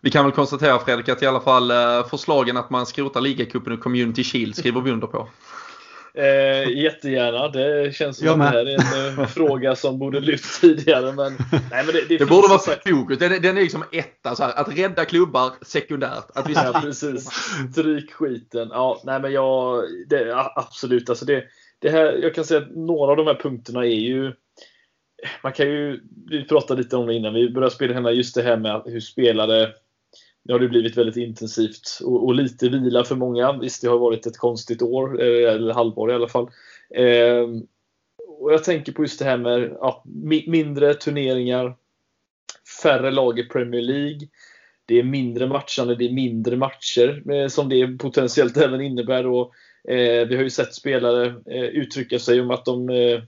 Vi 0.00 0.10
kan 0.10 0.24
väl 0.24 0.32
konstatera 0.32 0.78
Fredrik 0.78 1.08
att 1.08 1.22
i 1.22 1.26
alla 1.26 1.40
fall 1.40 1.70
eh, 1.70 2.06
förslagen 2.10 2.56
att 2.56 2.70
man 2.70 2.86
skrotar 2.86 3.20
ligacupen 3.20 3.72
och 3.72 3.80
Community 3.80 4.24
Shield 4.24 4.56
skriver 4.56 4.80
vi 4.80 4.90
under 4.90 5.06
på. 5.06 5.28
Eh, 6.14 6.68
jättegärna. 6.68 7.48
Det 7.48 7.94
känns 7.94 8.18
som 8.18 8.28
att 8.28 8.38
det 8.38 8.58
här 8.58 8.66
är 8.66 8.74
en 8.74 9.18
uh, 9.18 9.26
fråga 9.34 9.76
som 9.76 9.98
borde 9.98 10.20
lyfts 10.20 10.60
tidigare. 10.60 11.12
Men, 11.12 11.32
nej, 11.70 11.84
men 11.84 11.86
det, 11.86 12.08
det, 12.08 12.18
det 12.18 12.26
borde 12.26 12.48
vara 12.48 12.58
fokus. 12.58 13.18
Den, 13.18 13.42
den 13.42 13.56
är 13.56 13.62
liksom 13.62 13.84
etta. 13.92 14.34
Så 14.34 14.42
här, 14.42 14.52
att 14.60 14.78
rädda 14.78 15.04
klubbar 15.04 15.50
sekundärt. 15.62 16.30
Att 16.34 16.48
vi 16.48 16.52
ja, 16.54 16.80
precis. 16.82 17.30
Stryk 17.72 18.12
skiten. 18.12 18.68
Ja, 18.72 19.00
nej, 19.04 19.20
men 19.20 19.32
jag, 19.32 19.84
det, 20.08 20.34
absolut. 20.54 21.08
Alltså 21.08 21.24
det, 21.24 21.44
det 21.78 21.90
här, 21.90 22.18
jag 22.22 22.34
kan 22.34 22.44
säga 22.44 22.60
att 22.60 22.76
några 22.76 23.10
av 23.10 23.16
de 23.16 23.26
här 23.26 23.38
punkterna 23.42 23.80
är 23.80 24.00
ju 24.00 24.32
man 25.42 25.52
kan 25.52 25.66
ju, 25.66 26.00
vi 26.26 26.44
pratade 26.44 26.82
lite 26.82 26.96
om 26.96 27.06
det 27.06 27.14
innan 27.14 27.34
vi 27.34 27.50
började 27.50 27.74
spela 27.74 27.94
hemma, 27.94 28.12
just 28.12 28.34
det 28.34 28.42
här 28.42 28.56
med 28.56 28.82
hur 28.84 29.00
spelare 29.00 29.68
nu 30.44 30.52
har 30.52 30.60
det 30.60 30.68
blivit 30.68 30.96
väldigt 30.96 31.16
intensivt 31.16 31.98
och, 32.04 32.24
och, 32.24 32.34
lite 32.34 32.68
vila 32.68 33.04
för 33.04 33.16
många. 33.16 33.52
Visst, 33.52 33.82
det 33.82 33.88
har 33.88 33.98
varit 33.98 34.26
ett 34.26 34.38
konstigt 34.38 34.82
år, 34.82 35.22
eh, 35.22 35.54
eller 35.54 35.74
halvår 35.74 36.10
i 36.10 36.14
alla 36.14 36.28
fall. 36.28 36.50
Eh, 36.94 37.48
och 38.38 38.52
jag 38.52 38.64
tänker 38.64 38.92
på 38.92 39.02
just 39.02 39.18
det 39.18 39.24
här 39.24 39.36
med 39.36 39.76
ja, 39.80 40.04
mindre 40.46 40.94
turneringar, 40.94 41.76
färre 42.82 43.10
lag 43.10 43.38
i 43.38 43.42
Premier 43.42 43.82
League. 43.82 44.28
Det 44.86 44.98
är 44.98 45.02
mindre 45.02 45.46
matchande, 45.46 45.94
det 45.94 46.04
är 46.04 46.12
mindre 46.12 46.56
matcher 46.56 47.32
eh, 47.32 47.48
som 47.48 47.68
det 47.68 47.98
potentiellt 47.98 48.56
även 48.56 48.80
innebär. 48.80 49.26
Och, 49.26 49.52
eh, 49.92 50.28
vi 50.28 50.36
har 50.36 50.42
ju 50.42 50.50
sett 50.50 50.74
spelare 50.74 51.26
eh, 51.46 51.64
uttrycka 51.64 52.18
sig 52.18 52.40
om 52.40 52.50
att 52.50 52.64
de 52.64 52.90
eh, 52.90 53.22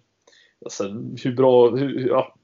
Alltså, 0.65 0.85
hur 1.25 1.33
bra, 1.33 1.71
hur, 1.71 2.09
ja, 2.09 2.35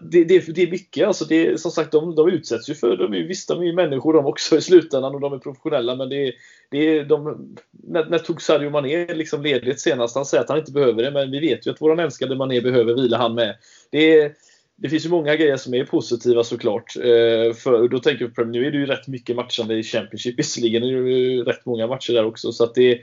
det, 0.00 0.24
det, 0.24 0.54
det, 0.54 0.62
är 0.62 0.70
mycket. 0.70 1.06
Alltså 1.06 1.24
det, 1.24 1.60
som 1.60 1.70
sagt, 1.70 1.92
de, 1.92 2.14
de 2.14 2.28
utsätts 2.28 2.70
ju 2.70 2.74
för, 2.74 2.96
de 2.96 3.14
är, 3.14 3.22
visst 3.22 3.48
de 3.48 3.60
är 3.60 3.64
ju 3.64 3.72
människor 3.72 4.12
de 4.12 4.26
också 4.26 4.56
i 4.56 4.60
slutändan 4.60 5.14
och 5.14 5.20
de 5.20 5.32
är 5.32 5.38
professionella 5.38 5.96
men 5.96 6.08
det, 6.08 6.32
det 6.70 7.04
de, 7.04 7.48
när, 7.70 8.04
när 8.10 8.18
tog 8.18 8.42
Sadio 8.42 8.70
Mané 8.70 9.14
liksom 9.14 9.42
ledigt 9.42 9.80
senast? 9.80 10.16
Han 10.16 10.24
säger 10.24 10.42
att 10.44 10.48
han 10.48 10.58
inte 10.58 10.72
behöver 10.72 11.02
det 11.02 11.10
men 11.10 11.30
vi 11.30 11.40
vet 11.40 11.66
ju 11.66 11.70
att 11.70 11.82
våran 11.82 11.98
älskade 11.98 12.36
Mané 12.36 12.60
behöver 12.60 12.94
vila 12.94 13.18
han 13.18 13.34
med. 13.34 13.56
Det, 13.90 14.32
det 14.76 14.88
finns 14.88 15.06
ju 15.06 15.10
många 15.10 15.36
grejer 15.36 15.56
som 15.56 15.74
är 15.74 15.84
positiva 15.84 16.44
såklart. 16.44 16.96
Eh, 16.96 17.54
för, 17.54 17.88
då 17.88 17.98
tänker 17.98 18.24
jag 18.24 18.34
på 18.34 18.44
nu 18.44 18.66
är 18.66 18.70
det 18.70 18.78
ju 18.78 18.86
rätt 18.86 19.08
mycket 19.08 19.36
matchande 19.36 19.74
i 19.74 19.82
Championship 19.82 20.38
visserligen. 20.38 20.82
Det 20.82 20.88
är 20.88 20.92
ju 20.92 21.44
rätt 21.44 21.66
många 21.66 21.86
matcher 21.86 22.12
där 22.12 22.24
också 22.24 22.52
så 22.52 22.64
att 22.64 22.74
det, 22.74 23.00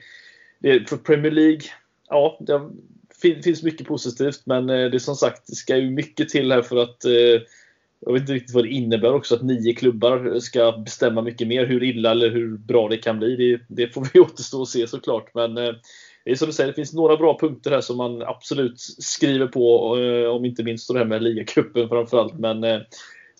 det 0.59 0.89
för 0.89 0.97
Premier 0.97 1.31
League 1.31 1.61
Ja, 2.11 2.37
det, 2.39 2.61
fin, 3.21 3.43
finns 3.43 3.63
mycket 3.63 3.87
positivt 3.87 4.41
men 4.45 4.69
eh, 4.69 4.89
det 4.89 4.97
är 4.97 4.99
som 4.99 5.15
sagt, 5.15 5.47
det 5.47 5.55
ska 5.55 5.77
ju 5.77 5.89
mycket 5.89 6.29
till 6.29 6.51
här 6.51 6.61
för 6.61 6.77
att 6.77 7.05
eh, 7.05 7.41
jag 8.05 8.13
vet 8.13 8.21
inte 8.21 8.33
riktigt 8.33 8.55
vad 8.55 8.63
det 8.63 8.69
innebär 8.69 9.13
också 9.13 9.35
att 9.35 9.41
nio 9.41 9.73
klubbar 9.73 10.39
ska 10.39 10.71
bestämma 10.71 11.21
mycket 11.21 11.47
mer 11.47 11.65
hur 11.65 11.83
illa 11.83 12.11
eller 12.11 12.29
hur 12.29 12.57
bra 12.57 12.87
det 12.87 12.97
kan 12.97 13.19
bli. 13.19 13.35
Det, 13.35 13.61
det 13.67 13.93
får 13.93 14.07
vi 14.13 14.19
återstå 14.19 14.59
och 14.59 14.67
se 14.67 14.87
såklart. 14.87 15.33
Men 15.33 15.57
eh, 15.57 15.73
det 16.25 16.31
är 16.31 16.35
som 16.35 16.47
du 16.47 16.53
säger, 16.53 16.67
det 16.67 16.73
finns 16.75 16.93
några 16.93 17.17
bra 17.17 17.37
punkter 17.39 17.71
här 17.71 17.81
som 17.81 17.97
man 17.97 18.21
absolut 18.21 18.79
skriver 18.79 19.47
på. 19.47 19.91
Om 20.35 20.45
inte 20.45 20.63
minst 20.63 20.93
det 20.93 20.97
här 20.97 21.05
med 21.05 21.23
ligacupen 21.23 21.89
framförallt. 21.89 22.39
Men 22.39 22.63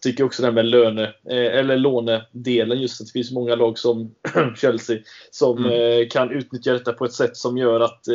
tycker 0.02 0.24
också 0.24 0.42
det 0.42 0.48
här 0.48 0.54
med 0.54 0.66
löne, 0.66 1.04
eh, 1.04 1.60
eller 1.60 1.78
lånedelen, 1.78 2.82
just 2.82 3.02
att 3.02 3.08
det 3.08 3.14
finns 3.14 3.32
många 3.32 3.56
lag 3.56 3.78
som 3.78 4.16
Chelsea 4.56 5.00
som 5.32 5.58
mm. 5.58 5.72
Eh, 5.72 6.08
kan 6.08 6.32
utnyttja 6.32 6.74
detta 6.74 6.94
på 6.94 7.06
ett 7.06 7.14
sätt 7.14 7.38
som 7.38 7.58
gör 7.58 7.80
att 7.80 8.08
eh, 8.08 8.14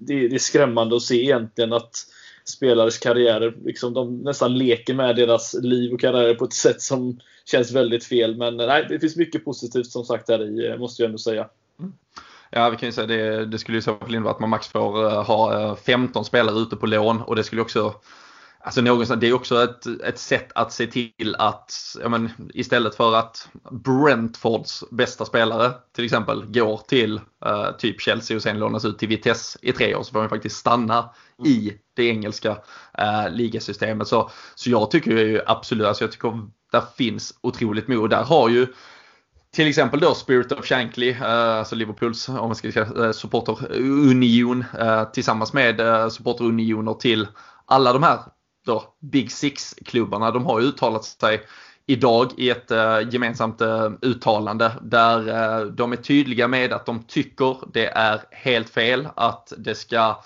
det, 0.00 0.26
är 0.34 0.38
skrämmande 0.38 0.96
att 0.96 1.02
se 1.02 1.22
egentligen 1.22 1.72
att 1.72 1.96
spelares 2.44 2.98
karriärer, 2.98 3.54
liksom 3.64 3.94
de 3.94 4.18
nästan 4.18 4.58
leker 4.58 4.94
med 4.94 5.16
deras 5.16 5.54
liv 5.54 5.92
och 5.92 6.00
karriärer 6.00 6.34
på 6.34 6.44
ett 6.44 6.52
sätt 6.52 6.82
som 6.82 7.20
känns 7.44 7.72
väldigt 7.72 8.04
fel. 8.04 8.36
Men 8.36 8.56
nej, 8.56 8.86
det 8.88 8.98
finns 8.98 9.16
mycket 9.16 9.44
positivt 9.44 9.86
som 9.86 10.04
sagt 10.04 10.28
här 10.28 10.42
i, 10.42 10.78
måste 10.78 11.02
jag 11.02 11.06
ändå 11.06 11.18
säga. 11.18 11.48
Mm. 11.78 11.92
Ja, 12.50 12.70
vi 12.70 12.76
kan 12.76 12.88
ju 12.88 12.92
säga 12.92 13.06
det. 13.06 13.46
Det 13.46 13.58
skulle 13.58 13.78
i 13.78 13.82
så 13.82 13.94
fall 13.94 14.14
innebära 14.14 14.32
att 14.32 14.40
man 14.40 14.50
max 14.50 14.68
får 14.68 15.22
ha 15.22 15.76
15 15.76 16.24
spelare 16.24 16.58
ute 16.58 16.76
på 16.76 16.86
lån 16.86 17.22
och 17.22 17.36
det 17.36 17.44
skulle 17.44 17.62
också 17.62 17.94
Alltså 18.66 18.80
någonstans, 18.80 19.20
det 19.20 19.28
är 19.28 19.32
också 19.32 19.64
ett, 19.64 19.86
ett 20.04 20.18
sätt 20.18 20.52
att 20.54 20.72
se 20.72 20.86
till 20.86 21.36
att 21.38 21.72
men, 22.08 22.30
istället 22.54 22.94
för 22.94 23.14
att 23.14 23.48
Brentfords 23.70 24.84
bästa 24.90 25.24
spelare 25.24 25.72
till 25.94 26.04
exempel 26.04 26.44
går 26.46 26.80
till 26.88 27.20
uh, 27.46 27.76
typ 27.78 28.00
Chelsea 28.00 28.36
och 28.36 28.42
sen 28.42 28.58
lånas 28.58 28.84
ut 28.84 28.98
till 28.98 29.08
Vitesse 29.08 29.58
i 29.62 29.72
tre 29.72 29.94
år 29.94 30.02
så 30.02 30.12
får 30.12 30.20
han 30.20 30.28
faktiskt 30.28 30.56
stanna 30.56 30.98
mm. 31.38 31.52
i 31.52 31.72
det 31.96 32.04
engelska 32.04 32.50
uh, 32.50 33.30
ligasystemet. 33.30 34.08
Så, 34.08 34.30
så 34.54 34.70
jag 34.70 34.90
tycker 34.90 35.10
ju 35.10 35.40
absolut, 35.46 35.86
alltså 35.86 36.04
jag 36.04 36.12
tycker 36.12 36.48
där 36.72 36.82
finns 36.96 37.34
otroligt 37.40 37.88
mod. 37.88 38.10
Där 38.10 38.24
har 38.24 38.48
ju 38.48 38.66
till 39.52 39.68
exempel 39.68 40.00
då 40.00 40.14
Spirit 40.14 40.52
of 40.52 40.66
Shankly, 40.66 41.10
uh, 41.10 41.22
alltså 41.22 41.74
Liverpools 41.74 42.28
om 42.28 42.34
man 42.34 42.54
ska 42.54 42.72
säga, 42.72 43.12
supporterunion 43.12 44.64
tillsammans 45.12 45.52
med 45.52 45.80
supporterunioner 46.12 46.94
till 46.94 47.26
alla 47.66 47.92
de 47.92 48.02
här 48.02 48.18
då, 48.66 48.84
Big 49.00 49.32
Six-klubbarna, 49.32 50.30
de 50.30 50.46
har 50.46 50.60
uttalat 50.60 51.04
sig 51.04 51.40
idag 51.86 52.32
i 52.36 52.50
ett 52.50 52.70
eh, 52.70 52.98
gemensamt 53.10 53.60
eh, 53.60 53.90
uttalande 54.02 54.72
där 54.82 55.28
eh, 55.28 55.66
de 55.66 55.92
är 55.92 55.96
tydliga 55.96 56.48
med 56.48 56.72
att 56.72 56.86
de 56.86 57.02
tycker 57.02 57.56
det 57.72 57.86
är 57.86 58.20
helt 58.30 58.70
fel 58.70 59.08
att 59.16 59.52
det 59.58 59.74
ska 59.74 60.22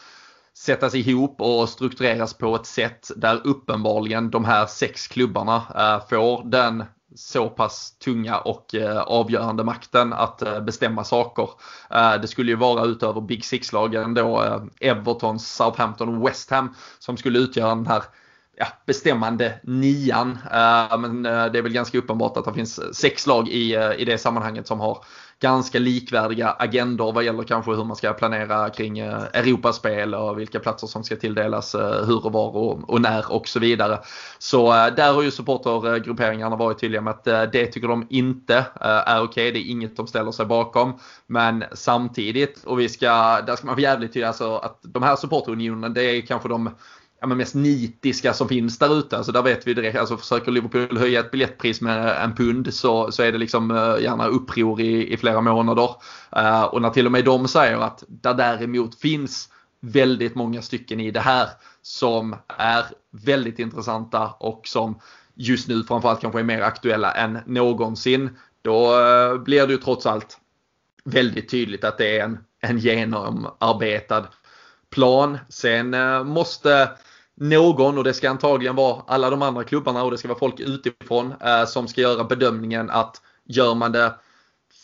sättas 0.55 0.95
ihop 0.95 1.41
och 1.41 1.69
struktureras 1.69 2.35
på 2.35 2.55
ett 2.55 2.67
sätt 2.67 3.11
där 3.17 3.41
uppenbarligen 3.45 4.31
de 4.31 4.45
här 4.45 4.67
sex 4.67 5.07
klubbarna 5.07 5.63
får 6.11 6.51
den 6.51 6.85
så 7.15 7.49
pass 7.49 7.99
tunga 7.99 8.39
och 8.39 8.75
avgörande 9.07 9.65
makten 9.65 10.13
att 10.13 10.43
bestämma 10.67 11.05
saker. 11.05 11.49
det 12.23 12.29
skulle 12.29 12.51
ju 12.51 12.57
vara 12.57 12.85
utöver 12.85 13.21
Big 13.21 13.45
Six-lagen 13.45 14.15
då 14.15 14.61
Everton, 14.81 15.39
Southampton 15.39 16.17
och 16.17 16.29
West 16.29 16.51
Ham 16.51 16.75
som 16.99 17.17
skulle 17.17 17.39
utgöra 17.39 17.75
den 17.75 17.87
här 17.87 18.03
ja, 18.57 18.67
bestämmande 18.87 19.61
nian. 19.63 20.39
Eh, 20.53 20.99
men 20.99 21.27
eh, 21.27 21.47
det 21.47 21.59
är 21.59 21.63
väl 21.63 21.73
ganska 21.73 21.99
uppenbart 21.99 22.37
att 22.37 22.45
det 22.45 22.55
finns 22.55 22.97
sex 22.97 23.27
lag 23.27 23.49
i, 23.49 23.75
eh, 23.75 23.93
i 23.99 24.05
det 24.05 24.19
sammanhanget 24.19 24.67
som 24.67 24.81
har 24.81 25.05
ganska 25.41 25.79
likvärdiga 25.79 26.51
agendor 26.51 27.13
vad 27.13 27.25
gäller 27.25 27.43
kanske 27.43 27.71
hur 27.71 27.85
man 27.85 27.97
ska 27.97 28.13
planera 28.13 28.71
kring 28.71 28.99
Europaspel 28.99 30.15
och 30.15 30.39
vilka 30.39 30.61
platser 30.61 30.87
som 30.87 31.05
ska 31.05 31.17
tilldelas 31.17 31.75
hur 32.07 32.27
och 32.27 32.33
var 32.33 32.57
och, 32.57 32.91
och, 32.91 33.01
när 33.01 33.33
och 33.33 33.49
så 33.49 33.59
vidare. 33.59 33.99
Så 34.39 34.73
där 34.73 35.13
har 35.13 35.23
ju 35.23 35.31
supportergrupperingarna 35.31 36.57
varit 36.57 36.79
tydliga 36.79 37.01
med 37.01 37.11
att 37.11 37.53
det 37.53 37.67
tycker 37.67 37.89
de 37.89 38.07
inte 38.11 38.67
är 38.81 39.23
okej. 39.23 39.25
Okay. 39.25 39.51
Det 39.51 39.59
är 39.59 39.71
inget 39.71 39.97
de 39.97 40.07
ställer 40.07 40.33
sig 40.33 40.47
bakom. 40.47 40.99
Men 41.27 41.65
samtidigt, 41.73 42.65
och 42.65 42.81
vi 42.81 42.89
ska, 42.89 43.41
där 43.41 43.57
ska 43.57 43.67
man 43.67 43.75
vara 43.75 43.83
jävligt 43.83 44.13
tydlig, 44.13 44.27
alltså 44.27 44.57
att 44.57 44.79
de 44.83 45.03
här 45.03 45.17
supporterunionerna 45.17 45.89
det 45.89 46.03
är 46.03 46.21
kanske 46.21 46.49
de 46.49 46.71
ja, 47.21 47.27
men 47.27 47.39
mest 47.39 47.55
nitiska 47.55 48.35
som 48.35 48.49
finns 48.49 48.79
där 48.79 48.99
ute. 48.99 49.17
Alltså 49.17 49.33
där 49.33 49.43
vet 49.43 49.67
vi 49.67 49.75
direkt, 49.75 49.99
alltså 49.99 50.17
försöker 50.17 50.53
Liverpool 50.53 50.99
höja 50.99 51.21
ett 51.21 51.31
biljettpris 51.31 51.81
med 51.81 52.25
en 52.25 52.35
pund 52.35 52.75
så, 52.75 53.13
så 53.13 53.23
är 53.23 53.33
det 53.33 53.39
liksom 53.39 53.71
uh, 53.71 54.03
gärna 54.03 54.27
uppror 54.27 54.81
i, 54.81 55.13
i 55.13 55.17
flera 55.17 55.41
månader. 55.41 55.95
Uh, 56.37 56.65
och 56.65 56.83
när 56.83 56.91
till 56.91 57.07
och 57.07 57.13
med 57.13 57.25
de 57.25 57.49
säger 57.49 57.79
att 57.79 58.05
där 58.09 58.35
däremot 58.35 59.01
finns 59.01 59.49
väldigt 59.81 60.35
många 60.35 60.63
stycken 60.63 61.01
i 61.01 61.11
det 61.11 61.21
här 61.21 61.49
som 61.83 62.37
är 62.59 62.85
väldigt 63.11 63.59
intressanta 63.59 64.31
och 64.39 64.63
som 64.65 65.01
just 65.35 65.69
nu 65.69 65.83
framförallt 65.83 66.21
kanske 66.21 66.41
är 66.41 66.45
mer 66.45 66.63
aktuella 66.63 67.13
än 67.13 67.39
någonsin. 67.47 68.31
Då 68.63 69.01
uh, 69.01 69.39
blir 69.39 69.67
det 69.67 69.73
ju 69.73 69.79
trots 69.79 70.07
allt 70.07 70.39
väldigt 71.05 71.51
tydligt 71.51 71.85
att 71.85 71.99
det 71.99 72.19
är 72.19 72.25
en, 72.25 72.39
en 72.61 72.79
genomarbetad 72.79 74.27
plan. 74.91 75.39
Sen 75.49 75.97
måste 76.27 76.91
någon, 77.41 77.99
och 77.99 78.05
det 78.05 78.15
ska 78.15 78.31
antagligen 78.31 78.77
vara 78.77 79.03
alla 79.07 79.31
de 79.31 79.43
andra 79.43 79.65
klubbarna 79.65 80.03
och 80.03 80.11
det 80.11 80.19
ska 80.19 80.29
vara 80.29 80.39
folk 80.39 80.61
utifrån 80.61 81.35
eh, 81.41 81.65
som 81.65 81.89
ska 81.89 82.01
göra 82.01 82.25
bedömningen 82.25 82.91
att 82.91 83.21
gör 83.45 83.75
man 83.75 83.93
det 83.93 84.15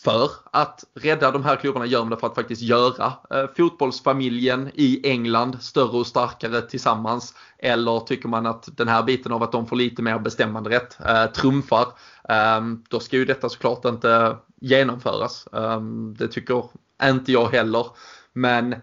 för 0.04 0.30
att 0.50 0.84
rädda 0.94 1.30
de 1.30 1.44
här 1.44 1.56
klubbarna, 1.56 1.86
gör 1.86 2.00
man 2.00 2.10
det 2.10 2.16
för 2.16 2.26
att 2.26 2.34
faktiskt 2.34 2.62
göra 2.62 3.12
eh, 3.30 3.46
fotbollsfamiljen 3.56 4.70
i 4.74 5.10
England 5.10 5.56
större 5.60 5.98
och 5.98 6.06
starkare 6.06 6.62
tillsammans? 6.62 7.34
Eller 7.58 8.00
tycker 8.00 8.28
man 8.28 8.46
att 8.46 8.76
den 8.76 8.88
här 8.88 9.02
biten 9.02 9.32
av 9.32 9.42
att 9.42 9.52
de 9.52 9.66
får 9.66 9.76
lite 9.76 10.02
mer 10.02 10.18
bestämmanderätt, 10.18 10.98
eh, 11.06 11.26
trumfar? 11.26 11.86
Eh, 12.28 12.60
då 12.88 13.00
ska 13.00 13.16
ju 13.16 13.24
detta 13.24 13.48
såklart 13.48 13.84
inte 13.84 14.36
genomföras. 14.60 15.46
Eh, 15.52 15.80
det 16.18 16.28
tycker 16.28 16.64
inte 17.02 17.32
jag 17.32 17.46
heller. 17.48 17.86
Men 18.32 18.74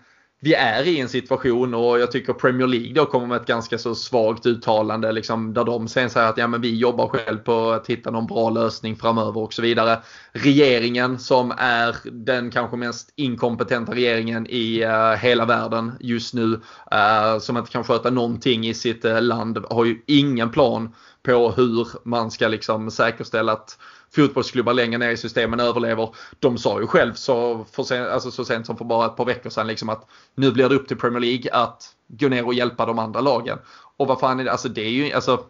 vi 0.44 0.54
är 0.54 0.88
i 0.88 1.00
en 1.00 1.10
situation 1.10 1.74
och 1.74 2.00
jag 2.00 2.12
tycker 2.12 2.34
Premier 2.34 2.68
League 2.68 2.94
då 2.94 3.06
kommer 3.06 3.28
med 3.28 3.42
ett 3.42 3.48
ganska 3.48 3.78
så 3.78 3.96
svagt 3.96 4.46
uttalande 4.46 5.12
liksom, 5.12 5.54
där 5.54 5.64
de 5.64 5.88
sen 5.88 6.10
säger 6.10 6.28
att 6.28 6.38
ja, 6.38 6.48
men 6.48 6.62
vi 6.62 6.78
jobbar 6.78 7.08
själv 7.08 7.38
på 7.38 7.72
att 7.72 7.88
hitta 7.88 8.12
någon 8.12 8.28
bra 8.28 8.50
lösning 8.50 8.96
framöver 8.96 9.38
och 9.42 9.54
så 9.54 9.62
vidare. 9.62 10.00
Regeringen 10.32 11.20
som 11.20 11.54
är 11.58 11.96
den 12.12 12.52
kanske 12.52 12.78
mest 12.78 13.14
inkompetenta 13.16 13.94
regeringen 13.94 14.48
i 14.50 14.86
uh, 14.86 15.14
hela 15.14 15.46
världen 15.46 15.92
just 16.00 16.34
nu 16.34 16.44
uh, 16.44 17.40
som 17.40 17.58
inte 17.58 17.72
kan 17.72 17.84
sköta 17.84 18.10
någonting 18.10 18.68
i 18.68 18.74
sitt 18.74 19.06
uh, 19.06 19.22
land 19.22 19.66
har 19.70 19.86
ju 19.86 20.02
ingen 20.08 20.52
plan 20.52 20.94
på 21.24 21.52
hur 21.52 21.88
man 22.04 22.32
ska 22.32 22.48
liksom 22.48 22.92
säkerställa 22.92 23.52
att 23.52 23.78
fotbollsklubbar 24.16 24.74
längre 24.74 24.98
ner 24.98 25.10
i 25.10 25.18
systemen 25.18 25.60
överlever. 25.60 26.16
De 26.40 26.58
sa 26.58 26.80
ju 26.80 26.88
själv 26.88 27.14
så, 27.14 27.66
för 27.72 27.84
sen, 27.84 28.08
alltså 28.12 28.32
så 28.32 28.46
sent 28.46 28.66
som 28.66 28.78
för 28.78 28.86
bara 28.86 29.06
ett 29.06 29.16
par 29.16 29.26
veckor 29.26 29.50
sedan 29.50 29.68
liksom 29.68 29.90
att 29.90 30.10
nu 30.36 30.52
blir 30.52 30.70
det 30.70 30.76
upp 30.76 30.88
till 30.88 30.98
Premier 30.98 31.20
League 31.20 31.54
att 31.54 31.96
gå 32.08 32.28
ner 32.28 32.46
och 32.46 32.54
hjälpa 32.54 32.86
de 32.86 33.00
andra 33.00 33.22
lagen. 33.22 33.58
Och 33.98 34.08
vad 34.08 34.20
fan 34.20 34.40
är 34.40 34.44
det, 34.44 34.52
alltså 34.52 34.70
det 34.70 34.82
är 34.82 34.90
ju, 34.90 35.14
alltså 35.14 35.46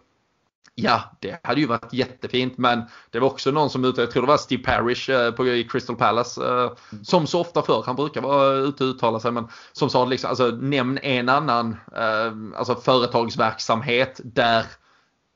Ja, 0.75 1.01
det 1.19 1.39
hade 1.43 1.61
ju 1.61 1.67
varit 1.67 1.93
jättefint 1.93 2.57
men 2.57 2.83
det 3.11 3.19
var 3.19 3.27
också 3.27 3.51
någon 3.51 3.69
som 3.69 3.85
ute, 3.85 4.01
jag 4.01 4.11
tror 4.11 4.21
det 4.21 4.27
var 4.27 4.37
Steve 4.37 4.63
Parrish 4.63 5.09
eh, 5.09 5.31
på, 5.31 5.47
i 5.47 5.63
Crystal 5.63 5.95
Palace, 5.95 6.45
eh, 6.45 6.71
som 7.03 7.27
så 7.27 7.41
ofta 7.41 7.61
förr, 7.61 7.83
han 7.85 7.95
brukar 7.95 8.21
vara 8.21 8.53
ute 8.53 8.83
och 8.83 8.89
uttala 8.89 9.19
sig, 9.19 9.31
men 9.31 9.47
som 9.71 9.89
sa 9.89 10.05
liksom, 10.05 10.29
alltså 10.29 10.47
nämn 10.47 10.97
en 10.97 11.29
annan 11.29 11.77
eh, 11.95 12.57
alltså 12.57 12.75
företagsverksamhet 12.75 14.21
där 14.23 14.65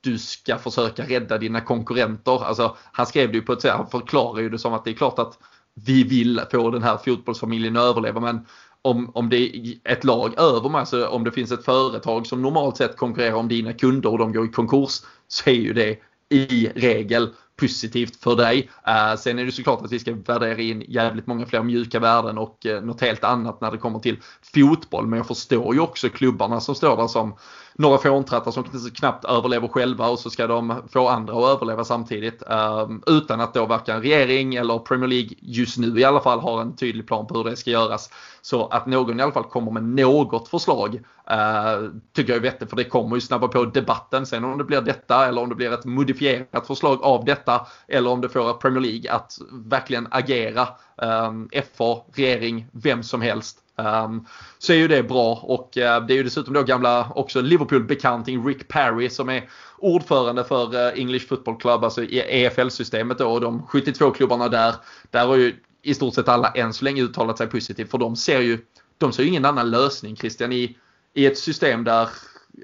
du 0.02 0.18
ska 0.18 0.58
försöka 0.58 1.04
rädda 1.04 1.38
dina 1.38 1.62
konkurrenter. 1.62 2.44
Alltså, 2.46 2.78
han 2.92 3.06
skrev 3.06 3.32
det 3.32 3.38
ju 3.38 3.42
på 3.42 3.54
ett 3.54 3.62
sätt, 3.62 3.74
han 3.74 3.90
förklarar 3.90 4.40
ju 4.40 4.50
det 4.50 4.60
som 4.60 4.74
att 4.74 4.86
det 4.86 4.92
är 4.92 4.96
klart 4.96 5.20
att 5.20 5.40
vi 5.86 6.04
vill 6.04 6.42
få 6.52 6.72
den 6.72 6.84
här 6.84 6.98
fotbollsfamiljen 6.98 7.78
att 7.78 7.84
överleva 7.84 8.20
men 8.20 8.46
om, 8.82 9.12
om 9.14 9.30
det 9.30 9.38
är 9.38 9.76
ett 9.84 10.04
lag 10.04 10.40
över 10.40 10.70
mig, 10.70 10.80
alltså 10.80 11.08
om 11.08 11.24
det 11.24 11.32
finns 11.32 11.52
ett 11.52 11.66
företag 11.66 12.28
som 12.28 12.42
normalt 12.42 12.78
sett 12.78 12.98
konkurrerar 12.98 13.34
om 13.34 13.48
dina 13.48 13.74
kunder 13.74 14.12
och 14.12 14.18
de 14.18 14.34
går 14.34 14.46
i 14.46 14.50
konkurs 14.50 15.02
så 15.28 15.50
är 15.50 15.54
ju 15.54 15.74
det 15.74 16.00
i 16.30 16.70
regel 16.76 17.30
positivt 17.58 18.24
för 18.24 18.36
dig. 18.36 18.70
Eh, 18.88 19.16
sen 19.18 19.40
är 19.40 19.46
det 19.46 19.52
såklart 19.52 19.82
att 19.82 19.92
vi 19.92 20.00
ska 20.00 20.16
värdera 20.26 20.62
in 20.62 20.84
jävligt 20.88 21.28
många 21.28 21.46
fler 21.46 21.64
mjuka 21.64 22.00
värden 22.00 22.38
och 22.38 22.66
eh, 22.66 22.82
något 22.82 23.02
helt 23.02 23.24
annat 23.24 23.62
när 23.62 23.72
det 23.72 23.78
kommer 23.78 24.00
till 24.00 24.18
fotboll. 24.54 25.08
Men 25.08 25.18
jag 25.18 25.28
förstår 25.28 25.76
ju 25.76 25.82
också 25.82 26.10
klubbarna 26.10 26.60
som 26.60 26.76
står 26.76 26.98
där 26.98 27.08
som 27.08 27.36
några 27.78 27.98
fåntrattar 27.98 28.52
som 28.52 28.64
knappt 28.96 29.26
överlever 29.26 29.68
själva 29.68 30.08
och 30.08 30.20
så 30.20 30.30
ska 30.30 30.48
de 30.48 30.82
få 30.90 31.08
andra 31.08 31.34
att 31.34 31.56
överleva 31.56 31.84
samtidigt. 31.84 32.44
Ehm, 32.50 33.04
utan 33.08 33.42
att 33.42 33.54
då 33.54 33.66
varken 33.66 34.02
regering 34.02 34.56
eller 34.56 34.80
Premier 34.80 35.08
League 35.08 35.30
just 35.40 35.78
nu 35.78 36.00
i 36.00 36.04
alla 36.04 36.20
fall 36.20 36.40
har 36.40 36.62
en 36.62 36.76
tydlig 36.76 37.08
plan 37.08 37.28
på 37.28 37.38
hur 37.38 37.44
det 37.44 37.56
ska 37.56 37.72
göras. 37.72 38.10
Så 38.42 38.68
att 38.68 38.86
någon 38.86 39.20
i 39.20 39.24
alla 39.24 39.32
fall 39.32 39.44
kommer 39.44 39.72
med 39.72 39.84
något 39.84 40.48
förslag 40.48 40.96
eh, 41.30 41.90
tycker 42.14 42.34
jag 42.34 42.38
är 42.38 42.52
vettigt 42.52 42.70
för 42.70 42.78
det 42.78 42.84
kommer 42.84 43.16
ju 43.16 43.22
snabba 43.22 43.48
på 43.48 43.66
debatten. 43.66 44.26
Sen 44.26 44.44
om 44.44 44.58
det 44.58 44.64
blir 44.64 44.82
detta 44.82 45.28
eller 45.28 45.42
om 45.42 45.50
det 45.50 45.56
blir 45.56 45.74
ett 45.74 45.86
modifierat 45.86 46.68
förslag 46.68 47.04
av 47.04 47.26
detta 47.26 47.47
eller 47.88 48.10
om 48.10 48.22
det 48.22 48.30
får 48.30 48.54
Premier 48.54 48.82
League 48.82 49.12
att 49.12 49.38
verkligen 49.52 50.08
agera. 50.12 50.68
Ehm, 51.02 51.50
um, 51.54 51.64
FA, 51.78 52.04
regering, 52.16 52.68
vem 52.72 53.04
som 53.04 53.22
helst 53.22 53.64
Um, 53.80 54.26
så 54.58 54.74
är 54.74 54.78
ju 54.78 54.88
det 54.88 55.04
bra 55.04 55.36
och 55.36 55.78
uh, 55.78 56.06
det 56.06 56.14
är 56.14 56.16
ju 56.16 56.24
dessutom 56.24 56.54
då 56.54 56.64
gamla 56.64 57.12
också 57.16 57.42
Liverpool-bekanting 57.42 58.48
Rick 58.48 58.68
Parry 58.68 59.10
som 59.10 59.30
är 59.30 59.50
ordförande 59.78 60.44
för 60.44 60.76
uh, 60.76 61.00
English 61.00 61.28
Football 61.28 61.58
Club, 61.58 61.84
alltså 61.84 62.04
i 62.04 62.20
EFL-systemet 62.20 63.18
då 63.18 63.32
och 63.32 63.42
de 63.42 63.68
72 63.68 64.12
klubbarna 64.12 64.48
där. 64.50 64.76
Där 65.12 65.28
har 65.28 65.36
ju 65.36 65.56
i 65.82 65.94
stort 65.94 66.16
sett 66.16 66.28
alla 66.28 66.52
än 66.52 66.74
så 66.74 66.86
länge 66.86 67.02
uttalat 67.02 67.38
sig 67.38 67.48
positivt 67.48 67.92
för 67.92 67.98
de 67.98 68.16
ser 68.16 68.42
ju, 68.42 68.60
de 68.98 69.14
ser 69.14 69.24
ju 69.24 69.30
ingen 69.30 69.46
annan 69.46 69.72
lösning 69.72 70.16
Christian 70.16 70.52
i, 70.52 70.78
i 71.14 71.26
ett 71.26 71.38
system 71.38 71.84
där 71.84 72.10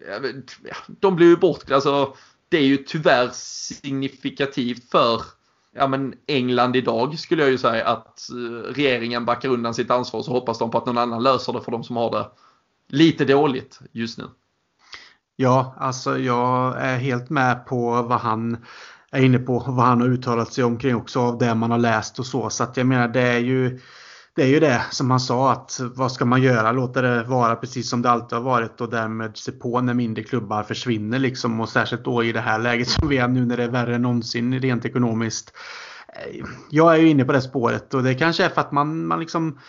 ja, 0.07 0.29
de 0.87 1.15
blir 1.15 1.27
ju 1.27 1.37
bort, 1.37 1.71
alltså 1.71 2.15
det 2.53 2.59
är 2.59 2.65
ju 2.65 2.77
tyvärr 2.77 3.29
signifikativt 3.33 4.91
för 4.91 5.21
ja, 5.75 5.87
men 5.87 6.13
England 6.27 6.75
idag 6.75 7.19
skulle 7.19 7.41
jag 7.41 7.51
ju 7.51 7.57
säga 7.57 7.87
att 7.87 8.29
eh, 8.29 8.73
regeringen 8.73 9.25
backar 9.25 9.49
undan 9.49 9.73
sitt 9.73 9.91
ansvar 9.91 10.21
så 10.21 10.31
hoppas 10.31 10.59
de 10.59 10.71
på 10.71 10.77
att 10.77 10.85
någon 10.85 10.97
annan 10.97 11.23
löser 11.23 11.53
det 11.53 11.61
för 11.61 11.71
de 11.71 11.83
som 11.83 11.95
har 11.95 12.11
det 12.11 12.29
lite 12.89 13.25
dåligt 13.25 13.79
just 13.91 14.17
nu. 14.17 14.23
Ja, 15.35 15.75
alltså 15.79 16.19
jag 16.19 16.81
är 16.81 16.97
helt 16.97 17.29
med 17.29 17.65
på 17.65 18.01
vad 18.01 18.19
han 18.19 18.65
är 19.11 19.21
inne 19.21 19.39
på, 19.39 19.59
vad 19.59 19.85
han 19.85 20.01
har 20.01 20.07
uttalat 20.07 20.53
sig 20.53 20.63
omkring 20.63 20.95
också 20.95 21.19
av 21.19 21.37
det 21.37 21.55
man 21.55 21.71
har 21.71 21.77
läst 21.77 22.19
och 22.19 22.25
så. 22.25 22.49
Så 22.49 22.63
att 22.63 22.77
jag 22.77 22.87
menar 22.87 23.07
det 23.07 23.21
är 23.21 23.39
ju 23.39 23.79
det 24.35 24.43
är 24.43 24.47
ju 24.47 24.59
det 24.59 24.85
som 24.91 25.11
han 25.11 25.19
sa 25.19 25.51
att 25.51 25.79
vad 25.95 26.11
ska 26.11 26.25
man 26.25 26.41
göra? 26.41 26.71
Låta 26.71 27.01
det 27.01 27.23
vara 27.23 27.55
precis 27.55 27.89
som 27.89 28.01
det 28.01 28.09
alltid 28.09 28.37
har 28.37 28.43
varit 28.43 28.81
och 28.81 28.89
därmed 28.89 29.37
se 29.37 29.51
på 29.51 29.81
när 29.81 29.93
mindre 29.93 30.23
klubbar 30.23 30.63
försvinner 30.63 31.19
liksom 31.19 31.59
och 31.61 31.69
särskilt 31.69 32.05
då 32.05 32.23
i 32.23 32.31
det 32.31 32.41
här 32.41 32.59
läget 32.59 32.87
som 32.87 33.07
vi 33.07 33.17
är 33.17 33.27
nu 33.27 33.45
när 33.45 33.57
det 33.57 33.63
är 33.63 33.71
värre 33.71 33.95
än 33.95 34.01
någonsin 34.01 34.59
rent 34.59 34.85
ekonomiskt. 34.85 35.53
Jag 36.69 36.93
är 36.93 36.99
ju 36.99 37.09
inne 37.09 37.25
på 37.25 37.31
det 37.31 37.41
spåret 37.41 37.93
och 37.93 38.03
det 38.03 38.13
kanske 38.13 38.45
är 38.45 38.49
för 38.49 38.61
att 38.61 38.71
man, 38.71 39.07
man 39.07 39.19
liksom 39.19 39.59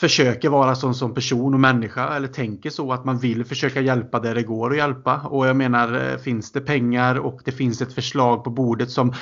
försöker 0.00 0.48
vara 0.48 0.74
sån 0.74 0.94
som 0.94 1.14
person 1.14 1.54
och 1.54 1.60
människa 1.60 2.16
eller 2.16 2.28
tänker 2.28 2.70
så 2.70 2.92
att 2.92 3.04
man 3.04 3.18
vill 3.18 3.44
försöka 3.44 3.80
hjälpa 3.80 4.20
där 4.20 4.34
det 4.34 4.42
går 4.42 4.70
att 4.70 4.76
hjälpa. 4.76 5.20
Och 5.20 5.46
jag 5.46 5.56
menar, 5.56 6.10
eh, 6.10 6.18
finns 6.18 6.52
det 6.52 6.60
pengar 6.60 7.18
och 7.18 7.40
det 7.44 7.52
finns 7.52 7.82
ett 7.82 7.94
förslag 7.94 8.44
på 8.44 8.50
bordet 8.50 8.90
som 8.90 9.14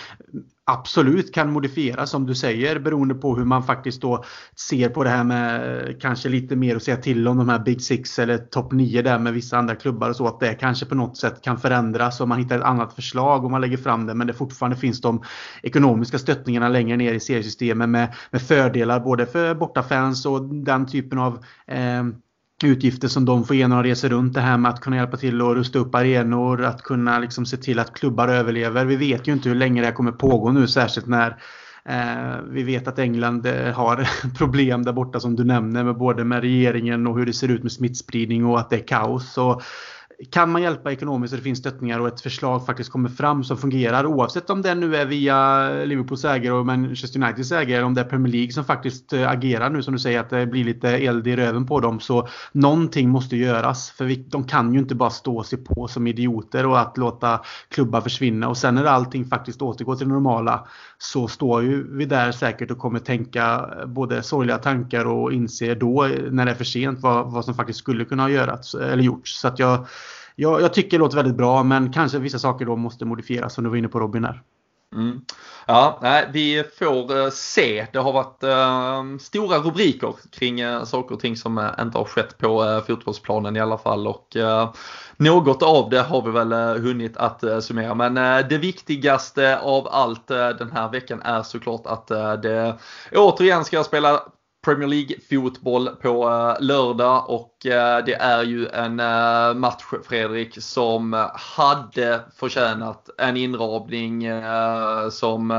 absolut 0.72 1.34
kan 1.34 1.52
modifieras 1.52 2.10
som 2.10 2.26
du 2.26 2.34
säger 2.34 2.78
beroende 2.78 3.14
på 3.14 3.36
hur 3.36 3.44
man 3.44 3.62
faktiskt 3.62 4.02
då 4.02 4.24
ser 4.68 4.88
på 4.88 5.04
det 5.04 5.10
här 5.10 5.24
med 5.24 6.00
kanske 6.00 6.28
lite 6.28 6.56
mer 6.56 6.76
att 6.76 6.82
säga 6.82 6.96
till 6.96 7.28
om 7.28 7.38
de 7.38 7.48
här 7.48 7.58
Big 7.58 7.82
Six 7.82 8.18
eller 8.18 8.38
topp 8.38 8.72
9 8.72 9.02
där 9.02 9.18
med 9.18 9.32
vissa 9.32 9.58
andra 9.58 9.74
klubbar 9.74 10.08
och 10.10 10.16
så 10.16 10.26
att 10.26 10.40
det 10.40 10.54
kanske 10.54 10.86
på 10.86 10.94
något 10.94 11.16
sätt 11.16 11.42
kan 11.42 11.58
förändras 11.58 12.20
om 12.20 12.28
man 12.28 12.38
hittar 12.38 12.58
ett 12.58 12.64
annat 12.64 12.92
förslag 12.92 13.44
och 13.44 13.50
man 13.50 13.60
lägger 13.60 13.76
fram 13.76 14.06
det. 14.06 14.14
Men 14.14 14.26
det 14.26 14.32
fortfarande 14.32 14.76
finns 14.76 15.00
de 15.00 15.22
ekonomiska 15.62 16.18
stöttningarna 16.18 16.68
längre 16.68 16.96
ner 16.96 17.12
i 17.12 17.20
seriesystemet 17.20 17.88
med, 17.88 18.14
med 18.30 18.42
fördelar 18.42 19.00
både 19.00 19.26
för 19.26 19.54
bortafans 19.54 20.26
och 20.26 20.54
den 20.54 20.86
typen 20.86 21.18
av 21.18 21.44
eh, 21.66 22.04
utgifter 22.64 23.08
som 23.08 23.24
de 23.24 23.44
får 23.44 23.56
igenom 23.56 23.82
reser 23.82 24.08
runt 24.08 24.34
det 24.34 24.40
här 24.40 24.58
med 24.58 24.70
att 24.70 24.80
kunna 24.80 24.96
hjälpa 24.96 25.16
till 25.16 25.40
att 25.40 25.54
rusta 25.54 25.78
upp 25.78 25.94
arenor, 25.94 26.64
att 26.64 26.82
kunna 26.82 27.18
liksom 27.18 27.46
se 27.46 27.56
till 27.56 27.78
att 27.78 27.92
klubbar 27.92 28.28
överlever. 28.28 28.84
Vi 28.84 28.96
vet 28.96 29.28
ju 29.28 29.32
inte 29.32 29.48
hur 29.48 29.56
länge 29.56 29.80
det 29.80 29.86
här 29.86 29.94
kommer 29.94 30.12
pågå 30.12 30.52
nu, 30.52 30.68
särskilt 30.68 31.06
när 31.06 31.36
eh, 31.84 32.42
vi 32.50 32.62
vet 32.62 32.88
att 32.88 32.98
England 32.98 33.46
eh, 33.46 33.72
har 33.72 34.08
problem 34.38 34.82
där 34.82 34.92
borta 34.92 35.20
som 35.20 35.36
du 35.36 35.44
nämner, 35.44 35.84
med 35.84 35.96
både 35.96 36.24
med 36.24 36.40
regeringen 36.40 37.06
och 37.06 37.18
hur 37.18 37.26
det 37.26 37.32
ser 37.32 37.48
ut 37.48 37.62
med 37.62 37.72
smittspridning 37.72 38.46
och 38.46 38.60
att 38.60 38.70
det 38.70 38.76
är 38.76 38.86
kaos. 38.86 39.38
Och, 39.38 39.62
kan 40.30 40.50
man 40.50 40.62
hjälpa 40.62 40.92
ekonomiskt 40.92 41.32
och 41.32 41.38
det 41.38 41.44
finns 41.44 41.58
stöttningar 41.58 42.00
och 42.00 42.08
ett 42.08 42.20
förslag 42.20 42.66
faktiskt 42.66 42.90
kommer 42.90 43.08
fram 43.08 43.44
som 43.44 43.56
fungerar 43.56 44.06
oavsett 44.06 44.50
om 44.50 44.62
det 44.62 44.74
nu 44.74 44.96
är 44.96 45.06
via 45.06 45.68
Liverpools 45.84 46.24
ägare 46.24 46.52
och 46.52 46.66
Manchester 46.66 47.22
Uniteds 47.22 47.52
ägare 47.52 47.74
eller 47.74 47.84
om 47.84 47.94
det 47.94 48.00
är 48.00 48.04
Premier 48.04 48.32
League 48.32 48.52
som 48.52 48.64
faktiskt 48.64 49.12
eh, 49.12 49.30
agerar 49.30 49.70
nu 49.70 49.82
som 49.82 49.92
du 49.92 49.98
säger 49.98 50.20
att 50.20 50.30
det 50.30 50.46
blir 50.46 50.64
lite 50.64 50.88
eld 50.88 51.26
i 51.26 51.36
röven 51.36 51.66
på 51.66 51.80
dem. 51.80 52.00
Så 52.00 52.28
någonting 52.52 53.08
måste 53.08 53.36
göras 53.36 53.90
för 53.90 54.04
vi, 54.04 54.16
de 54.16 54.44
kan 54.44 54.74
ju 54.74 54.80
inte 54.80 54.94
bara 54.94 55.10
stå 55.10 55.36
och 55.36 55.46
se 55.46 55.56
på 55.56 55.88
som 55.88 56.06
idioter 56.06 56.66
och 56.66 56.80
att 56.80 56.96
låta 56.96 57.40
klubbar 57.68 58.00
försvinna. 58.00 58.48
Och 58.48 58.56
sen 58.56 58.74
när 58.74 58.84
allting 58.84 59.24
faktiskt 59.24 59.62
återgår 59.62 59.96
till 59.96 60.08
det 60.08 60.14
normala 60.14 60.66
så 60.98 61.28
står 61.28 61.62
ju 61.62 61.96
vi 61.96 62.04
där 62.04 62.32
säkert 62.32 62.70
och 62.70 62.78
kommer 62.78 62.98
tänka 62.98 63.70
eh, 63.80 63.86
både 63.86 64.22
sorgliga 64.22 64.58
tankar 64.58 65.04
och 65.04 65.32
inse 65.32 65.74
då 65.74 66.04
eh, 66.04 66.30
när 66.30 66.44
det 66.44 66.50
är 66.50 66.54
för 66.54 66.64
sent 66.64 66.98
vad, 67.00 67.32
vad 67.32 67.44
som 67.44 67.54
faktiskt 67.54 67.78
skulle 67.78 68.04
kunna 68.04 68.22
ha 68.22 68.30
görats 68.30 68.74
eller 68.74 69.02
gjorts. 69.02 69.40
Så 69.40 69.48
att 69.48 69.58
jag 69.58 69.86
jag, 70.40 70.60
jag 70.60 70.74
tycker 70.74 70.90
det 70.90 70.98
låter 70.98 71.16
väldigt 71.16 71.36
bra 71.36 71.62
men 71.62 71.92
kanske 71.92 72.18
vissa 72.18 72.38
saker 72.38 72.64
då 72.64 72.76
måste 72.76 73.04
modifieras 73.04 73.54
som 73.54 73.64
du 73.64 73.70
var 73.70 73.76
inne 73.76 73.88
på 73.88 74.00
Robin 74.00 74.22
där. 74.22 74.42
Mm. 74.94 75.20
Ja, 75.66 75.98
nej, 76.02 76.28
vi 76.32 76.64
får 76.78 77.18
eh, 77.18 77.30
se. 77.30 77.86
Det 77.92 77.98
har 77.98 78.12
varit 78.12 78.42
eh, 78.42 79.18
stora 79.20 79.58
rubriker 79.58 80.14
kring 80.30 80.60
eh, 80.60 80.84
saker 80.84 81.14
och 81.14 81.20
ting 81.20 81.36
som 81.36 81.70
inte 81.80 81.98
har 81.98 82.04
skett 82.04 82.38
på 82.38 82.82
fotbollsplanen 82.86 83.56
i 83.56 83.60
alla 83.60 83.78
fall. 83.78 84.06
Och, 84.06 84.36
något 85.16 85.62
av 85.62 85.90
det 85.90 86.00
har 86.00 86.22
vi 86.22 86.30
väl 86.30 86.52
hunnit 86.78 87.16
att 87.16 87.44
summera. 87.60 87.94
Men 87.94 88.14
det 88.48 88.58
viktigaste 88.58 89.58
av 89.58 89.88
allt 89.88 90.26
den 90.28 90.72
här 90.72 90.88
veckan 90.88 91.22
är 91.22 91.42
såklart 91.42 91.86
att 91.86 92.06
det 92.42 92.76
återigen 93.12 93.64
ska 93.64 93.84
spela 93.84 94.22
Premier 94.70 94.88
League-fotboll 94.88 95.88
på 95.88 96.28
eh, 96.28 96.56
lördag 96.64 97.30
och 97.30 97.66
eh, 97.66 98.04
det 98.04 98.14
är 98.14 98.42
ju 98.42 98.68
en 98.68 99.00
eh, 99.00 99.54
match, 99.54 99.84
Fredrik, 100.08 100.62
som 100.62 101.28
hade 101.34 102.20
förtjänat 102.36 103.10
en 103.18 103.36
inramning 103.36 104.26
som, 105.10 105.50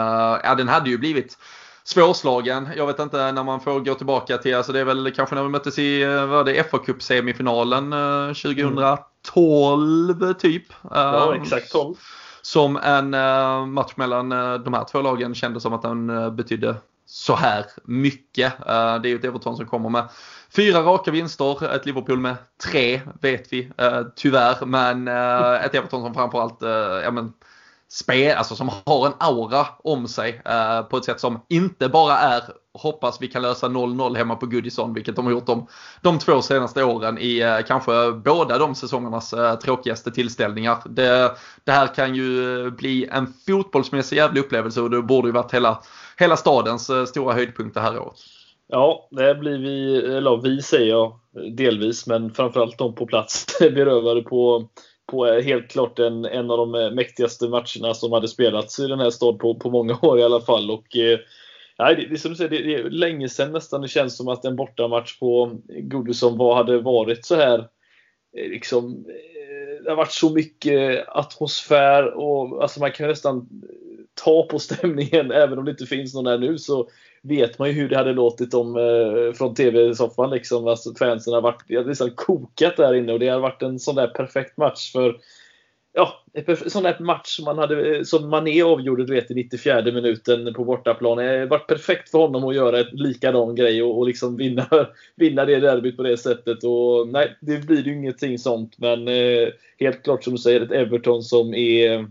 ja 0.43 0.55
den 0.55 0.68
hade 0.68 0.89
ju 0.89 0.97
blivit 0.97 1.38
svårslagen. 1.84 2.70
Jag 2.76 2.88
vet 2.88 2.99
inte 2.99 3.32
när 3.32 3.43
man 3.43 3.62
får 3.62 3.80
gå 3.80 3.95
tillbaka 3.95 4.38
till, 4.38 4.55
alltså 4.55 4.72
det 4.72 4.80
är 4.80 4.86
väl 4.86 5.12
kanske 5.16 5.36
när 5.36 5.43
vi 5.43 5.49
möttes 5.49 5.80
i, 5.80 6.05
vad 6.05 6.45
det 6.45 6.72
fa 6.72 6.78
Cup 6.78 7.01
semifinalen 7.01 7.91
2012 8.36 10.22
mm. 10.22 10.34
typ. 10.34 10.66
Ja, 10.91 11.36
exakt 11.36 11.72
12. 11.72 11.95
Som 12.41 12.78
en 12.78 13.09
match 13.74 13.93
mellan 13.95 14.30
de 14.64 14.74
här 14.74 14.84
två 14.91 15.01
lagen 15.01 15.36
kändes 15.36 15.64
som 15.64 15.74
att 15.74 15.82
den 15.82 16.36
betydde 16.36 16.76
så 17.12 17.36
här 17.36 17.66
mycket. 17.84 18.53
Eh, 18.59 18.95
det 19.01 19.07
är 19.07 19.09
ju 19.09 19.16
ett 19.16 19.26
Everton 19.26 19.57
som 19.57 19.66
kommer 19.66 19.89
med 19.89 20.07
fyra 20.49 20.82
raka 20.82 21.12
vinster, 21.12 21.76
ett 21.76 21.86
Liverpool 21.86 22.20
med 22.20 22.36
tre 22.64 23.01
vet 23.22 23.53
vi 23.53 23.72
eh, 23.78 24.01
tyvärr. 24.16 24.66
Men 24.66 25.07
eh, 25.07 25.66
ett 25.66 25.76
Everton 25.76 26.01
som 26.01 26.14
framförallt 26.14 26.57
ja, 27.03 27.12
men, 27.12 27.34
spel, 27.89 28.38
alltså 28.38 28.55
som 28.55 28.70
har 28.86 29.07
en 29.07 29.14
aura 29.18 29.68
om 29.84 30.07
sig 30.07 30.41
på 30.89 30.97
ett 30.97 31.05
sätt 31.05 31.20
som 31.20 31.41
inte 31.49 31.89
bara 31.89 32.18
är 32.18 32.43
hoppas 32.74 33.22
vi 33.22 33.28
kan 33.28 33.41
lösa 33.41 33.68
0-0 33.68 34.18
hemma 34.18 34.36
på 34.36 34.45
Goodison, 34.45 34.93
vilket 34.93 35.16
de 35.16 35.26
har 35.26 35.32
gjort 35.32 35.45
de, 35.45 35.68
de 36.01 36.20
två 36.20 36.41
senaste 36.41 36.84
åren 36.84 37.18
i 37.18 37.39
eh, 37.39 37.59
kanske 37.68 38.12
båda 38.12 38.57
de 38.57 38.76
säsongernas 38.76 39.34
eh, 39.34 39.55
tråkigaste 39.55 40.12
tillställningar. 40.12 40.78
Det, 40.86 41.36
det, 41.64 41.72
här 41.72 41.88
kan 41.88 42.16
ju 42.16 42.72
bli 42.72 43.07
en 43.12 43.34
fotbollsmässig 43.47 44.18
jävla 44.18 44.39
upplevelse 44.39 44.82
och 44.82 44.89
det 44.89 45.01
borde 45.01 45.28
ju 45.28 45.32
varit 45.32 45.53
hela, 45.53 45.82
hela 46.22 46.38
stadens 46.38 46.90
eh, 46.90 47.06
stora 47.06 47.34
höjdpunkt 47.34 47.74
det 47.74 47.82
här 47.82 48.00
året. 48.00 48.20
Ja, 48.68 49.08
det 49.12 49.36
blir 49.36 49.58
vi, 49.58 49.98
eller 49.98 50.42
vi 50.42 50.62
säger 50.62 50.90
jag 50.90 51.20
delvis, 51.58 52.08
men 52.08 52.34
framförallt 52.34 52.78
de 52.78 52.96
på 52.96 53.06
plats 53.06 53.46
berövade 53.60 54.22
på 54.22 54.70
på 55.12 55.28
eh, 55.28 55.44
helt 55.44 55.72
klart 55.72 56.00
en, 56.00 56.26
en 56.26 56.52
av 56.52 56.58
de 56.58 56.76
eh, 56.76 56.92
mäktigaste 56.92 57.50
matcherna 57.50 57.94
som 57.94 58.12
hade 58.12 58.28
spelats 58.28 58.80
i 58.80 58.88
den 58.88 59.00
här 59.00 59.10
staden 59.10 59.38
på, 59.38 59.56
på 59.56 59.70
många 59.70 59.98
år 60.02 60.20
i 60.20 60.24
alla 60.24 60.42
fall. 60.42 60.72
Och, 60.72 60.88
Nej, 61.80 61.96
det, 61.96 62.08
det, 62.08 62.18
som 62.18 62.32
du 62.32 62.38
säger, 62.38 62.50
det, 62.50 62.64
det 62.64 62.76
är 62.76 62.90
länge 62.90 63.30
sedan 63.30 63.52
nästan 63.52 63.82
det 63.82 63.88
känns 63.88 64.18
som 64.18 64.28
att 64.28 64.46
en 64.46 64.56
bortamatch 64.56 65.20
på 65.20 65.58
Goodison 65.68 66.38
var, 66.38 66.56
hade 66.56 66.78
varit 66.78 67.26
så 67.26 67.36
här 67.36 67.68
liksom, 68.38 69.06
det 69.84 69.90
har 69.90 69.96
varit 69.96 70.12
så 70.12 70.30
mycket 70.30 71.06
atmosfär 71.08 72.14
och 72.14 72.62
alltså 72.62 72.80
man 72.80 72.92
kan 72.92 73.08
nästan 73.08 73.50
ta 74.24 74.44
på 74.44 74.60
stämningen 74.60 75.32
även 75.32 75.60
om 75.60 75.66
det 75.66 75.72
inte 75.72 75.86
finns 75.86 76.14
någon 76.14 76.28
här 76.28 76.38
nu 76.38 76.58
så 76.58 76.90
vet 77.24 77.60
man 77.60 77.68
ju 77.68 77.74
hur 77.74 77.90
det 77.90 77.98
hade 77.98 78.14
låtit 78.14 78.54
om 78.54 78.78
eh, 78.78 79.34
från 79.34 79.56
TV-soffan 79.56 80.30
liksom. 80.30 80.68
Alltså 80.68 80.96
fansen 80.96 81.34
har 81.34 81.42
varit, 81.42 81.68
det 81.68 82.00
har 82.00 82.16
kokat 82.16 82.78
där 82.78 82.94
inne 82.94 83.14
och 83.14 83.20
det 83.20 83.28
har 83.28 83.40
varit 83.40 83.62
en 83.62 83.80
sån 83.80 83.96
där 83.96 84.08
perfekt 84.08 84.58
match 84.58 84.92
för 84.92 85.18
ja, 85.94 86.24
en 86.34 86.58
sån 86.70 86.84
där 86.84 87.00
match 87.00 87.28
som, 87.28 87.46
man 87.46 87.58
hade, 87.58 88.06
som 88.06 88.30
Mané 88.30 88.62
avgjorde 88.62 89.06
du 89.06 89.14
vet, 89.14 89.32
i 89.32 89.34
94 89.34 89.82
minuten 89.82 90.54
på 90.54 90.64
bortaplan. 90.64 91.18
Det 91.18 91.24
har 91.24 91.46
varit 91.46 91.68
perfekt 91.68 92.10
för 92.10 92.18
honom 92.18 92.44
att 92.44 92.56
göra 92.56 92.80
en 92.80 92.86
likadan 92.92 93.56
grej 93.56 93.84
och, 93.84 93.98
och 93.98 94.08
liksom 94.08 94.38
vinna, 94.38 94.68
vinna 95.16 95.46
det 95.46 95.60
derbyt 95.60 95.98
på 95.98 96.04
det 96.04 96.18
sättet. 96.18 96.64
Och, 96.64 97.08
nej, 97.08 97.38
det 97.42 97.58
blir 97.58 97.84
ju 97.84 97.94
ingenting 97.94 98.40
sånt. 98.40 98.78
Men 98.78 99.08
eh, 99.08 99.48
helt 99.80 100.04
klart 100.04 100.24
som 100.24 100.34
du 100.34 100.40
säger, 100.40 100.62
ett 100.62 100.72
Everton 100.72 101.24
som 101.24 101.54
är... 101.54 102.08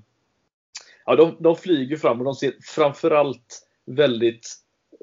Ja, 1.10 1.16
de, 1.16 1.36
de 1.40 1.56
flyger 1.56 1.96
fram 1.96 2.18
och 2.18 2.24
de 2.24 2.34
ser 2.34 2.52
framförallt 2.62 3.66
väldigt 3.86 4.48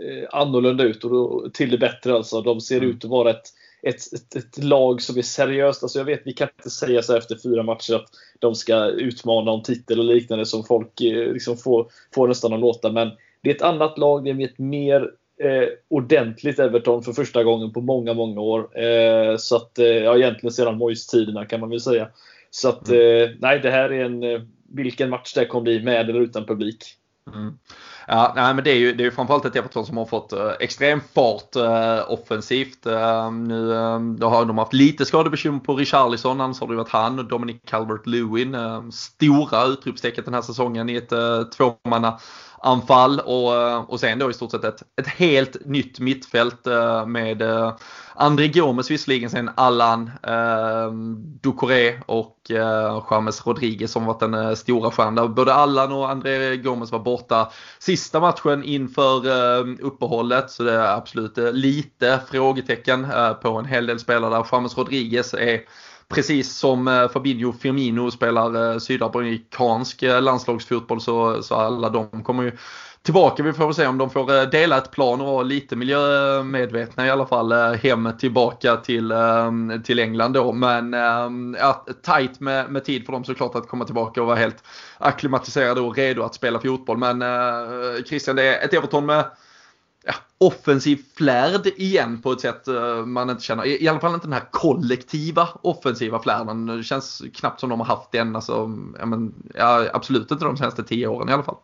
eh, 0.04 0.40
annorlunda 0.40 0.84
ut 0.84 1.04
och 1.04 1.10
då, 1.10 1.50
till 1.54 1.72
det 1.72 1.78
bättre 1.78 2.14
alltså. 2.14 2.42
De 2.42 2.62
ser 2.62 2.78
mm. 2.78 2.90
ut 2.90 3.04
att 3.04 3.10
vara 3.10 3.30
ett 3.30 3.46
ett, 3.82 4.14
ett, 4.14 4.36
ett, 4.36 4.64
lag 4.64 5.02
som 5.02 5.18
är 5.18 5.22
seriöst. 5.22 5.84
Alltså 5.84 6.00
jag 6.00 6.06
vet, 6.06 6.22
vi 6.26 6.34
kan 6.34 6.48
inte 6.58 6.70
säga 6.70 7.02
så 7.02 7.18
efter 7.18 7.38
fyra 7.44 7.64
matcher 7.64 7.94
att 7.94 8.10
de 8.40 8.56
ska 8.56 8.86
utmana 8.86 9.52
om 9.52 9.64
titel 9.64 10.00
och 10.00 10.06
liknande 10.06 10.46
som 10.46 10.64
folk 10.64 11.02
eh, 11.02 11.34
liksom 11.34 11.58
får, 11.58 11.88
får 12.16 12.28
nästan 12.28 12.54
att 12.54 12.60
låta. 12.60 12.92
Men 12.92 13.12
det 13.42 13.50
är 13.50 13.56
ett 13.56 13.62
annat 13.62 13.98
lag, 13.98 14.24
det 14.24 14.30
är 14.30 14.46
ett 14.46 14.60
mer 14.60 15.12
eh, 15.44 15.70
ordentligt 15.90 16.60
Everton 16.60 17.04
för 17.04 17.14
första 17.14 17.44
gången 17.44 17.74
på 17.74 17.82
många, 17.82 18.14
många 18.14 18.42
år. 18.42 18.80
Eh, 18.84 19.38
så 19.38 19.56
att, 19.56 19.80
eh, 19.80 19.86
ja 19.86 20.18
egentligen 20.18 20.54
sedan 20.54 20.78
Moyes-tiderna 20.78 21.46
kan 21.46 21.60
man 21.60 21.70
väl 21.70 21.80
säga. 21.80 22.08
Så 22.52 22.70
att, 22.70 22.90
mm. 22.90 23.24
eh, 23.24 23.30
nej 23.40 23.60
det 23.60 23.72
här 23.72 23.94
är 23.94 24.06
en, 24.06 24.24
eh, 24.24 24.42
vilken 24.70 25.10
match 25.10 25.34
det 25.34 25.46
kommer 25.46 25.64
bli 25.64 25.84
med 25.84 26.10
eller 26.10 26.22
utan 26.22 26.46
publik. 26.46 26.98
Mm. 27.36 27.58
Ja, 28.08 28.34
nej, 28.36 28.54
men 28.54 28.64
det 28.64 28.72
är 28.72 28.76
ju, 28.76 28.94
det 28.94 29.04
är 29.04 29.06
ju 29.06 29.12
framförallt 29.12 29.46
ett 29.46 29.56
Everton 29.56 29.86
som 29.86 29.98
har 29.98 30.06
fått 30.06 30.34
eh, 30.34 30.52
extrem 30.60 31.02
fart 31.14 31.56
eh, 31.56 32.12
offensivt. 32.12 32.86
Eh, 32.86 33.32
nu 33.32 33.74
eh, 33.74 34.00
då 34.00 34.28
har 34.28 34.46
de 34.46 34.58
haft 34.58 34.74
lite 34.74 35.06
skadebekymmer 35.06 35.60
på 35.60 35.76
Richarlison, 35.76 36.42
annars 36.42 36.60
har 36.60 36.68
det 36.68 36.76
varit 36.76 36.90
han 36.90 37.20
och 37.20 37.26
Dominic 37.26 37.62
Calvert-Lewin. 37.66 38.56
Ehm, 38.56 38.92
stora 38.92 39.66
utropstecken 39.66 40.24
den 40.24 40.34
här 40.34 40.42
säsongen 40.42 40.90
i 40.90 40.96
ett 40.96 41.12
eh, 41.12 41.44
tvåmanna 41.44 42.20
anfall 42.60 43.20
och, 43.20 43.56
eh, 43.56 43.80
och 43.80 44.00
sen 44.00 44.20
då 44.20 44.30
i 44.30 44.34
stort 44.34 44.52
sett 44.52 44.64
ett, 44.64 44.84
ett 45.02 45.08
helt 45.08 45.66
nytt 45.66 46.00
mittfält 46.00 46.68
eh, 46.68 47.06
med 47.06 47.42
eh, 47.42 47.76
André 48.16 48.48
Gomes 48.48 48.92
visserligen, 48.92 49.30
sen 49.30 49.50
Allan 49.56 50.12
eh, 50.24 50.92
Ducoré 51.42 52.00
och 52.06 52.52
eh, 52.52 53.04
James 53.12 53.48
Rodriguez 53.48 53.92
som 53.92 54.06
varit 54.06 54.20
den 54.20 54.56
stora 54.56 54.92
stjärnan. 54.92 55.34
Både 55.36 55.54
Allan 55.54 55.92
och 55.92 56.10
André 56.10 56.58
Gomes 56.58 56.92
var 56.92 57.00
borta 57.00 57.52
sista 57.80 58.20
matchen 58.20 58.64
inför 58.64 59.26
eh, 59.28 59.66
uppehållet 59.82 60.52
så 60.52 60.64
det 60.64 60.74
är 60.74 60.98
absolut 60.98 61.38
lite 61.38 62.20
frågetecken 62.32 63.08
på 63.42 63.50
en 63.50 63.66
hel 63.66 63.86
del 63.86 64.00
spelare 64.00 64.36
där. 64.36 64.46
James 64.52 64.78
Rodriguez 64.78 65.34
är 65.34 65.62
precis 66.10 66.58
som 66.58 66.88
eh, 66.88 67.08
Fabinho 67.08 67.54
Firmino 67.54 68.12
spelar 68.12 68.72
eh, 68.72 68.78
sydamerikansk 68.78 70.04
eh, 70.04 70.22
landslagsfotboll 70.22 71.02
så, 71.02 71.44
så 71.44 71.56
alla 71.56 71.90
de 71.90 72.24
kommer 72.24 72.44
ju 72.44 72.52
tillbaka. 73.02 73.44
Vi 73.44 73.54
får 73.54 73.66
väl 73.66 73.74
se 73.74 73.88
om 73.88 73.98
de 73.98 74.10
får 74.10 74.52
dela 74.52 74.78
ett 74.78 74.92
plan 74.92 75.22
och 75.22 75.28
vara 75.28 75.44
lite 75.44 75.76
miljömedvetna 75.76 77.08
i 77.08 77.10
alla 77.10 77.26
fall 77.26 77.76
hem 77.76 78.10
tillbaka 78.20 78.78
till, 78.78 79.14
till 79.84 80.00
England 80.00 80.34
då. 80.34 80.52
Men 80.52 80.94
ja, 81.60 81.86
tajt 82.04 82.40
med, 82.40 82.72
med 82.72 82.86
tid 82.86 83.06
för 83.06 83.14
dem 83.14 83.24
såklart 83.24 83.56
att 83.56 83.68
komma 83.68 83.86
tillbaka 83.86 84.22
och 84.22 84.28
vara 84.28 84.38
helt 84.38 84.64
akklimatiserade 84.98 85.82
och 85.82 85.98
redo 85.98 86.24
att 86.24 86.36
spela 86.36 86.60
fotboll. 86.60 86.98
Men 86.98 87.24
Christian, 88.06 88.36
det 88.36 88.44
är 88.44 88.66
ett 88.66 88.74
Everton 88.74 89.06
med 89.06 89.26
ja, 90.08 90.14
offensiv 90.38 91.04
flärd 91.16 91.68
igen 91.68 92.22
på 92.22 92.32
ett 92.32 92.42
sätt 92.42 92.68
eh, 92.68 93.06
man 93.06 93.30
inte 93.30 93.44
känner. 93.44 93.66
I 93.66 93.88
alla 93.88 94.00
fall 94.00 94.14
inte 94.14 94.28
den 94.28 94.34
här 94.34 94.52
kollektiva 94.52 95.50
offensiva 95.62 96.20
flärden. 96.20 96.66
Det 96.66 96.84
känns 96.84 97.24
knappt 97.34 97.60
som 97.60 97.70
de 97.70 97.80
har 97.80 97.88
haft 97.88 98.12
den. 98.12 98.36
Alltså, 98.36 98.72
ja, 99.00 99.06
men, 99.06 99.34
ja, 99.54 99.86
absolut 99.94 100.32
inte 100.32 100.46
de 100.46 100.58
senaste 100.58 100.84
tio 100.84 101.08
åren 101.08 101.30
i 101.30 101.34
alla 101.34 101.44
fall. 101.44 101.58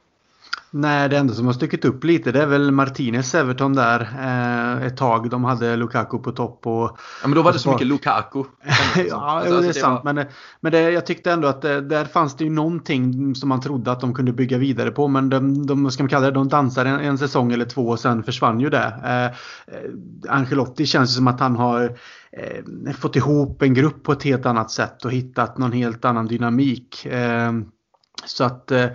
Nej, 0.75 1.09
det 1.09 1.17
enda 1.17 1.33
som 1.33 1.45
har 1.45 1.53
stuckit 1.53 1.85
upp 1.85 2.03
lite 2.03 2.31
det 2.31 2.41
är 2.41 2.45
väl 2.45 2.71
Martinez 2.71 3.35
Everton 3.35 3.73
där 3.73 4.01
eh, 4.01 4.85
ett 4.87 4.97
tag. 4.97 5.29
De 5.29 5.43
hade 5.43 5.75
Lukaku 5.75 6.17
på 6.17 6.31
topp. 6.31 6.67
Och, 6.67 6.97
ja, 7.21 7.27
men 7.27 7.31
då 7.31 7.41
var 7.41 7.53
det 7.53 7.59
så 7.59 7.71
mycket 7.71 7.87
Lukaku. 7.87 8.43
ja, 9.09 9.15
alltså, 9.15 9.61
det 9.61 9.67
är 9.67 9.73
sant. 9.73 10.01
Var... 10.03 10.13
Men, 10.13 10.25
men 10.59 10.71
det, 10.71 10.91
jag 10.91 11.05
tyckte 11.05 11.31
ändå 11.31 11.47
att 11.47 11.61
det, 11.61 11.81
där 11.81 12.05
fanns 12.05 12.35
det 12.37 12.43
ju 12.43 12.49
någonting 12.49 13.35
som 13.35 13.49
man 13.49 13.61
trodde 13.61 13.91
att 13.91 13.99
de 13.99 14.13
kunde 14.13 14.33
bygga 14.33 14.57
vidare 14.57 14.91
på. 14.91 15.07
Men 15.07 15.29
de, 15.29 15.65
de 15.65 15.91
ska 15.91 16.03
man 16.03 16.09
kalla 16.09 16.25
det, 16.25 16.31
de 16.31 16.47
dansade 16.47 16.89
en, 16.89 16.99
en 16.99 17.17
säsong 17.17 17.51
eller 17.51 17.65
två 17.65 17.87
och 17.87 17.99
sen 17.99 18.23
försvann 18.23 18.59
ju 18.59 18.69
det. 18.69 18.93
Eh, 19.03 19.25
eh 19.25 19.89
Angelotti 20.29 20.85
känns 20.85 21.15
som 21.15 21.27
att 21.27 21.39
han 21.39 21.55
har 21.55 21.97
eh, 22.31 22.93
fått 22.93 23.15
ihop 23.15 23.61
en 23.61 23.73
grupp 23.73 24.03
på 24.03 24.11
ett 24.11 24.23
helt 24.23 24.45
annat 24.45 24.71
sätt 24.71 25.05
och 25.05 25.11
hittat 25.11 25.57
någon 25.57 25.71
helt 25.71 26.05
annan 26.05 26.25
dynamik. 26.25 27.05
Eh, 27.05 27.51
så 28.25 28.43
att 28.43 28.71
eh, 28.71 28.85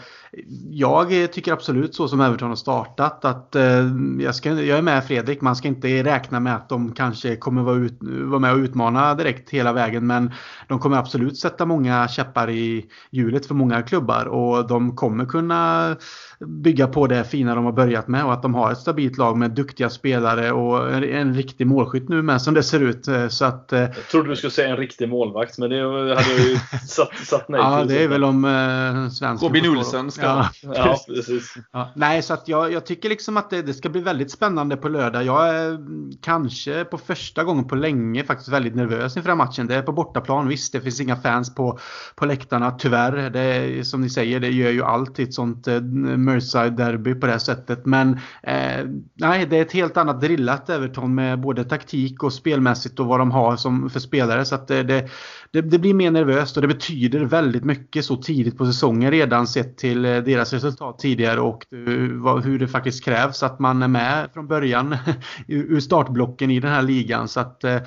jag 0.71 1.33
tycker 1.33 1.53
absolut 1.53 1.95
så 1.95 2.09
som 2.09 2.21
Everton 2.21 2.49
har 2.49 2.57
startat 2.57 3.25
att 3.25 3.57
eh, 3.57 3.87
jag, 4.21 4.35
ska, 4.35 4.53
jag 4.53 4.79
är 4.79 4.83
med 4.83 5.05
Fredrik. 5.05 5.41
Man 5.41 5.57
ska 5.57 5.69
inte 5.69 6.05
räkna 6.05 6.41
med 6.41 6.57
att 6.57 6.69
de 6.69 6.93
kanske 6.93 7.37
kommer 7.37 7.63
vara, 7.63 7.77
ut, 7.77 7.99
vara 8.01 8.41
med 8.41 8.53
och 8.53 8.59
utmana 8.59 9.15
direkt 9.15 9.51
hela 9.51 9.73
vägen. 9.73 10.07
Men 10.07 10.33
de 10.69 10.79
kommer 10.79 10.97
absolut 10.97 11.39
sätta 11.39 11.67
många 11.67 12.09
käppar 12.09 12.51
i 12.51 12.87
hjulet 13.11 13.47
för 13.47 13.55
många 13.55 13.83
klubbar 13.83 14.27
och 14.27 14.69
de 14.69 14.97
kommer 14.97 15.25
kunna 15.25 15.97
bygga 16.41 16.87
på 16.87 17.07
det 17.07 17.25
fina 17.25 17.55
de 17.55 17.65
har 17.65 17.73
börjat 17.73 18.09
med 18.09 18.25
och 18.25 18.33
att 18.33 18.43
de 18.43 18.55
har 18.55 18.73
ett 18.73 18.79
stabilt 18.79 19.19
lag 19.19 19.37
med 19.37 19.51
duktiga 19.51 19.91
spelare 19.91 20.53
och 20.53 20.93
en, 20.93 21.05
en 21.05 21.35
riktig 21.35 21.67
målskytt 21.67 22.09
nu 22.09 22.23
med 22.23 22.43
som 22.43 22.55
det 22.55 22.63
ser 22.63 22.81
ut. 22.81 23.09
Eh, 23.09 23.29
så 23.29 23.45
att, 23.45 23.73
eh, 23.73 23.81
jag 23.81 24.09
trodde 24.11 24.29
du 24.29 24.37
skulle 24.37 24.51
säga 24.51 24.69
en 24.69 24.77
riktig 24.77 25.09
målvakt 25.09 25.59
men 25.59 25.71
det 25.71 25.81
hade 26.15 26.31
jag 26.31 26.41
ju 26.41 26.57
satt, 26.89 27.17
satt 27.27 27.49
nej 27.49 27.61
Ja, 27.61 27.85
det 27.85 28.05
är 28.05 28.09
väl 28.09 28.25
om 28.25 28.45
eh, 28.45 29.11
svensk 29.11 29.43
Robin 29.43 29.77
Olsen 29.77 30.11
ska 30.19 30.27
ja, 30.27 30.51
ja, 30.63 30.99
precis. 31.09 31.55
Ja, 31.73 31.93
nej, 31.97 32.23
så 32.23 32.35
att 32.35 32.49
jag, 32.49 32.73
jag 32.73 32.87
tycker 32.87 33.09
liksom 33.09 33.37
att 33.37 33.51
det, 33.51 33.63
det, 33.63 33.75
ska 33.75 33.89
bli 33.89 34.01
väldigt 34.01 34.31
spännande 34.31 34.77
på 34.77 34.89
lördag. 34.89 35.25
Jag 35.25 35.49
är 35.49 35.79
kanske 36.23 36.85
på 36.85 36.99
första 36.99 37.45
gången 37.45 37.69
på 37.69 37.75
länge 37.75 38.25
faktiskt 38.25 38.49
väldigt 38.49 38.75
nervös 38.75 39.17
inför 39.17 39.35
matchen. 39.35 39.67
Det 39.67 39.75
är 39.75 39.83
på 39.83 39.93
bortaplan, 39.93 40.49
visst 40.49 40.73
det 40.73 40.81
finns 40.81 41.01
inga 41.01 41.17
fans 41.17 41.55
på, 41.55 41.79
på 42.15 42.27
läktarna 42.27 42.71
tyvärr. 42.71 43.31
Det 43.31 43.41
är, 43.41 43.83
som 43.83 44.01
ni 44.01 44.11
säger, 44.11 44.41
det 44.41 44.51
gör 44.51 44.71
ju 44.71 44.83
alltid 44.83 45.29
ett 45.29 45.35
sånt 45.35 45.69
eh, 45.69 45.81
Merseyside-derby 45.81 47.21
på 47.21 47.27
det 47.27 47.41
sättet. 47.41 47.87
Men 47.87 48.13
eh, 48.43 48.87
nej, 49.15 49.47
det 49.47 49.57
är 49.59 49.63
ett 49.63 49.73
helt 49.73 49.97
annat 49.97 50.21
drillat 50.21 50.71
Everton 50.71 51.15
med 51.15 51.41
både 51.41 51.65
taktik 51.65 52.23
och 52.23 52.33
spelmässigt 52.33 53.01
och 53.01 53.07
vad 53.07 53.21
de 53.21 53.31
har 53.31 53.57
som 53.57 53.91
för 53.91 54.01
spelare. 54.01 54.45
Så 54.45 54.55
att 54.55 54.69
det, 54.69 54.83
det, 54.83 55.09
det, 55.51 55.61
det 55.61 55.79
blir 55.79 55.95
mer 55.95 56.11
nervöst 56.11 56.57
och 56.57 56.63
det 56.63 56.69
betyder 56.69 57.21
väldigt 57.21 57.65
mycket 57.65 58.05
så 58.05 58.17
tidigt 58.17 58.59
på 58.59 58.67
säsongen 58.67 59.11
redan 59.11 59.47
sett 59.47 59.77
till 59.77 60.05
eh, 60.05 60.17
deras 60.17 60.53
resultat 60.53 60.99
tidigare 60.99 61.41
och 61.41 61.67
eh, 61.73 62.37
hur 62.37 62.59
det 62.59 62.69
faktiskt 62.69 63.05
krävs 63.05 63.43
att 63.43 63.59
man 63.59 63.83
är 63.83 63.89
med 63.89 64.29
från 64.35 64.49
början 64.49 64.97
ur 65.47 65.81
startblocken 65.81 66.51
i 66.51 66.61
den 66.61 66.71
här 66.71 66.83
ligan. 66.83 67.29
Så 67.29 67.41
att 67.41 67.65
eh, 67.65 67.79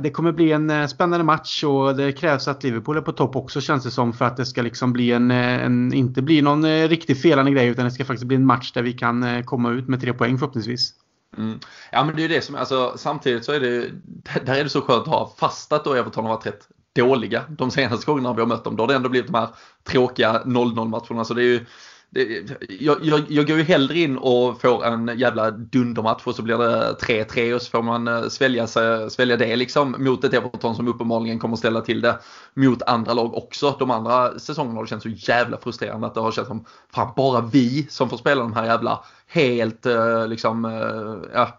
det 0.00 0.10
kommer 0.10 0.32
bli 0.32 0.52
en 0.52 0.88
spännande 0.88 1.24
match 1.24 1.64
och 1.64 1.96
det 1.96 2.12
krävs 2.12 2.48
att 2.48 2.62
Liverpool 2.62 2.96
är 2.96 3.00
på 3.00 3.12
topp 3.12 3.36
också 3.36 3.60
känns 3.60 3.84
det 3.84 3.90
som 3.90 4.12
för 4.12 4.24
att 4.24 4.36
det 4.36 4.46
ska 4.46 4.62
liksom 4.62 4.92
bli 4.92 5.12
en, 5.12 5.30
en 5.30 5.92
inte 5.92 6.22
bli 6.22 6.42
någon 6.42 6.88
riktigt 6.88 7.22
felande 7.22 7.50
grej 7.50 7.68
utan 7.68 7.84
det 7.84 7.90
ska 7.90 8.04
faktiskt 8.04 8.26
bli 8.26 8.36
en 8.36 8.46
match 8.46 8.72
där 8.72 8.82
vi 8.82 8.92
kan 8.92 9.44
komma 9.44 9.70
ut 9.70 9.88
med 9.88 10.00
tre 10.00 10.12
poäng 10.12 10.38
förhoppningsvis. 10.38 10.94
Mm. 11.36 11.58
Ja 11.92 12.04
men 12.04 12.16
det 12.16 12.20
är 12.20 12.28
ju 12.28 12.34
det 12.34 12.40
som, 12.40 12.54
alltså 12.54 12.94
samtidigt 12.96 13.44
så 13.44 13.52
är 13.52 13.60
det 13.60 13.90
där 14.46 14.54
är 14.54 14.64
det 14.64 14.70
så 14.70 14.80
skönt 14.80 15.02
att 15.02 15.08
ha 15.08 15.34
fastat 15.38 15.84
då 15.84 15.94
Everton 15.94 16.24
har 16.24 16.34
varit 16.34 16.46
rätt 16.46 16.68
dåliga 16.94 17.44
de 17.48 17.70
senaste 17.70 18.06
gångerna 18.06 18.32
vi 18.32 18.40
har 18.40 18.46
mött 18.46 18.64
dem. 18.64 18.76
Då 18.76 18.82
har 18.82 18.88
det 18.88 18.94
ändå 18.94 19.08
blivit 19.08 19.32
de 19.32 19.38
här 19.38 19.48
tråkiga 19.84 20.42
0-0 20.44 20.88
matcherna. 20.88 21.24
Så 21.24 21.34
det 21.34 21.42
är 21.42 21.44
ju 21.44 21.66
det, 22.14 22.50
jag, 22.80 22.98
jag, 23.02 23.24
jag, 23.28 23.46
går 23.46 23.56
ju 23.56 23.62
hellre 23.62 23.98
in 23.98 24.18
och 24.18 24.60
får 24.60 24.84
en 24.84 25.10
jävla 25.18 25.50
dundermatch 25.50 26.26
och 26.26 26.34
så 26.34 26.42
blir 26.42 26.58
det 26.58 26.96
3-3 27.00 27.54
och 27.54 27.62
så 27.62 27.70
får 27.70 27.82
man 27.82 28.08
eh, 28.08 28.28
svälja, 28.28 28.66
svälja, 28.66 29.10
svälja 29.10 29.36
det 29.36 29.56
liksom 29.56 29.96
mot 29.98 30.24
ett 30.24 30.34
Everton 30.34 30.74
som 30.74 30.88
uppenbarligen 30.88 31.38
kommer 31.38 31.56
ställa 31.56 31.80
till 31.80 32.00
det 32.00 32.18
mot 32.54 32.82
andra 32.82 33.14
lag 33.14 33.34
också. 33.34 33.76
De 33.78 33.90
andra 33.90 34.38
säsongerna 34.38 34.78
har 34.78 34.84
det 34.84 34.88
känts 34.90 35.02
så 35.02 35.30
jävla 35.32 35.56
frustrerande 35.56 36.06
att 36.06 36.14
det 36.14 36.20
har 36.20 36.32
känts 36.32 36.48
som 36.48 36.64
fan 36.94 37.12
bara 37.16 37.40
vi 37.40 37.86
som 37.90 38.10
får 38.10 38.16
spela 38.16 38.42
de 38.42 38.52
här 38.52 38.64
jävla 38.64 39.04
helt 39.26 39.86
eh, 39.86 40.28
liksom 40.28 40.64
eh, 40.64 41.30
ja, 41.34 41.58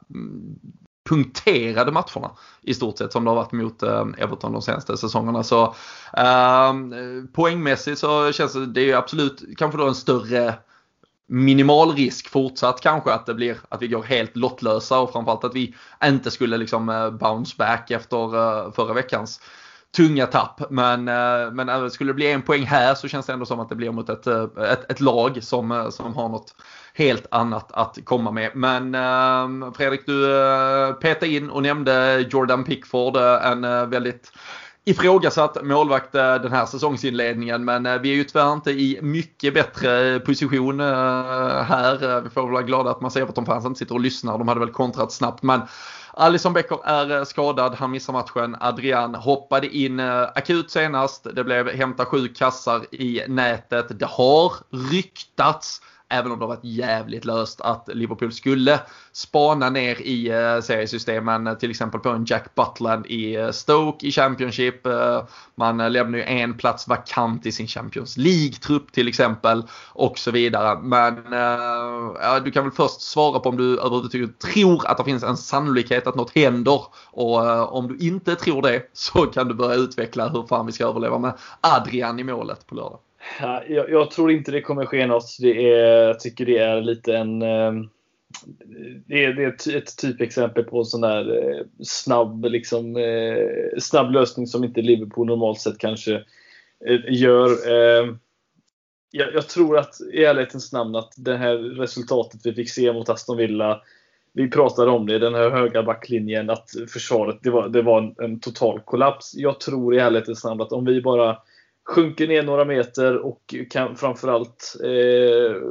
punkterade 1.10 1.92
matcherna 1.92 2.32
i 2.62 2.74
stort 2.74 2.98
sett 2.98 3.12
som 3.12 3.24
det 3.24 3.30
har 3.30 3.36
varit 3.36 3.52
mot 3.52 3.84
eh, 3.84 4.06
Everton 4.18 4.52
de 4.52 4.62
senaste 4.62 4.98
säsongerna. 4.98 5.44
Så 5.44 5.64
eh, 6.18 6.74
poängmässigt 7.34 8.00
så 8.00 8.32
känns 8.32 8.54
det, 8.54 8.66
det 8.66 8.92
är 8.92 8.96
absolut 8.96 9.44
kanske 9.58 9.78
då 9.78 9.88
en 9.88 9.96
större 9.96 10.54
minimal 11.28 11.96
risk 11.96 12.30
fortsatt 12.30 12.82
kanske 12.82 13.14
att 13.14 13.26
det 13.26 13.34
blir 13.34 13.58
att 13.70 13.82
vi 13.82 13.88
går 13.88 14.04
helt 14.04 14.36
lottlösa 14.36 15.00
och 15.00 15.12
framförallt 15.12 15.44
att 15.44 15.56
vi 15.56 15.76
inte 16.04 16.32
skulle 16.32 16.58
liksom 16.58 16.90
eh, 16.90 17.10
bounce 17.10 17.56
back 17.58 17.92
efter 17.92 18.36
eh, 18.36 18.72
förra 18.72 18.94
veckans 18.94 19.42
tunga 19.96 20.28
tapp. 20.28 20.62
Men, 20.70 21.08
eh, 21.08 21.52
men 21.52 21.70
eh, 21.70 21.88
skulle 21.88 22.10
det 22.10 22.16
bli 22.16 22.32
en 22.32 22.42
poäng 22.42 22.66
här 22.66 22.96
så 22.96 23.08
känns 23.08 23.26
det 23.26 23.34
ändå 23.34 23.46
som 23.46 23.60
att 23.60 23.70
det 23.70 23.76
blir 23.76 23.92
mot 23.92 24.10
ett, 24.10 24.28
eh, 24.28 24.44
ett, 24.72 24.92
ett 24.92 25.00
lag 25.00 25.44
som, 25.44 25.92
som 25.92 26.16
har 26.16 26.30
något 26.30 26.56
helt 26.94 27.28
annat 27.32 27.72
att 27.72 27.98
komma 28.04 28.32
med. 28.32 28.52
Men 28.56 29.74
Fredrik, 29.74 30.06
du 30.06 30.36
eh, 30.36 30.94
petade 30.94 31.32
in 31.32 31.50
och 31.50 31.64
nämnde 31.64 32.26
Jordan 32.30 32.64
Pickford, 32.64 33.18
en 33.18 33.90
väldigt 33.90 34.32
ifrågasatt 34.86 35.64
målvakt 35.64 36.12
den 36.12 36.52
här 36.52 36.66
säsongsinledningen. 36.66 37.66
Men 37.66 37.86
eh, 37.86 37.98
vi 37.98 38.12
är 38.12 38.16
ju 38.16 38.24
tyvärr 38.24 38.54
inte 38.54 38.72
i 38.72 39.00
mycket 39.02 39.54
bättre 39.54 40.14
eh, 40.14 40.20
position 40.20 40.80
eh, 40.80 40.86
här. 41.64 42.22
Vi 42.22 42.30
får 42.30 42.42
väl 42.42 42.52
vara 42.52 42.64
glada 42.64 42.92
att 42.92 43.02
man 43.02 43.12
ser 43.12 43.24
att 43.24 43.36
de 43.36 43.46
fans 43.46 43.66
inte 43.66 43.78
sitter 43.78 43.96
och 43.96 44.02
lyssnar. 44.02 44.38
De 44.38 44.48
hade 44.48 44.60
väl 44.60 44.72
kontrat 44.72 45.12
snabbt. 45.12 45.44
Men 45.44 45.62
Alison 46.14 46.54
Becker 46.54 46.88
är 46.88 47.26
skadad, 47.26 47.76
han 47.76 47.92
missar 47.92 48.14
matchen. 48.14 48.56
Adrian 48.60 49.16
hoppade 49.16 49.78
in 49.78 50.00
akut 50.00 50.72
senast. 50.72 51.28
Det 51.36 51.44
blev 51.44 51.70
hämta 51.70 52.06
sju 52.06 52.28
kassar 52.28 52.96
i 52.96 53.22
nätet. 53.28 54.00
Det 54.00 54.06
har 54.06 54.54
ryktats 54.92 55.82
Även 56.10 56.32
om 56.32 56.40
det 56.40 56.46
har 56.46 56.56
varit 56.56 56.64
jävligt 56.64 57.26
löst 57.26 57.62
att 57.62 57.90
Liverpool 57.94 58.32
skulle 58.32 58.80
spana 59.12 59.70
ner 59.70 60.02
i 60.02 60.30
eh, 60.30 60.62
seriesystemen. 60.62 61.58
Till 61.58 61.70
exempel 61.70 62.00
på 62.00 62.10
en 62.10 62.26
Jack 62.26 62.56
Butland 62.56 63.06
i 63.06 63.36
eh, 63.36 63.52
Stoke 63.52 64.08
i 64.08 64.12
Championship. 64.12 64.86
Eh, 64.86 65.24
man 65.56 65.78
lämnar 65.78 66.18
ju 66.18 66.24
en 66.24 66.58
plats 66.58 66.88
vakant 66.88 67.46
i 67.46 67.52
sin 67.52 67.68
Champions 67.68 68.18
League-trupp 68.18 68.92
till 68.92 69.08
exempel. 69.08 69.64
Och 69.94 70.18
så 70.18 70.32
vidare. 70.32 70.80
Men 70.82 71.24
ja, 72.22 72.40
du 72.46 72.52
kan 72.52 72.64
väl 72.64 72.74
först 72.74 73.02
svara 73.02 73.40
på 73.40 73.50
om 73.50 73.58
du 73.58 73.80
överhuvudtaget 73.80 74.40
tror 74.40 74.88
att 74.88 74.98
det 74.98 75.04
finns 75.04 75.24
en 75.24 75.38
sannolikhet 75.38 76.08
att 76.08 76.16
något 76.16 76.36
händer. 76.36 76.82
Och 77.12 77.74
om 77.76 77.88
du 77.88 78.08
inte 78.08 78.36
tror 78.36 78.62
det 78.62 78.90
så 78.94 79.26
kan 79.26 79.48
du 79.48 79.54
börja 79.54 79.76
utveckla 79.76 80.30
hur 80.30 80.48
fan 80.48 80.66
vi 80.66 80.72
ska 80.72 80.88
överleva 80.88 81.20
med 81.20 81.34
Adrian 81.62 82.20
i 82.20 82.24
målet 82.24 82.68
på 82.68 82.76
lördag. 82.76 83.00
Jag, 83.68 83.90
jag, 83.90 84.12
tror 84.12 84.32
inte 84.32 84.52
det 84.52 84.62
kommer 84.62 84.86
ske 84.86 85.08
något. 85.08 85.38
Det 85.40 85.72
är, 85.72 86.08
jag 86.08 86.20
tycker 86.20 86.46
det 86.46 86.58
är 86.58 86.82
lite 86.82 87.18
en... 87.18 87.42
Ehm, 87.42 87.90
det 89.08 89.26
är, 89.26 89.34
det 89.34 89.44
är 89.44 89.78
ett 89.78 89.98
typexempel 89.98 90.64
på 90.64 90.80
en 90.80 90.86
sån 90.86 91.02
där 91.02 91.38
eh, 91.38 91.66
snabb, 91.84 92.46
liksom, 92.46 92.98
eh, 92.98 93.80
snabb 93.80 94.12
lösning 94.12 94.48
som 94.48 94.64
inte 94.64 94.82
Liverpool 94.82 95.28
normalt 95.28 95.60
sett 95.60 95.78
kanske 95.78 96.14
eh, 96.86 97.00
gör. 97.08 97.50
Ehm, 97.72 98.20
jag, 99.12 99.34
jag 99.34 99.48
tror 99.48 99.78
att 99.78 99.96
i 100.14 100.24
ärlighetens 100.24 100.74
namn 100.74 100.96
att 100.96 101.14
det 101.18 101.38
här 101.38 101.58
resultatet 101.58 102.42
vi 102.44 102.54
fick 102.54 102.70
se 102.70 102.94
mot 102.94 103.10
Aston 103.10 103.38
Villa 103.38 103.82
vi 104.36 104.50
pratade 104.50 104.92
om 104.92 105.08
det, 105.08 105.20
den 105.20 105.36
här 105.36 105.50
höga 105.50 105.84
backlinjen, 105.84 106.50
att 106.50 106.70
försvaret, 106.90 107.40
det 107.42 107.50
var, 107.50 107.70
det 107.70 107.82
var 107.82 108.02
en, 108.02 108.16
en 108.18 108.40
total 108.40 108.80
kollaps. 108.80 109.36
Jag 109.36 109.60
tror 109.60 109.96
i 109.96 110.00
ärlighetens 110.00 110.44
namn 110.44 110.62
att 110.62 110.72
om 110.72 110.86
vi 110.86 111.02
bara 111.02 111.38
sjunker 111.86 112.28
ner 112.28 112.44
några 112.44 112.66
meter 112.66 113.18
och 113.18 113.56
kan 113.70 113.96
framförallt 113.96 114.76
eh, 114.84 115.62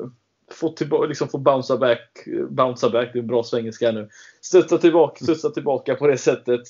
få, 0.53 0.69
tillbaka, 0.69 1.07
liksom 1.07 1.29
få 1.29 1.39
bouncea 1.39 1.77
back, 1.77 2.25
bouncea 2.49 2.91
back, 2.91 3.11
det 3.13 3.19
är 3.19 3.21
en 3.21 3.27
bra 3.27 3.43
svengelska 3.43 3.93
nu. 3.93 4.09
Studsa 4.41 4.79
tillbaka, 4.79 5.25
studsa 5.25 5.51
tillbaka 5.51 5.95
på 5.95 6.07
det 6.07 6.19
sättet. 6.19 6.61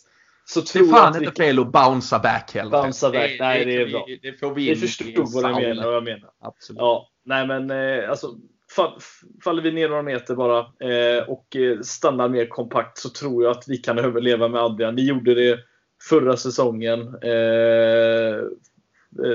Så 0.47 0.61
det 0.61 0.79
är 0.79 0.85
fan 0.85 1.25
inte 1.25 1.43
fel 1.43 1.59
att 1.59 1.73
bouncea 1.73 2.19
back 2.19 2.55
heller. 2.55 2.71
Bouncea 2.71 3.11
back, 3.11 3.31
det, 3.31 3.45
nej 3.45 3.65
det, 3.65 3.83
är 3.83 3.87
bra. 3.87 4.05
Det, 4.07 4.31
det 4.31 4.39
får 4.39 4.55
vi 4.55 4.69
Ni 4.69 4.77
förstod 4.77 5.33
vad 5.33 5.51
jag 5.51 5.63
menar. 5.63 5.85
Vad 5.85 5.95
jag 5.95 6.05
menar. 6.05 6.31
Absolut. 6.41 6.79
Ja, 6.79 7.09
nej 7.25 7.47
men 7.47 7.71
eh, 7.71 8.11
alltså 8.11 8.29
fall, 8.77 8.99
faller 9.45 9.63
vi 9.63 9.73
ner 9.73 9.89
några 9.89 10.03
meter 10.03 10.35
bara 10.35 10.59
eh, 10.59 11.29
och 11.29 11.57
eh, 11.57 11.81
stannar 11.81 12.29
mer 12.29 12.47
kompakt 12.47 12.99
så 12.99 13.09
tror 13.09 13.45
jag 13.45 13.51
att 13.51 13.65
vi 13.67 13.77
kan 13.77 13.99
överleva 13.99 14.49
med 14.49 14.61
Adrian. 14.61 14.97
Vi 14.97 15.09
gjorde 15.09 15.35
det 15.35 15.59
förra 16.09 16.37
säsongen. 16.37 17.01
Eh, 17.01 18.41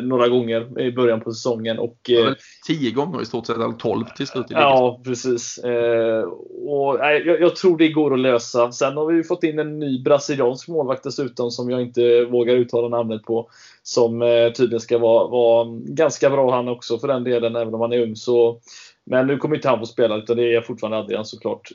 några 0.01 0.27
gånger 0.27 0.80
i 0.80 0.91
början 0.91 1.21
på 1.21 1.32
säsongen. 1.32 1.80
Och, 1.80 2.09
eh, 2.09 2.34
tio 2.67 2.91
gånger 2.91 3.21
i 3.21 3.25
stort 3.25 3.45
sett, 3.45 3.55
eller 3.55 3.71
tolv 3.71 4.05
till 4.15 4.27
slut. 4.27 4.45
ja, 4.49 5.01
precis. 5.03 5.57
Eh, 5.57 6.23
och, 6.67 6.99
jag, 6.99 7.41
jag, 7.41 7.55
tror 7.55 7.77
det 7.77 7.89
går 7.89 8.13
att 8.13 8.19
lösa. 8.19 8.71
Sen 8.71 8.97
har 8.97 9.05
vi 9.05 9.23
fått 9.23 9.43
in 9.43 9.59
en 9.59 9.80
ny 9.80 10.03
brasiliansk 10.03 10.67
målvakt 10.67 11.03
dessutom 11.03 11.51
som 11.51 11.69
jag 11.69 11.82
inte 11.82 12.25
vågar 12.25 12.55
uttala 12.55 12.88
namnet 12.88 13.23
på. 13.23 13.49
Som 13.84 14.19
tydligen 14.57 14.80
ska 14.80 14.97
vara, 14.97 15.27
vara 15.27 15.67
ganska 15.86 16.30
bra 16.30 16.55
han 16.55 16.67
också 16.67 16.99
för 16.99 17.07
den 17.07 17.23
delen, 17.23 17.55
även 17.55 17.73
om 17.73 17.82
han 17.82 17.93
är 17.93 18.01
ung. 18.01 18.15
Så, 18.15 18.59
men 19.05 19.27
nu 19.27 19.38
kommer 19.38 19.55
inte 19.55 19.69
han 19.69 19.80
få 19.80 19.86
spela 19.86 20.17
utan 20.17 20.38
det 20.38 20.55
är 20.55 20.61
fortfarande 20.61 20.97
Adrian 20.97 21.25
såklart. 21.25 21.71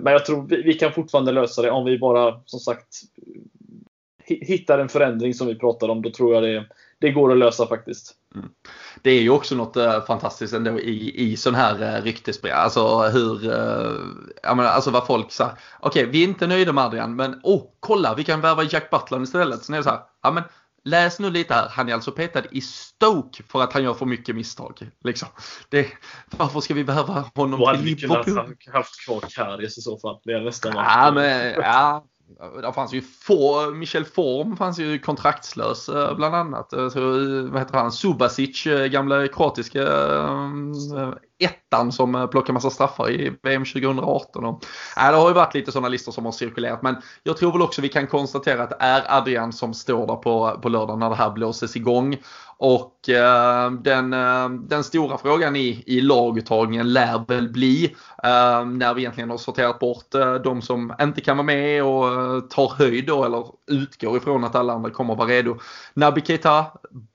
Men 0.00 0.12
jag 0.12 0.26
tror 0.26 0.46
vi, 0.48 0.62
vi 0.62 0.74
kan 0.74 0.92
fortfarande 0.92 1.32
lösa 1.32 1.62
det 1.62 1.70
om 1.70 1.84
vi 1.84 1.98
bara 1.98 2.40
som 2.46 2.60
sagt 2.60 2.88
hittar 4.26 4.78
en 4.78 4.88
förändring 4.88 5.34
som 5.34 5.46
vi 5.46 5.54
pratade 5.54 5.92
om. 5.92 6.02
Då 6.02 6.10
tror 6.10 6.34
jag 6.34 6.42
det 6.42 6.64
det 7.00 7.10
går 7.10 7.32
att 7.32 7.38
lösa 7.38 7.66
faktiskt. 7.66 8.14
Mm. 8.34 8.48
Det 9.02 9.10
är 9.10 9.22
ju 9.22 9.30
också 9.30 9.54
något 9.54 9.76
äh, 9.76 10.04
fantastiskt 10.04 10.54
ändå 10.54 10.80
i, 10.80 11.32
i 11.32 11.36
sån 11.36 11.54
här 11.54 11.96
äh, 11.96 12.02
ryktesspel. 12.02 12.52
Alltså 12.52 12.98
hur, 12.98 13.52
äh, 13.52 13.92
jag 14.42 14.56
menar, 14.56 14.70
alltså 14.70 14.90
vad 14.90 15.06
folk 15.06 15.32
säger. 15.32 15.52
Okej, 15.80 16.02
okay, 16.02 16.12
vi 16.12 16.24
är 16.24 16.28
inte 16.28 16.46
nöjda 16.46 16.72
med 16.72 16.84
Adrian, 16.84 17.16
men 17.16 17.40
oh, 17.42 17.62
kolla, 17.80 18.14
vi 18.14 18.24
kan 18.24 18.40
värva 18.40 18.62
Jack 18.62 18.90
Butler 18.90 19.22
istället. 19.22 19.64
Så 19.64 19.72
är 19.72 19.76
det 19.76 19.82
så 19.82 19.90
här, 19.90 20.00
ja 20.22 20.30
men 20.30 20.42
läs 20.84 21.18
nu 21.18 21.30
lite 21.30 21.54
här. 21.54 21.68
Han 21.68 21.88
är 21.88 21.94
alltså 21.94 22.12
petad 22.12 22.42
i 22.50 22.60
Stoke 22.60 23.42
för 23.48 23.62
att 23.62 23.72
han 23.72 23.84
gör 23.84 23.94
för 23.94 24.06
mycket 24.06 24.36
misstag. 24.36 24.90
Liksom. 25.04 25.28
Det, 25.68 25.88
varför 26.30 26.60
ska 26.60 26.74
vi 26.74 26.84
behöva 26.84 27.24
honom 27.34 27.60
Då 27.60 27.66
hade 27.66 27.82
vi 27.82 27.96
kunnat 27.96 28.26
haft 28.72 29.04
kvar 29.04 29.20
Karius 29.30 29.78
i 29.78 29.80
så 29.80 29.98
fall. 29.98 30.20
Det 30.24 30.32
är 30.32 30.40
nästan 30.40 30.72
ja, 30.74 31.12
men, 31.14 31.52
ja, 31.52 32.04
där 32.62 32.72
fanns 32.72 32.92
ju 32.92 33.02
få, 33.02 33.70
Michel 33.70 34.04
Form 34.04 34.56
fanns 34.56 34.78
ju 34.78 34.98
kontraktslös 34.98 35.88
eh, 35.88 36.16
bland 36.16 36.34
annat. 36.34 36.72
Eh, 36.72 36.88
så, 36.88 36.98
eh, 36.98 37.50
vad 37.50 37.60
heter 37.60 37.78
han? 37.78 37.92
Subasic, 37.92 38.64
gamla 38.90 39.28
kroatiska 39.28 39.82
ettan 41.38 41.92
som 41.92 42.14
eh, 42.14 42.26
plockar 42.26 42.52
massa 42.52 42.70
straffar 42.70 43.10
i 43.10 43.36
VM 43.42 43.64
2018. 43.64 44.44
Och, 44.44 44.64
äh, 44.96 45.10
det 45.10 45.16
har 45.16 45.28
ju 45.28 45.34
varit 45.34 45.54
lite 45.54 45.72
sådana 45.72 45.88
listor 45.88 46.12
som 46.12 46.24
har 46.24 46.32
cirkulerat 46.32 46.82
men 46.82 46.96
jag 47.22 47.36
tror 47.36 47.52
väl 47.52 47.62
också 47.62 47.82
vi 47.82 47.88
kan 47.88 48.06
konstatera 48.06 48.62
att 48.62 48.70
det 48.70 48.76
är 48.78 49.18
Adrian 49.18 49.52
som 49.52 49.74
står 49.74 50.06
där 50.06 50.16
på, 50.16 50.58
på 50.62 50.68
lördag 50.68 50.98
när 50.98 51.10
det 51.10 51.16
här 51.16 51.30
blåses 51.30 51.76
igång. 51.76 52.16
Och 52.56 53.08
eh, 53.08 53.70
den, 53.70 54.12
eh, 54.12 54.48
den 54.48 54.84
stora 54.84 55.18
frågan 55.18 55.56
i, 55.56 55.82
i 55.86 56.00
laguttagningen 56.00 56.92
lär 56.92 57.24
väl 57.28 57.48
bli 57.48 57.84
eh, 58.22 58.64
när 58.64 58.94
vi 58.94 59.00
egentligen 59.00 59.30
har 59.30 59.38
sorterat 59.38 59.78
bort 59.78 60.14
eh, 60.14 60.34
de 60.34 60.62
som 60.62 60.94
inte 61.00 61.20
kan 61.20 61.36
vara 61.36 61.46
med 61.46 61.84
och 61.84 62.08
eh, 62.08 62.40
tar 62.40 62.72
höjd 62.78 63.06
då 63.06 63.24
eller 63.24 63.46
utgår 63.70 64.16
ifrån 64.16 64.44
att 64.44 64.54
alla 64.54 64.72
andra 64.72 64.90
kommer 64.90 65.12
att 65.12 65.18
vara 65.18 65.28
redo. 65.28 65.58
Naby 65.94 66.20
Keita 66.20 66.66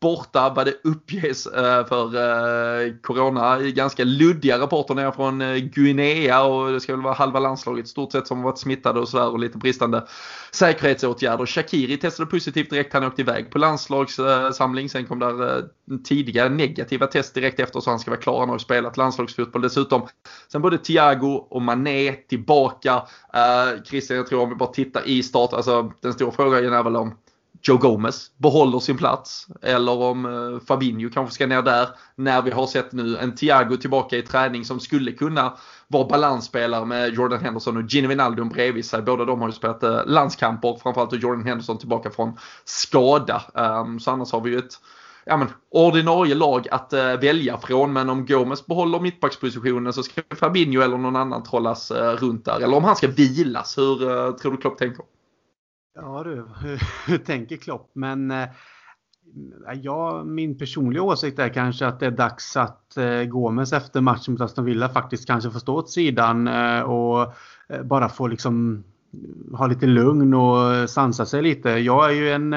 borta 0.02 0.54
vad 0.56 0.66
det 0.66 0.74
uppges 0.84 1.48
eh, 1.48 1.86
för 1.86 2.06
eh, 2.16 2.94
Corona 3.04 3.60
i 3.60 3.72
ganska 3.72 4.04
luddiga 4.10 4.60
rapporter 4.60 4.96
ner 4.96 5.12
från 5.12 5.42
eh, 5.42 5.56
Guinea 5.56 6.44
och 6.44 6.72
det 6.72 6.80
ska 6.80 6.94
väl 6.94 7.02
vara 7.02 7.14
halva 7.14 7.40
landslaget 7.40 7.86
i 7.86 7.90
stort 7.90 8.12
sett 8.12 8.28
som 8.28 8.42
varit 8.42 8.60
smittade 8.60 9.00
och 9.00 9.10
sådär 9.10 9.30
och 9.30 9.40
lite 9.40 9.58
bristande 9.58 10.08
säkerhetsåtgärder. 10.52 11.46
Shakiri 11.46 11.98
testade 11.98 12.30
positivt 12.30 12.70
direkt, 12.70 12.94
han 12.94 13.04
åkte 13.04 13.22
iväg 13.22 13.52
på 13.52 13.58
landslagssamling. 13.58 14.90
Sen 14.90 15.06
kom 15.06 15.20
där 15.20 15.64
tidigare 16.04 16.40
tidiga 16.40 16.50
negativa 16.50 17.08
test 17.08 17.34
direkt 17.34 17.60
efter 17.60 17.80
så 17.80 17.90
han 17.90 18.00
ska 18.00 18.12
vara 18.12 18.22
klar. 18.22 18.40
Han 18.40 18.50
har 18.50 18.56
ju 18.56 18.60
spelat 18.60 18.98
landslagsfotboll 18.98 19.62
dessutom. 19.62 20.08
Sen 20.52 20.62
både 20.62 20.78
Thiago 20.78 21.48
och 21.50 21.62
Mané 21.62 22.14
tillbaka. 22.14 22.96
Uh, 22.96 23.84
Christian, 23.84 24.18
jag 24.18 24.28
tror 24.28 24.42
om 24.42 24.50
vi 24.50 24.56
bara 24.56 24.72
tittar 24.72 25.08
i 25.08 25.24
start, 25.24 25.54
alltså 25.54 25.92
den 26.02 26.14
stora 26.14 26.32
frågan 26.32 26.74
är 26.74 26.84
väl 26.84 26.96
om 26.96 27.14
Joe 27.62 27.78
Gomez 27.78 28.32
behåller 28.38 28.80
sin 28.80 28.98
plats 28.98 29.48
eller 29.62 29.92
om 29.92 30.26
eh, 30.26 30.66
Fabinho 30.68 31.10
kanske 31.10 31.36
ska 31.36 31.48
ner 31.48 31.62
där. 31.62 31.90
När 32.16 32.42
vi 32.42 32.52
har 32.52 32.68
sett 32.68 32.92
nu 32.92 33.18
en 33.18 33.36
Thiago 33.36 33.78
tillbaka 33.78 34.18
i 34.18 34.22
träning 34.22 34.66
som 34.66 34.80
skulle 34.80 35.12
kunna 35.12 35.54
vara 35.88 36.08
balansspelare 36.08 36.86
med 36.86 37.14
Jordan 37.14 37.40
Henderson 37.40 37.78
och 37.78 37.84
Gino 37.84 38.08
Wijnaldum 38.08 38.50
bredvid 38.50 38.86
sig. 38.86 39.02
Båda 39.02 39.26
de 39.26 39.42
har 39.42 39.48
ju 39.48 39.54
spelat 39.54 39.84
eh, 39.84 40.06
landskamper, 40.06 40.80
framförallt 40.84 41.14
och 41.14 41.20
Jordan 41.20 41.46
Henderson 41.46 41.78
tillbaka 41.78 42.10
från 42.10 42.38
skada. 42.66 43.42
Um, 43.54 44.00
så 44.00 44.12
annars 44.12 44.32
har 44.32 44.42
vi 44.42 44.50
ju 44.50 44.58
ett 44.58 44.74
ja, 45.26 45.38
men, 45.38 45.48
ordinarie 45.72 46.36
lag 46.36 46.68
att 46.72 46.94
uh, 46.94 47.00
välja 47.00 47.58
från. 47.58 47.94
Men 47.94 48.10
om 48.10 48.26
Gomes 48.26 48.66
behåller 48.66 49.00
mittbackspositionen 49.00 49.94
så 49.94 50.04
ska 50.04 50.22
Fabinho 50.36 50.82
eller 50.82 50.98
någon 50.98 51.16
annan 51.16 51.44
trollas 51.44 51.92
uh, 51.92 51.98
runt 51.98 52.46
där. 52.46 52.60
Eller 52.60 52.78
om 52.78 52.84
han 52.84 52.96
ska 52.96 53.08
vilas. 53.08 53.78
Hur 53.78 54.04
uh, 54.04 54.36
tror 54.36 54.52
du 54.52 54.58
Klopp 54.58 54.78
tänker? 54.78 55.06
Ja 55.96 56.24
du, 56.24 56.46
hur 57.08 57.18
tänker 57.18 57.58
Klopp? 57.58 57.92
Men 57.94 58.32
eh, 58.32 58.48
ja, 59.82 60.24
min 60.24 60.58
personliga 60.58 61.04
åsikt 61.04 61.40
är 61.40 61.50
kanske 61.50 61.88
att 61.88 62.00
det 62.00 62.06
är 62.06 62.12
dags 62.12 62.58
att 62.58 62.98
eh, 62.98 63.24
Gomes 63.24 63.74
efter 63.74 64.02
matchen 64.02 64.34
mot 64.34 64.42
Aston 64.42 64.66
Villa 64.66 64.90
faktiskt 64.90 65.28
kanske 65.28 65.52
får 65.52 65.60
stå 65.60 65.76
åt 65.76 65.90
sidan 65.90 66.48
eh, 66.48 66.82
och 66.82 67.34
bara 67.84 68.10
få 68.10 68.28
liksom 68.28 68.84
ha 69.54 69.68
lite 69.68 69.86
lugn 69.86 70.34
och 70.34 70.90
sansa 70.90 71.26
sig 71.26 71.42
lite. 71.42 71.70
Jag 71.70 72.10
är 72.10 72.16
ju 72.16 72.30
en, 72.30 72.52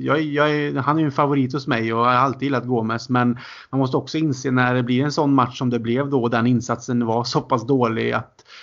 jag, 0.00 0.20
jag 0.20 0.50
är, 0.50 0.74
han 0.74 0.96
är 0.96 1.00
ju 1.00 1.06
en 1.06 1.12
favorit 1.12 1.52
hos 1.52 1.66
mig 1.66 1.94
och 1.94 2.00
jag 2.00 2.04
har 2.04 2.12
alltid 2.12 2.42
gillat 2.42 2.66
Gomes. 2.66 3.08
Men 3.08 3.38
man 3.70 3.78
måste 3.78 3.96
också 3.96 4.18
inse 4.18 4.50
när 4.50 4.74
det 4.74 4.82
blir 4.82 5.04
en 5.04 5.12
sån 5.12 5.34
match 5.34 5.58
som 5.58 5.70
det 5.70 5.78
blev 5.78 6.10
då, 6.10 6.22
och 6.22 6.30
den 6.30 6.46
insatsen 6.46 7.06
var 7.06 7.24
så 7.24 7.40
pass 7.40 7.66
dålig 7.66 8.12
att 8.12 8.44
Eh, 8.44 8.53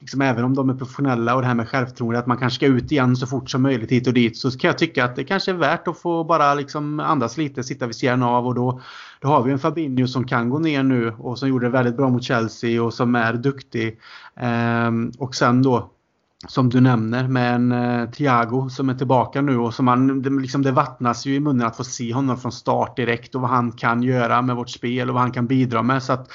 liksom 0.00 0.20
även 0.20 0.44
om 0.44 0.54
de 0.54 0.70
är 0.70 0.74
professionella 0.74 1.34
och 1.34 1.40
det 1.40 1.46
här 1.46 1.54
med 1.54 1.68
självförtroende, 1.68 2.18
att 2.18 2.26
man 2.26 2.36
kanske 2.36 2.56
ska 2.56 2.66
ut 2.66 2.92
igen 2.92 3.16
så 3.16 3.26
fort 3.26 3.50
som 3.50 3.62
möjligt 3.62 3.92
hit 3.92 4.06
och 4.06 4.14
dit, 4.14 4.36
så 4.36 4.50
kan 4.50 4.68
jag 4.68 4.78
tycka 4.78 5.04
att 5.04 5.16
det 5.16 5.24
kanske 5.24 5.50
är 5.50 5.54
värt 5.54 5.88
att 5.88 5.98
få 5.98 6.24
bara 6.24 6.54
liksom 6.54 7.00
andas 7.00 7.36
lite, 7.36 7.62
sitta 7.62 7.86
vid 7.86 7.96
sidan 7.96 8.22
av 8.22 8.46
och 8.46 8.54
då, 8.54 8.80
då 9.20 9.28
har 9.28 9.42
vi 9.42 9.52
en 9.52 9.58
Fabinho 9.58 10.06
som 10.06 10.26
kan 10.26 10.50
gå 10.50 10.58
ner 10.58 10.82
nu 10.82 11.12
och 11.18 11.38
som 11.38 11.48
gjorde 11.48 11.66
det 11.66 11.70
väldigt 11.70 11.96
bra 11.96 12.08
mot 12.08 12.24
Chelsea 12.24 12.82
och 12.82 12.94
som 12.94 13.14
är 13.14 13.32
duktig. 13.32 13.98
Ehm, 14.36 15.12
och 15.18 15.34
sen 15.34 15.62
då 15.62 15.90
som 16.48 16.68
du 16.68 16.80
nämner 16.80 17.28
med 17.28 17.54
en 17.54 17.72
eh, 17.72 18.10
Thiago 18.10 18.68
som 18.68 18.88
är 18.88 18.94
tillbaka 18.94 19.40
nu 19.40 19.58
och 19.58 19.74
som 19.74 19.84
man, 19.84 20.22
det, 20.22 20.30
liksom 20.30 20.62
det 20.62 20.72
vattnas 20.72 21.26
ju 21.26 21.34
i 21.34 21.40
munnen 21.40 21.66
att 21.66 21.76
få 21.76 21.84
se 21.84 22.12
honom 22.12 22.36
från 22.38 22.52
start 22.52 22.96
direkt 22.96 23.34
och 23.34 23.40
vad 23.40 23.50
han 23.50 23.72
kan 23.72 24.02
göra 24.02 24.42
med 24.42 24.56
vårt 24.56 24.70
spel 24.70 25.08
och 25.08 25.14
vad 25.14 25.22
han 25.22 25.32
kan 25.32 25.46
bidra 25.46 25.82
med. 25.82 26.02
Så 26.02 26.12
att 26.12 26.30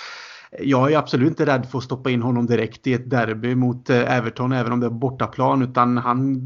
jag 0.59 0.91
är 0.91 0.97
absolut 0.97 1.29
inte 1.29 1.45
rädd 1.45 1.67
för 1.71 1.77
att 1.77 1.83
stoppa 1.83 2.09
in 2.09 2.21
honom 2.21 2.45
direkt 2.45 2.87
i 2.87 2.93
ett 2.93 3.09
derby 3.09 3.55
mot 3.55 3.89
eh, 3.89 4.17
Everton, 4.17 4.51
även 4.51 4.71
om 4.71 4.79
det 4.79 4.85
är 4.85 4.89
bortaplan. 4.89 5.61
Utan 5.61 5.97
han 5.97 6.41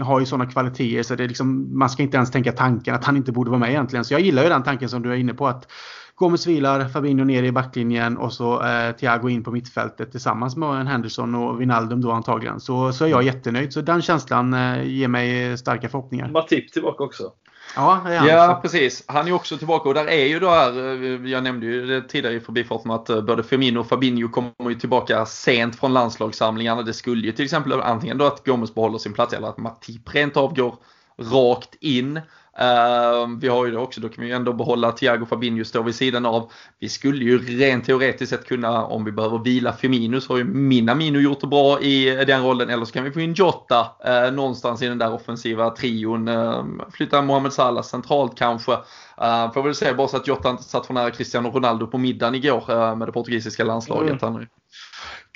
har 0.00 0.20
ju 0.20 0.26
sådana 0.26 0.50
kvaliteter 0.50 1.02
så 1.02 1.14
det 1.14 1.24
är 1.24 1.28
liksom, 1.28 1.78
man 1.78 1.90
ska 1.90 2.02
inte 2.02 2.16
ens 2.16 2.30
tänka 2.30 2.52
tanken 2.52 2.94
att 2.94 3.04
han 3.04 3.16
inte 3.16 3.32
borde 3.32 3.50
vara 3.50 3.60
med 3.60 3.70
egentligen. 3.70 4.04
Så 4.04 4.14
jag 4.14 4.20
gillar 4.20 4.42
ju 4.42 4.48
den 4.48 4.62
tanken 4.62 4.88
som 4.88 5.02
du 5.02 5.10
är 5.12 5.16
inne 5.16 5.34
på. 5.34 5.46
att 5.46 5.68
Gomes 6.14 6.46
vilar, 6.46 6.88
Fabinho 6.88 7.24
ner 7.24 7.42
i 7.42 7.52
backlinjen 7.52 8.16
och 8.16 8.32
så 8.32 8.64
eh, 8.64 8.92
Thiago 8.92 9.28
in 9.28 9.44
på 9.44 9.50
mittfältet 9.50 10.10
tillsammans 10.10 10.56
med 10.56 10.88
Henderson 10.88 11.34
och 11.34 11.60
Wijnaldum 11.60 12.00
då 12.00 12.10
antagligen. 12.10 12.60
Så, 12.60 12.92
så 12.92 13.04
är 13.04 13.08
jag 13.08 13.22
jättenöjd. 13.22 13.72
Så 13.72 13.80
den 13.80 14.02
känslan 14.02 14.54
eh, 14.54 14.82
ger 14.82 15.08
mig 15.08 15.58
starka 15.58 15.88
förhoppningar. 15.88 16.28
Matip 16.28 16.72
tillbaka 16.72 17.04
också. 17.04 17.32
Ja, 17.76 18.12
ja 18.26 18.58
precis. 18.62 19.04
Han 19.06 19.28
är 19.28 19.32
också 19.32 19.58
tillbaka 19.58 19.88
och 19.88 19.94
där 19.94 20.08
är 20.08 20.26
ju 20.26 20.40
då 20.40 20.50
här, 20.50 20.78
eh, 21.04 21.30
jag 21.30 21.42
nämnde 21.42 21.66
ju 21.66 21.86
det 21.86 22.08
tidigare 22.08 22.34
i 22.34 22.40
förbifarten 22.40 22.90
att 22.90 23.10
eh, 23.10 23.20
både 23.20 23.42
Firmino 23.42 23.80
och 23.80 23.88
Fabinho 23.88 24.28
kommer 24.28 24.68
ju 24.68 24.74
tillbaka 24.74 25.26
sent 25.26 25.76
från 25.76 25.92
landslagssamlingarna. 25.92 26.82
Det 26.82 26.92
skulle 26.92 27.26
ju 27.26 27.32
till 27.32 27.44
exempel 27.44 27.72
antingen 27.72 28.18
då 28.18 28.24
att 28.24 28.46
Gomes 28.46 28.74
behåller 28.74 28.98
sin 28.98 29.12
plats 29.12 29.34
eller 29.34 29.48
att 29.48 29.58
Matip 29.58 30.14
rent 30.14 30.36
av 30.36 30.54
går 30.54 30.76
rakt 31.18 31.74
in. 31.80 32.20
Uh, 32.60 33.38
vi 33.40 33.48
har 33.48 33.66
ju 33.66 33.72
det 33.72 33.78
också, 33.78 34.00
då 34.00 34.08
kan 34.08 34.24
vi 34.24 34.30
ju 34.30 34.36
ändå 34.36 34.52
behålla 34.52 34.92
Thiago 34.92 35.26
Fabinho 35.26 35.64
stå 35.64 35.82
vid 35.82 35.94
sidan 35.94 36.26
av. 36.26 36.52
Vi 36.78 36.88
skulle 36.88 37.24
ju 37.24 37.38
rent 37.38 37.84
teoretiskt 37.84 38.30
sett 38.30 38.46
kunna, 38.46 38.84
om 38.84 39.04
vi 39.04 39.12
behöver 39.12 39.38
vila 39.38 39.72
Firmino, 39.72 40.20
så 40.20 40.32
har 40.32 40.38
ju 40.38 40.44
Minamino 40.44 41.18
gjort 41.18 41.40
det 41.40 41.46
bra 41.46 41.80
i 41.80 42.24
den 42.24 42.42
rollen. 42.42 42.70
Eller 42.70 42.84
så 42.84 42.92
kan 42.92 43.04
vi 43.04 43.10
få 43.10 43.20
in 43.20 43.34
Jota 43.34 43.80
uh, 43.80 44.34
någonstans 44.34 44.82
i 44.82 44.88
den 44.88 44.98
där 44.98 45.12
offensiva 45.12 45.70
trion. 45.70 46.28
Uh, 46.28 46.64
flytta 46.92 47.22
Mohamed 47.22 47.52
Salah 47.52 47.82
centralt 47.82 48.38
kanske. 48.38 48.72
Uh, 48.72 49.52
får 49.52 49.62
väl 49.62 49.74
säga 49.74 49.94
bara 49.94 50.08
så 50.08 50.16
att 50.16 50.28
Jota 50.28 50.50
inte 50.50 50.62
satt 50.62 50.86
för 50.86 50.94
nära 50.94 51.10
Cristiano 51.10 51.50
Ronaldo 51.50 51.86
på 51.86 51.98
middagen 51.98 52.34
igår 52.34 52.64
uh, 52.70 52.96
med 52.96 53.08
det 53.08 53.12
portugisiska 53.12 53.64
landslaget. 53.64 54.22
Mm. 54.22 54.46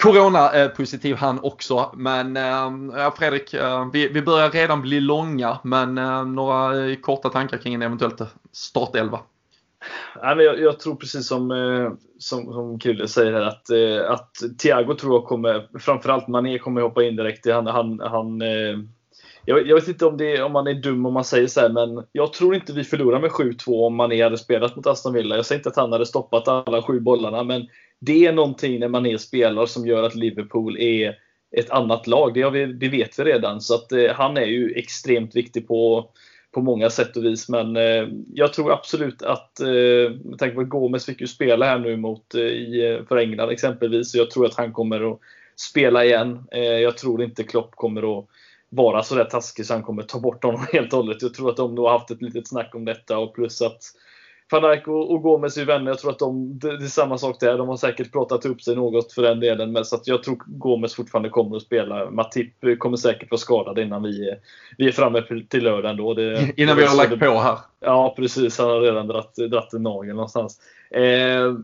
Corona-positiv 0.02 1.16
han 1.16 1.40
också. 1.42 1.90
Men 1.94 2.36
ehm, 2.36 2.92
ja, 2.96 3.14
Fredrik, 3.18 3.54
eh, 3.54 3.88
vi, 3.92 4.08
vi 4.08 4.22
börjar 4.22 4.50
redan 4.50 4.82
bli 4.82 5.00
långa. 5.00 5.58
Men 5.64 5.98
eh, 5.98 6.24
några 6.24 6.86
eh, 6.86 6.96
korta 6.96 7.28
tankar 7.28 7.58
kring 7.58 7.74
en 7.74 7.82
eventuellt 7.82 8.20
startelva? 8.52 9.20
Jag, 10.22 10.60
jag, 10.60 10.80
tror 10.80 10.96
precis 10.96 11.28
som, 11.28 11.50
som, 12.18 12.52
som 12.52 12.78
Krille 12.78 13.08
säger 13.08 13.32
här 13.32 13.42
att, 13.42 13.70
att 14.10 14.58
Thiago 14.58 14.94
tror 14.94 15.14
jag 15.14 15.24
kommer, 15.24 15.68
framförallt 15.78 16.28
Mané 16.28 16.58
kommer 16.58 16.80
hoppa 16.80 17.02
in 17.02 17.16
direkt. 17.16 17.50
Han, 17.50 17.66
han, 17.66 18.00
han, 18.00 18.40
jag, 19.44 19.66
jag, 19.66 19.74
vet 19.74 19.88
inte 19.88 20.06
om, 20.06 20.16
det, 20.16 20.42
om 20.42 20.52
man 20.52 20.66
är 20.66 20.74
dum 20.74 21.06
om 21.06 21.12
man 21.12 21.24
säger 21.24 21.46
så 21.46 21.60
här, 21.60 21.68
men 21.68 22.04
jag 22.12 22.32
tror 22.32 22.54
inte 22.54 22.72
vi 22.72 22.84
förlorar 22.84 23.20
med 23.20 23.30
7-2 23.30 23.86
om 23.86 23.96
Mané 23.96 24.22
hade 24.22 24.38
spelat 24.38 24.76
mot 24.76 24.86
Aston 24.86 25.12
Villa. 25.12 25.36
Jag 25.36 25.46
säger 25.46 25.58
inte 25.58 25.68
att 25.68 25.76
han 25.76 25.92
hade 25.92 26.06
stoppat 26.06 26.48
alla 26.48 26.82
sju 26.82 27.00
bollarna, 27.00 27.42
men 27.42 27.68
det 28.00 28.26
är 28.26 28.32
någonting 28.32 28.80
när 28.80 28.88
man 28.88 29.06
är 29.06 29.16
spelare 29.16 29.66
som 29.66 29.86
gör 29.86 30.02
att 30.02 30.14
Liverpool 30.14 30.78
är 30.78 31.14
ett 31.56 31.70
annat 31.70 32.06
lag. 32.06 32.34
Det, 32.34 32.50
vi, 32.50 32.66
det 32.66 32.88
vet 32.88 33.18
vi 33.18 33.24
redan. 33.24 33.60
Så 33.60 33.74
att, 33.74 33.92
eh, 33.92 34.12
han 34.12 34.36
är 34.36 34.46
ju 34.46 34.72
extremt 34.72 35.36
viktig 35.36 35.68
på, 35.68 36.10
på 36.52 36.60
många 36.60 36.90
sätt 36.90 37.16
och 37.16 37.24
vis. 37.24 37.48
Men 37.48 37.76
eh, 37.76 38.08
jag 38.34 38.52
tror 38.52 38.72
absolut 38.72 39.22
att, 39.22 39.60
eh, 39.60 40.10
med 40.24 40.38
tanke 40.38 40.54
på 40.54 40.60
att 40.60 40.68
Gomes 40.68 41.06
fick 41.06 41.20
ju 41.20 41.26
spela 41.26 41.66
här 41.66 41.78
nu 41.78 41.96
mot, 41.96 42.34
eh, 42.34 42.40
i, 42.40 42.92
eh, 42.92 43.06
för 43.06 43.16
England 43.16 43.50
exempelvis. 43.50 44.12
Så 44.12 44.18
jag 44.18 44.30
tror 44.30 44.46
att 44.46 44.56
han 44.56 44.72
kommer 44.72 45.12
att 45.12 45.20
spela 45.56 46.04
igen. 46.04 46.44
Eh, 46.52 46.62
jag 46.62 46.96
tror 46.96 47.22
inte 47.22 47.44
Klopp 47.44 47.70
kommer 47.76 48.18
att 48.18 48.26
vara 48.68 49.02
så 49.02 49.14
där 49.14 49.24
taskig 49.24 49.66
så 49.66 49.72
han 49.74 49.82
kommer 49.82 50.02
ta 50.02 50.20
bort 50.20 50.44
honom 50.44 50.66
helt 50.72 50.92
och 50.92 50.98
hållet. 50.98 51.22
Jag 51.22 51.34
tror 51.34 51.50
att 51.50 51.56
de 51.56 51.74
nog 51.74 51.84
har 51.84 51.92
haft 51.92 52.10
ett 52.10 52.22
litet 52.22 52.48
snack 52.48 52.74
om 52.74 52.84
detta 52.84 53.18
och 53.18 53.34
plus 53.34 53.62
att 53.62 53.82
van 54.52 54.62
Dijk 54.62 54.88
och, 54.88 55.10
och 55.10 55.22
Gomes 55.22 55.56
är 55.56 55.64
vänner. 55.64 55.90
Jag 55.90 55.98
tror 55.98 56.10
att 56.10 56.18
de, 56.18 56.58
det, 56.58 56.78
det, 56.78 56.84
är 56.84 56.88
samma 56.88 57.18
sak 57.18 57.40
där. 57.40 57.58
De 57.58 57.68
har 57.68 57.76
säkert 57.76 58.12
pratat 58.12 58.46
upp 58.46 58.62
sig 58.62 58.76
något 58.76 59.12
för 59.12 59.22
den 59.22 59.40
delen. 59.40 59.72
Men 59.72 59.84
så 59.84 60.00
jag 60.04 60.22
tror 60.22 60.42
Gomes 60.46 60.94
fortfarande 60.94 61.28
kommer 61.28 61.56
att 61.56 61.62
spela. 61.62 62.10
Matip 62.10 62.78
kommer 62.78 62.96
säkert 62.96 63.30
vara 63.30 63.38
skadad 63.38 63.78
innan 63.78 64.02
vi, 64.02 64.34
vi 64.78 64.88
är 64.88 64.92
framme 64.92 65.22
till 65.48 65.64
lördag 65.64 65.90
ändå. 65.90 66.14
Det, 66.14 66.52
innan 66.56 66.76
vi 66.76 66.84
har 66.84 66.96
lagt 66.96 67.20
på 67.20 67.38
här. 67.40 67.58
Ja, 67.80 68.14
precis. 68.16 68.58
Han 68.58 68.70
har 68.70 68.80
redan 68.80 69.06
dratt, 69.06 69.34
dratt 69.34 69.72
en 69.72 69.82
nagel 69.82 70.14
någonstans. 70.14 70.60
Eh, 70.90 71.54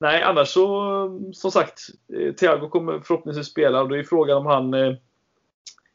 nej, 0.00 0.22
annars 0.22 0.48
så 0.48 1.20
som 1.32 1.50
sagt. 1.50 1.80
Eh, 2.18 2.32
Thiago 2.32 2.68
kommer 2.68 3.00
förhoppningsvis 3.04 3.46
spela 3.46 3.82
och 3.82 3.88
då 3.88 3.96
är 3.96 4.02
frågan 4.02 4.36
om 4.36 4.46
han 4.46 4.74
eh, 4.74 4.94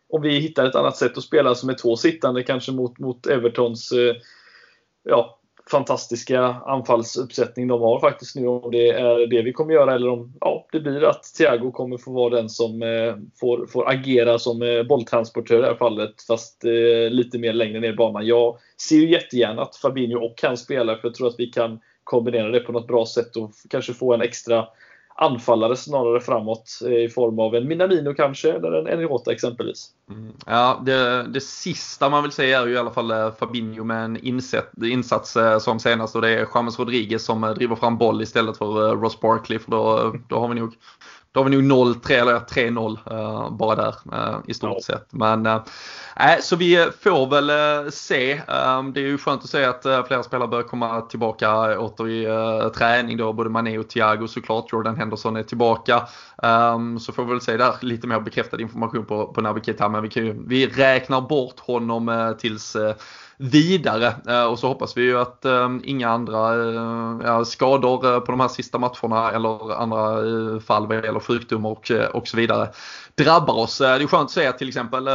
om 0.09 0.21
vi 0.21 0.39
hittar 0.39 0.65
ett 0.65 0.75
annat 0.75 0.97
sätt 0.97 1.17
att 1.17 1.23
spela 1.23 1.55
som 1.55 1.69
är 1.69 1.73
två 1.73 1.95
sittande 1.95 2.43
kanske 2.43 2.71
mot, 2.71 2.99
mot 2.99 3.27
Evertons 3.27 3.91
eh, 3.91 4.15
ja, 5.03 5.36
fantastiska 5.69 6.41
anfallsuppsättning 6.65 7.67
de 7.67 7.81
har 7.81 7.99
faktiskt 7.99 8.35
nu. 8.35 8.47
Om 8.47 8.71
det 8.71 8.89
är 8.89 9.27
det 9.27 9.41
vi 9.41 9.53
kommer 9.53 9.73
göra 9.73 9.95
eller 9.95 10.09
om 10.09 10.33
ja, 10.41 10.67
det 10.71 10.79
blir 10.79 11.03
att 11.03 11.23
Thiago 11.37 11.71
kommer 11.71 11.97
få 11.97 12.11
vara 12.11 12.35
den 12.35 12.49
som 12.49 12.81
eh, 12.81 13.15
får, 13.39 13.67
får 13.67 13.89
agera 13.89 14.39
som 14.39 14.61
eh, 14.61 14.83
bolltransportör 14.83 15.57
i 15.57 15.61
det 15.61 15.67
här 15.67 15.75
fallet. 15.75 16.21
Fast 16.27 16.63
eh, 16.63 17.09
lite 17.09 17.39
mer 17.39 17.53
längre 17.53 17.79
ner 17.79 17.93
i 17.93 17.95
banan. 17.95 18.27
Jag 18.27 18.57
ser 18.89 18.95
ju 18.95 19.11
jättegärna 19.11 19.61
att 19.61 19.75
Fabinho 19.75 20.25
och 20.25 20.39
han 20.43 20.57
spelar 20.57 20.95
för 20.95 21.07
jag 21.07 21.15
tror 21.15 21.27
att 21.27 21.39
vi 21.39 21.47
kan 21.47 21.79
kombinera 22.03 22.49
det 22.49 22.59
på 22.59 22.71
något 22.71 22.87
bra 22.87 23.05
sätt 23.05 23.35
och 23.35 23.51
kanske 23.69 23.93
få 23.93 24.13
en 24.13 24.21
extra 24.21 24.67
anfallare 25.19 25.75
snarare 25.75 26.21
framåt 26.21 26.79
eh, 26.85 27.03
i 27.03 27.09
form 27.09 27.39
av 27.39 27.55
en 27.55 27.67
Minamino 27.67 28.13
kanske 28.13 28.53
eller 28.53 28.71
en 28.71 28.87
Enriota 28.87 29.31
exempelvis. 29.31 29.89
Mm. 30.09 30.33
Ja, 30.45 30.81
det, 30.85 31.23
det 31.23 31.41
sista 31.41 32.09
man 32.09 32.23
vill 32.23 32.31
säga 32.31 32.61
är 32.61 32.67
ju 32.67 32.73
i 32.73 32.77
alla 32.77 32.91
fall 32.91 33.11
eh, 33.11 33.31
Fabinho 33.31 33.83
med 33.83 34.05
en 34.05 34.17
insats, 34.17 34.69
insats 34.83 35.37
som 35.59 35.79
senast 35.79 36.15
och 36.15 36.21
det 36.21 36.29
är 36.29 36.47
James 36.55 36.79
Rodriguez 36.79 37.25
som 37.25 37.41
driver 37.41 37.75
fram 37.75 37.97
boll 37.97 38.21
istället 38.21 38.57
för 38.57 38.95
Ross 38.95 39.19
Barkley 39.19 39.59
för 39.59 39.71
då, 39.71 40.15
då 40.27 40.39
har 40.39 40.47
vi 40.47 40.55
nog 40.55 40.73
då 41.37 41.43
har 41.43 41.49
vi 41.49 41.57
nog 41.57 41.87
0-3 41.95 42.11
eller 42.11 42.39
3-0 42.39 43.13
uh, 43.13 43.57
bara 43.57 43.75
där 43.75 43.95
uh, 44.13 44.39
i 44.47 44.53
stort 44.53 44.73
ja. 44.75 44.81
sett. 44.81 45.07
Men 45.13 45.45
uh, 45.45 45.61
så 46.41 46.55
vi 46.55 46.87
får 46.99 47.29
väl 47.29 47.91
se. 47.91 48.33
Um, 48.33 48.93
det 48.93 48.99
är 48.99 49.05
ju 49.05 49.17
skönt 49.17 49.43
att 49.43 49.49
se 49.49 49.63
att 49.63 50.07
flera 50.07 50.23
spelare 50.23 50.47
börjar 50.47 50.63
komma 50.63 51.01
tillbaka 51.01 51.79
åter 51.79 52.09
i 52.09 52.25
träning 52.75 53.17
då. 53.17 53.33
Både 53.33 53.49
Mané 53.49 53.77
och 53.77 53.89
Thiago 53.89 54.27
såklart. 54.27 54.71
Jordan 54.71 54.95
Henderson 54.95 55.35
är 55.35 55.43
tillbaka. 55.43 56.07
Um, 56.37 56.99
så 56.99 57.13
får 57.13 57.23
vi 57.25 57.29
väl 57.29 57.41
se 57.41 57.57
där 57.57 57.75
lite 57.81 58.07
mer 58.07 58.19
bekräftad 58.19 58.61
information 58.61 59.05
på, 59.05 59.27
på 59.27 59.41
Naby 59.41 59.61
Keita. 59.61 59.89
Men 59.89 60.01
vi, 60.01 60.09
kan 60.09 60.25
ju, 60.25 60.43
vi 60.47 60.67
räknar 60.67 61.21
bort 61.21 61.59
honom 61.59 62.35
tills 62.39 62.77
vidare. 63.37 64.15
Eh, 64.27 64.43
och 64.43 64.59
så 64.59 64.67
hoppas 64.67 64.97
vi 64.97 65.01
ju 65.01 65.19
att 65.19 65.45
eh, 65.45 65.69
inga 65.83 66.09
andra 66.09 66.53
eh, 67.25 67.43
skador 67.43 68.19
på 68.19 68.31
de 68.31 68.39
här 68.39 68.47
sista 68.47 68.77
matcherna 68.77 69.31
eller 69.31 69.81
andra 69.81 70.59
fall 70.59 70.87
vad 70.87 71.05
gäller 71.05 71.19
sjukdomar 71.19 71.69
och, 71.69 71.91
och 72.13 72.27
så 72.27 72.37
vidare 72.37 72.69
drabbar 73.15 73.53
oss. 73.53 73.77
Det 73.77 73.87
är 73.87 74.07
skönt 74.07 74.25
att 74.25 74.31
se 74.31 74.47
att 74.47 74.57
till 74.57 74.67
exempel 74.67 75.09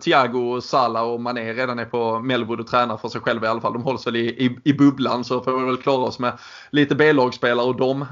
Thiago, 0.00 0.60
Salah 0.60 1.02
och 1.02 1.20
Mané 1.20 1.52
redan 1.52 1.78
är 1.78 1.84
på 1.84 2.20
Melwood 2.20 2.60
och 2.60 2.66
tränar 2.66 2.96
för 2.96 3.08
sig 3.08 3.20
själva 3.20 3.46
i 3.46 3.50
alla 3.50 3.60
fall. 3.60 3.72
De 3.72 3.82
hålls 3.82 4.06
väl 4.06 4.16
i, 4.16 4.26
i, 4.26 4.58
i 4.64 4.72
bubblan 4.72 5.24
så 5.24 5.40
får 5.40 5.58
vi 5.58 5.64
väl 5.64 5.76
klara 5.76 6.02
oss 6.02 6.18
med 6.18 6.38
lite 6.70 6.94
B-lagsspelare 6.94 7.66
och 7.66 7.76
dem 7.76 8.04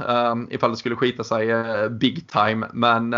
ifall 0.50 0.70
det 0.70 0.76
skulle 0.76 0.96
skita 0.96 1.24
sig 1.24 1.48
big 1.90 2.28
time. 2.28 2.66
Men 2.72 3.10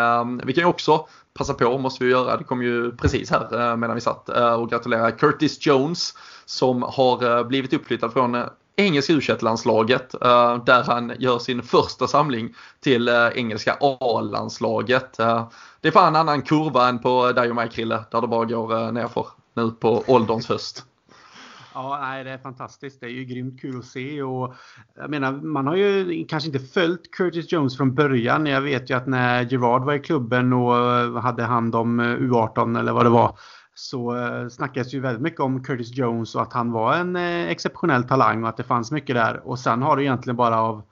vi 0.44 0.52
kan 0.52 0.62
ju 0.62 0.68
också 0.68 1.06
passa 1.34 1.54
på 1.54 1.78
måste 1.78 2.04
vi 2.04 2.10
göra. 2.10 2.36
Det 2.36 2.44
kom 2.44 2.62
ju 2.62 2.96
precis 2.96 3.30
här 3.30 3.70
eh, 3.70 3.76
medan 3.76 3.94
vi 3.94 4.00
satt 4.00 4.28
eh, 4.28 4.52
och 4.52 4.70
gratulera 4.70 5.10
Curtis 5.10 5.66
Jones 5.66 6.14
som 6.44 6.82
har 6.82 7.38
eh, 7.38 7.44
blivit 7.44 7.72
uppflyttad 7.72 8.12
från 8.12 8.42
engelska 8.76 9.12
u 9.12 9.20
landslaget 9.40 10.10
där 10.66 10.82
han 10.82 11.12
gör 11.18 11.38
sin 11.38 11.62
första 11.62 12.06
samling 12.06 12.54
till 12.80 13.08
engelska 13.08 13.76
A-landslaget. 13.80 15.16
Det 15.80 15.88
är 15.88 15.90
fan 15.90 16.08
en 16.08 16.16
annan 16.16 16.42
kurva 16.42 16.88
än 16.88 16.98
på 16.98 17.32
dig 17.32 17.50
och 17.50 17.56
mig 17.56 17.68
Krille, 17.68 18.04
där 18.10 18.20
det 18.20 18.26
bara 18.26 18.44
går 18.44 18.92
nerför 18.92 19.26
nu 19.54 19.70
på 19.70 20.04
ålderns 20.06 20.48
höst. 20.48 20.84
Ja, 21.74 21.98
nej, 22.00 22.24
det 22.24 22.30
är 22.30 22.38
fantastiskt. 22.38 23.00
Det 23.00 23.06
är 23.06 23.10
ju 23.10 23.24
grymt 23.24 23.60
kul 23.60 23.78
att 23.78 23.84
se. 23.84 24.22
Och, 24.22 24.54
jag 24.94 25.10
menar, 25.10 25.32
man 25.32 25.66
har 25.66 25.76
ju 25.76 26.24
kanske 26.28 26.46
inte 26.46 26.58
följt 26.58 27.10
Curtis 27.10 27.52
Jones 27.52 27.76
från 27.76 27.94
början. 27.94 28.46
Jag 28.46 28.60
vet 28.60 28.90
ju 28.90 28.94
att 28.94 29.06
när 29.06 29.42
Gerard 29.42 29.84
var 29.84 29.94
i 29.94 29.98
klubben 29.98 30.52
och 30.52 30.76
eh, 30.76 31.14
hade 31.14 31.42
hand 31.42 31.74
om 31.74 32.00
eh, 32.00 32.04
U18 32.04 32.78
eller 32.78 32.92
vad 32.92 33.06
det 33.06 33.10
var 33.10 33.38
så 33.74 34.16
eh, 34.16 34.48
snackades 34.48 34.94
ju 34.94 35.00
väldigt 35.00 35.22
mycket 35.22 35.40
om 35.40 35.64
Curtis 35.64 35.96
Jones 35.96 36.34
och 36.34 36.42
att 36.42 36.52
han 36.52 36.72
var 36.72 36.94
en 36.94 37.16
eh, 37.16 37.48
exceptionell 37.48 38.04
talang 38.04 38.42
och 38.42 38.48
att 38.48 38.56
det 38.56 38.62
fanns 38.62 38.90
mycket 38.90 39.16
där. 39.16 39.46
Och 39.48 39.58
sen 39.58 39.82
har 39.82 39.96
det 39.96 40.04
egentligen 40.04 40.36
bara 40.36 40.60
av 40.60 40.82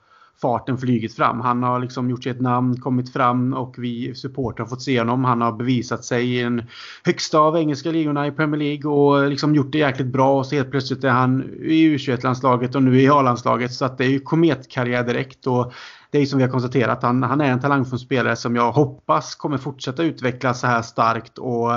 farten 0.41 0.77
flygit 0.77 1.15
fram. 1.15 1.41
Han 1.41 1.63
har 1.63 1.79
liksom 1.79 2.09
gjort 2.09 2.23
sig 2.23 2.31
ett 2.31 2.41
namn, 2.41 2.79
kommit 2.79 3.13
fram 3.13 3.53
och 3.53 3.75
vi 3.77 4.15
supportrar 4.15 4.65
har 4.65 4.69
fått 4.69 4.81
se 4.81 4.99
honom. 4.99 5.23
Han 5.23 5.41
har 5.41 5.51
bevisat 5.51 6.05
sig 6.05 6.37
i 6.37 6.43
den 6.43 6.63
högsta 7.05 7.39
av 7.39 7.57
engelska 7.57 7.91
ligorna 7.91 8.27
i 8.27 8.31
Premier 8.31 8.59
League 8.59 8.91
och 8.91 9.29
liksom 9.29 9.55
gjort 9.55 9.71
det 9.71 9.77
jäkligt 9.77 10.07
bra. 10.07 10.39
Och 10.39 10.45
så 10.45 10.55
helt 10.55 10.71
plötsligt 10.71 11.03
är 11.03 11.09
han 11.09 11.43
i 11.61 11.97
U21-landslaget 11.97 12.75
och 12.75 12.83
nu 12.83 13.01
i 13.01 13.09
A-landslaget. 13.09 13.73
Så 13.73 13.85
att 13.85 13.97
det 13.97 14.05
är 14.05 14.09
ju 14.09 14.19
kometkarriär 14.19 15.03
direkt. 15.03 15.47
Och 15.47 15.73
det 16.11 16.19
är 16.19 16.25
som 16.25 16.37
vi 16.37 16.43
har 16.43 16.51
konstaterat, 16.51 17.03
han, 17.03 17.23
han 17.23 17.41
är 17.41 17.51
en 17.51 17.61
talangfull 17.61 17.99
spelare 17.99 18.35
som 18.35 18.55
jag 18.55 18.71
hoppas 18.71 19.35
kommer 19.35 19.57
fortsätta 19.57 20.03
utvecklas 20.03 20.59
så 20.59 20.67
här 20.67 20.81
starkt 20.81 21.37
och 21.37 21.73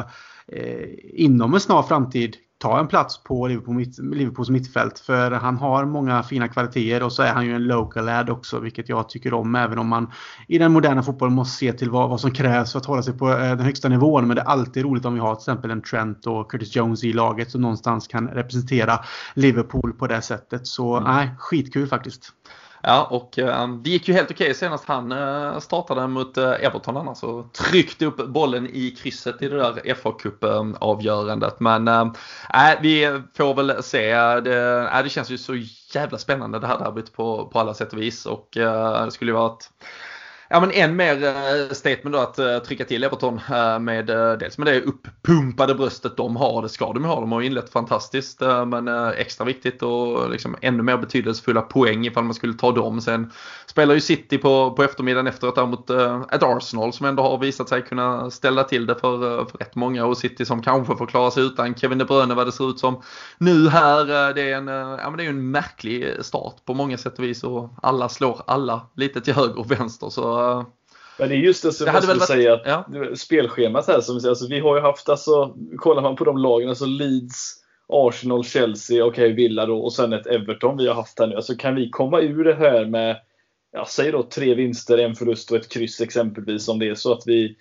eh, 0.46 0.88
inom 1.02 1.54
en 1.54 1.60
snar 1.60 1.82
framtid 1.82 2.36
ta 2.64 2.80
en 2.80 2.88
plats 2.88 3.22
på 3.22 3.46
Liverpool 3.46 3.74
mitt, 3.74 3.98
Liverpools 3.98 4.50
mittfält. 4.50 4.98
För 4.98 5.30
han 5.30 5.56
har 5.56 5.84
många 5.84 6.22
fina 6.22 6.48
kvaliteter 6.48 7.02
och 7.02 7.12
så 7.12 7.22
är 7.22 7.32
han 7.32 7.46
ju 7.46 7.54
en 7.54 7.64
local 7.64 8.04
lad 8.04 8.30
också, 8.30 8.58
vilket 8.58 8.88
jag 8.88 9.08
tycker 9.08 9.34
om. 9.34 9.54
Även 9.54 9.78
om 9.78 9.88
man 9.88 10.12
i 10.48 10.58
den 10.58 10.72
moderna 10.72 11.02
fotbollen 11.02 11.34
måste 11.34 11.58
se 11.58 11.72
till 11.72 11.90
vad, 11.90 12.10
vad 12.10 12.20
som 12.20 12.30
krävs 12.30 12.72
för 12.72 12.78
att 12.78 12.86
hålla 12.86 13.02
sig 13.02 13.18
på 13.18 13.30
eh, 13.30 13.38
den 13.38 13.60
högsta 13.60 13.88
nivån. 13.88 14.26
Men 14.26 14.36
det 14.36 14.42
är 14.42 14.46
alltid 14.46 14.82
roligt 14.82 15.04
om 15.04 15.14
vi 15.14 15.20
har 15.20 15.34
till 15.34 15.42
exempel 15.42 15.70
en 15.70 15.82
Trent 15.82 16.26
och 16.26 16.50
Curtis 16.50 16.76
Jones 16.76 17.04
i 17.04 17.12
laget 17.12 17.50
som 17.50 17.60
någonstans 17.60 18.08
kan 18.08 18.28
representera 18.28 19.00
Liverpool 19.34 19.92
på 19.92 20.06
det 20.06 20.22
sättet. 20.22 20.66
Så 20.66 20.96
mm. 20.96 21.14
nej, 21.14 21.30
skitkul 21.38 21.86
faktiskt. 21.86 22.32
Ja, 22.86 23.06
och 23.10 23.38
eh, 23.38 23.68
det 23.68 23.90
gick 23.90 24.08
ju 24.08 24.14
helt 24.14 24.30
okej 24.30 24.44
okay 24.44 24.54
senast 24.54 24.84
han 24.84 25.12
eh, 25.12 25.58
startade 25.58 26.06
mot 26.06 26.36
eh, 26.36 26.50
Everton 26.50 26.96
annars. 26.96 27.22
Och 27.22 27.52
tryckte 27.52 28.06
upp 28.06 28.28
bollen 28.28 28.66
i 28.66 28.90
krysset 28.90 29.42
i 29.42 29.48
det 29.48 29.56
där 29.56 29.94
fa 29.94 30.12
cup 30.12 30.44
avgörandet 30.78 31.60
Men 31.60 31.88
äh, 31.88 32.12
vi 32.80 33.20
får 33.36 33.54
väl 33.54 33.82
se. 33.82 34.14
Det, 34.40 34.90
äh, 34.94 35.02
det 35.02 35.08
känns 35.08 35.30
ju 35.30 35.38
så 35.38 35.54
jävla 35.94 36.18
spännande 36.18 36.58
det 36.58 36.66
här 36.66 36.78
derbyt 36.78 37.12
på, 37.12 37.46
på 37.46 37.60
alla 37.60 37.74
sätt 37.74 37.92
och 37.92 37.98
vis. 37.98 38.26
Och 38.26 38.56
äh, 38.56 39.04
det 39.04 39.10
skulle 39.10 39.30
ju 39.30 39.36
vara 39.36 39.52
ett 39.52 39.70
ja, 40.48 40.60
men 40.60 40.70
än 40.70 40.96
mer 40.96 41.24
eh, 41.24 41.72
statement 41.72 42.12
då 42.12 42.18
att 42.18 42.38
eh, 42.38 42.58
trycka 42.58 42.84
till 42.84 43.04
Everton 43.04 43.40
eh, 43.50 43.78
med 43.78 44.06
dels 44.06 44.58
med 44.58 44.66
det 44.66 44.80
uppumpade 44.80 45.74
bröstet 45.74 46.16
de 46.16 46.36
har. 46.36 46.62
Det 46.62 46.68
ska 46.68 46.92
de 46.92 47.04
ha. 47.04 47.20
De 47.20 47.32
har 47.32 47.42
inlett 47.42 47.70
fantastiskt 47.70 48.40
men 48.40 48.88
extra 49.16 49.44
viktigt 49.44 49.82
och 49.82 50.30
liksom 50.30 50.56
ännu 50.60 50.82
mer 50.82 50.96
betydelsefulla 50.96 51.62
poäng 51.62 52.06
ifall 52.06 52.24
man 52.24 52.34
skulle 52.34 52.54
ta 52.54 52.72
dem. 52.72 53.00
Sen 53.00 53.32
spelar 53.66 53.94
ju 53.94 54.00
City 54.00 54.38
på, 54.38 54.70
på 54.70 54.82
eftermiddagen 54.82 55.26
efteråt 55.26 55.54
där 55.54 55.66
mot 55.66 55.90
ett 56.32 56.42
Arsenal 56.42 56.92
som 56.92 57.06
ändå 57.06 57.22
har 57.22 57.38
visat 57.38 57.68
sig 57.68 57.82
kunna 57.82 58.30
ställa 58.30 58.64
till 58.64 58.86
det 58.86 58.94
för, 58.94 59.44
för 59.44 59.58
rätt 59.58 59.74
många 59.74 60.04
och 60.04 60.18
City 60.18 60.44
som 60.44 60.62
kanske 60.62 60.96
får 60.96 61.06
klara 61.06 61.30
sig 61.30 61.42
utan 61.42 61.74
Kevin 61.74 61.98
De 61.98 62.04
Bruyne 62.04 62.34
vad 62.34 62.46
det 62.46 62.52
ser 62.52 62.70
ut 62.70 62.78
som 62.78 63.02
nu 63.38 63.68
här. 63.68 64.34
Det 64.34 64.50
är 64.50 64.56
en, 64.56 64.66
ja, 64.98 65.10
men 65.10 65.16
det 65.16 65.24
är 65.24 65.28
en 65.28 65.50
märklig 65.50 66.14
start 66.20 66.56
på 66.64 66.74
många 66.74 66.98
sätt 66.98 67.18
och 67.18 67.24
vis 67.24 67.44
och 67.44 67.70
alla 67.82 68.08
slår 68.08 68.42
alla 68.46 68.86
lite 68.94 69.20
till 69.20 69.34
höger 69.34 69.58
och 69.58 69.70
vänster. 69.70 70.10
Så 70.10 70.34
men 71.18 71.28
det 71.28 71.34
är 71.34 71.38
just 71.38 71.62
det 71.62 71.72
som 71.72 71.86
det 71.86 71.92
jag 71.92 72.02
skulle 72.02 72.18
varit, 72.18 72.28
säga, 72.28 72.54
att 72.54 72.62
ja. 72.64 72.86
spelschemat 73.14 73.86
här 73.86 74.00
som 74.00 74.14
alltså, 74.28 74.46
vi 74.48 74.60
har 74.60 74.76
ju 74.76 74.82
haft 74.82 75.08
alltså, 75.08 75.56
kollar 75.76 76.02
man 76.02 76.16
på 76.16 76.24
de 76.24 76.38
lagen, 76.38 76.68
alltså 76.68 76.86
Leeds, 76.86 77.64
Arsenal, 77.88 78.44
Chelsea, 78.44 79.04
okej 79.04 79.24
okay, 79.24 79.32
Villa 79.32 79.66
då 79.66 79.78
och 79.78 79.92
sen 79.92 80.12
ett 80.12 80.26
Everton 80.26 80.76
vi 80.76 80.88
har 80.88 80.94
haft 80.94 81.18
här 81.18 81.26
nu. 81.26 81.36
Alltså 81.36 81.54
kan 81.54 81.74
vi 81.74 81.90
komma 81.90 82.20
ur 82.20 82.44
det 82.44 82.54
här 82.54 82.84
med, 82.84 83.20
ja, 83.72 83.86
säg 83.88 84.12
då 84.12 84.22
tre 84.22 84.54
vinster, 84.54 84.98
en 84.98 85.14
förlust 85.14 85.50
och 85.50 85.56
ett 85.56 85.72
kryss 85.72 86.00
exempelvis 86.00 86.68
om 86.68 86.78
det 86.78 86.88
är 86.88 86.94
så 86.94 87.12
att 87.12 87.22
vi 87.26 87.56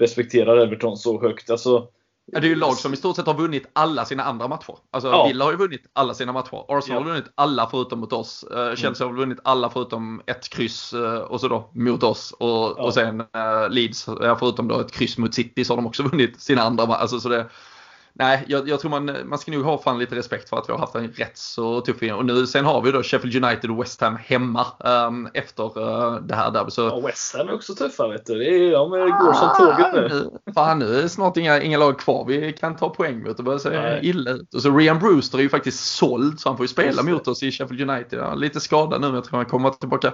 respekterar 0.00 0.56
Everton 0.56 0.96
så 0.96 1.22
högt. 1.22 1.50
Alltså, 1.50 1.88
Ja, 2.26 2.40
det 2.40 2.46
är 2.46 2.48
ju 2.48 2.54
lag 2.54 2.76
som 2.76 2.92
i 2.92 2.96
stort 2.96 3.16
sett 3.16 3.26
har 3.26 3.34
vunnit 3.34 3.66
alla 3.72 4.04
sina 4.04 4.24
andra 4.24 4.48
matcher. 4.48 4.76
Alltså 4.90 5.08
ja. 5.08 5.26
Villa 5.26 5.44
har 5.44 5.52
ju 5.52 5.56
vunnit 5.56 5.86
alla 5.92 6.14
sina 6.14 6.32
matcher. 6.32 6.64
Arsenal 6.68 7.02
ja. 7.02 7.08
har 7.08 7.14
vunnit 7.14 7.32
alla 7.34 7.68
förutom 7.70 8.00
mot 8.00 8.12
oss. 8.12 8.44
Uh, 8.50 8.74
Chelsea 8.74 9.06
mm. 9.06 9.16
har 9.16 9.24
vunnit 9.24 9.38
alla 9.44 9.70
förutom 9.70 10.22
ett 10.26 10.48
kryss 10.48 10.94
uh, 10.94 11.14
och 11.14 11.40
så 11.40 11.48
då 11.48 11.70
mot 11.72 12.02
oss. 12.02 12.32
Och, 12.32 12.48
ja. 12.48 12.82
och 12.82 12.94
sen 12.94 13.20
uh, 13.20 13.70
Leeds, 13.70 14.04
förutom 14.38 14.68
då 14.68 14.80
ett 14.80 14.92
kryss 14.92 15.18
mot 15.18 15.34
City, 15.34 15.64
så 15.64 15.72
har 15.72 15.76
de 15.76 15.86
också 15.86 16.02
vunnit 16.02 16.40
sina 16.40 16.62
andra 16.62 16.86
matcher. 16.86 17.00
Alltså, 17.00 17.20
så 17.20 17.28
det, 17.28 17.46
nej, 18.18 18.44
jag, 18.48 18.68
jag, 18.68 18.80
tror 18.80 18.90
man, 18.90 19.16
man 19.24 19.38
ska 19.38 19.52
nog 19.52 19.64
ha 19.64 19.82
fan 19.82 19.98
lite 19.98 20.16
respekt 20.16 20.48
för 20.48 20.56
att 20.56 20.68
vi 20.68 20.72
har 20.72 20.78
haft 20.78 20.94
en 20.94 21.12
rätt 21.12 21.38
så 21.38 21.80
tuff 21.80 22.02
Och 22.02 22.24
nu, 22.24 22.46
sen 22.46 22.64
har 22.64 22.82
vi 22.82 22.92
då 22.92 23.02
Sheffield 23.02 23.44
United 23.44 23.70
och 23.70 23.82
West 23.82 24.00
Ham 24.00 24.16
hemma 24.16 24.66
um, 24.78 25.28
efter 25.34 25.78
uh, 25.78 26.22
det 26.22 26.34
här 26.34 26.50
derbyt. 26.50 26.74
Ja, 26.76 27.00
West 27.00 27.36
Ham 27.36 27.48
är 27.48 27.54
också 27.54 27.74
tuffa 27.74 28.08
vet 28.08 28.26
du. 28.26 28.38
Det 28.38 28.44
är, 28.44 28.72
de 28.72 28.90
går 28.90 29.32
som 29.32 29.48
ah, 29.48 29.54
tåget 29.56 29.94
nu. 29.94 30.30
Fan, 30.54 30.78
nu 30.78 30.98
är 30.98 31.02
det 31.02 31.08
snart 31.08 31.36
inga, 31.36 31.62
inga 31.62 31.78
lag 31.78 31.98
kvar 31.98 32.24
vi 32.24 32.52
kan 32.52 32.76
ta 32.76 32.88
poäng 32.88 33.22
mot. 33.22 33.36
Det 33.36 33.42
börjar 33.42 33.58
se 33.58 33.70
nej. 33.70 34.00
illa 34.02 34.30
ut. 34.30 34.54
Och 34.54 34.62
så 34.62 34.76
Rian 34.76 34.98
Brewster 34.98 35.38
är 35.38 35.42
ju 35.42 35.48
faktiskt 35.48 35.96
såld 35.96 36.40
så 36.40 36.48
han 36.48 36.56
får 36.56 36.64
ju 36.64 36.68
spela 36.68 37.02
mot 37.02 37.28
oss 37.28 37.42
i 37.42 37.50
Sheffield 37.50 37.90
United. 37.90 38.18
Ja, 38.18 38.34
lite 38.34 38.60
skadad 38.60 39.00
nu 39.00 39.06
men 39.06 39.14
jag 39.14 39.24
tror 39.24 39.36
han 39.36 39.46
kommer 39.46 39.70
tillbaka 39.70 40.12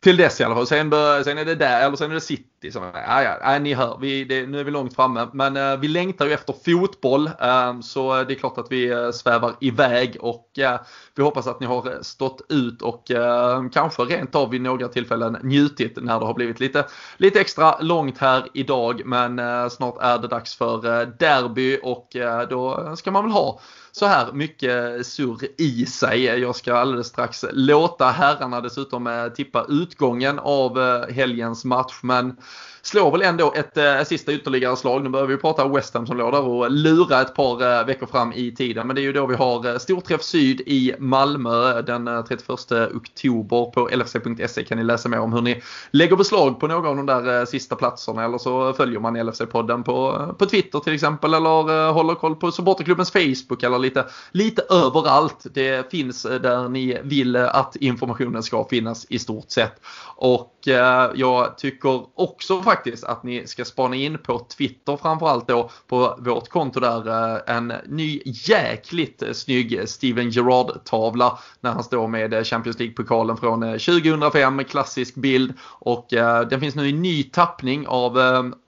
till 0.00 0.16
dess 0.16 0.40
i 0.40 0.44
alla 0.44 0.54
fall. 0.54 0.66
Sen, 0.66 0.90
sen 1.24 1.38
är 1.38 1.44
det 1.44 1.54
där, 1.54 1.86
eller 1.86 1.96
sen 1.96 2.10
är 2.10 2.14
det 2.14 2.20
City. 2.20 2.72
Som, 2.72 2.82
ja, 2.82 3.22
ja, 3.22 3.38
ja, 3.42 3.58
ni 3.58 3.74
hör, 3.74 3.98
vi, 4.00 4.24
det, 4.24 4.46
nu 4.46 4.60
är 4.60 4.64
vi 4.64 4.70
långt 4.70 4.94
framme. 4.94 5.28
Men 5.32 5.56
uh, 5.56 5.76
vi 5.76 5.88
längtar 5.88 6.26
ju 6.26 6.32
efter 6.32 6.54
fotboll. 6.64 7.26
Uh, 7.26 7.80
så 7.80 8.24
det 8.24 8.34
är 8.34 8.38
klart 8.38 8.58
att 8.58 8.72
vi 8.72 8.94
uh, 8.94 9.10
svävar 9.10 9.52
iväg 9.60 10.16
och 10.20 10.58
eh, 10.58 10.80
vi 11.14 11.22
hoppas 11.22 11.46
att 11.46 11.60
ni 11.60 11.66
har 11.66 12.02
stått 12.02 12.40
ut 12.48 12.82
och 12.82 13.10
kanske 13.72 14.02
rent 14.02 14.34
av 14.34 14.50
vid 14.50 14.60
några 14.60 14.88
tillfällen 14.88 15.38
njutit 15.42 15.98
när 16.02 16.20
det 16.20 16.26
har 16.26 16.34
blivit 16.34 16.60
lite, 16.60 16.86
lite 17.16 17.40
extra 17.40 17.78
långt 17.80 18.18
här 18.18 18.48
idag. 18.54 19.02
Men 19.04 19.40
snart 19.70 19.96
är 20.00 20.18
det 20.18 20.28
dags 20.28 20.56
för 20.56 21.06
derby 21.18 21.78
och 21.82 22.08
då 22.50 22.92
ska 22.96 23.10
man 23.10 23.24
väl 23.24 23.32
ha 23.32 23.60
så 23.96 24.06
här 24.06 24.32
mycket 24.32 25.06
surr 25.06 25.38
i 25.58 25.86
sig. 25.86 26.24
Jag 26.24 26.56
ska 26.56 26.74
alldeles 26.74 27.06
strax 27.06 27.44
låta 27.52 28.10
herrarna 28.10 28.60
dessutom 28.60 29.06
eh, 29.06 29.28
tippa 29.28 29.66
utgången 29.68 30.38
av 30.38 30.80
eh, 30.80 31.14
helgens 31.14 31.64
match. 31.64 32.00
Men 32.02 32.36
slår 32.84 33.10
väl 33.10 33.22
ändå 33.22 33.52
ett 33.56 33.76
eh, 33.76 34.02
sista 34.04 34.32
ytterligare 34.32 34.76
slag. 34.76 35.02
Nu 35.02 35.08
börjar 35.08 35.26
vi 35.26 35.36
prata 35.36 35.68
West 35.68 35.94
Ham 35.94 36.06
som 36.06 36.16
låg 36.16 36.32
där 36.32 36.42
och 36.42 36.70
lura 36.70 37.20
ett 37.20 37.34
par 37.34 37.80
eh, 37.80 37.86
veckor 37.86 38.06
fram 38.06 38.32
i 38.32 38.54
tiden. 38.54 38.86
Men 38.86 38.96
det 38.96 39.02
är 39.02 39.02
ju 39.02 39.12
då 39.12 39.26
vi 39.26 39.34
har 39.34 39.66
eh, 39.66 39.78
Storträff 39.78 40.22
Syd 40.22 40.60
i 40.60 40.94
Malmö 40.98 41.82
den 41.82 42.08
eh, 42.08 42.24
31 42.24 42.50
oktober. 42.94 43.70
På 43.70 43.88
lfc.se 43.88 44.64
kan 44.64 44.78
ni 44.78 44.84
läsa 44.84 45.08
mer 45.08 45.20
om 45.20 45.32
hur 45.32 45.40
ni 45.40 45.62
lägger 45.90 46.16
beslag 46.16 46.60
på 46.60 46.66
några 46.66 46.88
av 46.88 46.96
de 46.96 47.06
där 47.06 47.40
eh, 47.40 47.44
sista 47.44 47.76
platserna. 47.76 48.24
Eller 48.24 48.38
så 48.38 48.72
följer 48.72 49.00
man 49.00 49.16
LFC-podden 49.16 49.82
på, 49.82 50.16
eh, 50.20 50.32
på 50.32 50.46
Twitter 50.46 50.78
till 50.78 50.94
exempel. 50.94 51.34
Eller 51.34 51.86
eh, 51.86 51.92
håller 51.92 52.14
koll 52.14 52.36
på 52.36 52.52
supporterklubbens 52.52 53.10
Facebook 53.10 53.62
eller 53.62 53.78
lite, 53.78 54.04
lite 54.32 54.62
överallt. 54.70 55.46
Det 55.54 55.90
finns 55.90 56.24
eh, 56.24 56.40
där 56.40 56.68
ni 56.68 56.98
vill 57.02 57.36
att 57.36 57.76
informationen 57.76 58.42
ska 58.42 58.64
finnas 58.64 59.06
i 59.08 59.18
stort 59.18 59.50
sett. 59.50 59.80
Och 60.16 60.50
jag 61.14 61.58
tycker 61.58 62.06
också 62.14 62.62
faktiskt 62.62 62.73
att 63.02 63.22
ni 63.22 63.46
ska 63.46 63.64
spana 63.64 63.96
in 63.96 64.18
på 64.18 64.38
Twitter 64.38 64.96
framförallt 64.96 65.48
då 65.48 65.70
på 65.86 66.18
vårt 66.18 66.48
konto 66.48 66.80
där 66.80 67.08
eh, 67.08 67.56
en 67.56 67.72
ny 67.86 68.22
jäkligt 68.24 69.22
eh, 69.22 69.32
snygg 69.32 69.88
Steven 69.88 70.30
Gerrard-tavla 70.30 71.38
när 71.60 71.72
han 71.72 71.84
står 71.84 72.08
med 72.08 72.34
eh, 72.34 72.42
Champions 72.42 72.78
League-pokalen 72.78 73.36
från 73.36 73.60
2005, 73.60 74.64
klassisk 74.64 75.14
bild 75.14 75.52
och 75.62 76.06
den 76.50 76.60
finns 76.60 76.74
nu 76.74 76.88
i 76.88 76.92
ny 76.92 77.22
tappning 77.22 77.86
av 77.86 78.18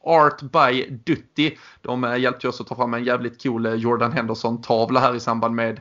Art 0.04 0.40
by 0.40 1.00
Dutti. 1.04 1.58
De 1.82 2.16
hjälpte 2.18 2.48
oss 2.48 2.60
att 2.60 2.66
ta 2.66 2.74
fram 2.74 2.94
en 2.94 3.04
jävligt 3.04 3.42
cool 3.42 3.82
Jordan 3.82 4.12
Henderson-tavla 4.12 5.00
här 5.00 5.14
i 5.14 5.20
samband 5.20 5.54
med 5.54 5.80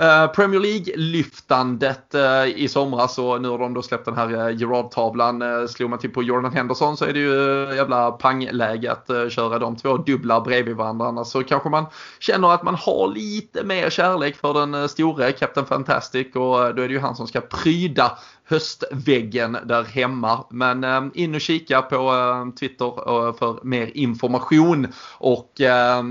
Eh, 0.00 0.26
Premier 0.26 0.60
League-lyftandet 0.60 2.14
eh, 2.14 2.44
i 2.44 2.68
somras 2.68 3.18
och 3.18 3.42
nu 3.42 3.48
har 3.48 3.58
de 3.58 3.74
då 3.74 3.82
släppt 3.82 4.04
den 4.04 4.16
här 4.16 4.34
eh, 4.34 4.46
uh, 4.46 4.56
Gerard-tavlan. 4.56 5.42
Eh, 5.42 5.66
slår 5.66 5.88
man 5.88 5.98
till 5.98 6.10
på 6.10 6.22
Jordan 6.22 6.52
Henderson 6.52 6.96
så 6.96 7.04
är 7.04 7.12
det 7.12 7.18
ju 7.18 7.64
eh, 7.64 7.76
jävla 7.76 8.10
pangläge 8.10 8.92
att 8.92 9.32
köra 9.32 9.58
de 9.58 9.76
två 9.76 9.96
dubbla 9.96 10.40
bredvid 10.40 10.76
varandra. 10.76 11.06
Annars 11.06 11.26
Så 11.26 11.42
kanske 11.42 11.68
man 11.68 11.86
känner 12.20 12.50
att 12.54 12.62
man 12.62 12.74
har 12.74 13.14
lite 13.14 13.64
mer 13.64 13.90
kärlek 13.90 14.36
för 14.36 14.54
den 14.54 14.88
store 14.88 15.32
Captain 15.32 15.66
Fantastic 15.66 16.26
och 16.26 16.74
då 16.74 16.82
är 16.82 16.88
det 16.88 16.94
ju 16.94 17.00
han 17.00 17.16
som 17.16 17.26
ska 17.26 17.40
pryda 17.40 18.18
höstväggen 18.50 19.58
där 19.64 19.84
hemma. 19.84 20.44
Men 20.50 20.84
eh, 20.84 21.02
in 21.14 21.34
och 21.34 21.40
kika 21.40 21.82
på 21.82 21.96
eh, 21.96 22.54
Twitter 22.54 22.86
eh, 22.86 23.34
för 23.34 23.58
mer 23.62 23.90
information. 23.94 24.86
Och 25.18 25.52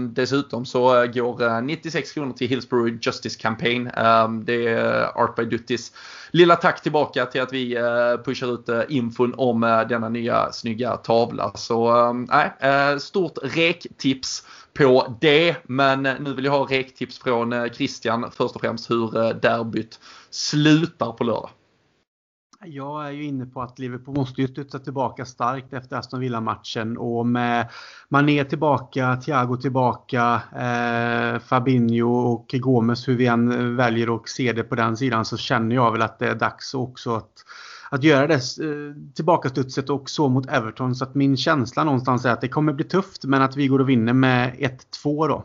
dessutom 0.10 0.66
så 0.66 1.08
går 1.14 1.62
96 1.62 2.12
kronor 2.12 2.34
till 2.34 2.48
Hillsborough 2.48 2.94
Justice 3.02 3.40
Campaign. 3.40 3.84
Det 4.44 4.68
är 4.68 5.18
Art 5.18 5.36
by 5.36 5.46
Duttis 5.46 5.92
lilla 6.32 6.56
tack 6.56 6.82
tillbaka 6.82 7.26
till 7.26 7.42
att 7.42 7.54
vi 7.54 7.78
pushar 8.26 8.54
ut 8.54 8.90
infon 8.90 9.34
om 9.38 9.62
denna 9.90 10.10
nya 10.10 10.52
snygga 10.52 10.98
tavla. 10.98 11.52
Så 11.56 12.14
nej, 12.14 13.00
stort 13.00 13.38
rektips 13.44 14.44
på 14.74 15.16
det. 15.22 15.56
Men 15.64 16.04
nu 16.04 16.34
vill 16.34 16.46
jag 16.46 16.52
ha 16.52 16.68
rektips 16.70 17.20
från 17.20 17.70
Christian 17.74 18.32
först 18.32 18.56
och 18.56 18.62
främst 18.62 18.92
hur 18.92 19.34
derbyt 19.34 20.00
slutar 20.30 21.12
på 21.12 21.24
lördag. 21.24 21.50
Jag 22.66 23.08
är 23.08 23.12
ju 23.12 23.24
inne 23.24 23.46
på 23.46 23.62
att 23.62 23.80
Liverpool 23.80 24.16
måste 24.16 24.42
ju 24.42 24.48
studsa 24.48 24.80
tillbaka 24.80 25.26
starkt 25.26 25.74
efter 25.74 25.96
Aston 25.96 26.20
Villa-matchen 26.20 26.98
och 26.98 27.26
med 27.26 27.68
Mané 28.10 28.44
tillbaka, 28.44 29.16
Thiago 29.16 29.58
tillbaka, 29.58 30.42
eh, 30.56 31.40
Fabinho 31.40 32.34
och 32.34 32.46
Gomes, 32.54 33.08
hur 33.08 33.16
vi 33.16 33.28
än 33.28 33.76
väljer 33.76 34.16
att 34.16 34.30
se 34.30 34.54
det 34.54 34.64
på 34.64 34.76
den 34.76 34.98
sidan, 34.98 35.26
så 35.26 35.38
känner 35.38 35.76
jag 35.76 35.92
väl 35.92 36.02
att 36.02 36.20
det 36.20 36.28
är 36.28 36.36
dags 36.36 36.74
också 36.74 37.16
att, 37.16 37.32
att 37.90 38.04
göra 38.04 38.28
det 38.28 38.34
eh, 38.34 39.14
tillbakastudset 39.16 39.90
och 39.90 40.10
så 40.10 40.30
mot 40.30 40.50
Everton. 40.50 40.96
Så 40.96 41.04
att 41.04 41.16
min 41.16 41.38
känsla 41.38 41.84
någonstans 41.84 42.26
är 42.26 42.32
att 42.32 42.42
det 42.42 42.48
kommer 42.48 42.74
bli 42.74 42.86
tufft, 42.86 43.26
men 43.26 43.42
att 43.42 43.56
vi 43.56 43.68
går 43.68 43.80
och 43.80 43.90
vinner 43.90 44.14
med 44.14 44.54
1-2 45.04 45.28
då. 45.28 45.44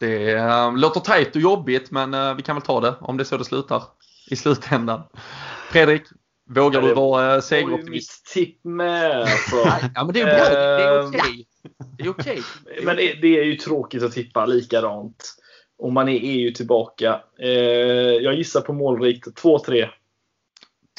Det 0.00 0.32
äh, 0.32 0.76
låter 0.76 1.00
tajt 1.00 1.36
och 1.36 1.42
jobbigt, 1.42 1.90
men 1.90 2.14
äh, 2.14 2.34
vi 2.34 2.42
kan 2.42 2.56
väl 2.56 2.62
ta 2.62 2.80
det 2.80 2.94
om 3.00 3.16
det 3.16 3.22
är 3.22 3.24
så 3.24 3.36
det 3.36 3.44
slutar 3.44 3.82
i 4.30 4.36
slutändan. 4.36 5.02
Fredrik, 5.70 6.02
vågar 6.48 6.82
du 6.82 6.94
vara 6.94 7.42
segeroptimist? 7.42 7.90
mitt 7.90 8.32
tipp 8.34 8.64
med. 8.64 9.20
Alltså. 9.20 9.56
ja, 9.94 10.04
men 10.04 10.12
det 10.12 10.20
är 10.20 10.24
bra. 10.24 10.60
Det 10.60 10.82
är 10.82 11.08
okej. 11.08 11.46
Det 11.98 12.04
är 12.04 12.08
okej. 12.08 12.42
Men 12.82 12.96
det, 12.96 13.14
det, 13.14 13.38
är 13.38 13.44
ju 13.44 13.56
tråkigt 13.56 14.02
att 14.02 14.12
tippa 14.12 14.46
likadant. 14.46 15.34
Och 15.78 15.92
man 15.92 16.08
är, 16.08 16.36
ju 16.36 16.50
tillbaka. 16.50 17.20
Eh, 17.38 17.50
jag 18.22 18.34
gissar 18.34 18.60
på 18.60 18.72
målrikt 18.72 19.26
2-3. 19.26 19.88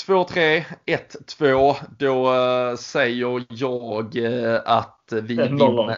2-3, 0.07 0.63
1-2. 0.85 1.75
Då 1.97 2.77
säger 2.77 3.19
jag 3.49 4.61
att 4.65 5.09
vi 5.11 5.21
vinner 5.21 5.97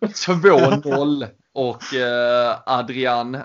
2-0 0.00 1.26
och 1.52 1.82
Adrian 2.66 3.38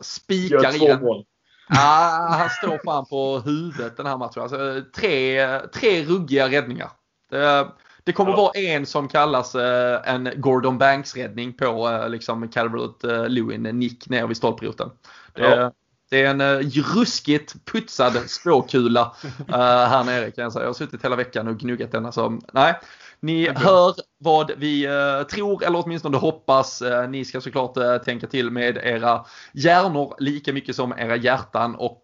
spikar 0.00 0.74
igen. 0.74 1.24
Ah, 1.68 2.36
han 2.36 2.50
står 2.50 2.80
fan 2.84 3.06
på 3.06 3.38
huvudet 3.38 3.96
den 3.96 4.06
här 4.06 4.16
matchen. 4.16 4.42
Alltså, 4.42 4.82
tre, 4.96 5.58
tre 5.58 6.04
ruggiga 6.04 6.48
räddningar. 6.48 6.90
Det, 7.30 7.68
det 8.04 8.12
kommer 8.12 8.30
ja. 8.30 8.36
vara 8.36 8.52
en 8.52 8.86
som 8.86 9.08
kallas 9.08 9.54
eh, 9.54 10.00
en 10.04 10.30
Gordon 10.36 10.78
Banks-räddning 10.78 11.52
på 11.52 11.88
eh, 11.88 12.08
liksom 12.08 12.48
Calvert 12.48 13.04
eh, 13.04 13.28
Lewin 13.28 13.62
nick 13.62 14.08
ner 14.08 14.26
vid 14.26 14.36
stolproten. 14.36 14.90
Det, 15.32 15.42
ja. 15.42 15.72
det, 16.10 16.22
är 16.22 16.30
en 16.30 16.40
eh, 16.40 16.58
ruskigt 16.96 17.64
putsad 17.64 18.30
spåkula 18.30 19.14
eh, 19.48 19.54
här 19.58 20.04
nere 20.04 20.30
kan 20.30 20.42
jag 20.42 20.52
säga. 20.52 20.62
Jag 20.62 20.68
har 20.68 20.74
suttit 20.74 21.04
hela 21.04 21.16
veckan 21.16 21.48
och 21.48 21.58
gnuggat 21.58 21.92
den. 21.92 22.06
Alltså, 22.06 22.38
nej, 22.52 22.74
ni 23.20 23.48
hör 23.48 23.94
vad 24.18 24.50
vi 24.56 24.84
eh, 24.84 25.26
tror 25.26 25.64
eller 25.64 25.82
åtminstone 25.84 26.16
hoppas. 26.16 26.82
Eh, 26.82 27.08
ni 27.08 27.24
ska 27.24 27.40
såklart 27.40 27.76
eh, 27.76 27.96
tänka 27.96 28.26
till 28.26 28.50
med 28.50 28.76
era 28.76 29.24
hjärnor 29.52 30.14
lika 30.18 30.52
mycket 30.52 30.76
som 30.76 30.92
era 30.92 31.16
hjärtan 31.16 31.74
och 31.74 32.02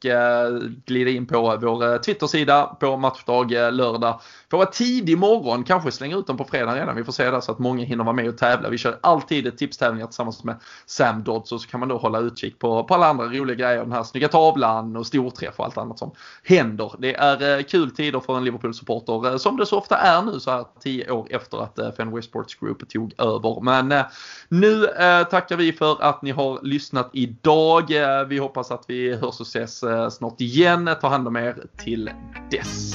glida 0.86 1.10
in 1.10 1.26
på 1.26 1.40
vår 1.40 1.98
Twitter-sida 1.98 2.76
på 2.80 2.96
matchdag 2.96 3.50
lördag. 3.50 4.20
Får 4.50 4.58
vara 4.58 4.68
tidig 4.68 5.18
morgon, 5.18 5.64
kanske 5.64 5.90
slänga 5.90 6.16
ut 6.16 6.26
dem 6.26 6.36
på 6.36 6.44
fredag 6.44 6.74
redan. 6.74 6.96
Vi 6.96 7.04
får 7.04 7.12
se 7.12 7.30
där 7.30 7.40
så 7.40 7.52
att 7.52 7.58
många 7.58 7.84
hinner 7.84 8.04
vara 8.04 8.16
med 8.16 8.28
och 8.28 8.38
tävla. 8.38 8.68
Vi 8.68 8.78
kör 8.78 8.98
alltid 9.00 9.58
tipstävlingar 9.58 10.06
tillsammans 10.06 10.44
med 10.44 10.56
Sam 10.86 11.22
Dodds 11.22 11.52
och 11.52 11.60
så 11.60 11.68
kan 11.68 11.80
man 11.80 11.88
då 11.88 11.96
hålla 11.96 12.18
utkik 12.18 12.58
på, 12.58 12.84
på 12.84 12.94
alla 12.94 13.06
andra 13.06 13.24
roliga 13.24 13.56
grejer. 13.56 13.78
Den 13.78 13.92
här 13.92 14.02
snygga 14.02 14.28
tavlan 14.28 14.96
och 14.96 15.06
storträff 15.06 15.58
och 15.58 15.64
allt 15.64 15.78
annat 15.78 15.98
som 15.98 16.10
händer. 16.44 16.92
Det 16.98 17.14
är 17.14 17.62
kul 17.62 17.90
tider 17.90 18.20
för 18.20 18.36
en 18.36 18.44
Liverpool-supporter 18.44 19.38
som 19.38 19.56
det 19.56 19.66
så 19.66 19.78
ofta 19.78 19.96
är 19.96 20.22
nu 20.22 20.40
så 20.40 20.50
här 20.50 20.64
tio 20.80 21.10
år 21.10 21.26
efter 21.30 21.62
att 21.62 21.78
Fenway 22.02 22.22
Sports 22.22 22.54
Group 22.54 22.88
tog 22.88 23.14
över. 23.18 23.60
Men 23.60 23.92
eh, 23.92 24.04
nu 24.48 24.86
eh, 24.86 25.24
tackar 25.24 25.56
vi 25.56 25.72
för 25.72 26.02
att 26.02 26.22
ni 26.22 26.30
har 26.30 26.60
lyssnat 26.62 27.10
idag. 27.12 27.90
Eh, 27.90 28.24
vi 28.24 28.38
hoppas 28.38 28.70
att 28.70 28.84
vi 28.88 29.14
hörs 29.14 29.40
och 29.40 29.46
ses 29.46 29.84
snart 30.10 30.40
igen. 30.40 30.90
Ta 31.00 31.08
hand 31.08 31.28
om 31.28 31.36
er 31.36 31.66
till 31.76 32.10
dess. 32.50 32.94